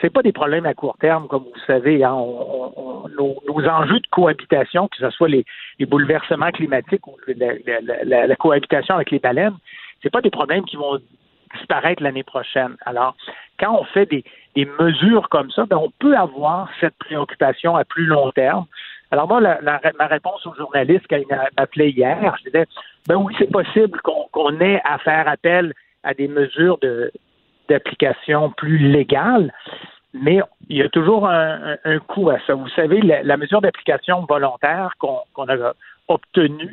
c'est 0.00 0.10
pas 0.10 0.22
des 0.22 0.32
problèmes 0.32 0.66
à 0.66 0.74
court 0.74 0.96
terme, 0.98 1.28
comme 1.28 1.44
vous 1.44 1.60
savez. 1.66 2.02
Hein. 2.04 2.16
nos, 3.18 3.68
enjeux 3.68 4.00
de 4.00 4.06
cohabitation, 4.10 4.88
que 4.88 4.96
ce 4.96 5.10
soit 5.10 5.28
les, 5.28 5.44
bouleversements 5.80 6.50
climatiques 6.50 7.06
ou 7.06 7.16
la, 7.26 8.36
cohabitation 8.36 8.94
avec 8.94 9.10
les 9.10 9.18
baleines, 9.18 9.56
c'est 10.02 10.10
pas 10.10 10.22
des 10.22 10.30
problèmes 10.30 10.64
qui 10.64 10.76
vont 10.76 10.98
disparaître 11.56 12.02
l'année 12.02 12.22
prochaine. 12.22 12.76
Alors, 12.86 13.14
quand 13.58 13.78
on 13.78 13.84
fait 13.84 14.06
des, 14.06 14.24
mesures 14.78 15.28
comme 15.28 15.50
ça, 15.50 15.66
ben, 15.66 15.76
on 15.76 15.90
peut 15.98 16.16
avoir 16.16 16.68
cette 16.80 16.96
préoccupation 16.98 17.76
à 17.76 17.84
plus 17.84 18.06
long 18.06 18.30
terme. 18.32 18.66
Alors 19.10 19.26
moi, 19.26 19.40
ma 19.40 20.06
réponse 20.06 20.46
au 20.46 20.54
journaliste 20.54 21.06
quand 21.10 21.16
il 21.16 21.26
m'a 21.28 21.48
appelé 21.56 21.90
hier, 21.90 22.36
je 22.38 22.50
disais, 22.50 22.66
ben 23.08 23.16
oui, 23.16 23.34
c'est 23.38 23.50
possible 23.50 24.00
qu'on 24.02 24.60
ait 24.60 24.80
à 24.84 24.98
faire 24.98 25.26
appel 25.26 25.72
à 26.04 26.14
des 26.14 26.28
mesures 26.28 26.78
d'application 27.68 28.50
plus 28.50 28.78
légales, 28.78 29.52
mais 30.14 30.40
il 30.68 30.78
y 30.78 30.82
a 30.82 30.88
toujours 30.88 31.28
un, 31.28 31.76
coût 32.06 32.30
à 32.30 32.38
ça. 32.46 32.54
Vous 32.54 32.68
savez, 32.70 33.00
la, 33.00 33.36
mesure 33.36 33.60
d'application 33.60 34.24
volontaire 34.26 34.92
qu'on 34.98 35.48
a 35.48 35.72
obtenue 36.08 36.72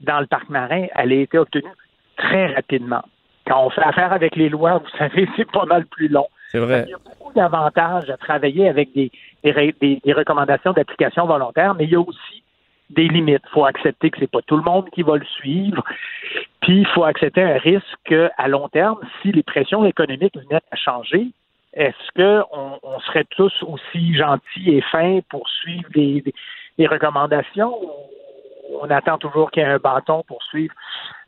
dans 0.00 0.20
le 0.20 0.26
parc 0.26 0.48
marin, 0.48 0.86
elle 0.94 1.12
a 1.12 1.16
été 1.16 1.38
obtenue 1.38 1.70
très 2.16 2.54
rapidement. 2.54 3.02
Quand 3.46 3.66
on 3.66 3.70
fait 3.70 3.82
affaire 3.82 4.12
avec 4.12 4.36
les 4.36 4.48
lois, 4.48 4.78
vous 4.78 4.98
savez, 4.98 5.28
c'est 5.36 5.50
pas 5.50 5.64
mal 5.64 5.86
plus 5.86 6.08
long. 6.08 6.26
Il 6.54 6.60
y 6.60 6.94
a 6.94 6.98
beaucoup 6.98 7.32
d'avantages 7.32 8.10
à 8.10 8.16
travailler 8.16 8.68
avec 8.68 8.92
des, 8.92 9.10
des, 9.42 10.12
recommandations 10.12 10.72
d'application 10.72 11.26
volontaire, 11.26 11.74
mais 11.74 11.84
il 11.84 11.90
y 11.90 11.96
a 11.96 12.00
aussi 12.00 12.42
des 12.90 13.08
limites. 13.08 13.42
Il 13.44 13.52
faut 13.52 13.64
accepter 13.64 14.10
que 14.10 14.18
c'est 14.20 14.30
pas 14.30 14.42
tout 14.42 14.56
le 14.56 14.62
monde 14.62 14.88
qui 14.90 15.02
va 15.02 15.16
le 15.16 15.24
suivre. 15.24 15.82
Puis 16.60 16.80
il 16.80 16.86
faut 16.88 17.04
accepter 17.04 17.42
un 17.42 17.58
risque 17.58 18.14
à 18.36 18.48
long 18.48 18.68
terme, 18.68 18.98
si 19.20 19.32
les 19.32 19.42
pressions 19.42 19.84
économiques 19.84 20.36
venaient 20.36 20.60
à 20.70 20.76
changer, 20.76 21.28
est-ce 21.74 22.12
qu'on 22.14 22.78
on 22.82 23.00
serait 23.00 23.24
tous 23.30 23.52
aussi 23.62 24.14
gentils 24.14 24.76
et 24.76 24.82
fins 24.82 25.20
pour 25.30 25.48
suivre 25.48 25.88
des, 25.94 26.22
des 26.76 26.86
recommandations 26.86 27.74
on 28.80 28.90
attend 28.90 29.18
toujours 29.18 29.50
qu'il 29.50 29.62
y 29.62 29.66
ait 29.66 29.68
un 29.68 29.78
bâton 29.78 30.22
pour 30.26 30.42
suivre. 30.44 30.74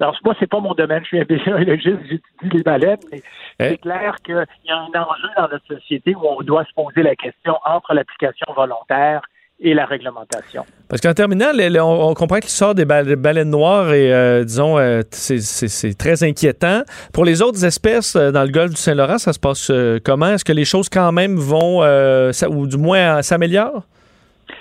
Alors, 0.01 0.17
moi, 0.25 0.35
c'est 0.41 0.47
pas 0.49 0.61
mon 0.61 0.75
domaine, 0.75 1.03
je 1.03 1.09
suis 1.09 1.21
un 1.21 1.25
biologiste, 1.25 1.99
j'étudie 2.03 2.57
les 2.57 2.63
baleines, 2.63 2.99
mais 3.13 3.23
eh? 3.61 3.69
c'est 3.71 3.79
clair 3.79 4.17
qu'il 4.25 4.35
y 4.65 4.71
a 4.71 4.77
un 4.77 5.01
enjeu 5.01 5.29
dans 5.37 5.49
notre 5.49 5.67
société 5.67 6.15
où 6.15 6.21
on 6.25 6.43
doit 6.43 6.65
se 6.65 6.73
poser 6.75 7.03
la 7.03 7.15
question 7.15 7.55
entre 7.65 7.95
l'application 7.95 8.47
volontaire 8.55 9.23
et 9.61 9.73
la 9.73 9.87
réglementation. 9.87 10.67
Parce 10.89 11.01
qu'en 11.01 11.15
terminant, 11.15 11.51
on, 11.81 12.13
comprend 12.15 12.39
qu'il 12.39 12.51
sort 12.51 12.75
des 12.75 12.85
bal- 12.85 13.15
baleines 13.17 13.51
noires 13.51 13.93
et, 13.93 14.13
euh, 14.13 14.43
disons, 14.43 14.79
euh, 14.79 15.03
c'est- 15.11 15.97
très 15.97 16.25
inquiétant. 16.25 16.83
Pour 17.13 17.25
les 17.25 17.41
autres 17.41 17.65
espèces 17.65 18.17
euh, 18.17 18.33
dans 18.33 18.43
le 18.43 18.51
golfe 18.51 18.71
du 18.71 18.77
Saint-Laurent, 18.77 19.19
ça 19.19 19.33
se 19.33 19.39
passe 19.39 19.71
comment? 20.05 20.31
Est-ce 20.31 20.45
que 20.45 20.53
les 20.53 20.65
choses 20.65 20.89
quand 20.89 21.13
même 21.13 21.37
vont, 21.37 21.83
euh, 21.83 22.33
ça- 22.33 22.51
ou 22.51 22.67
du 22.67 22.77
moins, 22.77 23.23
s'améliorent? 23.23 23.85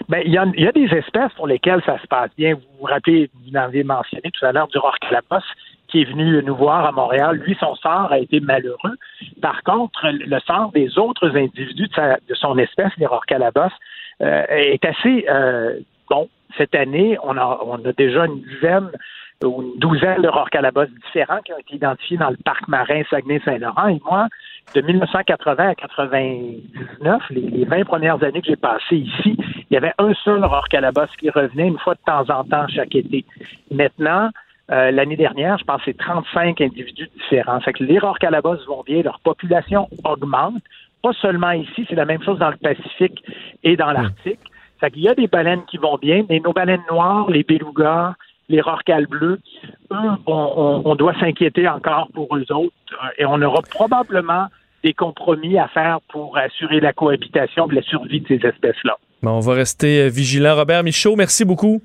Ben, 0.09 0.21
il 0.25 0.31
y, 0.31 0.37
a, 0.37 0.45
y 0.55 0.67
a 0.67 0.71
des 0.71 0.85
espèces 0.93 1.31
pour 1.35 1.47
lesquelles 1.47 1.81
ça 1.85 1.97
se 1.99 2.07
passe 2.07 2.29
bien. 2.37 2.55
Vous 2.55 2.61
vous 2.79 2.85
rappelez, 2.85 3.29
vous 3.33 3.51
l'avez 3.51 3.83
mentionné 3.83 4.31
tout 4.31 4.45
à 4.45 4.51
l'heure, 4.51 4.67
du 4.67 4.77
rorqualabos 4.77 5.43
qui 5.87 6.01
est 6.01 6.05
venu 6.05 6.41
nous 6.43 6.55
voir 6.55 6.85
à 6.85 6.91
Montréal. 6.91 7.35
Lui, 7.45 7.55
son 7.59 7.75
sort 7.75 8.11
a 8.11 8.17
été 8.17 8.39
malheureux. 8.39 8.95
Par 9.41 9.61
contre, 9.63 10.07
le 10.09 10.39
sort 10.39 10.71
des 10.71 10.97
autres 10.97 11.35
individus 11.37 11.87
de, 11.87 11.93
sa- 11.93 12.17
de 12.27 12.33
son 12.33 12.57
espèce, 12.57 12.91
les 12.97 13.05
rorqualabos, 13.05 13.61
euh, 14.21 14.43
est 14.49 14.83
assez 14.85 15.25
euh, 15.29 15.79
bon. 16.09 16.29
Cette 16.57 16.73
année, 16.75 17.17
on 17.23 17.37
a, 17.37 17.59
on 17.65 17.83
a 17.85 17.91
déjà 17.93 18.25
une 18.25 18.41
dizaine 18.41 18.89
ou 19.43 19.61
une 19.61 19.79
douzaine 19.79 20.21
de 20.21 20.27
rorqualabos 20.29 20.85
différents 21.05 21.41
qui 21.43 21.51
ont 21.53 21.57
été 21.57 21.75
identifiés 21.75 22.17
dans 22.17 22.29
le 22.29 22.37
parc 22.37 22.67
marin 22.67 23.01
Saguenay-Saint-Laurent. 23.09 23.87
Et 23.89 23.99
moi, 24.05 24.27
de 24.73 24.81
1980 24.81 25.69
à 25.69 25.75
99, 25.75 27.21
les, 27.31 27.41
les 27.41 27.65
20 27.65 27.83
premières 27.85 28.23
années 28.23 28.41
que 28.41 28.47
j'ai 28.47 28.55
passées 28.55 28.97
ici, 28.97 29.37
il 29.73 29.75
y 29.75 29.77
avait 29.77 29.93
un 29.97 30.13
seul 30.23 30.45
rorqualabos 30.45 31.07
qui 31.19 31.31
revenait 31.31 31.67
une 31.67 31.79
fois 31.79 31.95
de 31.95 31.99
temps 32.05 32.29
en 32.29 32.43
temps 32.43 32.67
chaque 32.67 32.93
été. 32.93 33.25
Maintenant, 33.71 34.29
euh, 34.71 34.91
l'année 34.91 35.15
dernière, 35.15 35.57
je 35.57 35.63
pense 35.63 35.79
que 35.79 35.85
c'est 35.85 35.97
35 35.97 36.61
individus 36.61 37.09
différents. 37.17 37.59
Que 37.59 37.83
les 37.83 37.97
rorqualabos 37.97 38.57
vont 38.67 38.83
bien, 38.85 39.01
leur 39.01 39.19
population 39.19 39.87
augmente. 40.03 40.61
Pas 41.01 41.13
seulement 41.13 41.51
ici, 41.51 41.85
c'est 41.89 41.95
la 41.95 42.05
même 42.05 42.21
chose 42.21 42.37
dans 42.37 42.51
le 42.51 42.57
Pacifique 42.57 43.23
et 43.63 43.75
dans 43.75 43.91
l'Arctique. 43.91 44.39
Fait 44.79 44.91
qu'il 44.91 45.01
y 45.01 45.09
a 45.09 45.15
des 45.15 45.27
baleines 45.27 45.65
qui 45.65 45.77
vont 45.77 45.97
bien, 45.97 46.23
mais 46.29 46.39
nos 46.39 46.53
baleines 46.53 46.83
noires, 46.91 47.29
les 47.31 47.43
belugas, 47.43 48.13
les 48.49 48.61
rorquals 48.61 49.07
bleus, 49.07 49.39
eux, 49.91 49.95
on, 50.27 50.53
on- 50.55 50.81
on 50.85 50.95
doit 50.95 51.15
s'inquiéter 51.19 51.67
encore 51.67 52.09
pour 52.13 52.27
eux 52.37 52.45
autres 52.51 52.73
euh, 52.93 53.07
et 53.17 53.25
on 53.25 53.41
aura 53.41 53.61
probablement 53.71 54.47
des 54.83 54.93
compromis 54.93 55.57
à 55.57 55.67
faire 55.69 55.99
pour 56.09 56.37
assurer 56.37 56.79
la 56.79 56.93
cohabitation 56.93 57.67
et 57.71 57.75
la 57.75 57.81
survie 57.81 58.21
de 58.21 58.27
ces 58.27 58.45
espèces-là. 58.45 58.97
Bon, 59.23 59.31
on 59.31 59.39
va 59.39 59.53
rester 59.53 60.01
euh, 60.01 60.07
vigilant. 60.09 60.55
Robert 60.55 60.83
Michaud, 60.83 61.15
merci 61.15 61.45
beaucoup. 61.45 61.81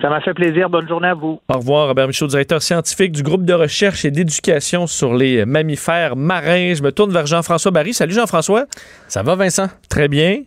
Ça 0.00 0.10
m'a 0.10 0.20
fait 0.20 0.34
plaisir. 0.34 0.68
Bonne 0.68 0.86
journée 0.86 1.08
à 1.08 1.14
vous. 1.14 1.40
Au 1.48 1.58
revoir, 1.58 1.88
Robert 1.88 2.06
Michaud, 2.06 2.26
directeur 2.26 2.62
scientifique 2.62 3.12
du 3.12 3.22
groupe 3.22 3.44
de 3.44 3.54
recherche 3.54 4.04
et 4.04 4.10
d'éducation 4.10 4.86
sur 4.86 5.14
les 5.14 5.46
mammifères 5.46 6.14
marins. 6.14 6.74
Je 6.74 6.82
me 6.82 6.92
tourne 6.92 7.10
vers 7.10 7.26
Jean-François 7.26 7.70
Barry. 7.70 7.94
Salut 7.94 8.12
Jean-François. 8.12 8.66
Ça 9.08 9.22
va, 9.22 9.34
Vincent? 9.34 9.68
Très 9.88 10.08
bien. 10.08 10.42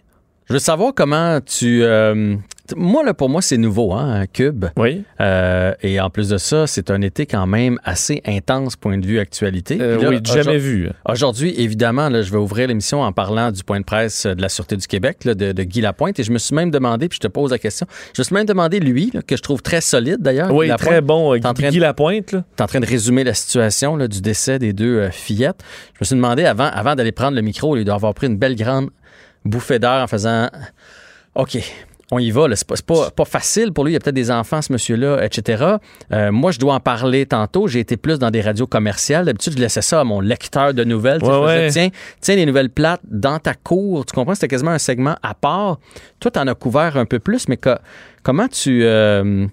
Je 0.48 0.54
veux 0.54 0.60
savoir 0.60 0.94
comment 0.94 1.40
tu. 1.42 1.82
euh, 1.84 2.36
moi, 2.76 3.04
là, 3.04 3.14
pour 3.16 3.30
moi, 3.30 3.42
c'est 3.42 3.58
nouveau, 3.58 3.94
hein, 3.94 4.22
un 4.22 4.28
cube. 4.28 4.66
Oui. 4.78 5.04
Euh, 5.22 5.74
et 5.82 6.00
en 6.00 6.10
plus 6.12 6.30
de 6.30 6.38
ça, 6.38 6.68
c'est 6.68 6.92
un 6.92 7.02
été 7.02 7.26
quand 7.26 7.48
même 7.48 7.80
assez 7.84 8.22
intense, 8.26 8.76
point 8.76 8.98
de 9.00 9.06
vue 9.06 9.18
actualité. 9.20 9.78
Euh, 9.82 10.00
là, 10.00 10.10
oui, 10.10 10.20
jamais 10.24 10.58
vu. 10.58 10.90
Aujourd'hui, 11.10 11.54
évidemment, 11.58 12.10
là, 12.10 12.22
je 12.22 12.32
vais 12.32 12.38
ouvrir 12.38 12.68
l'émission 12.68 13.02
en 13.02 13.12
parlant 13.12 13.52
du 13.52 13.64
point 13.64 13.80
de 13.80 13.86
presse 13.86 14.28
de 14.28 14.40
la 14.40 14.50
Sûreté 14.50 14.78
du 14.78 14.86
Québec, 14.86 15.26
là, 15.26 15.34
de, 15.34 15.52
de 15.52 15.64
Guy 15.64 15.82
Lapointe. 15.82 16.20
Et 16.20 16.24
je 16.24 16.32
me 16.32 16.38
suis 16.38 16.56
même 16.56 16.70
demandé, 16.70 17.08
puis 17.10 17.18
je 17.22 17.28
te 17.28 17.32
pose 17.32 17.50
la 17.52 17.58
question, 17.60 17.88
je 18.16 18.22
me 18.22 18.24
suis 18.24 18.34
même 18.36 18.46
demandé, 18.46 18.80
lui, 18.80 19.10
là, 19.14 19.22
que 19.24 19.38
je 19.38 19.42
trouve 19.42 19.64
très 19.64 19.82
solide 19.82 20.18
d'ailleurs. 20.20 20.52
Oui, 20.54 20.66
Guy 20.66 20.70
Lapointe, 20.72 20.88
très 20.90 21.02
bon, 21.02 21.40
t'es 21.40 21.46
en 21.48 21.54
train 21.56 21.70
Guy 21.70 21.80
Lapointe. 21.80 22.32
là. 22.34 22.44
T'es 22.56 22.64
en 22.64 22.68
train 22.68 22.80
de 22.80 22.88
résumer 22.88 23.24
la 23.24 23.34
situation 23.34 23.96
là, 23.96 24.08
du 24.08 24.22
décès 24.22 24.60
des 24.60 24.74
deux 24.74 25.10
fillettes. 25.12 25.62
Je 25.94 25.98
me 26.02 26.06
suis 26.06 26.16
demandé 26.16 26.46
avant, 26.46 26.70
avant 26.72 26.94
d'aller 26.96 27.12
prendre 27.12 27.36
le 27.36 27.42
micro, 27.42 27.76
il 27.78 27.84
doit 27.86 27.96
avoir 27.96 28.14
pris 28.14 28.28
une 28.28 28.38
belle 28.38 28.56
grande 28.56 28.90
bouffée 29.46 29.80
d'air 29.80 30.02
en 30.04 30.08
faisant 30.08 30.50
OK. 31.36 31.58
On 32.12 32.20
y 32.20 32.30
va, 32.30 32.46
c'est 32.56 32.68
pas, 32.68 32.76
pas, 32.86 33.10
pas 33.10 33.26
facile 33.26 33.74
pour 33.74 33.84
lui. 33.84 33.92
Il 33.92 33.94
y 33.96 33.98
a 33.98 34.00
peut-être 34.00 34.16
des 34.16 34.30
enfants, 34.30 34.62
ce 34.62 34.72
monsieur-là, 34.72 35.26
etc. 35.26 35.78
Euh, 36.14 36.32
moi, 36.32 36.52
je 36.52 36.60
dois 36.60 36.76
en 36.76 36.80
parler 36.80 37.26
tantôt. 37.26 37.68
J'ai 37.68 37.80
été 37.80 37.98
plus 37.98 38.20
dans 38.20 38.30
des 38.30 38.42
radios 38.42 38.68
commerciales. 38.68 39.26
D'habitude, 39.26 39.54
je 39.54 39.58
laissais 39.58 39.82
ça 39.82 40.02
à 40.02 40.04
mon 40.04 40.20
lecteur 40.20 40.76
de 40.76 40.84
nouvelles. 40.84 41.24
Ouais, 41.24 41.68
faisais, 41.68 41.90
tiens, 41.90 41.90
tiens, 42.22 42.36
les 42.36 42.46
nouvelles 42.46 42.70
plates 42.70 43.02
dans 43.10 43.40
ta 43.40 43.56
cour. 43.56 44.06
Tu 44.06 44.14
comprends? 44.14 44.36
C'était 44.36 44.50
quasiment 44.50 44.70
un 44.72 44.78
segment 44.78 45.16
à 45.24 45.34
part. 45.34 45.80
Toi, 46.20 46.30
tu 46.30 46.38
en 46.40 46.46
as 46.46 46.54
couvert 46.54 46.96
un 46.96 47.06
peu 47.06 47.18
plus, 47.18 47.48
mais 47.48 47.58
co- 47.58 47.72
comment 48.22 48.48
tu. 48.50 48.84
euh, 48.84 49.48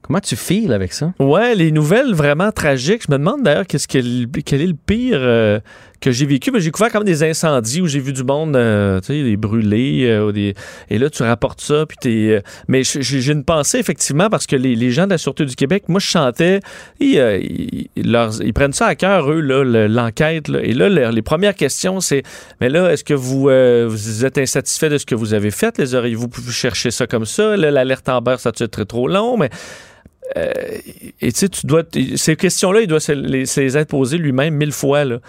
comment 0.00 0.20
tu 0.20 0.36
files 0.36 0.72
avec 0.72 0.92
ça? 0.92 1.12
Ouais, 1.18 1.56
les 1.56 1.72
nouvelles 1.72 2.14
vraiment 2.14 2.52
tragiques. 2.52 3.02
Je 3.08 3.12
me 3.12 3.18
demande 3.18 3.42
d'ailleurs 3.42 3.66
qu'est-ce 3.66 3.88
que 3.88 3.98
le- 3.98 4.26
quel 4.42 4.60
est 4.62 4.66
le 4.68 4.74
pire 4.74 5.18
euh, 5.20 5.58
que 6.00 6.10
j'ai 6.10 6.26
vécu. 6.26 6.50
J'ai 6.58 6.70
couvert 6.70 6.92
comme 6.92 7.04
des 7.04 7.22
incendies 7.22 7.80
où 7.80 7.86
j'ai 7.86 8.00
vu 8.00 8.12
du 8.12 8.24
monde, 8.24 8.56
euh, 8.56 9.00
tu 9.00 9.06
sais, 9.24 9.36
brûlés. 9.36 10.06
euh, 10.06 10.32
des... 10.32 10.54
Et 10.90 10.98
là, 10.98 11.10
tu 11.10 11.22
rapportes 11.22 11.60
ça. 11.60 11.86
Puis 11.86 11.96
t'es, 12.00 12.08
euh, 12.30 12.40
Mais 12.68 12.82
j'ai 12.84 13.32
une 13.32 13.44
pensée, 13.44 13.78
effectivement, 13.78 14.30
parce 14.30 14.46
que 14.46 14.56
les, 14.56 14.90
gens 14.90 15.06
de 15.06 15.10
la 15.10 15.18
Sûreté 15.18 15.44
du 15.44 15.56
Québec, 15.56 15.84
moi, 15.88 16.00
je 16.00 16.06
chantais, 16.06 16.60
ils, 17.00 17.18
euh, 17.18 18.52
prennent 18.54 18.72
ça 18.72 18.86
à 18.86 18.94
cœur, 18.94 19.30
eux, 19.30 19.40
l'enquête. 19.40 20.48
Et 20.62 20.72
là, 20.72 20.88
le- 20.88 21.10
les 21.10 21.22
premières 21.22 21.54
questions, 21.54 22.00
c'est 22.00 22.22
Mais 22.60 22.68
là, 22.68 22.90
est-ce 22.92 23.04
que 23.04 23.14
vous, 23.14 23.48
êtes 23.50 24.38
insatisfait 24.38 24.88
de 24.88 24.98
ce 24.98 25.06
que 25.06 25.14
vous 25.14 25.34
avez 25.34 25.50
fait? 25.50 25.78
Les 25.78 25.94
auriez-vous 25.94 26.28
pu 26.28 26.40
chercher 26.50 26.90
ça 26.90 27.06
comme 27.06 27.24
ça? 27.24 27.56
L'alerte 27.56 28.08
Amber, 28.08 28.36
ça 28.38 28.50
a 28.50 28.64
été 28.64 28.86
trop 28.86 29.08
long? 29.08 29.36
Mais 29.36 29.50
et 31.20 31.32
tu 31.32 31.38
sais, 31.40 31.48
tu 31.48 31.66
dois. 31.66 31.82
Ces 32.16 32.36
questions-là, 32.36 32.82
il 32.82 32.86
doit 32.86 33.00
se 33.00 33.12
les, 33.12 33.46
se 33.46 33.60
les 33.60 33.78
être 33.78 33.88
posées 33.88 34.18
lui-même 34.18 34.54
mille 34.54 34.72
fois. 34.72 35.04
Là. 35.04 35.20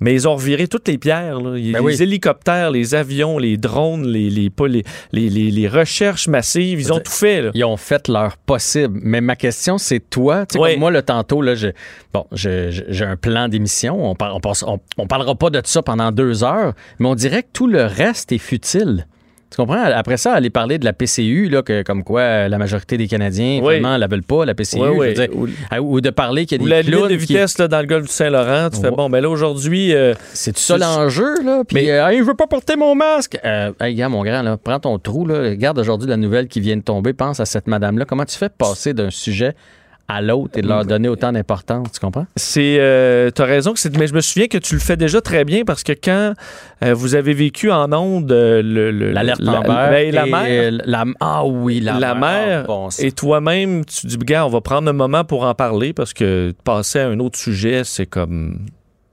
Mais 0.00 0.12
ils 0.12 0.28
ont 0.28 0.36
reviré 0.36 0.68
toutes 0.68 0.88
les 0.88 0.98
pierres. 0.98 1.40
là. 1.40 1.52
Ben 1.52 1.56
les 1.62 1.78
oui. 1.80 2.02
hélicoptères, 2.02 2.70
les 2.70 2.94
avions, 2.94 3.38
les 3.38 3.56
drones, 3.56 4.06
les, 4.06 4.28
les, 4.30 4.50
les, 5.12 5.30
les, 5.30 5.68
recherches 5.68 6.28
massives, 6.28 6.80
ils 6.80 6.92
ont 6.92 7.00
tout 7.00 7.10
fait. 7.10 7.42
là. 7.42 7.50
Ils 7.54 7.64
ont 7.64 7.76
fait 7.78 8.08
leur 8.08 8.36
possible. 8.36 8.98
Mais 9.02 9.20
ma 9.20 9.36
question, 9.36 9.78
c'est 9.78 10.00
toi. 10.00 10.44
Oui. 10.54 10.72
comme 10.72 10.80
moi, 10.80 10.90
le 10.90 11.02
tantôt, 11.02 11.40
là, 11.40 11.54
j'ai, 11.54 11.72
bon, 12.12 12.26
un 12.32 13.16
plan 13.16 13.48
d'émission. 13.48 14.10
On, 14.10 14.14
par- 14.14 14.36
on, 14.36 14.40
passe- 14.40 14.64
on- 14.66 14.80
on 14.98 15.06
parlera 15.06 15.34
pas 15.34 15.50
de 15.50 15.60
ça 15.64 15.82
pendant 15.82 16.12
deux 16.12 16.44
heures, 16.44 16.74
mais 16.98 17.08
on 17.08 17.14
dirait 17.14 17.42
que 17.42 17.48
tout 17.52 17.66
le 17.66 17.84
reste 17.84 18.32
est 18.32 18.38
futile. 18.38 19.06
Tu 19.48 19.56
comprends? 19.58 19.80
Après 19.84 20.16
ça, 20.16 20.32
aller 20.34 20.50
parler 20.50 20.78
de 20.78 20.84
la 20.84 20.92
PCU, 20.92 21.48
là, 21.48 21.62
que, 21.62 21.82
comme 21.82 22.02
quoi 22.02 22.20
euh, 22.20 22.48
la 22.48 22.58
majorité 22.58 22.96
des 22.98 23.06
Canadiens, 23.06 23.58
Oui. 23.62 23.74
vraiment, 23.80 23.96
la 23.96 24.08
veulent 24.08 24.24
pas, 24.24 24.44
la 24.44 24.54
PCU. 24.54 24.80
Oui, 24.80 24.86
je 24.86 24.90
veux 24.92 24.98
oui. 24.98 25.14
dire. 25.14 25.28
Ou- 25.80 25.94
ou, 25.96 26.00
de 26.00 26.10
parler 26.10 26.46
qu'il 26.46 26.58
y 26.60 26.60
a 26.60 26.64
des 26.64 26.70
la 26.70 26.82
limite 26.82 27.04
de 27.04 27.08
qui- 27.24 27.32
vitesse 27.34 27.56
là, 27.58 27.68
dans 27.68 27.80
le 27.80 27.86
golfe 27.86 28.06
du 28.06 28.12
Saint-Laurent, 28.12 28.70
tu 28.70 28.80
fais 28.80 28.88
Ouais. 28.88 28.96
bon, 28.96 29.08
mais 29.08 29.20
là 29.20 29.30
aujourd'hui. 29.30 29.94
euh, 29.94 30.14
C'est 30.32 30.58
ça 30.58 30.76
l'enjeu, 30.78 31.42
là? 31.44 31.62
Puis, 31.66 31.76
Mais- 31.76 31.90
euh, 31.92 32.08
Hey, 32.08 32.18
je 32.18 32.24
veux 32.24 32.34
pas 32.34 32.48
porter 32.48 32.74
mon 32.76 32.94
masque. 32.96 33.38
Euh, 33.44 33.70
hey, 33.80 33.94
gars, 33.94 34.08
mon 34.08 34.24
grand, 34.24 34.42
là, 34.42 34.56
prends 34.62 34.80
ton 34.80 34.98
trou, 34.98 35.26
là. 35.26 35.38
Regarde 35.50 35.78
aujourd'hui 35.78 36.08
la 36.08 36.16
nouvelle 36.16 36.48
qui 36.48 36.60
vient 36.60 36.76
de 36.76 36.82
tomber. 36.82 37.12
Pense 37.12 37.38
à 37.38 37.44
cette 37.46 37.68
madame-là. 37.68 38.04
Comment 38.04 38.24
tu 38.24 38.36
fais 38.36 38.48
passer 38.48 38.94
d'un 38.94 39.10
sujet 39.10 39.54
à 40.08 40.22
l'autre 40.22 40.56
et 40.58 40.62
de 40.62 40.68
leur 40.68 40.84
donner 40.84 41.08
autant 41.08 41.32
d'importance? 41.32 41.90
Tu 41.92 42.00
comprends? 42.00 42.26
C'est, 42.36 42.76
euh, 42.78 43.30
t'as 43.30 43.44
raison 43.44 43.72
que 43.72 43.80
c'est, 43.80 43.96
mais 43.98 44.06
je 44.06 44.14
me 44.14 44.20
souviens 44.20 44.46
que 44.46 44.58
tu 44.58 44.74
le 44.74 44.80
fais 44.80 44.96
déjà 44.96 45.20
très 45.20 45.44
bien 45.44 45.64
parce 45.64 45.82
que 45.82 45.92
quand 45.92 46.34
euh, 46.84 46.94
vous 46.94 47.14
avez 47.16 47.34
vécu 47.34 47.70
en 47.72 47.92
onde 47.92 48.30
euh, 48.30 48.62
le, 48.62 48.90
le- 48.92 49.10
L'alerte 49.12 49.40
la, 49.40 49.60
ben, 49.62 50.12
la 50.12 50.26
et 50.26 50.30
mer, 50.30 50.72
la- 50.84 51.04
ah 51.20 51.44
oui, 51.44 51.80
la, 51.80 51.98
la 51.98 52.14
mer, 52.14 52.60
Ah, 52.62 52.66
bon, 52.66 52.88
et 52.98 53.10
toi-même, 53.12 53.84
tu 53.84 54.06
dis, 54.06 54.16
gars, 54.18 54.46
on 54.46 54.50
va 54.50 54.60
prendre 54.60 54.88
un 54.88 54.92
moment 54.92 55.24
pour 55.24 55.44
en 55.44 55.54
parler 55.54 55.92
parce 55.92 56.12
que 56.14 56.54
passer 56.64 57.00
à 57.00 57.08
un 57.08 57.18
autre 57.18 57.38
sujet, 57.38 57.82
c'est 57.84 58.06
comme 58.06 58.60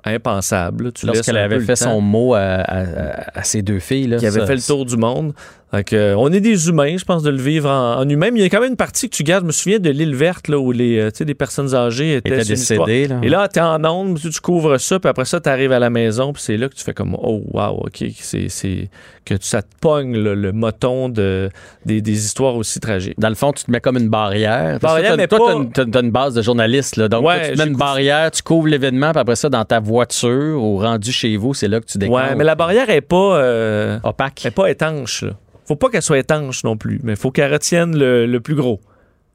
impensable. 0.06 0.92
Tu 0.92 1.06
Lorsqu'elle 1.06 1.38
avait 1.38 1.60
fait 1.60 1.76
son 1.76 2.02
mot 2.02 2.34
à, 2.34 2.40
à- 2.40 3.40
à 3.40 3.44
ses 3.44 3.62
deux 3.62 3.80
filles. 3.80 4.08
Là, 4.08 4.18
qui 4.18 4.28
avait 4.28 4.46
fait 4.46 4.56
le 4.56 4.62
tour 4.62 4.86
du 4.86 4.98
monde. 4.98 5.34
Que, 5.82 5.96
euh, 5.96 6.16
on 6.18 6.32
est 6.32 6.40
des 6.40 6.70
humains, 6.70 6.98
je 6.98 7.04
pense, 7.04 7.24
de 7.24 7.32
le 7.32 7.42
vivre 7.42 7.68
en, 7.70 7.98
en 8.00 8.08
humain. 8.08 8.30
Mais 8.32 8.40
il 8.40 8.44
y 8.44 8.46
a 8.46 8.50
quand 8.50 8.62
même 8.62 8.72
une 8.72 8.78
partie 8.78 9.10
que 9.10 9.16
tu 9.16 9.24
gardes. 9.24 9.44
Je 9.44 9.48
me 9.48 9.52
souviens 9.52 9.80
de 9.80 9.90
l'île 9.90 10.16
verte, 10.16 10.48
là, 10.48 10.60
où 10.60 10.72
les, 10.72 11.00
euh, 11.00 11.34
personnes 11.34 11.74
âgées 11.74 12.18
étaient, 12.18 12.44
décédées, 12.44 13.08
là. 13.08 13.20
Et 13.24 13.30
là, 13.30 13.48
tu 13.48 13.58
es 13.60 13.62
en 13.62 13.84
onde, 13.86 14.20
tu 14.20 14.30
tu 14.30 14.40
couvres 14.40 14.78
ça, 14.78 15.00
puis 15.00 15.10
après 15.10 15.26
ça, 15.26 15.40
tu 15.40 15.50
arrives 15.50 15.72
à 15.72 15.80
la 15.80 15.90
maison, 15.90 16.34
puis 16.34 16.44
c'est 16.44 16.58
là 16.58 16.70
que 16.70 16.76
tu 16.76 16.84
fais 16.84 16.94
comme 16.94 17.16
Oh, 17.20 17.42
wow, 17.52 17.86
OK, 17.86 18.04
c'est, 18.20 18.90
que 19.26 19.36
ça 19.40 19.62
te 19.62 19.68
pogne 19.80 20.18
là, 20.18 20.36
le 20.36 20.52
moton 20.52 21.10
de, 21.10 21.50
des, 21.86 22.02
des 22.02 22.26
histoires 22.26 22.56
aussi 22.56 22.80
tragiques. 22.80 23.18
Dans 23.18 23.30
le 23.30 23.36
fond, 23.36 23.54
tu 23.54 23.64
te 23.64 23.72
mets 23.72 23.80
comme 23.80 23.98
une 23.98 24.10
barrière. 24.10 24.80
Barrière, 24.80 25.10
toi, 25.10 25.18
mais 25.18 25.28
t'as- 25.28 25.38
toi, 25.38 26.02
une- 26.02 26.12
base 26.12 26.34
de 26.34 26.42
journaliste. 26.42 26.98
Là. 26.98 27.08
Donc, 27.08 27.26
Ouais, 27.26 27.40
toi, 27.40 27.48
tu 27.50 27.54
te 27.54 27.64
mets 27.64 27.70
une 27.70 27.78
barrière, 27.78 28.32
tu 28.32 28.42
couvres 28.44 28.68
l'événement, 28.68 29.12
puis 29.12 29.20
après 29.22 29.36
ça, 29.36 29.50
dans 29.50 29.64
ta 29.66 29.80
voiture 29.80 30.62
ou 30.62 30.78
rendu 30.78 31.12
chez 31.12 31.38
vous, 31.38 31.54
c'est 31.54 31.68
là 31.68 31.80
que 31.80 31.86
tu 31.86 31.98
découvres. 31.98 32.20
Ouais, 32.20 32.36
mais 32.36 32.44
la 32.44 32.56
barrière 32.56 32.90
est 32.90 33.02
pas, 33.02 33.38
euh, 33.38 34.00
opaque. 34.04 34.46
est 34.46 34.52
pas 34.52 34.70
étanche. 34.70 35.24
Là. 35.24 35.32
Faut 35.66 35.76
pas 35.76 35.90
qu'elle 35.90 36.02
soit 36.02 36.20
étanche 36.20 36.64
non 36.64 36.78
plus, 36.78 37.00
mais 37.04 37.16
faut 37.16 37.32
qu'elle 37.32 37.52
retienne 37.52 37.98
le, 37.98 38.26
le 38.26 38.40
plus 38.40 38.56
gros. 38.56 38.82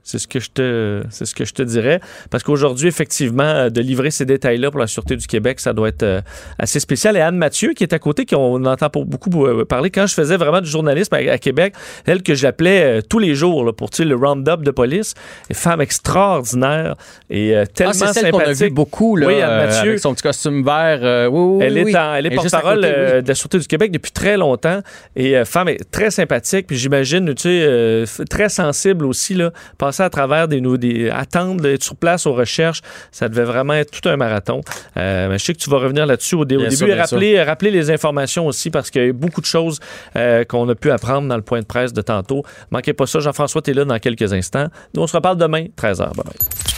C'est 0.04 0.18
ce 0.18 0.26
que 0.26 0.40
je 0.40 0.48
te, 0.48 1.02
c'est 1.10 1.26
ce 1.26 1.34
que 1.34 1.44
je 1.44 1.52
te 1.52 1.60
dirais. 1.62 2.00
Parce 2.30 2.42
qu'aujourd'hui, 2.42 2.88
effectivement, 2.88 3.42
euh, 3.42 3.68
de 3.68 3.82
livrer 3.82 4.10
ces 4.10 4.24
détails-là 4.24 4.70
pour 4.70 4.80
la 4.80 4.86
Sûreté 4.86 5.16
du 5.16 5.26
Québec, 5.26 5.60
ça 5.60 5.74
doit 5.74 5.88
être 5.88 6.02
euh, 6.02 6.20
assez 6.58 6.80
spécial. 6.80 7.14
Et 7.18 7.20
Anne 7.20 7.36
Mathieu, 7.36 7.74
qui 7.74 7.82
est 7.84 7.92
à 7.92 7.98
côté, 7.98 8.24
qu'on 8.24 8.64
entend 8.64 8.88
pour 8.88 9.04
beaucoup 9.04 9.44
euh, 9.46 9.66
parler, 9.66 9.90
quand 9.90 10.06
je 10.06 10.14
faisais 10.14 10.38
vraiment 10.38 10.62
du 10.62 10.70
journalisme 10.70 11.14
à, 11.14 11.18
à 11.18 11.36
Québec, 11.36 11.74
elle 12.06 12.22
que 12.22 12.34
j'appelais 12.34 13.02
tous 13.02 13.18
les 13.18 13.34
jours 13.34 13.66
là, 13.66 13.74
pour 13.74 13.90
tu 13.90 13.98
sais, 13.98 14.04
le 14.06 14.14
round-up 14.16 14.62
de 14.62 14.70
police, 14.70 15.12
une 15.50 15.56
femme 15.56 15.82
extraordinaire 15.82 16.94
et 17.28 17.52
tellement 17.74 17.92
ah, 18.00 18.12
c'est 18.12 18.20
celle 18.20 18.30
qu'on 18.30 18.38
a 18.38 18.44
sympathique. 18.44 18.64
vu 18.68 18.70
beaucoup, 18.70 19.16
là, 19.16 19.26
Oui, 19.26 19.42
Anne 19.42 19.66
Mathieu. 19.66 19.88
avec 19.90 20.00
son 20.00 20.14
petit 20.14 20.22
costume 20.22 20.64
vert. 20.64 21.00
euh, 21.02 21.26
oui, 21.26 21.58
oui, 21.58 21.64
Elle 21.66 21.76
est, 21.76 21.96
en- 21.96 22.14
elle 22.14 22.26
est 22.26 22.30
porte-parole 22.34 22.80
euh, 22.84 23.20
de 23.20 23.28
la 23.28 23.34
Sûreté 23.34 23.58
du 23.58 23.66
Québec 23.66 23.90
depuis 23.92 24.12
très 24.12 24.38
longtemps 24.38 24.80
et 25.16 25.44
femme 25.44 25.68
est 25.68 25.90
très 25.90 26.10
sympathique. 26.10 26.66
Puis 26.66 26.76
j'imagine, 26.78 27.34
tu 27.34 27.42
sais, 27.42 28.04
très 28.30 28.48
sensible 28.48 29.04
aussi, 29.04 29.34
là, 29.34 29.50
passer 29.98 30.02
à 30.04 30.10
travers 30.10 30.48
des, 30.48 30.60
des 30.78 31.10
attendre, 31.10 31.66
être 31.66 31.82
sur 31.82 31.96
place 31.96 32.26
aux 32.26 32.32
recherches, 32.34 32.80
ça 33.10 33.28
devait 33.28 33.44
vraiment 33.44 33.74
être 33.74 33.90
tout 33.90 34.08
un 34.08 34.16
marathon. 34.16 34.60
Euh, 34.96 35.28
mais 35.28 35.38
je 35.38 35.44
sais 35.44 35.52
que 35.54 35.58
tu 35.58 35.70
vas 35.70 35.78
revenir 35.78 36.06
là-dessus 36.06 36.34
au, 36.36 36.44
dé- 36.44 36.56
au 36.56 36.60
Bien 36.60 36.68
début 36.68 36.92
et 37.32 37.42
rappeler 37.42 37.70
les 37.70 37.90
informations 37.90 38.46
aussi 38.46 38.70
parce 38.70 38.90
qu'il 38.90 39.02
y 39.02 39.04
a 39.04 39.08
eu 39.08 39.12
beaucoup 39.12 39.40
de 39.40 39.46
choses 39.46 39.80
euh, 40.16 40.44
qu'on 40.44 40.68
a 40.68 40.74
pu 40.74 40.90
apprendre 40.90 41.28
dans 41.28 41.36
le 41.36 41.42
point 41.42 41.60
de 41.60 41.66
presse 41.66 41.92
de 41.92 42.02
tantôt. 42.02 42.42
Manquez 42.70 42.92
pas 42.92 43.06
ça, 43.06 43.20
Jean-François, 43.20 43.62
tu 43.62 43.70
es 43.70 43.74
là 43.74 43.84
dans 43.84 43.98
quelques 43.98 44.32
instants. 44.32 44.68
Nous, 44.94 45.02
on 45.02 45.06
se 45.06 45.16
reparle 45.16 45.36
demain, 45.36 45.66
13h. 45.76 45.98
Bye 45.98 46.24
bye. 46.24 46.77